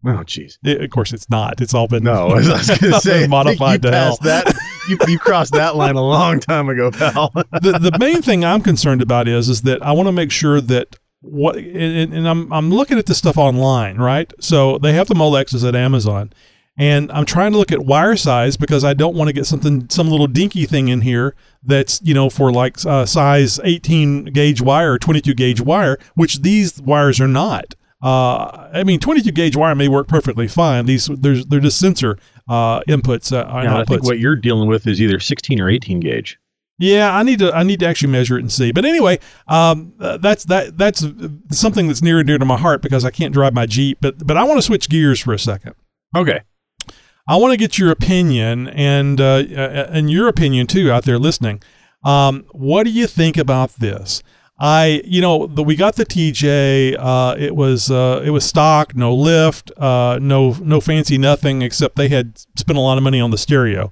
Oh, 0.05 0.09
jeez. 0.25 0.57
of 0.65 0.89
course, 0.89 1.13
it's 1.13 1.29
not. 1.29 1.61
It's 1.61 1.73
all 1.73 1.87
been 1.87 2.03
no, 2.03 2.27
I 2.27 2.33
was 2.35 2.47
going 2.67 2.91
to 2.93 2.99
say 2.99 3.25
modified 3.27 3.81
to 3.83 3.91
hell. 3.91 4.17
that. 4.23 4.53
You, 4.87 4.97
you 5.07 5.19
crossed 5.19 5.53
that 5.53 5.75
line 5.75 5.95
a 5.95 6.01
long 6.01 6.39
time 6.39 6.69
ago, 6.69 6.91
pal. 6.91 7.29
the 7.61 7.79
the 7.79 7.97
main 7.99 8.21
thing 8.21 8.43
I'm 8.43 8.61
concerned 8.61 9.01
about 9.01 9.27
is 9.27 9.49
is 9.49 9.61
that 9.63 9.81
I 9.81 9.91
want 9.91 10.07
to 10.07 10.11
make 10.11 10.31
sure 10.31 10.59
that 10.61 10.97
what 11.21 11.55
and, 11.55 12.13
and 12.13 12.27
I'm 12.27 12.51
I'm 12.51 12.69
looking 12.69 12.97
at 12.97 13.05
this 13.05 13.17
stuff 13.17 13.37
online, 13.37 13.97
right? 13.97 14.31
So 14.39 14.77
they 14.77 14.93
have 14.93 15.07
the 15.07 15.15
Molexes 15.15 15.67
at 15.67 15.75
Amazon, 15.75 16.33
and 16.77 17.11
I'm 17.11 17.25
trying 17.25 17.53
to 17.53 17.57
look 17.57 17.71
at 17.71 17.85
wire 17.85 18.17
size 18.17 18.57
because 18.57 18.83
I 18.83 18.93
don't 18.93 19.15
want 19.15 19.29
to 19.29 19.33
get 19.33 19.45
something 19.45 19.89
some 19.89 20.09
little 20.09 20.27
dinky 20.27 20.65
thing 20.65 20.89
in 20.89 21.01
here 21.01 21.35
that's 21.63 22.01
you 22.03 22.13
know 22.13 22.29
for 22.29 22.51
like 22.51 22.85
uh, 22.85 23.05
size 23.05 23.59
18 23.63 24.25
gauge 24.25 24.61
wire 24.61 24.93
or 24.93 24.99
22 24.99 25.33
gauge 25.33 25.61
wire, 25.61 25.97
which 26.15 26.41
these 26.41 26.81
wires 26.81 27.21
are 27.21 27.27
not. 27.27 27.75
Uh, 28.03 28.69
I 28.73 28.83
mean, 28.83 28.99
22 28.99 29.31
gauge 29.31 29.55
wire 29.55 29.75
may 29.75 29.87
work 29.87 30.09
perfectly 30.09 30.47
fine. 30.47 30.85
These 30.85 31.05
there's 31.05 31.45
they're 31.45 31.61
just 31.61 31.79
sensor 31.79 32.17
uh, 32.49 32.81
inputs 32.81 33.31
uh, 33.31 33.47
Yeah, 33.63 33.77
I 33.77 33.85
think 33.85 34.03
what 34.03 34.19
you're 34.19 34.35
dealing 34.35 34.67
with 34.67 34.85
is 34.87 35.01
either 35.01 35.21
16 35.21 35.61
or 35.61 35.69
18 35.69 36.01
gauge. 36.01 36.37
Yeah, 36.79 37.15
I 37.15 37.23
need 37.23 37.39
to 37.39 37.53
I 37.53 37.63
need 37.63 37.79
to 37.79 37.87
actually 37.87 38.11
measure 38.11 38.37
it 38.37 38.41
and 38.41 38.51
see. 38.51 38.73
But 38.73 38.83
anyway, 38.83 39.19
um, 39.47 39.93
uh, 40.01 40.17
that's 40.17 40.43
that 40.45 40.77
that's 40.77 41.05
something 41.51 41.87
that's 41.87 42.01
near 42.01 42.19
and 42.19 42.27
dear 42.27 42.37
to 42.37 42.45
my 42.45 42.57
heart 42.57 42.81
because 42.81 43.05
I 43.05 43.09
can't 43.09 43.33
drive 43.33 43.53
my 43.53 43.65
Jeep. 43.65 43.99
But 44.01 44.25
but 44.27 44.35
I 44.35 44.43
want 44.43 44.57
to 44.57 44.63
switch 44.63 44.89
gears 44.89 45.21
for 45.21 45.33
a 45.33 45.39
second. 45.39 45.75
Okay. 46.15 46.41
I 47.25 47.37
want 47.37 47.51
to 47.53 47.57
get 47.57 47.77
your 47.77 47.89
opinion 47.89 48.67
and 48.67 49.21
uh, 49.21 49.43
uh, 49.55 49.87
and 49.91 50.11
your 50.11 50.27
opinion 50.27 50.67
too 50.67 50.91
out 50.91 51.05
there 51.05 51.17
listening. 51.17 51.61
Um, 52.03 52.45
what 52.51 52.83
do 52.83 52.89
you 52.89 53.07
think 53.07 53.37
about 53.37 53.75
this? 53.75 54.21
I 54.65 55.01
you 55.03 55.19
know 55.19 55.45
the, 55.47 55.61
we 55.61 55.75
got 55.75 55.97
the 55.97 56.05
TJ. 56.05 56.95
Uh, 56.97 57.35
it 57.37 57.53
was 57.53 57.91
uh, 57.91 58.21
it 58.25 58.29
was 58.29 58.45
stock, 58.45 58.95
no 58.95 59.13
lift, 59.13 59.71
uh, 59.77 60.19
no 60.21 60.51
no 60.61 60.79
fancy 60.79 61.17
nothing 61.17 61.61
except 61.61 61.97
they 61.97 62.07
had 62.07 62.37
spent 62.57 62.77
a 62.77 62.81
lot 62.81 62.97
of 62.97 63.03
money 63.03 63.19
on 63.19 63.31
the 63.31 63.37
stereo. 63.37 63.91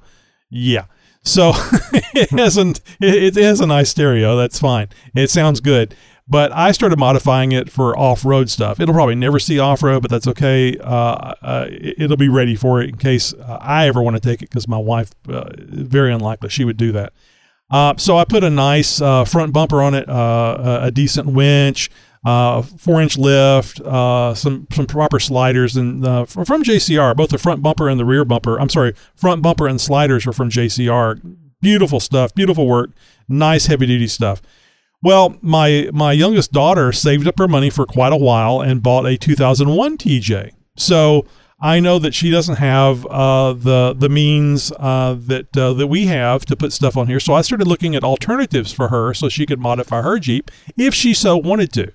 Yeah. 0.50 0.86
So 1.24 1.52
it 2.14 2.30
hasn't. 2.32 2.80
It, 3.02 3.36
it 3.38 3.44
has 3.44 3.60
a 3.60 3.68
nice 3.68 3.90
stereo. 3.90 4.38
That's 4.38 4.60
fine. 4.60 4.88
It 5.14 5.30
sounds 5.30 5.60
good. 5.60 5.94
But 6.28 6.54
I 6.54 6.72
started 6.72 6.98
modifying 6.98 7.52
it 7.52 7.70
for 7.70 7.98
off-road 8.00 8.50
stuff. 8.50 8.80
It'll 8.80 8.94
probably 8.96 9.16
never 9.16 9.38
see 9.38 9.60
off-road, 9.60 10.02
but 10.02 10.10
that's 10.10 10.28
okay. 10.28 10.78
Uh, 10.78 11.34
uh, 11.42 11.66
it- 11.70 11.96
it'll 12.04 12.16
be 12.16 12.30
ready 12.30 12.56
for 12.56 12.82
it 12.82 12.88
in 12.90 12.96
case 12.96 13.34
uh, 13.34 13.58
I 13.60 13.88
ever 13.88 14.02
want 14.02 14.16
to 14.16 14.22
take 14.22 14.42
it 14.42 14.50
because 14.50 14.66
my 14.66 14.78
wife, 14.78 15.10
very 15.26 16.14
unlikely 16.14 16.48
she 16.48 16.64
would 16.64 16.78
do 16.78 16.94
that. 16.94 17.12
Uh, 17.72 17.96
so 17.98 18.18
I 18.18 18.26
put 18.26 18.44
a 18.44 18.50
nice 18.50 19.02
uh, 19.02 19.24
front 19.24 19.54
bumper 19.54 19.82
on 19.82 19.94
it, 19.94 20.08
uh, 20.10 20.80
a, 20.84 20.92
decent 20.92 21.28
winch, 21.28 21.90
uh, 22.26 22.62
four-inch 22.62 23.18
lift, 23.18 23.80
uh, 23.80 24.36
some 24.36 24.68
some 24.74 24.86
proper 24.86 25.20
sliders, 25.20 25.78
and 25.78 26.04
from, 26.30 26.44
from 26.44 26.64
JCR. 26.64 27.16
Both 27.16 27.30
the 27.30 27.38
front 27.38 27.62
bumper 27.62 27.88
and 27.88 27.98
the 27.98 28.06
rear 28.06 28.26
bumper. 28.26 28.60
I'm 28.60 28.70
sorry, 28.70 28.94
front 29.16 29.42
bumper 29.42 29.68
and 29.68 29.80
sliders 29.80 30.28
are 30.28 30.34
from 30.34 30.50
JCR. 30.50 31.22
Beautiful 31.62 32.00
stuff, 32.00 32.36
beautiful 32.36 32.68
work, 32.68 32.90
nice 33.30 33.68
heavy-duty 33.68 34.08
stuff. 34.08 34.42
Well, 35.02 35.38
my 35.42 35.90
my 35.94 36.12
youngest 36.12 36.52
daughter 36.52 36.92
saved 36.92 37.26
up 37.26 37.40
her 37.40 37.48
money 37.48 37.70
for 37.70 37.86
quite 37.86 38.12
a 38.12 38.18
while 38.18 38.60
and 38.60 38.84
bought 38.84 39.06
a 39.06 39.18
2001 39.18 39.98
TJ. 39.98 40.52
So 40.76 41.26
I 41.64 41.80
know 41.80 42.00
that 42.00 42.14
she 42.16 42.32
doesn't 42.32 42.56
have 42.56 43.06
uh, 43.06 43.54
the 43.54 43.94
the 43.98 44.10
means 44.10 44.72
uh, 44.80 45.16
that 45.28 45.56
uh, 45.56 45.74
that 45.74 45.88
we 45.88 46.08
have 46.08 46.46
to 46.46 46.56
put 46.56 46.74
stuff 46.74 46.98
on 46.98 47.08
here. 47.08 47.20
So 47.20 47.34
I 47.34 47.42
started 47.42 47.68
looking 47.68 47.96
at 47.96 48.04
alternatives 48.04 48.72
for 48.72 48.88
her 48.88 49.14
so 49.14 49.30
she 49.30 49.46
could 49.46 49.60
modify 49.60 50.02
her 50.02 50.18
Jeep 50.20 50.50
if 50.78 50.94
she 50.94 51.14
so 51.14 51.38
wanted 51.38 51.72
to. 51.74 51.92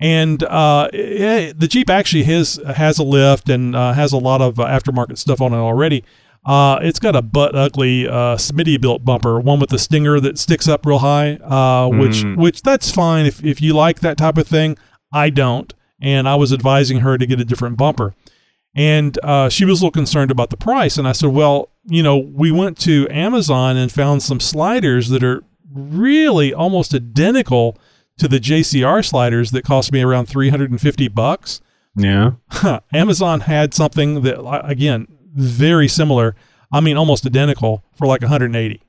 And 0.00 0.42
uh, 0.44 0.88
eh, 0.92 1.52
the 1.56 1.68
Jeep 1.68 1.90
actually 1.90 2.24
has 2.24 2.60
has 2.76 2.98
a 2.98 3.04
lift 3.04 3.48
and 3.48 3.74
uh, 3.74 3.92
has 3.92 4.12
a 4.12 4.18
lot 4.18 4.40
of 4.40 4.58
uh, 4.60 4.66
aftermarket 4.66 5.18
stuff 5.18 5.40
on 5.40 5.52
it 5.52 5.56
already. 5.56 6.04
Uh, 6.44 6.78
it's 6.82 6.98
got 6.98 7.14
a 7.14 7.22
butt 7.22 7.54
ugly 7.54 8.08
uh, 8.08 8.36
Smittybilt 8.36 9.04
bumper, 9.04 9.38
one 9.38 9.60
with 9.60 9.70
the 9.70 9.78
stinger 9.78 10.18
that 10.18 10.38
sticks 10.38 10.66
up 10.66 10.84
real 10.84 10.98
high, 10.98 11.34
uh, 11.36 11.88
which 11.88 12.24
Mm. 12.24 12.36
which 12.36 12.62
that's 12.62 12.90
fine 12.90 13.26
if 13.26 13.44
if 13.44 13.62
you 13.62 13.74
like 13.74 14.00
that 14.00 14.16
type 14.18 14.36
of 14.38 14.46
thing. 14.48 14.76
I 15.12 15.30
don't, 15.30 15.72
and 16.00 16.28
I 16.28 16.34
was 16.34 16.52
advising 16.52 17.00
her 17.00 17.16
to 17.16 17.26
get 17.26 17.38
a 17.40 17.44
different 17.44 17.76
bumper, 17.76 18.14
and 18.74 19.18
uh, 19.22 19.48
she 19.48 19.64
was 19.64 19.80
a 19.80 19.84
little 19.84 19.92
concerned 19.92 20.30
about 20.30 20.50
the 20.50 20.56
price. 20.56 20.96
And 20.96 21.06
I 21.06 21.12
said, 21.12 21.30
well, 21.30 21.70
you 21.84 22.02
know, 22.02 22.16
we 22.16 22.50
went 22.50 22.78
to 22.80 23.06
Amazon 23.10 23.76
and 23.76 23.90
found 23.90 24.22
some 24.22 24.40
sliders 24.40 25.08
that 25.10 25.22
are 25.22 25.44
really 25.70 26.54
almost 26.54 26.94
identical 26.94 27.76
to 28.18 28.28
the 28.28 28.38
JCR 28.38 29.04
sliders 29.04 29.50
that 29.50 29.64
cost 29.64 29.92
me 29.92 30.02
around 30.02 30.26
350 30.26 31.08
bucks. 31.08 31.60
Yeah. 31.96 32.32
Amazon 32.92 33.40
had 33.40 33.74
something 33.74 34.22
that 34.22 34.40
again 34.64 35.06
very 35.34 35.88
similar. 35.88 36.34
I 36.72 36.80
mean, 36.80 36.96
almost 36.96 37.26
identical 37.26 37.84
for 37.94 38.06
like 38.06 38.22
180. 38.22 38.80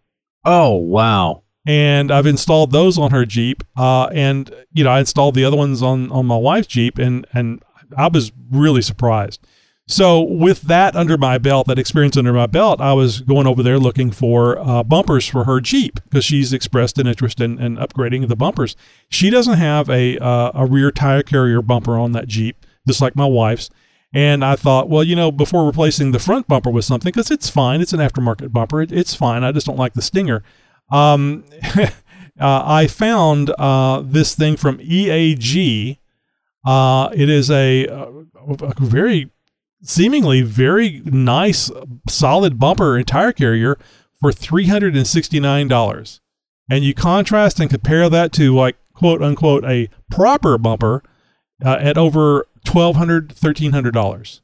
Oh 0.46 0.76
wow. 0.76 1.44
And 1.66 2.12
I've 2.12 2.26
installed 2.26 2.72
those 2.72 2.98
on 2.98 3.12
her 3.12 3.26
Jeep, 3.26 3.64
uh, 3.78 4.08
and 4.08 4.54
you 4.74 4.84
know 4.84 4.90
I 4.90 5.00
installed 5.00 5.36
the 5.36 5.46
other 5.46 5.56
ones 5.56 5.82
on 5.82 6.12
on 6.12 6.26
my 6.26 6.36
wife's 6.36 6.68
Jeep, 6.68 6.98
and 6.98 7.26
and 7.32 7.64
I 7.98 8.08
was 8.08 8.34
really 8.52 8.82
surprised. 8.82 9.46
So 9.88 10.22
with 10.22 10.62
that 10.62 10.96
under 10.96 11.18
my 11.18 11.38
belt, 11.38 11.68
that 11.68 11.78
experience 11.78 12.16
under 12.16 12.32
my 12.32 12.46
belt, 12.46 12.80
I 12.80 12.94
was 12.94 13.20
going 13.20 13.48
over 13.48 13.62
there 13.62 13.78
looking 13.78 14.12
for 14.12 14.58
uh, 14.60 14.82
bumpers 14.82 15.28
for 15.28 15.44
her 15.44 15.60
Jeep 15.60 16.00
because 16.06 16.24
she's 16.24 16.54
expressed 16.54 16.98
an 16.98 17.08
interest 17.08 17.42
in, 17.42 17.60
in 17.60 17.76
upgrading 17.76 18.30
the 18.30 18.36
bumpers. 18.38 18.78
She 19.10 19.30
doesn't 19.30 19.58
have 19.58 19.90
a 19.90 20.18
uh, 20.20 20.52
a 20.54 20.66
rear 20.66 20.90
tire 20.90 21.22
carrier 21.22 21.62
bumper 21.62 21.98
on 21.98 22.14
that 22.14 22.28
Jeep, 22.28 22.66
just 22.88 23.02
like 23.02 23.16
my 23.16 23.26
wife's. 23.26 23.70
And 24.14 24.46
I 24.46 24.56
thought, 24.56 24.90
well, 24.90 25.04
you 25.04 25.16
know, 25.16 25.32
before 25.32 25.66
replacing 25.66 26.12
the 26.12 26.20
front 26.20 26.48
bumper 26.48 26.70
with 26.70 26.86
something, 26.86 27.12
because 27.12 27.32
it's 27.32 27.50
fine, 27.50 27.82
it's 27.82 27.94
an 27.94 28.00
aftermarket 28.00 28.54
bumper, 28.54 28.82
it, 28.82 28.92
it's 28.92 29.16
fine. 29.16 29.44
I 29.44 29.52
just 29.52 29.66
don't 29.66 29.80
like 29.80 29.96
the 29.96 30.04
stinger. 30.04 30.44
Um, 30.92 31.44
uh, 31.76 31.90
I 32.40 32.88
found 32.88 33.50
uh, 33.58 34.02
this 34.06 34.36
thing 34.36 34.56
from 34.56 34.78
EAG. 34.80 35.98
Uh, 36.64 37.10
it 37.14 37.28
is 37.28 37.50
a, 37.52 37.88
a, 37.88 38.08
a 38.48 38.74
very 38.80 39.33
seemingly 39.84 40.42
very 40.42 41.02
nice, 41.06 41.70
solid 42.10 42.58
bumper 42.58 42.98
and 42.98 43.06
tire 43.06 43.32
carrier 43.32 43.78
for 44.20 44.32
three 44.32 44.68
hundred 44.68 44.96
and 44.96 45.08
you 46.84 46.94
contrast 46.94 47.60
and 47.60 47.70
compare 47.70 48.10
that 48.10 48.32
to 48.34 48.56
like 48.56 48.78
quote 48.94 49.22
unquote 49.22 49.66
a 49.66 49.90
proper 50.10 50.58
bumper 50.58 51.04
uh, 51.64 51.78
at 51.80 51.98
over 51.98 52.46
twelve 52.64 52.96
hundred, 52.96 53.32
thirteen 53.32 53.72
hundred 53.72 53.94
dollars. 53.94 54.42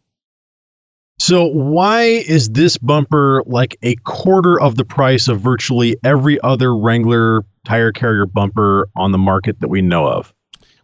So 1.21 1.45
why 1.45 2.03
is 2.03 2.49
this 2.51 2.77
bumper 2.77 3.43
like 3.45 3.77
a 3.81 3.95
quarter 3.95 4.59
of 4.59 4.75
the 4.75 4.85
price 4.85 5.27
of 5.27 5.41
virtually 5.41 5.97
every 6.01 6.39
other 6.41 6.75
Wrangler 6.75 7.45
tire 7.65 7.91
carrier 7.91 8.25
bumper 8.25 8.87
on 8.95 9.11
the 9.11 9.17
market 9.17 9.59
that 9.59 9.67
we 9.67 9.81
know 9.81 10.07
of? 10.07 10.33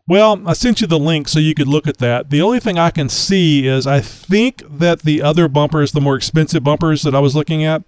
Well, 0.08 0.42
I 0.48 0.54
sent 0.54 0.82
you 0.82 0.88
the 0.88 1.00
link 1.00 1.28
so 1.28 1.40
you 1.40 1.56
could 1.56 1.68
look 1.68 1.88
at 1.88 1.98
that. 1.98 2.30
The 2.30 2.42
only 2.42 2.60
thing 2.60 2.78
I 2.78 2.92
can 2.92 3.10
see 3.10 3.68
is 3.68 3.88
I 3.88 4.02
think 4.02 4.62
that 4.70 5.02
the 5.02 5.22
other 5.24 5.48
bumpers, 5.48 5.94
the 5.94 6.02
more 6.02 6.16
expensive 6.16 6.64
bumpers 6.64 7.02
that 7.04 7.16
I 7.16 7.20
was 7.20 7.36
looking 7.36 7.64
at, 7.64 7.82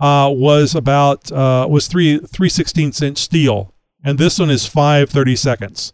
uh, 0.00 0.30
was 0.32 0.74
about 0.74 1.30
uh, 1.30 1.66
was 1.68 1.86
three 1.88 2.18
three 2.20 2.48
sixteenths 2.48 3.02
inch 3.02 3.18
steel, 3.18 3.74
and 4.02 4.16
this 4.18 4.38
one 4.38 4.48
is 4.48 4.64
five 4.64 5.10
thirty 5.10 5.36
seconds. 5.36 5.92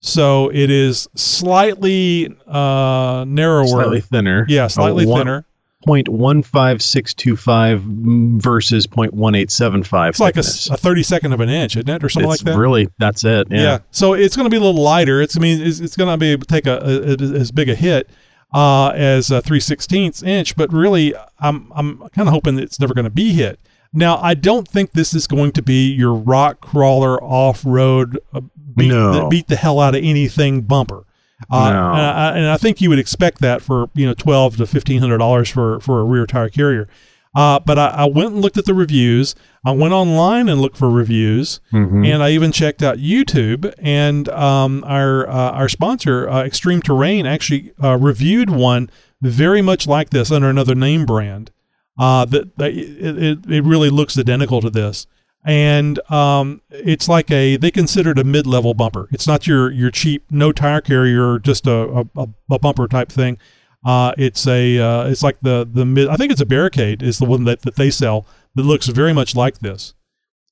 So 0.00 0.48
it 0.52 0.70
is 0.70 1.08
slightly 1.16 2.28
uh, 2.46 3.24
narrower, 3.26 3.66
Slightly 3.66 4.00
thinner. 4.00 4.46
Yeah, 4.48 4.68
slightly 4.68 5.04
Uh, 5.04 5.08
one- 5.08 5.18
thinner. 5.20 5.44
0.15625 5.86 8.40
versus 8.40 8.86
0.1875. 8.86 10.08
It's 10.08 10.20
like 10.20 10.36
a 10.36 10.42
thirty 10.42 11.02
second 11.02 11.32
of 11.32 11.40
an 11.40 11.48
inch, 11.48 11.76
isn't 11.76 11.88
it, 11.88 12.04
or 12.04 12.08
something 12.08 12.30
It's 12.30 12.42
like 12.44 12.54
that? 12.54 12.58
Really, 12.58 12.88
that's 12.98 13.24
it. 13.24 13.48
Yeah. 13.50 13.78
So 13.90 14.14
it's 14.14 14.36
going 14.36 14.46
to 14.46 14.50
be 14.50 14.56
a 14.56 14.60
little 14.60 14.80
lighter. 14.82 15.20
It's 15.20 15.36
I 15.36 15.40
mean 15.40 15.60
it's, 15.60 15.80
it's 15.80 15.96
going 15.96 16.10
to 16.10 16.16
be 16.16 16.32
able 16.32 16.46
to 16.46 16.48
take 16.48 16.66
a, 16.66 16.78
a, 16.78 17.12
a- 17.12 17.38
as 17.40 17.50
big 17.52 17.68
a 17.68 17.74
hit 17.74 18.08
uh, 18.52 18.88
as 18.94 19.30
a 19.30 19.40
three 19.42 19.60
sixteenths 19.60 20.22
inch, 20.22 20.56
but 20.56 20.72
really 20.72 21.14
I'm 21.38 21.70
I'm 21.74 21.98
kind 22.10 22.28
of 22.28 22.34
hoping 22.34 22.58
it's 22.58 22.80
never 22.80 22.94
going 22.94 23.04
to 23.04 23.10
be 23.10 23.32
hit. 23.32 23.60
Now 23.92 24.18
I 24.18 24.34
don't 24.34 24.68
think 24.68 24.92
this 24.92 25.14
is 25.14 25.26
going 25.26 25.52
to 25.52 25.62
be 25.62 25.90
your 25.92 26.14
rock 26.14 26.60
crawler 26.60 27.22
off 27.22 27.62
road 27.64 28.18
uh, 28.34 28.40
beat, 28.76 28.88
No. 28.88 29.28
beat 29.28 29.48
the 29.48 29.56
hell 29.56 29.80
out 29.80 29.94
of 29.94 30.04
anything 30.04 30.62
bumper. 30.62 31.04
Uh, 31.50 31.70
No. 31.70 31.92
and, 31.92 32.00
I, 32.02 32.36
and 32.38 32.46
I 32.48 32.56
think 32.56 32.80
you 32.80 32.88
would 32.88 32.98
expect 32.98 33.40
that 33.40 33.62
for 33.62 33.90
you 33.94 34.06
know 34.06 34.14
twelve 34.14 34.56
to 34.56 34.66
fifteen 34.66 35.00
hundred 35.00 35.18
dollars 35.18 35.48
for 35.48 35.80
for 35.80 36.00
a 36.00 36.04
rear 36.04 36.26
tire 36.26 36.48
carrier. 36.48 36.88
Uh, 37.36 37.60
but 37.60 37.78
I, 37.78 37.88
I 37.88 38.04
went 38.06 38.32
and 38.32 38.40
looked 38.40 38.56
at 38.56 38.64
the 38.64 38.74
reviews. 38.74 39.34
I 39.64 39.70
went 39.70 39.92
online 39.92 40.48
and 40.48 40.60
looked 40.60 40.76
for 40.76 40.90
reviews, 40.90 41.60
Mhm. 41.72 42.06
and 42.12 42.22
I 42.22 42.30
even 42.30 42.50
checked 42.52 42.82
out 42.82 42.96
YouTube. 42.98 43.72
And 43.78 44.28
um, 44.30 44.82
our 44.86 45.28
uh, 45.28 45.50
our 45.52 45.68
sponsor, 45.68 46.28
uh, 46.28 46.42
Extreme 46.42 46.82
Terrain, 46.82 47.26
actually 47.26 47.72
uh, 47.82 47.96
reviewed 47.98 48.50
one 48.50 48.90
very 49.22 49.62
much 49.62 49.86
like 49.86 50.10
this 50.10 50.32
under 50.32 50.48
another 50.48 50.74
name 50.74 51.04
brand. 51.06 51.50
Uh, 51.98 52.24
that, 52.24 52.56
that 52.58 52.70
it, 52.72 53.18
it, 53.22 53.38
it 53.50 53.64
really 53.64 53.90
looks 53.90 54.16
identical 54.16 54.60
to 54.60 54.70
this, 54.70 55.06
and 55.44 55.98
um, 56.10 56.60
it's 56.70 57.08
like 57.08 57.30
a 57.30 57.56
they 57.56 57.70
consider 57.70 58.10
it 58.10 58.18
a 58.18 58.24
mid 58.24 58.46
level 58.46 58.74
bumper. 58.74 59.08
It's 59.12 59.26
not 59.26 59.46
your 59.46 59.70
your 59.70 59.90
cheap 59.90 60.24
no 60.30 60.52
tire 60.52 60.80
carrier, 60.80 61.38
just 61.38 61.66
a, 61.66 62.06
a, 62.16 62.28
a 62.50 62.58
bumper 62.58 62.86
type 62.88 63.10
thing. 63.10 63.38
Uh, 63.84 64.12
it's 64.18 64.46
a 64.46 64.78
uh, 64.78 65.08
it's 65.08 65.22
like 65.22 65.38
the 65.40 65.68
the 65.70 65.84
mid. 65.84 66.08
I 66.08 66.16
think 66.16 66.32
it's 66.32 66.40
a 66.40 66.46
barricade 66.46 67.02
is 67.02 67.18
the 67.18 67.24
one 67.24 67.44
that, 67.44 67.62
that 67.62 67.76
they 67.76 67.90
sell 67.90 68.26
that 68.56 68.64
looks 68.64 68.86
very 68.88 69.12
much 69.12 69.34
like 69.36 69.60
this. 69.60 69.94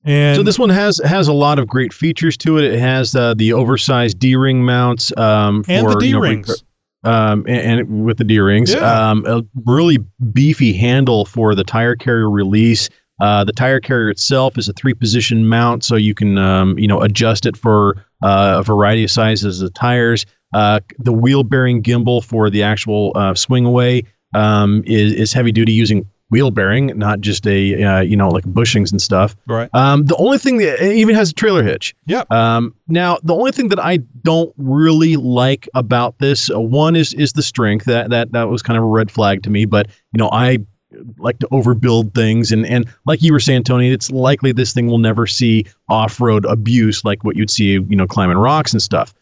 And 0.04 0.36
so 0.36 0.44
this 0.44 0.58
one 0.58 0.70
has 0.70 1.00
has 1.04 1.26
a 1.26 1.32
lot 1.32 1.58
of 1.58 1.66
great 1.66 1.92
features 1.92 2.36
to 2.38 2.58
it. 2.58 2.72
It 2.72 2.78
has 2.78 3.16
uh, 3.16 3.34
the 3.34 3.52
oversized 3.52 4.20
D 4.20 4.36
ring 4.36 4.64
mounts 4.64 5.12
um, 5.16 5.64
for 5.64 5.72
And 5.72 5.86
the 5.88 6.06
you 6.06 6.12
know, 6.12 6.20
D-rings. 6.22 6.62
um, 7.02 7.44
and, 7.48 7.80
and 7.80 8.04
with 8.04 8.18
the 8.18 8.24
D 8.24 8.38
rings, 8.38 8.72
Yeah. 8.72 9.10
um, 9.10 9.24
a 9.26 9.42
really 9.64 9.98
beefy 10.32 10.72
handle 10.74 11.24
for 11.24 11.56
the 11.56 11.64
tire 11.64 11.96
carrier 11.96 12.30
release. 12.30 12.88
Uh, 13.20 13.44
the 13.44 13.52
tire 13.52 13.80
carrier 13.80 14.10
itself 14.10 14.58
is 14.58 14.68
a 14.68 14.72
three 14.72 14.94
position 14.94 15.48
mount, 15.48 15.84
so 15.84 15.96
you 15.96 16.14
can 16.14 16.36
um, 16.38 16.78
you 16.78 16.86
know 16.86 17.00
adjust 17.00 17.46
it 17.46 17.56
for 17.56 18.04
uh, 18.22 18.56
a 18.58 18.62
variety 18.62 19.04
of 19.04 19.10
sizes 19.10 19.62
of 19.62 19.72
tires. 19.74 20.26
Uh, 20.54 20.80
the 20.98 21.12
wheel 21.12 21.42
bearing 21.42 21.82
gimbal 21.82 22.24
for 22.24 22.50
the 22.50 22.62
actual 22.62 23.12
uh, 23.14 23.34
swing 23.34 23.64
away 23.64 24.02
um, 24.34 24.82
is, 24.86 25.12
is 25.12 25.32
heavy 25.32 25.52
duty 25.52 25.72
using 25.72 26.06
wheel 26.30 26.50
bearing, 26.50 26.86
not 26.98 27.20
just 27.20 27.46
a 27.46 27.82
uh, 27.82 28.00
you 28.00 28.16
know 28.16 28.28
like 28.28 28.44
bushings 28.44 28.90
and 28.90 29.00
stuff. 29.00 29.36
Right. 29.46 29.70
Um, 29.74 30.04
the 30.04 30.16
only 30.16 30.38
thing 30.38 30.58
that 30.58 30.84
it 30.84 30.96
even 30.96 31.14
has 31.14 31.30
a 31.30 31.34
trailer 31.34 31.62
hitch. 31.62 31.94
Yep. 32.06 32.30
Um, 32.30 32.74
now 32.88 33.18
the 33.22 33.34
only 33.34 33.52
thing 33.52 33.68
that 33.68 33.78
I 33.78 33.98
don't 34.22 34.52
really 34.56 35.16
like 35.16 35.68
about 35.74 36.18
this 36.18 36.50
uh, 36.50 36.60
one 36.60 36.96
is 36.96 37.14
is 37.14 37.32
the 37.32 37.42
strength 37.42 37.86
that 37.86 38.10
that 38.10 38.32
that 38.32 38.48
was 38.48 38.62
kind 38.62 38.76
of 38.76 38.84
a 38.84 38.88
red 38.88 39.10
flag 39.10 39.42
to 39.44 39.50
me. 39.50 39.64
But 39.64 39.88
you 40.12 40.18
know 40.18 40.28
I 40.32 40.58
like 41.18 41.38
to 41.40 41.48
overbuild 41.48 42.14
things. 42.14 42.52
And 42.52 42.66
and 42.66 42.86
like 43.06 43.22
you 43.22 43.32
were 43.32 43.40
saying 43.40 43.64
Tony 43.64 43.90
it's 43.90 44.10
likely 44.10 44.52
this 44.52 44.72
thing 44.72 44.86
will 44.86 44.98
never 44.98 45.26
see 45.26 45.66
off-road 45.88 46.44
abuse 46.44 47.04
like 47.04 47.24
what 47.24 47.36
you'd 47.36 47.50
see 47.50 47.72
you 47.72 47.96
know 47.96 48.06
climbing 48.06 48.38
rocks 48.38 48.72
and 48.72 48.82
stuff. 48.82 49.14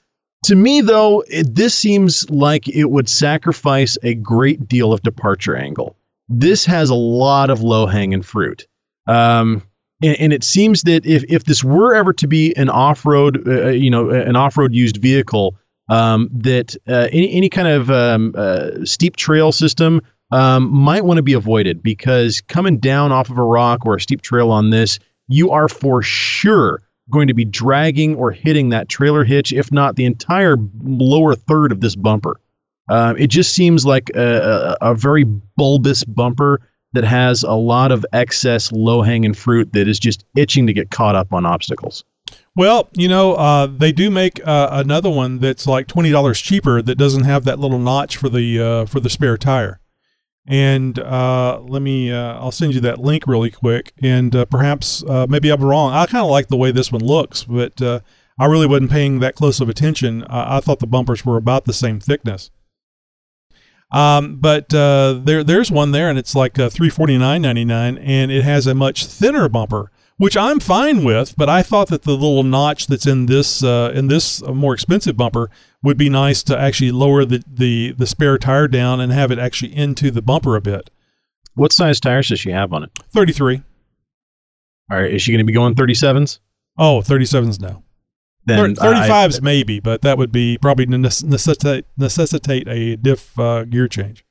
To 0.45 0.55
me 0.55 0.81
though 0.81 1.25
it, 1.29 1.55
this 1.55 1.75
seems 1.75 2.29
like 2.31 2.69
it 2.69 2.91
would 2.91 3.09
sacrifice 3.09 3.97
a 4.03 4.15
great 4.15 4.69
deal 4.69 4.93
of 4.93 5.03
departure 5.03 5.57
angle. 5.57 5.97
This 6.29 6.65
has 6.67 6.91
a 6.91 6.95
lot 6.95 7.51
of 7.51 7.63
low-hanging 7.63 8.23
fruit. 8.23 8.67
Um 9.07 9.63
and, 10.03 10.17
and 10.19 10.33
it 10.33 10.45
seems 10.45 10.83
that 10.83 11.07
if, 11.07 11.25
if 11.29 11.45
this 11.45 11.65
were 11.65 11.95
ever 11.95 12.13
to 12.15 12.27
be 12.27 12.55
an 12.57 12.69
off-road 12.69 13.47
uh, 13.49 13.69
you 13.69 13.91
know 13.91 14.11
an 14.11 14.37
off-road 14.37 14.75
used 14.75 14.99
vehicle 14.99 15.57
um, 15.89 16.31
that 16.33 16.77
uh, 16.89 17.09
any, 17.13 17.31
any 17.33 17.49
kind 17.49 17.69
of 17.69 17.91
um, 17.91 18.35
uh, 18.37 18.71
steep 18.85 19.17
trail 19.17 19.53
system 19.53 20.01
um, 20.31 20.71
might 20.71 21.05
want 21.05 21.19
to 21.19 21.23
be 21.23 21.35
avoided 21.35 21.83
because 21.83 22.41
coming 22.43 22.79
down 22.79 23.13
off 23.13 23.31
of 23.31 23.39
a 23.39 23.43
rock 23.43 23.87
or 23.87 23.97
a 23.97 24.01
steep 24.01 24.23
trail 24.23 24.51
on 24.51 24.71
this, 24.71 24.99
you 25.29 25.51
are 25.51 25.69
for 25.69 26.03
sure 26.03 26.83
going 27.11 27.29
to 27.29 27.35
be 27.35 27.45
dragging 27.45 28.15
or 28.17 28.31
hitting 28.31 28.71
that 28.71 28.89
trailer 28.89 29.25
hitch, 29.25 29.53
if 29.53 29.71
not 29.71 29.97
the 29.97 30.05
entire 30.05 30.57
lower 30.83 31.35
third 31.35 31.73
of 31.73 31.81
this 31.81 31.97
bumper. 31.97 32.41
Um, 32.89 33.17
it 33.17 33.29
just 33.29 33.55
seems 33.55 33.87
like 33.87 34.11
a, 34.15 34.77
a, 34.81 34.91
a 34.91 34.95
very 34.95 35.25
bulbous 35.25 36.05
bumper 36.05 36.61
that 36.93 37.05
has 37.05 37.43
a 37.43 37.53
lot 37.53 37.93
of 37.93 38.07
excess 38.13 38.71
low 38.73 39.03
hanging 39.03 39.35
fruit 39.35 39.73
that 39.73 39.89
is 39.89 39.99
just 39.99 40.25
itching 40.37 40.67
to 40.67 40.73
get 40.73 40.91
caught 40.91 41.15
up 41.15 41.33
on 41.33 41.45
obstacles. 41.45 42.05
Well, 42.57 42.89
you 42.95 43.09
know, 43.09 43.35
uh, 43.35 43.67
they 43.67 43.91
do 43.93 44.11
make 44.11 44.41
uh, 44.47 44.69
another 44.71 45.11
one 45.11 45.39
that's 45.39 45.67
like 45.67 45.89
twenty 45.89 46.11
dollars 46.11 46.41
cheaper 46.41 46.81
that 46.83 46.97
doesn't 46.97 47.25
have 47.25 47.45
that 47.45 47.59
little 47.59 47.79
notch 47.79 48.17
for 48.17 48.29
the 48.29 48.61
uh, 48.61 48.87
for 48.87 49.01
the 49.01 49.11
spare 49.11 49.37
tire. 49.37 49.81
And 50.47 50.99
uh, 50.99 51.61
let 51.63 51.81
me, 51.81 52.13
uh, 52.13 52.35
I'll 52.35 52.53
send 52.53 52.75
you 52.75 52.81
that 52.81 52.99
link 52.99 53.27
really 53.27 53.51
quick. 53.51 53.93
And 54.03 54.37
uh, 54.37 54.45
perhaps 54.45 55.03
uh, 55.09 55.27
maybe 55.29 55.51
I'm 55.51 55.65
wrong. 55.65 55.93
I 55.93 56.05
kind 56.05 56.23
of 56.25 56.31
like 56.31 56.49
the 56.49 56.57
way 56.57 56.71
this 56.71 56.93
one 56.93 57.03
looks, 57.03 57.45
but 57.45 57.81
uh, 57.81 58.01
I 58.39 58.45
really 58.45 58.67
wasn't 58.67 58.91
paying 58.91 59.21
that 59.21 59.37
close 59.37 59.61
of 59.61 59.71
attention. 59.71 60.23
Uh, 60.25 60.45
I 60.49 60.61
thought 60.61 60.81
the 60.81 60.87
bumpers 60.87 61.25
were 61.25 61.39
about 61.39 61.65
the 61.65 61.73
same 61.73 61.99
thickness. 61.99 62.51
Um, 63.91 64.37
but 64.37 64.69
there, 64.71 65.45
there's 65.45 65.71
one 65.71 65.93
there, 65.93 66.11
and 66.11 66.19
it's 66.19 66.35
like 66.35 66.59
uh, 66.59 66.69
three 66.69 66.91
forty 66.91 67.17
nine 67.17 67.43
ninety 67.43 67.65
nine, 67.65 67.97
and 67.99 68.33
it 68.33 68.43
has 68.43 68.67
a 68.67 68.75
much 68.75 69.07
thinner 69.07 69.49
bumper, 69.49 69.93
which 70.17 70.37
I'm 70.37 70.61
fine 70.61 71.05
with. 71.05 71.37
But 71.37 71.49
I 71.49 71.63
thought 71.63 71.89
that 71.89 72.03
the 72.03 72.13
little 72.13 72.43
notch 72.43 72.87
that's 72.87 73.07
in 73.07 73.27
this 73.27 73.63
uh, 73.63 73.93
in 73.95 74.09
this 74.09 74.43
uh, 74.43 74.53
more 74.53 74.75
expensive 74.75 75.17
bumper 75.17 75.51
would 75.83 75.97
be 75.97 76.09
nice 76.09 76.43
to 76.45 76.59
actually 76.59 76.93
lower 76.93 77.25
the, 77.25 77.43
the 77.47 77.93
the 77.93 78.07
spare 78.07 78.39
tire 78.39 78.69
down 78.69 79.01
and 79.01 79.13
have 79.13 79.31
it 79.31 79.39
actually 79.39 79.77
into 79.77 80.11
the 80.11 80.23
bumper 80.23 80.57
a 80.57 80.61
bit. 80.61 80.91
What 81.55 81.73
size 81.73 82.01
tires 82.01 82.29
does 82.29 82.41
she 82.41 82.51
have 82.51 82.73
on 82.73 82.85
it? 82.85 82.91
Thirty 83.11 83.33
three. 83.33 83.63
All 84.91 84.99
right, 84.99 85.13
is 85.13 85.23
she 85.23 85.33
going 85.33 85.39
to 85.39 85.45
be 85.45 85.53
going 85.55 85.75
37s? 85.75 86.41
Oh, 86.77 87.01
37s 87.01 87.59
no. 87.61 87.83
Then 88.45 88.75
Thir- 88.75 88.95
I- 88.95 89.09
35s 89.09 89.41
maybe, 89.41 89.81
but 89.81 90.03
that 90.03 90.19
would 90.19 90.31
be 90.31 90.59
probably 90.61 90.85
necessitate 90.85 91.87
necessitate 91.97 92.69
a 92.69 92.97
diff 92.97 93.39
uh, 93.39 93.65
gear 93.65 93.89
change. 93.89 94.25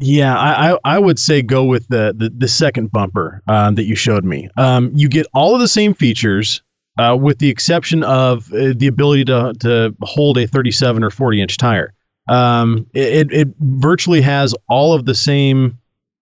Yeah, 0.00 0.36
I, 0.38 0.72
I 0.74 0.78
I 0.84 0.98
would 0.98 1.18
say 1.18 1.42
go 1.42 1.64
with 1.64 1.88
the 1.88 2.14
the, 2.16 2.30
the 2.30 2.48
second 2.48 2.92
bumper 2.92 3.42
um, 3.48 3.74
that 3.74 3.84
you 3.84 3.96
showed 3.96 4.24
me. 4.24 4.48
Um, 4.56 4.92
you 4.94 5.08
get 5.08 5.26
all 5.34 5.54
of 5.54 5.60
the 5.60 5.66
same 5.68 5.92
features, 5.92 6.62
uh, 6.98 7.16
with 7.20 7.38
the 7.38 7.48
exception 7.48 8.04
of 8.04 8.52
uh, 8.52 8.74
the 8.76 8.86
ability 8.86 9.24
to 9.26 9.54
to 9.60 9.94
hold 10.02 10.38
a 10.38 10.46
37 10.46 11.02
or 11.02 11.10
40 11.10 11.42
inch 11.42 11.56
tire. 11.56 11.94
Um, 12.28 12.86
it, 12.94 13.32
it 13.32 13.48
virtually 13.58 14.20
has 14.20 14.54
all 14.68 14.92
of 14.94 15.04
the 15.04 15.14
same. 15.14 15.78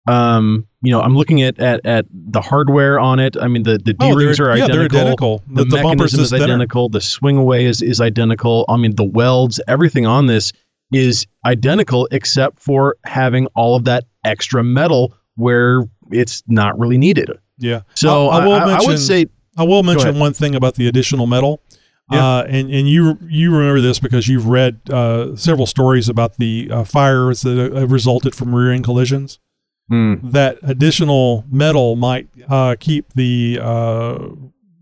Um, 0.09 0.67
you 0.83 0.93
know, 0.93 1.01
I'm 1.03 1.17
looking 1.17 1.43
at, 1.43 1.59
at, 1.59 1.85
at 1.85 2.07
the 2.13 2.41
hardware 2.41 3.01
on 3.01 3.19
it. 3.19 3.37
I 3.37 3.49
mean, 3.49 3.65
the 3.65 3.77
the 3.79 3.95
Oh, 3.99 4.13
D 4.17 4.25
rings 4.25 4.39
are 4.39 4.57
yeah, 4.57 4.69
they're 4.69 4.85
identical. 4.85 5.01
identical. 5.01 5.43
The- 5.49 5.65
the 5.65 5.83
bumper's 5.83 6.13
mechanism 6.13 6.21
is 6.21 6.31
thinner. 6.31 6.45
identical. 6.45 6.89
The 6.89 7.01
swing 7.01 7.37
away 7.37 7.65
is 7.67 7.83
is 7.83 8.01
identical. 8.01 8.65
I 8.69 8.77
mean, 8.77 8.95
the 8.95 9.05
welds, 9.05 9.61
everything 9.67 10.07
on 10.07 10.27
this 10.27 10.53
is 10.93 11.27
identical 11.45 12.09
except 12.13 12.61
for 12.61 12.97
having 13.05 13.47
all 13.55 13.75
of 13.77 13.85
that 13.85 14.05
extra 14.25 14.63
metal 14.63 15.15
where 15.37 15.83
it's 16.11 16.43
not 16.47 16.79
really 16.79 16.99
needed. 16.99 17.31
Yeah. 17.59 17.83
So 17.95 18.29
I, 18.29 18.45
I- 18.59 18.65
I 18.75 18.79
would 18.87 18.99
say 18.99 19.27
I 19.59 19.65
will 19.65 19.83
mention 19.83 20.09
one 20.21 20.33
thing 20.33 20.55
about 20.55 20.75
the 20.77 20.87
additional 20.89 21.27
metal. 21.27 21.61
Uh, 22.09 22.45
and 22.49 22.71
and 22.71 22.89
you 22.89 23.19
you 23.29 23.51
remember 23.53 23.81
this 23.81 23.99
because 23.99 24.29
you've 24.29 24.47
read 24.47 24.79
uh, 24.91 25.35
several 25.35 25.67
stories 25.67 26.09
about 26.09 26.37
the 26.37 26.69
uh, 26.71 26.85
fires 26.85 27.41
that 27.43 27.77
uh, 27.77 27.85
resulted 27.89 28.33
from 28.33 28.55
rear 28.55 28.71
end 28.73 28.85
collisions. 28.85 29.41
Hmm. 29.89 30.15
That 30.23 30.59
additional 30.63 31.45
metal 31.51 31.97
might 31.97 32.29
uh, 32.49 32.77
keep 32.79 33.13
the 33.15 33.59
uh, 33.61 34.19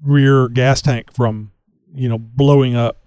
rear 0.02 0.48
gas 0.48 0.82
tank 0.82 1.12
from 1.14 1.50
you 1.94 2.10
know 2.10 2.18
blowing 2.18 2.76
up. 2.76 2.98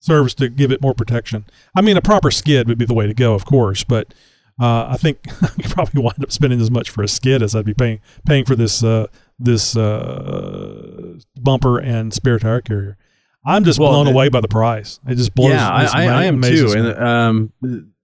Serves 0.00 0.34
to 0.34 0.48
give 0.48 0.72
it 0.72 0.80
more 0.80 0.94
protection. 0.94 1.44
I 1.76 1.82
mean, 1.82 1.96
a 1.96 2.00
proper 2.02 2.30
skid 2.30 2.68
would 2.68 2.78
be 2.78 2.86
the 2.86 2.94
way 2.94 3.06
to 3.06 3.12
go, 3.14 3.34
of 3.34 3.44
course, 3.44 3.84
but 3.84 4.14
uh, 4.58 4.86
I 4.88 4.96
think 4.96 5.18
I 5.42 5.48
could 5.48 5.70
probably 5.70 6.02
wind 6.02 6.22
up 6.22 6.32
spending 6.32 6.60
as 6.60 6.70
much 6.70 6.88
for 6.90 7.02
a 7.02 7.08
skid 7.08 7.42
as 7.42 7.54
I'd 7.54 7.66
be 7.66 7.74
paying 7.74 8.00
paying 8.26 8.44
for 8.46 8.56
this 8.56 8.82
uh, 8.82 9.06
this 9.38 9.76
uh, 9.76 11.18
bumper 11.40 11.78
and 11.78 12.12
spare 12.12 12.38
tire 12.38 12.60
carrier. 12.60 12.96
I'm 13.44 13.64
just 13.64 13.78
Well, 13.78 13.90
blown 13.90 14.06
the- 14.06 14.12
away 14.12 14.28
by 14.28 14.40
the 14.40 14.48
price. 14.48 15.00
It 15.06 15.14
just 15.16 15.34
blows. 15.34 15.52
yeah, 15.52 15.68
I, 15.68 15.84
I, 15.84 16.06
I 16.06 16.24
am 16.24 16.40
too. 16.42 16.72
And 16.76 17.02
um, 17.02 17.52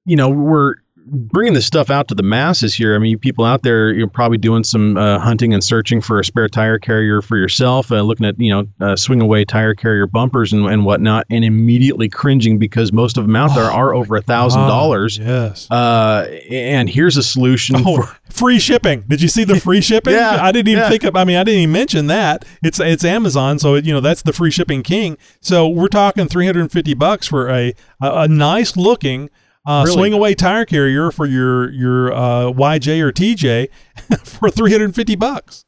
you 0.04 0.16
know, 0.16 0.30
we're 0.30 0.76
bringing 1.06 1.54
this 1.54 1.66
stuff 1.66 1.90
out 1.90 2.08
to 2.08 2.14
the 2.14 2.22
masses 2.22 2.74
here. 2.74 2.94
I 2.94 2.98
mean, 2.98 3.18
people 3.18 3.44
out 3.44 3.62
there, 3.62 3.92
you're 3.92 4.08
probably 4.08 4.38
doing 4.38 4.64
some 4.64 4.96
uh, 4.96 5.18
hunting 5.18 5.54
and 5.54 5.62
searching 5.62 6.00
for 6.00 6.18
a 6.18 6.24
spare 6.24 6.48
tire 6.48 6.78
carrier 6.78 7.22
for 7.22 7.36
yourself, 7.36 7.92
uh, 7.92 8.00
looking 8.02 8.26
at 8.26 8.38
you 8.38 8.50
know 8.50 8.66
uh, 8.80 8.96
swing 8.96 9.20
away 9.20 9.44
tire 9.44 9.74
carrier 9.74 10.06
bumpers 10.06 10.52
and, 10.52 10.66
and 10.66 10.84
whatnot, 10.84 11.26
and 11.30 11.44
immediately 11.44 12.08
cringing 12.08 12.58
because 12.58 12.92
most 12.92 13.16
of 13.16 13.24
them 13.24 13.36
out 13.36 13.54
there 13.54 13.70
are 13.70 13.94
over 13.94 14.16
a 14.16 14.22
thousand 14.22 14.62
dollars. 14.62 15.18
Yes. 15.18 15.70
Uh, 15.70 16.28
and 16.50 16.90
here's 16.90 17.16
a 17.16 17.22
solution. 17.22 17.76
Oh, 17.78 18.02
for, 18.02 18.18
free 18.30 18.58
shipping. 18.58 19.04
Did 19.08 19.22
you 19.22 19.28
see 19.28 19.44
the 19.44 19.60
free 19.60 19.80
shipping? 19.80 20.14
Yeah, 20.14 20.38
I 20.40 20.52
didn't 20.52 20.68
even 20.68 20.82
yeah. 20.82 20.88
think 20.88 21.04
of. 21.04 21.16
I 21.16 21.24
mean, 21.24 21.36
I 21.36 21.44
didn't 21.44 21.60
even 21.60 21.72
mention 21.72 22.06
that. 22.08 22.44
It's 22.62 22.80
it's 22.80 23.04
Amazon, 23.04 23.58
so 23.58 23.76
you 23.76 23.92
know 23.92 24.00
that's 24.00 24.22
the 24.22 24.32
free 24.32 24.50
shipping 24.50 24.82
king. 24.82 25.16
So 25.40 25.68
we're 25.68 25.88
talking 25.88 26.26
350 26.26 26.94
bucks 26.94 27.28
for 27.28 27.48
a 27.48 27.74
a, 28.00 28.22
a 28.22 28.28
nice 28.28 28.76
looking 28.76 29.30
uh, 29.66 29.82
Really? 29.84 29.96
swing 29.96 30.12
away 30.12 30.34
tire 30.34 30.64
carrier 30.64 31.10
for 31.10 31.26
your 31.26 31.70
your 31.72 32.12
uh, 32.12 32.52
YJ 32.52 33.00
or 33.00 33.12
TJ 33.12 33.68
for 34.24 34.50
350 34.50 35.16
bucks. 35.16 35.64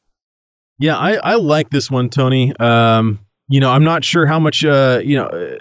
Yeah, 0.79 0.97
I, 0.97 1.15
I 1.17 1.35
like 1.35 1.71
this 1.71 1.91
one, 1.91 2.09
Tony. 2.09 2.55
Um, 2.61 3.19
you 3.49 3.59
know, 3.61 3.71
I'm 3.71 3.85
not 3.85 4.05
sure 4.05 4.27
how 4.27 4.39
much. 4.39 4.65
Uh, 4.65 5.01
you 5.05 5.17
know, 5.17 5.27
uh, 5.27 5.59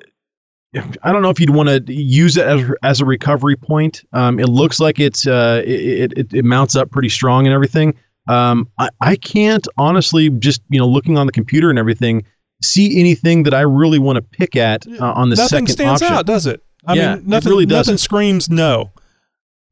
I 1.02 1.12
don't 1.12 1.22
know 1.24 1.30
if 1.30 1.40
you'd 1.40 1.50
want 1.50 1.70
to 1.70 1.94
use 1.94 2.38
it 2.38 2.46
as, 2.46 2.70
as 2.84 3.02
a 3.02 3.06
recovery 3.06 3.56
point. 3.56 4.04
Um, 4.14 4.40
it 4.40 4.48
looks 4.50 4.80
like 4.80 5.00
it's 5.00 5.26
uh, 5.26 5.64
it, 5.66 6.14
it 6.18 6.34
it 6.34 6.46
mounts 6.46 6.76
up 6.76 6.92
pretty 6.92 7.10
strong 7.10 7.48
and 7.48 7.54
everything. 7.54 7.96
Um, 8.28 8.70
I, 8.78 8.90
I 9.02 9.16
can't 9.16 9.66
honestly 9.78 10.30
just 10.30 10.62
you 10.70 10.78
know 10.80 10.88
looking 10.88 11.18
on 11.18 11.26
the 11.26 11.32
computer 11.32 11.70
and 11.70 11.80
everything 11.80 12.26
see 12.62 13.00
anything 13.00 13.44
that 13.44 13.54
I 13.54 13.62
really 13.62 14.00
want 14.00 14.18
to 14.18 14.22
pick 14.22 14.56
at 14.56 14.86
uh, 14.88 15.14
on 15.14 15.30
the 15.30 15.36
nothing 15.36 15.48
second 15.48 15.68
stands 15.68 16.02
option. 16.02 16.16
out, 16.18 16.26
does 16.26 16.46
it? 16.46 16.62
I 16.88 16.94
Yeah, 16.96 17.16
mean, 17.16 17.28
nothing 17.28 17.50
really 17.52 17.66
nothing 17.66 17.98
screams 17.98 18.50
no. 18.50 18.92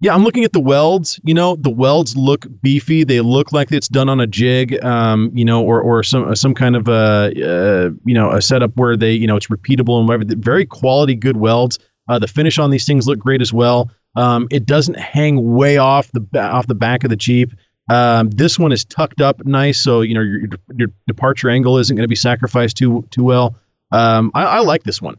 Yeah, 0.01 0.13
I'm 0.13 0.23
looking 0.23 0.43
at 0.43 0.51
the 0.51 0.59
welds. 0.59 1.19
You 1.23 1.33
know, 1.33 1.55
the 1.55 1.69
welds 1.69 2.17
look 2.17 2.45
beefy. 2.61 3.05
They 3.05 3.21
look 3.21 3.53
like 3.53 3.71
it's 3.71 3.87
done 3.87 4.09
on 4.09 4.19
a 4.19 4.27
jig. 4.27 4.83
Um, 4.83 5.31
you 5.33 5.45
know, 5.45 5.63
or 5.63 5.81
or 5.81 6.03
some 6.03 6.35
some 6.35 6.53
kind 6.53 6.75
of 6.75 6.87
a 6.89 7.31
uh, 7.31 7.89
you 8.05 8.13
know 8.13 8.31
a 8.31 8.41
setup 8.41 8.75
where 8.75 8.97
they 8.97 9.13
you 9.13 9.25
know 9.25 9.37
it's 9.37 9.47
repeatable 9.47 9.97
and 9.97 10.07
whatever. 10.07 10.25
Very 10.35 10.65
quality, 10.65 11.15
good 11.15 11.37
welds. 11.37 11.79
Uh, 12.09 12.19
the 12.19 12.27
finish 12.27 12.59
on 12.59 12.69
these 12.69 12.85
things 12.85 13.07
look 13.07 13.17
great 13.17 13.41
as 13.41 13.53
well. 13.53 13.89
Um, 14.15 14.47
it 14.51 14.65
doesn't 14.65 14.99
hang 14.99 15.55
way 15.55 15.77
off 15.77 16.11
the 16.11 16.25
off 16.39 16.67
the 16.67 16.75
back 16.75 17.03
of 17.03 17.09
the 17.09 17.15
Jeep. 17.15 17.53
Um, 17.89 18.29
this 18.31 18.59
one 18.59 18.71
is 18.71 18.83
tucked 18.83 19.21
up 19.21 19.45
nice, 19.45 19.79
so 19.79 20.01
you 20.01 20.13
know 20.13 20.21
your 20.21 20.49
your 20.75 20.89
departure 21.07 21.49
angle 21.49 21.77
isn't 21.77 21.95
going 21.95 22.03
to 22.03 22.09
be 22.09 22.15
sacrificed 22.15 22.77
too 22.77 23.07
too 23.11 23.23
well. 23.23 23.55
Um, 23.91 24.31
I, 24.33 24.43
I 24.43 24.59
like 24.59 24.83
this 24.83 25.01
one. 25.01 25.15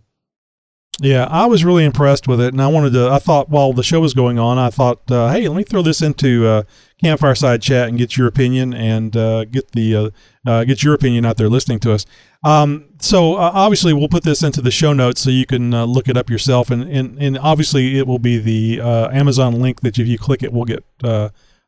Yeah, 1.00 1.26
I 1.30 1.44
was 1.44 1.62
really 1.62 1.84
impressed 1.84 2.26
with 2.26 2.40
it, 2.40 2.54
and 2.54 2.62
I 2.62 2.68
wanted 2.68 2.94
to. 2.94 3.10
I 3.10 3.18
thought 3.18 3.50
while 3.50 3.74
the 3.74 3.82
show 3.82 4.00
was 4.00 4.14
going 4.14 4.38
on, 4.38 4.56
I 4.56 4.70
thought, 4.70 5.10
uh, 5.10 5.30
hey, 5.30 5.46
let 5.46 5.56
me 5.56 5.62
throw 5.62 5.82
this 5.82 6.00
into 6.00 6.46
uh, 6.46 6.62
campfire 7.02 7.34
side 7.34 7.60
chat 7.60 7.88
and 7.88 7.98
get 7.98 8.16
your 8.16 8.26
opinion 8.26 8.72
and 8.72 9.14
uh, 9.14 9.44
get 9.44 9.72
the 9.72 9.94
uh, 9.94 10.10
uh, 10.46 10.64
get 10.64 10.82
your 10.82 10.94
opinion 10.94 11.26
out 11.26 11.36
there 11.36 11.50
listening 11.50 11.80
to 11.80 11.92
us. 11.92 12.06
Um, 12.42 12.86
so 12.98 13.34
uh, 13.34 13.50
obviously, 13.52 13.92
we'll 13.92 14.08
put 14.08 14.22
this 14.22 14.42
into 14.42 14.62
the 14.62 14.70
show 14.70 14.94
notes 14.94 15.20
so 15.20 15.28
you 15.28 15.44
can 15.44 15.70
look 15.84 16.08
it 16.08 16.16
up 16.16 16.30
yourself, 16.30 16.70
and, 16.70 16.84
and 16.84 17.18
and 17.20 17.36
obviously, 17.38 17.98
it 17.98 18.06
will 18.06 18.18
be 18.18 18.38
the 18.38 18.80
Amazon 18.80 19.60
link 19.60 19.82
that 19.82 19.98
if 19.98 20.06
you 20.06 20.16
click 20.16 20.42
it, 20.42 20.50
we'll 20.50 20.64
get 20.64 20.82
get 21.02 21.12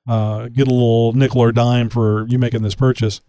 a 0.06 0.42
little 0.56 1.12
nickel 1.12 1.42
or 1.42 1.52
dime 1.52 1.90
for 1.90 2.26
you 2.28 2.38
making 2.38 2.62
this 2.62 2.74
purchase. 2.74 3.20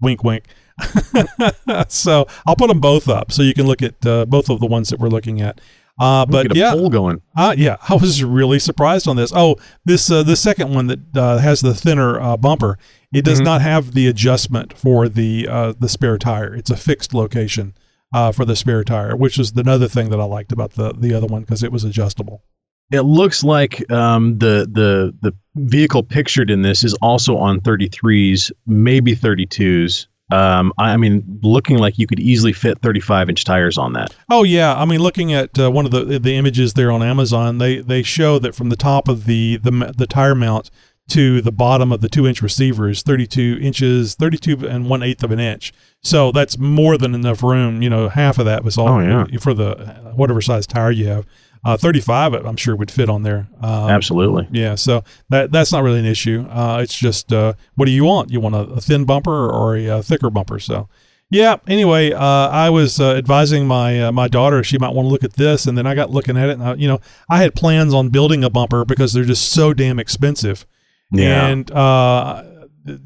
Wink, 0.00 0.22
wink. 0.24 0.44
so 1.88 2.26
I'll 2.46 2.56
put 2.56 2.68
them 2.68 2.80
both 2.80 3.08
up 3.08 3.32
so 3.32 3.42
you 3.42 3.54
can 3.54 3.66
look 3.66 3.82
at 3.82 4.04
uh, 4.06 4.26
both 4.26 4.50
of 4.50 4.60
the 4.60 4.66
ones 4.66 4.90
that 4.90 5.00
we're 5.00 5.08
looking 5.08 5.40
at. 5.40 5.60
Uh, 5.98 6.26
but 6.26 6.42
get 6.48 6.52
a 6.56 6.58
yeah, 6.58 6.72
poll 6.72 6.90
going. 6.90 7.22
Uh, 7.34 7.54
yeah, 7.56 7.76
I 7.88 7.94
was 7.94 8.22
really 8.22 8.58
surprised 8.58 9.08
on 9.08 9.16
this. 9.16 9.32
Oh, 9.34 9.56
this 9.86 10.10
uh, 10.10 10.22
the 10.22 10.36
second 10.36 10.74
one 10.74 10.88
that 10.88 11.16
uh, 11.16 11.38
has 11.38 11.60
the 11.62 11.74
thinner 11.74 12.20
uh, 12.20 12.36
bumper. 12.36 12.78
It 13.14 13.24
does 13.24 13.40
Mhm. 13.40 13.44
not 13.44 13.62
have 13.62 13.94
the 13.94 14.06
adjustment 14.06 14.76
for 14.76 15.08
the 15.08 15.48
uh, 15.50 15.72
the 15.78 15.88
spare 15.88 16.18
tire. 16.18 16.54
It's 16.54 16.70
a 16.70 16.76
fixed 16.76 17.14
location 17.14 17.74
uh, 18.14 18.30
for 18.32 18.44
the 18.44 18.56
spare 18.56 18.84
tire, 18.84 19.16
which 19.16 19.38
is 19.38 19.52
another 19.56 19.88
thing 19.88 20.10
that 20.10 20.20
I 20.20 20.24
liked 20.24 20.52
about 20.52 20.72
the 20.72 20.92
the 20.92 21.14
other 21.14 21.26
one 21.26 21.42
because 21.42 21.62
it 21.62 21.72
was 21.72 21.82
adjustable. 21.84 22.42
It 22.92 23.00
looks 23.02 23.42
like 23.42 23.90
um, 23.90 24.38
the 24.38 24.68
the 24.70 25.14
the 25.20 25.34
vehicle 25.56 26.02
pictured 26.02 26.50
in 26.50 26.62
this 26.62 26.84
is 26.84 26.94
also 27.02 27.36
on 27.36 27.60
33s, 27.60 28.52
maybe 28.66 29.16
32s. 29.16 30.06
Um, 30.32 30.72
I, 30.78 30.92
I 30.92 30.96
mean, 30.96 31.38
looking 31.42 31.78
like 31.78 31.98
you 31.98 32.06
could 32.06 32.18
easily 32.20 32.52
fit 32.52 32.78
35 32.80 33.28
inch 33.28 33.44
tires 33.44 33.78
on 33.78 33.92
that. 33.92 34.14
Oh 34.30 34.42
yeah, 34.42 34.74
I 34.74 34.84
mean, 34.84 35.00
looking 35.00 35.32
at 35.32 35.58
uh, 35.58 35.70
one 35.70 35.84
of 35.84 35.90
the 35.92 36.18
the 36.18 36.36
images 36.36 36.74
there 36.74 36.90
on 36.92 37.02
Amazon, 37.02 37.58
they 37.58 37.78
they 37.78 38.02
show 38.02 38.38
that 38.40 38.54
from 38.54 38.68
the 38.68 38.76
top 38.76 39.08
of 39.08 39.24
the 39.26 39.56
the 39.58 39.94
the 39.96 40.06
tire 40.06 40.34
mount 40.34 40.70
to 41.08 41.40
the 41.40 41.52
bottom 41.52 41.92
of 41.92 42.00
the 42.00 42.08
two 42.08 42.26
inch 42.26 42.42
receiver 42.42 42.88
is 42.88 43.02
32 43.02 43.58
inches, 43.62 44.16
32 44.16 44.66
and 44.66 44.88
one 44.90 45.04
eighth 45.04 45.22
of 45.22 45.30
an 45.30 45.38
inch. 45.38 45.72
So 46.02 46.32
that's 46.32 46.58
more 46.58 46.98
than 46.98 47.14
enough 47.14 47.44
room. 47.44 47.80
You 47.80 47.88
know, 47.90 48.08
half 48.08 48.38
of 48.38 48.44
that 48.46 48.64
was 48.64 48.76
all 48.76 48.88
Oh, 48.88 48.98
yeah. 48.98 49.24
for 49.38 49.54
the 49.54 49.74
whatever 50.16 50.40
size 50.40 50.66
tire 50.66 50.90
you 50.90 51.06
have. 51.06 51.24
Uh, 51.66 51.76
35, 51.76 52.34
I'm 52.34 52.56
sure 52.56 52.76
would 52.76 52.92
fit 52.92 53.10
on 53.10 53.24
there. 53.24 53.48
Um, 53.60 53.90
Absolutely. 53.90 54.46
Yeah, 54.52 54.76
so 54.76 55.02
that 55.30 55.50
that's 55.50 55.72
not 55.72 55.82
really 55.82 55.98
an 55.98 56.06
issue. 56.06 56.46
Uh, 56.48 56.78
it's 56.80 56.96
just 56.96 57.32
uh, 57.32 57.54
what 57.74 57.86
do 57.86 57.90
you 57.90 58.04
want? 58.04 58.30
You 58.30 58.38
want 58.38 58.54
a, 58.54 58.60
a 58.60 58.80
thin 58.80 59.04
bumper 59.04 59.50
or 59.50 59.76
a, 59.76 59.88
uh 59.88 60.02
thicker 60.02 60.30
bumper? 60.30 60.60
So, 60.60 60.88
yeah. 61.28 61.56
Anyway, 61.66 62.12
uh, 62.12 62.20
I 62.20 62.70
was 62.70 63.00
uh, 63.00 63.14
advising 63.14 63.66
my 63.66 64.04
uh, 64.04 64.12
my 64.12 64.28
daughter 64.28 64.62
she 64.62 64.78
might 64.78 64.94
want 64.94 65.06
to 65.06 65.10
look 65.10 65.24
at 65.24 65.32
this, 65.32 65.66
and 65.66 65.76
then 65.76 65.88
I 65.88 65.96
got 65.96 66.10
looking 66.10 66.36
at 66.36 66.48
it, 66.48 66.52
and 66.52 66.62
I, 66.62 66.74
you 66.74 66.86
know, 66.86 67.00
I 67.28 67.38
had 67.38 67.56
plans 67.56 67.92
on 67.92 68.10
building 68.10 68.44
a 68.44 68.50
bumper 68.50 68.84
because 68.84 69.12
they're 69.12 69.24
just 69.24 69.50
so 69.50 69.74
damn 69.74 69.98
expensive. 69.98 70.66
Yeah. 71.10 71.48
And 71.48 71.70
uh, 71.72 72.44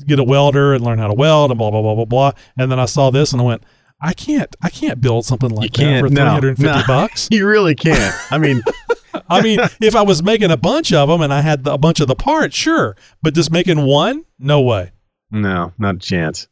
get 0.06 0.18
a 0.18 0.24
welder 0.24 0.74
and 0.74 0.84
learn 0.84 0.98
how 0.98 1.08
to 1.08 1.14
weld 1.14 1.50
and 1.50 1.58
blah 1.58 1.70
blah 1.70 1.82
blah 1.82 1.94
blah 1.94 2.04
blah. 2.04 2.32
And 2.58 2.70
then 2.70 2.78
I 2.78 2.84
saw 2.84 3.10
this 3.10 3.32
and 3.32 3.40
I 3.40 3.44
went, 3.44 3.62
I 4.00 4.12
can't 4.14 4.54
I 4.62 4.70
can't 4.70 5.00
build 5.00 5.24
something 5.26 5.50
like 5.50 5.72
that 5.74 6.00
for 6.00 6.08
no, 6.08 6.38
350 6.38 6.64
no. 6.64 6.82
bucks. 6.86 7.28
You 7.32 7.46
really 7.46 7.74
can't. 7.74 8.14
I 8.30 8.38
mean, 8.38 8.62
I 9.28 9.42
mean, 9.42 9.58
if 9.80 9.94
I 9.94 10.02
was 10.02 10.22
making 10.22 10.50
a 10.50 10.56
bunch 10.56 10.92
of 10.92 11.08
them 11.08 11.20
and 11.20 11.32
I 11.32 11.40
had 11.40 11.64
the, 11.64 11.72
a 11.74 11.78
bunch 11.78 12.00
of 12.00 12.08
the 12.08 12.14
parts, 12.16 12.56
sure. 12.56 12.96
But 13.22 13.34
just 13.34 13.50
making 13.50 13.84
one, 13.84 14.24
no 14.38 14.60
way. 14.60 14.92
no, 15.30 15.72
not 15.78 15.96
a 15.96 15.98
chance. 15.98 16.48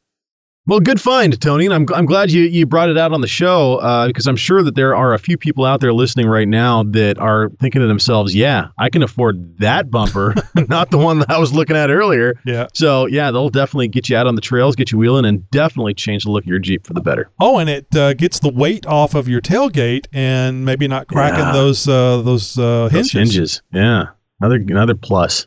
Well, 0.68 0.80
good 0.80 1.00
find, 1.00 1.40
Tony, 1.40 1.64
and 1.64 1.72
I'm, 1.72 1.86
I'm 1.94 2.04
glad 2.04 2.30
you, 2.30 2.42
you 2.42 2.66
brought 2.66 2.90
it 2.90 2.98
out 2.98 3.12
on 3.12 3.22
the 3.22 3.26
show 3.26 3.76
uh, 3.76 4.06
because 4.06 4.26
I'm 4.26 4.36
sure 4.36 4.62
that 4.62 4.74
there 4.74 4.94
are 4.94 5.14
a 5.14 5.18
few 5.18 5.38
people 5.38 5.64
out 5.64 5.80
there 5.80 5.94
listening 5.94 6.26
right 6.26 6.46
now 6.46 6.82
that 6.90 7.18
are 7.18 7.48
thinking 7.58 7.80
to 7.80 7.86
themselves, 7.86 8.34
"Yeah, 8.34 8.68
I 8.78 8.90
can 8.90 9.02
afford 9.02 9.58
that 9.60 9.90
bumper, 9.90 10.34
not 10.68 10.90
the 10.90 10.98
one 10.98 11.20
that 11.20 11.30
I 11.30 11.38
was 11.38 11.54
looking 11.54 11.74
at 11.74 11.88
earlier." 11.88 12.34
Yeah. 12.44 12.66
So 12.74 13.06
yeah, 13.06 13.30
they'll 13.30 13.48
definitely 13.48 13.88
get 13.88 14.10
you 14.10 14.16
out 14.18 14.26
on 14.26 14.34
the 14.34 14.42
trails, 14.42 14.76
get 14.76 14.92
you 14.92 14.98
wheeling, 14.98 15.24
and 15.24 15.50
definitely 15.50 15.94
change 15.94 16.24
the 16.24 16.30
look 16.30 16.44
of 16.44 16.48
your 16.48 16.58
Jeep 16.58 16.86
for 16.86 16.92
the 16.92 17.00
better. 17.00 17.30
Oh, 17.40 17.56
and 17.58 17.70
it 17.70 17.96
uh, 17.96 18.12
gets 18.12 18.38
the 18.40 18.50
weight 18.50 18.84
off 18.86 19.14
of 19.14 19.26
your 19.26 19.40
tailgate 19.40 20.06
and 20.12 20.66
maybe 20.66 20.86
not 20.86 21.08
cracking 21.08 21.38
Yeah. 21.46 21.52
those 21.52 21.88
uh, 21.88 22.20
those 22.20 22.58
uh, 22.58 22.90
hinges. 22.92 23.12
Those 23.12 23.22
hinges. 23.22 23.62
Yeah. 23.72 24.04
Another 24.42 24.56
another 24.56 24.94
plus. 24.94 25.46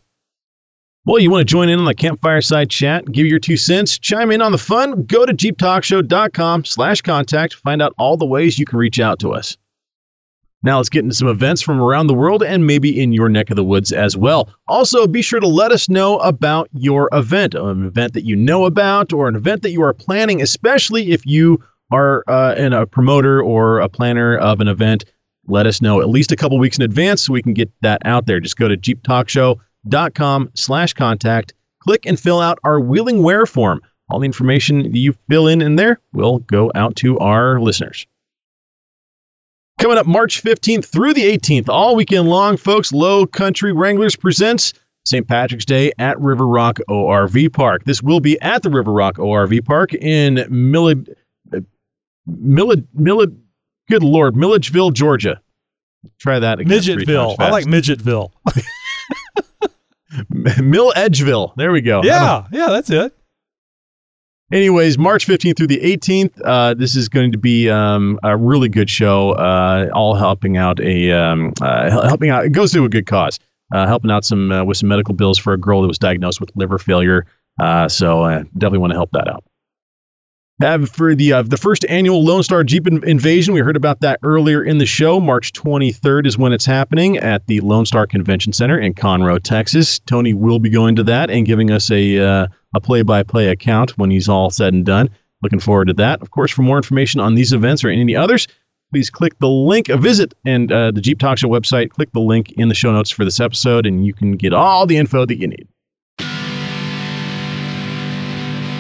Well, 1.03 1.17
you 1.17 1.31
want 1.31 1.41
to 1.41 1.51
join 1.51 1.67
in 1.69 1.79
on 1.79 1.85
the 1.85 1.95
campfire 1.95 2.41
side 2.41 2.69
chat, 2.69 3.11
give 3.11 3.25
your 3.25 3.39
two 3.39 3.57
cents, 3.57 3.97
chime 3.97 4.29
in 4.29 4.39
on 4.39 4.51
the 4.51 4.59
fun, 4.59 5.03
go 5.05 5.25
to 5.25 5.33
jeeptalkshow.com 5.33 6.65
slash 6.65 7.01
contact, 7.01 7.55
find 7.55 7.81
out 7.81 7.95
all 7.97 8.17
the 8.17 8.25
ways 8.27 8.59
you 8.59 8.67
can 8.67 8.77
reach 8.77 8.99
out 8.99 9.17
to 9.19 9.31
us. 9.31 9.57
Now 10.61 10.77
let's 10.77 10.89
get 10.89 11.03
into 11.03 11.15
some 11.15 11.27
events 11.27 11.63
from 11.63 11.81
around 11.81 12.05
the 12.05 12.13
world 12.13 12.43
and 12.43 12.67
maybe 12.67 13.01
in 13.01 13.13
your 13.13 13.29
neck 13.29 13.49
of 13.49 13.55
the 13.55 13.63
woods 13.63 13.91
as 13.91 14.15
well. 14.15 14.53
Also, 14.67 15.07
be 15.07 15.23
sure 15.23 15.39
to 15.39 15.47
let 15.47 15.71
us 15.71 15.89
know 15.89 16.19
about 16.19 16.69
your 16.71 17.09
event, 17.13 17.55
an 17.55 17.87
event 17.87 18.13
that 18.13 18.25
you 18.25 18.35
know 18.35 18.65
about 18.65 19.11
or 19.11 19.27
an 19.27 19.35
event 19.35 19.63
that 19.63 19.71
you 19.71 19.81
are 19.81 19.95
planning, 19.95 20.39
especially 20.39 21.13
if 21.13 21.25
you 21.25 21.59
are 21.91 22.23
uh, 22.27 22.53
in 22.55 22.73
a 22.73 22.85
promoter 22.85 23.41
or 23.41 23.79
a 23.79 23.89
planner 23.89 24.37
of 24.37 24.61
an 24.61 24.67
event. 24.67 25.05
Let 25.47 25.65
us 25.65 25.81
know 25.81 25.99
at 25.99 26.09
least 26.09 26.31
a 26.31 26.35
couple 26.35 26.59
weeks 26.59 26.77
in 26.77 26.83
advance 26.83 27.23
so 27.23 27.33
we 27.33 27.41
can 27.41 27.55
get 27.55 27.71
that 27.81 28.03
out 28.05 28.27
there. 28.27 28.39
Just 28.39 28.57
go 28.57 28.67
to 28.67 28.77
jeeptalkshow.com 28.77 29.65
slash 30.53 30.93
contact, 30.93 31.53
click 31.79 32.05
and 32.05 32.19
fill 32.19 32.39
out 32.39 32.59
our 32.63 32.79
wheeling 32.79 33.23
wear 33.23 33.45
form. 33.45 33.81
All 34.09 34.19
the 34.19 34.25
information 34.25 34.93
you 34.93 35.13
fill 35.29 35.47
in 35.47 35.61
in 35.61 35.77
there 35.77 35.99
will 36.13 36.39
go 36.39 36.71
out 36.75 36.95
to 36.97 37.17
our 37.19 37.59
listeners. 37.59 38.05
Coming 39.79 39.97
up 39.97 40.05
March 40.05 40.43
15th 40.43 40.85
through 40.85 41.13
the 41.13 41.23
18th, 41.23 41.69
all 41.69 41.95
weekend 41.95 42.27
long, 42.27 42.57
folks, 42.57 42.91
Low 42.91 43.25
Country 43.25 43.73
Wranglers 43.73 44.15
presents 44.15 44.73
St. 45.05 45.27
Patrick's 45.27 45.65
Day 45.65 45.91
at 45.97 46.19
River 46.19 46.47
Rock 46.47 46.79
ORV 46.89 47.51
Park. 47.51 47.83
This 47.85 48.03
will 48.03 48.19
be 48.19 48.39
at 48.41 48.61
the 48.61 48.69
River 48.69 48.91
Rock 48.91 49.15
ORV 49.15 49.65
Park 49.65 49.93
in 49.93 50.45
Millid, 50.49 51.15
uh, 51.55 51.61
Millid, 52.27 52.87
Millid, 52.93 53.41
good 53.89 54.03
Lord, 54.03 54.35
Milledgeville, 54.35 54.91
Georgia. 54.91 55.41
Try 56.19 56.39
that 56.39 56.59
again. 56.59 56.77
Midgetville. 56.77 57.35
I 57.39 57.49
like. 57.49 57.65
Midgetville. 57.65 58.31
Mill 60.61 60.91
Edgeville. 60.95 61.53
There 61.55 61.71
we 61.71 61.81
go. 61.81 62.01
Yeah, 62.03 62.47
yeah, 62.51 62.67
that's 62.69 62.89
it. 62.89 63.15
Anyways, 64.51 64.97
March 64.97 65.25
15th 65.27 65.55
through 65.55 65.67
the 65.67 65.79
18th, 65.79 66.31
uh, 66.43 66.73
this 66.73 66.95
is 66.97 67.07
going 67.07 67.31
to 67.31 67.37
be 67.37 67.69
um, 67.69 68.19
a 68.21 68.35
really 68.35 68.67
good 68.67 68.89
show, 68.89 69.31
uh, 69.31 69.89
all 69.93 70.13
helping 70.13 70.57
out 70.57 70.79
a 70.81 71.09
um, 71.11 71.53
uh, 71.61 71.89
helping 72.07 72.29
out. 72.29 72.43
It 72.45 72.49
goes 72.51 72.73
to 72.73 72.83
a 72.83 72.89
good 72.89 73.05
cause. 73.05 73.39
uh, 73.73 73.87
helping 73.87 74.11
out 74.11 74.25
some 74.25 74.51
uh, 74.51 74.63
with 74.65 74.77
some 74.77 74.89
medical 74.89 75.13
bills 75.15 75.37
for 75.37 75.53
a 75.53 75.57
girl 75.57 75.81
that 75.81 75.87
was 75.87 75.97
diagnosed 75.97 76.41
with 76.41 76.51
liver 76.55 76.77
failure. 76.77 77.25
Uh, 77.61 77.87
so 77.87 78.23
uh, 78.23 78.43
definitely 78.57 78.79
want 78.79 78.91
to 78.91 78.97
help 78.97 79.11
that 79.11 79.27
out. 79.29 79.43
Uh, 80.63 80.85
for 80.85 81.15
the 81.15 81.33
uh, 81.33 81.41
the 81.41 81.57
first 81.57 81.85
annual 81.89 82.23
Lone 82.23 82.43
Star 82.43 82.63
Jeep 82.63 82.85
in- 82.85 83.03
Invasion, 83.03 83.53
we 83.53 83.61
heard 83.61 83.75
about 83.75 84.01
that 84.01 84.19
earlier 84.21 84.63
in 84.63 84.77
the 84.77 84.85
show. 84.85 85.19
March 85.19 85.53
23rd 85.53 86.27
is 86.27 86.37
when 86.37 86.53
it's 86.53 86.65
happening 86.65 87.17
at 87.17 87.47
the 87.47 87.59
Lone 87.61 87.85
Star 87.85 88.05
Convention 88.05 88.53
Center 88.53 88.79
in 88.79 88.93
Conroe, 88.93 89.41
Texas. 89.41 89.97
Tony 89.99 90.33
will 90.33 90.59
be 90.59 90.69
going 90.69 90.95
to 90.97 91.03
that 91.03 91.31
and 91.31 91.47
giving 91.47 91.71
us 91.71 91.89
a 91.89 92.19
uh, 92.19 92.47
a 92.75 92.79
play 92.79 93.01
by 93.01 93.23
play 93.23 93.47
account 93.47 93.97
when 93.97 94.11
he's 94.11 94.29
all 94.29 94.51
said 94.51 94.73
and 94.73 94.85
done. 94.85 95.09
Looking 95.41 95.59
forward 95.59 95.87
to 95.87 95.93
that. 95.95 96.21
Of 96.21 96.29
course, 96.29 96.51
for 96.51 96.61
more 96.61 96.77
information 96.77 97.19
on 97.19 97.33
these 97.33 97.53
events 97.53 97.83
or 97.83 97.89
any 97.89 98.15
others, 98.15 98.47
please 98.91 99.09
click 99.09 99.39
the 99.39 99.49
link, 99.49 99.89
a 99.89 99.97
visit, 99.97 100.35
and 100.45 100.71
uh, 100.71 100.91
the 100.91 101.01
Jeep 101.01 101.17
Talk 101.17 101.39
Show 101.39 101.47
website. 101.47 101.89
Click 101.89 102.11
the 102.11 102.19
link 102.19 102.51
in 102.51 102.67
the 102.67 102.75
show 102.75 102.91
notes 102.91 103.09
for 103.09 103.25
this 103.25 103.39
episode, 103.39 103.87
and 103.87 104.05
you 104.05 104.13
can 104.13 104.33
get 104.33 104.53
all 104.53 104.85
the 104.85 104.97
info 104.97 105.25
that 105.25 105.37
you 105.37 105.47
need. 105.47 105.67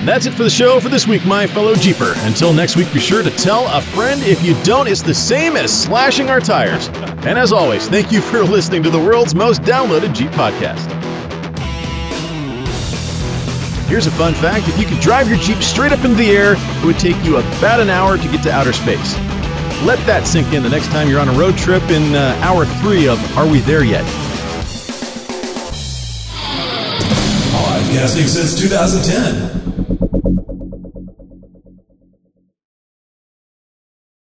That's 0.03 0.25
it 0.25 0.31
for 0.33 0.41
the 0.41 0.49
show 0.49 0.79
for 0.79 0.89
this 0.89 1.05
week, 1.05 1.23
my 1.27 1.45
fellow 1.45 1.75
Jeeper. 1.75 2.13
Until 2.21 2.53
next 2.53 2.75
week, 2.75 2.91
be 2.91 2.99
sure 2.99 3.21
to 3.21 3.29
tell 3.29 3.67
a 3.67 3.81
friend. 3.81 4.19
If 4.23 4.43
you 4.43 4.55
don't, 4.63 4.87
it's 4.87 5.03
the 5.03 5.13
same 5.13 5.55
as 5.55 5.71
slashing 5.71 6.27
our 6.31 6.39
tires. 6.39 6.87
And 7.23 7.37
as 7.37 7.53
always, 7.53 7.87
thank 7.87 8.11
you 8.11 8.19
for 8.19 8.43
listening 8.43 8.81
to 8.81 8.89
the 8.89 8.97
world's 8.97 9.35
most 9.35 9.61
downloaded 9.61 10.15
Jeep 10.15 10.31
podcast. 10.31 10.87
Here's 13.87 14.07
a 14.07 14.11
fun 14.11 14.33
fact 14.33 14.67
if 14.67 14.79
you 14.79 14.87
could 14.87 14.99
drive 15.01 15.29
your 15.29 15.37
Jeep 15.37 15.61
straight 15.61 15.91
up 15.91 16.03
into 16.03 16.15
the 16.15 16.31
air, 16.31 16.55
it 16.57 16.85
would 16.85 16.97
take 16.97 17.23
you 17.23 17.37
about 17.37 17.79
an 17.79 17.91
hour 17.91 18.17
to 18.17 18.27
get 18.29 18.41
to 18.43 18.51
outer 18.51 18.73
space. 18.73 19.15
Let 19.83 19.99
that 20.07 20.23
sink 20.25 20.51
in 20.51 20.63
the 20.63 20.69
next 20.69 20.87
time 20.87 21.09
you're 21.09 21.19
on 21.19 21.29
a 21.29 21.33
road 21.33 21.55
trip 21.57 21.83
in 21.91 22.15
uh, 22.15 22.39
hour 22.41 22.65
three 22.81 23.07
of 23.07 23.19
Are 23.37 23.47
We 23.47 23.59
There 23.59 23.83
Yet? 23.83 24.05
Podcasting 27.53 28.27
since 28.27 28.59
2010. 28.59 29.70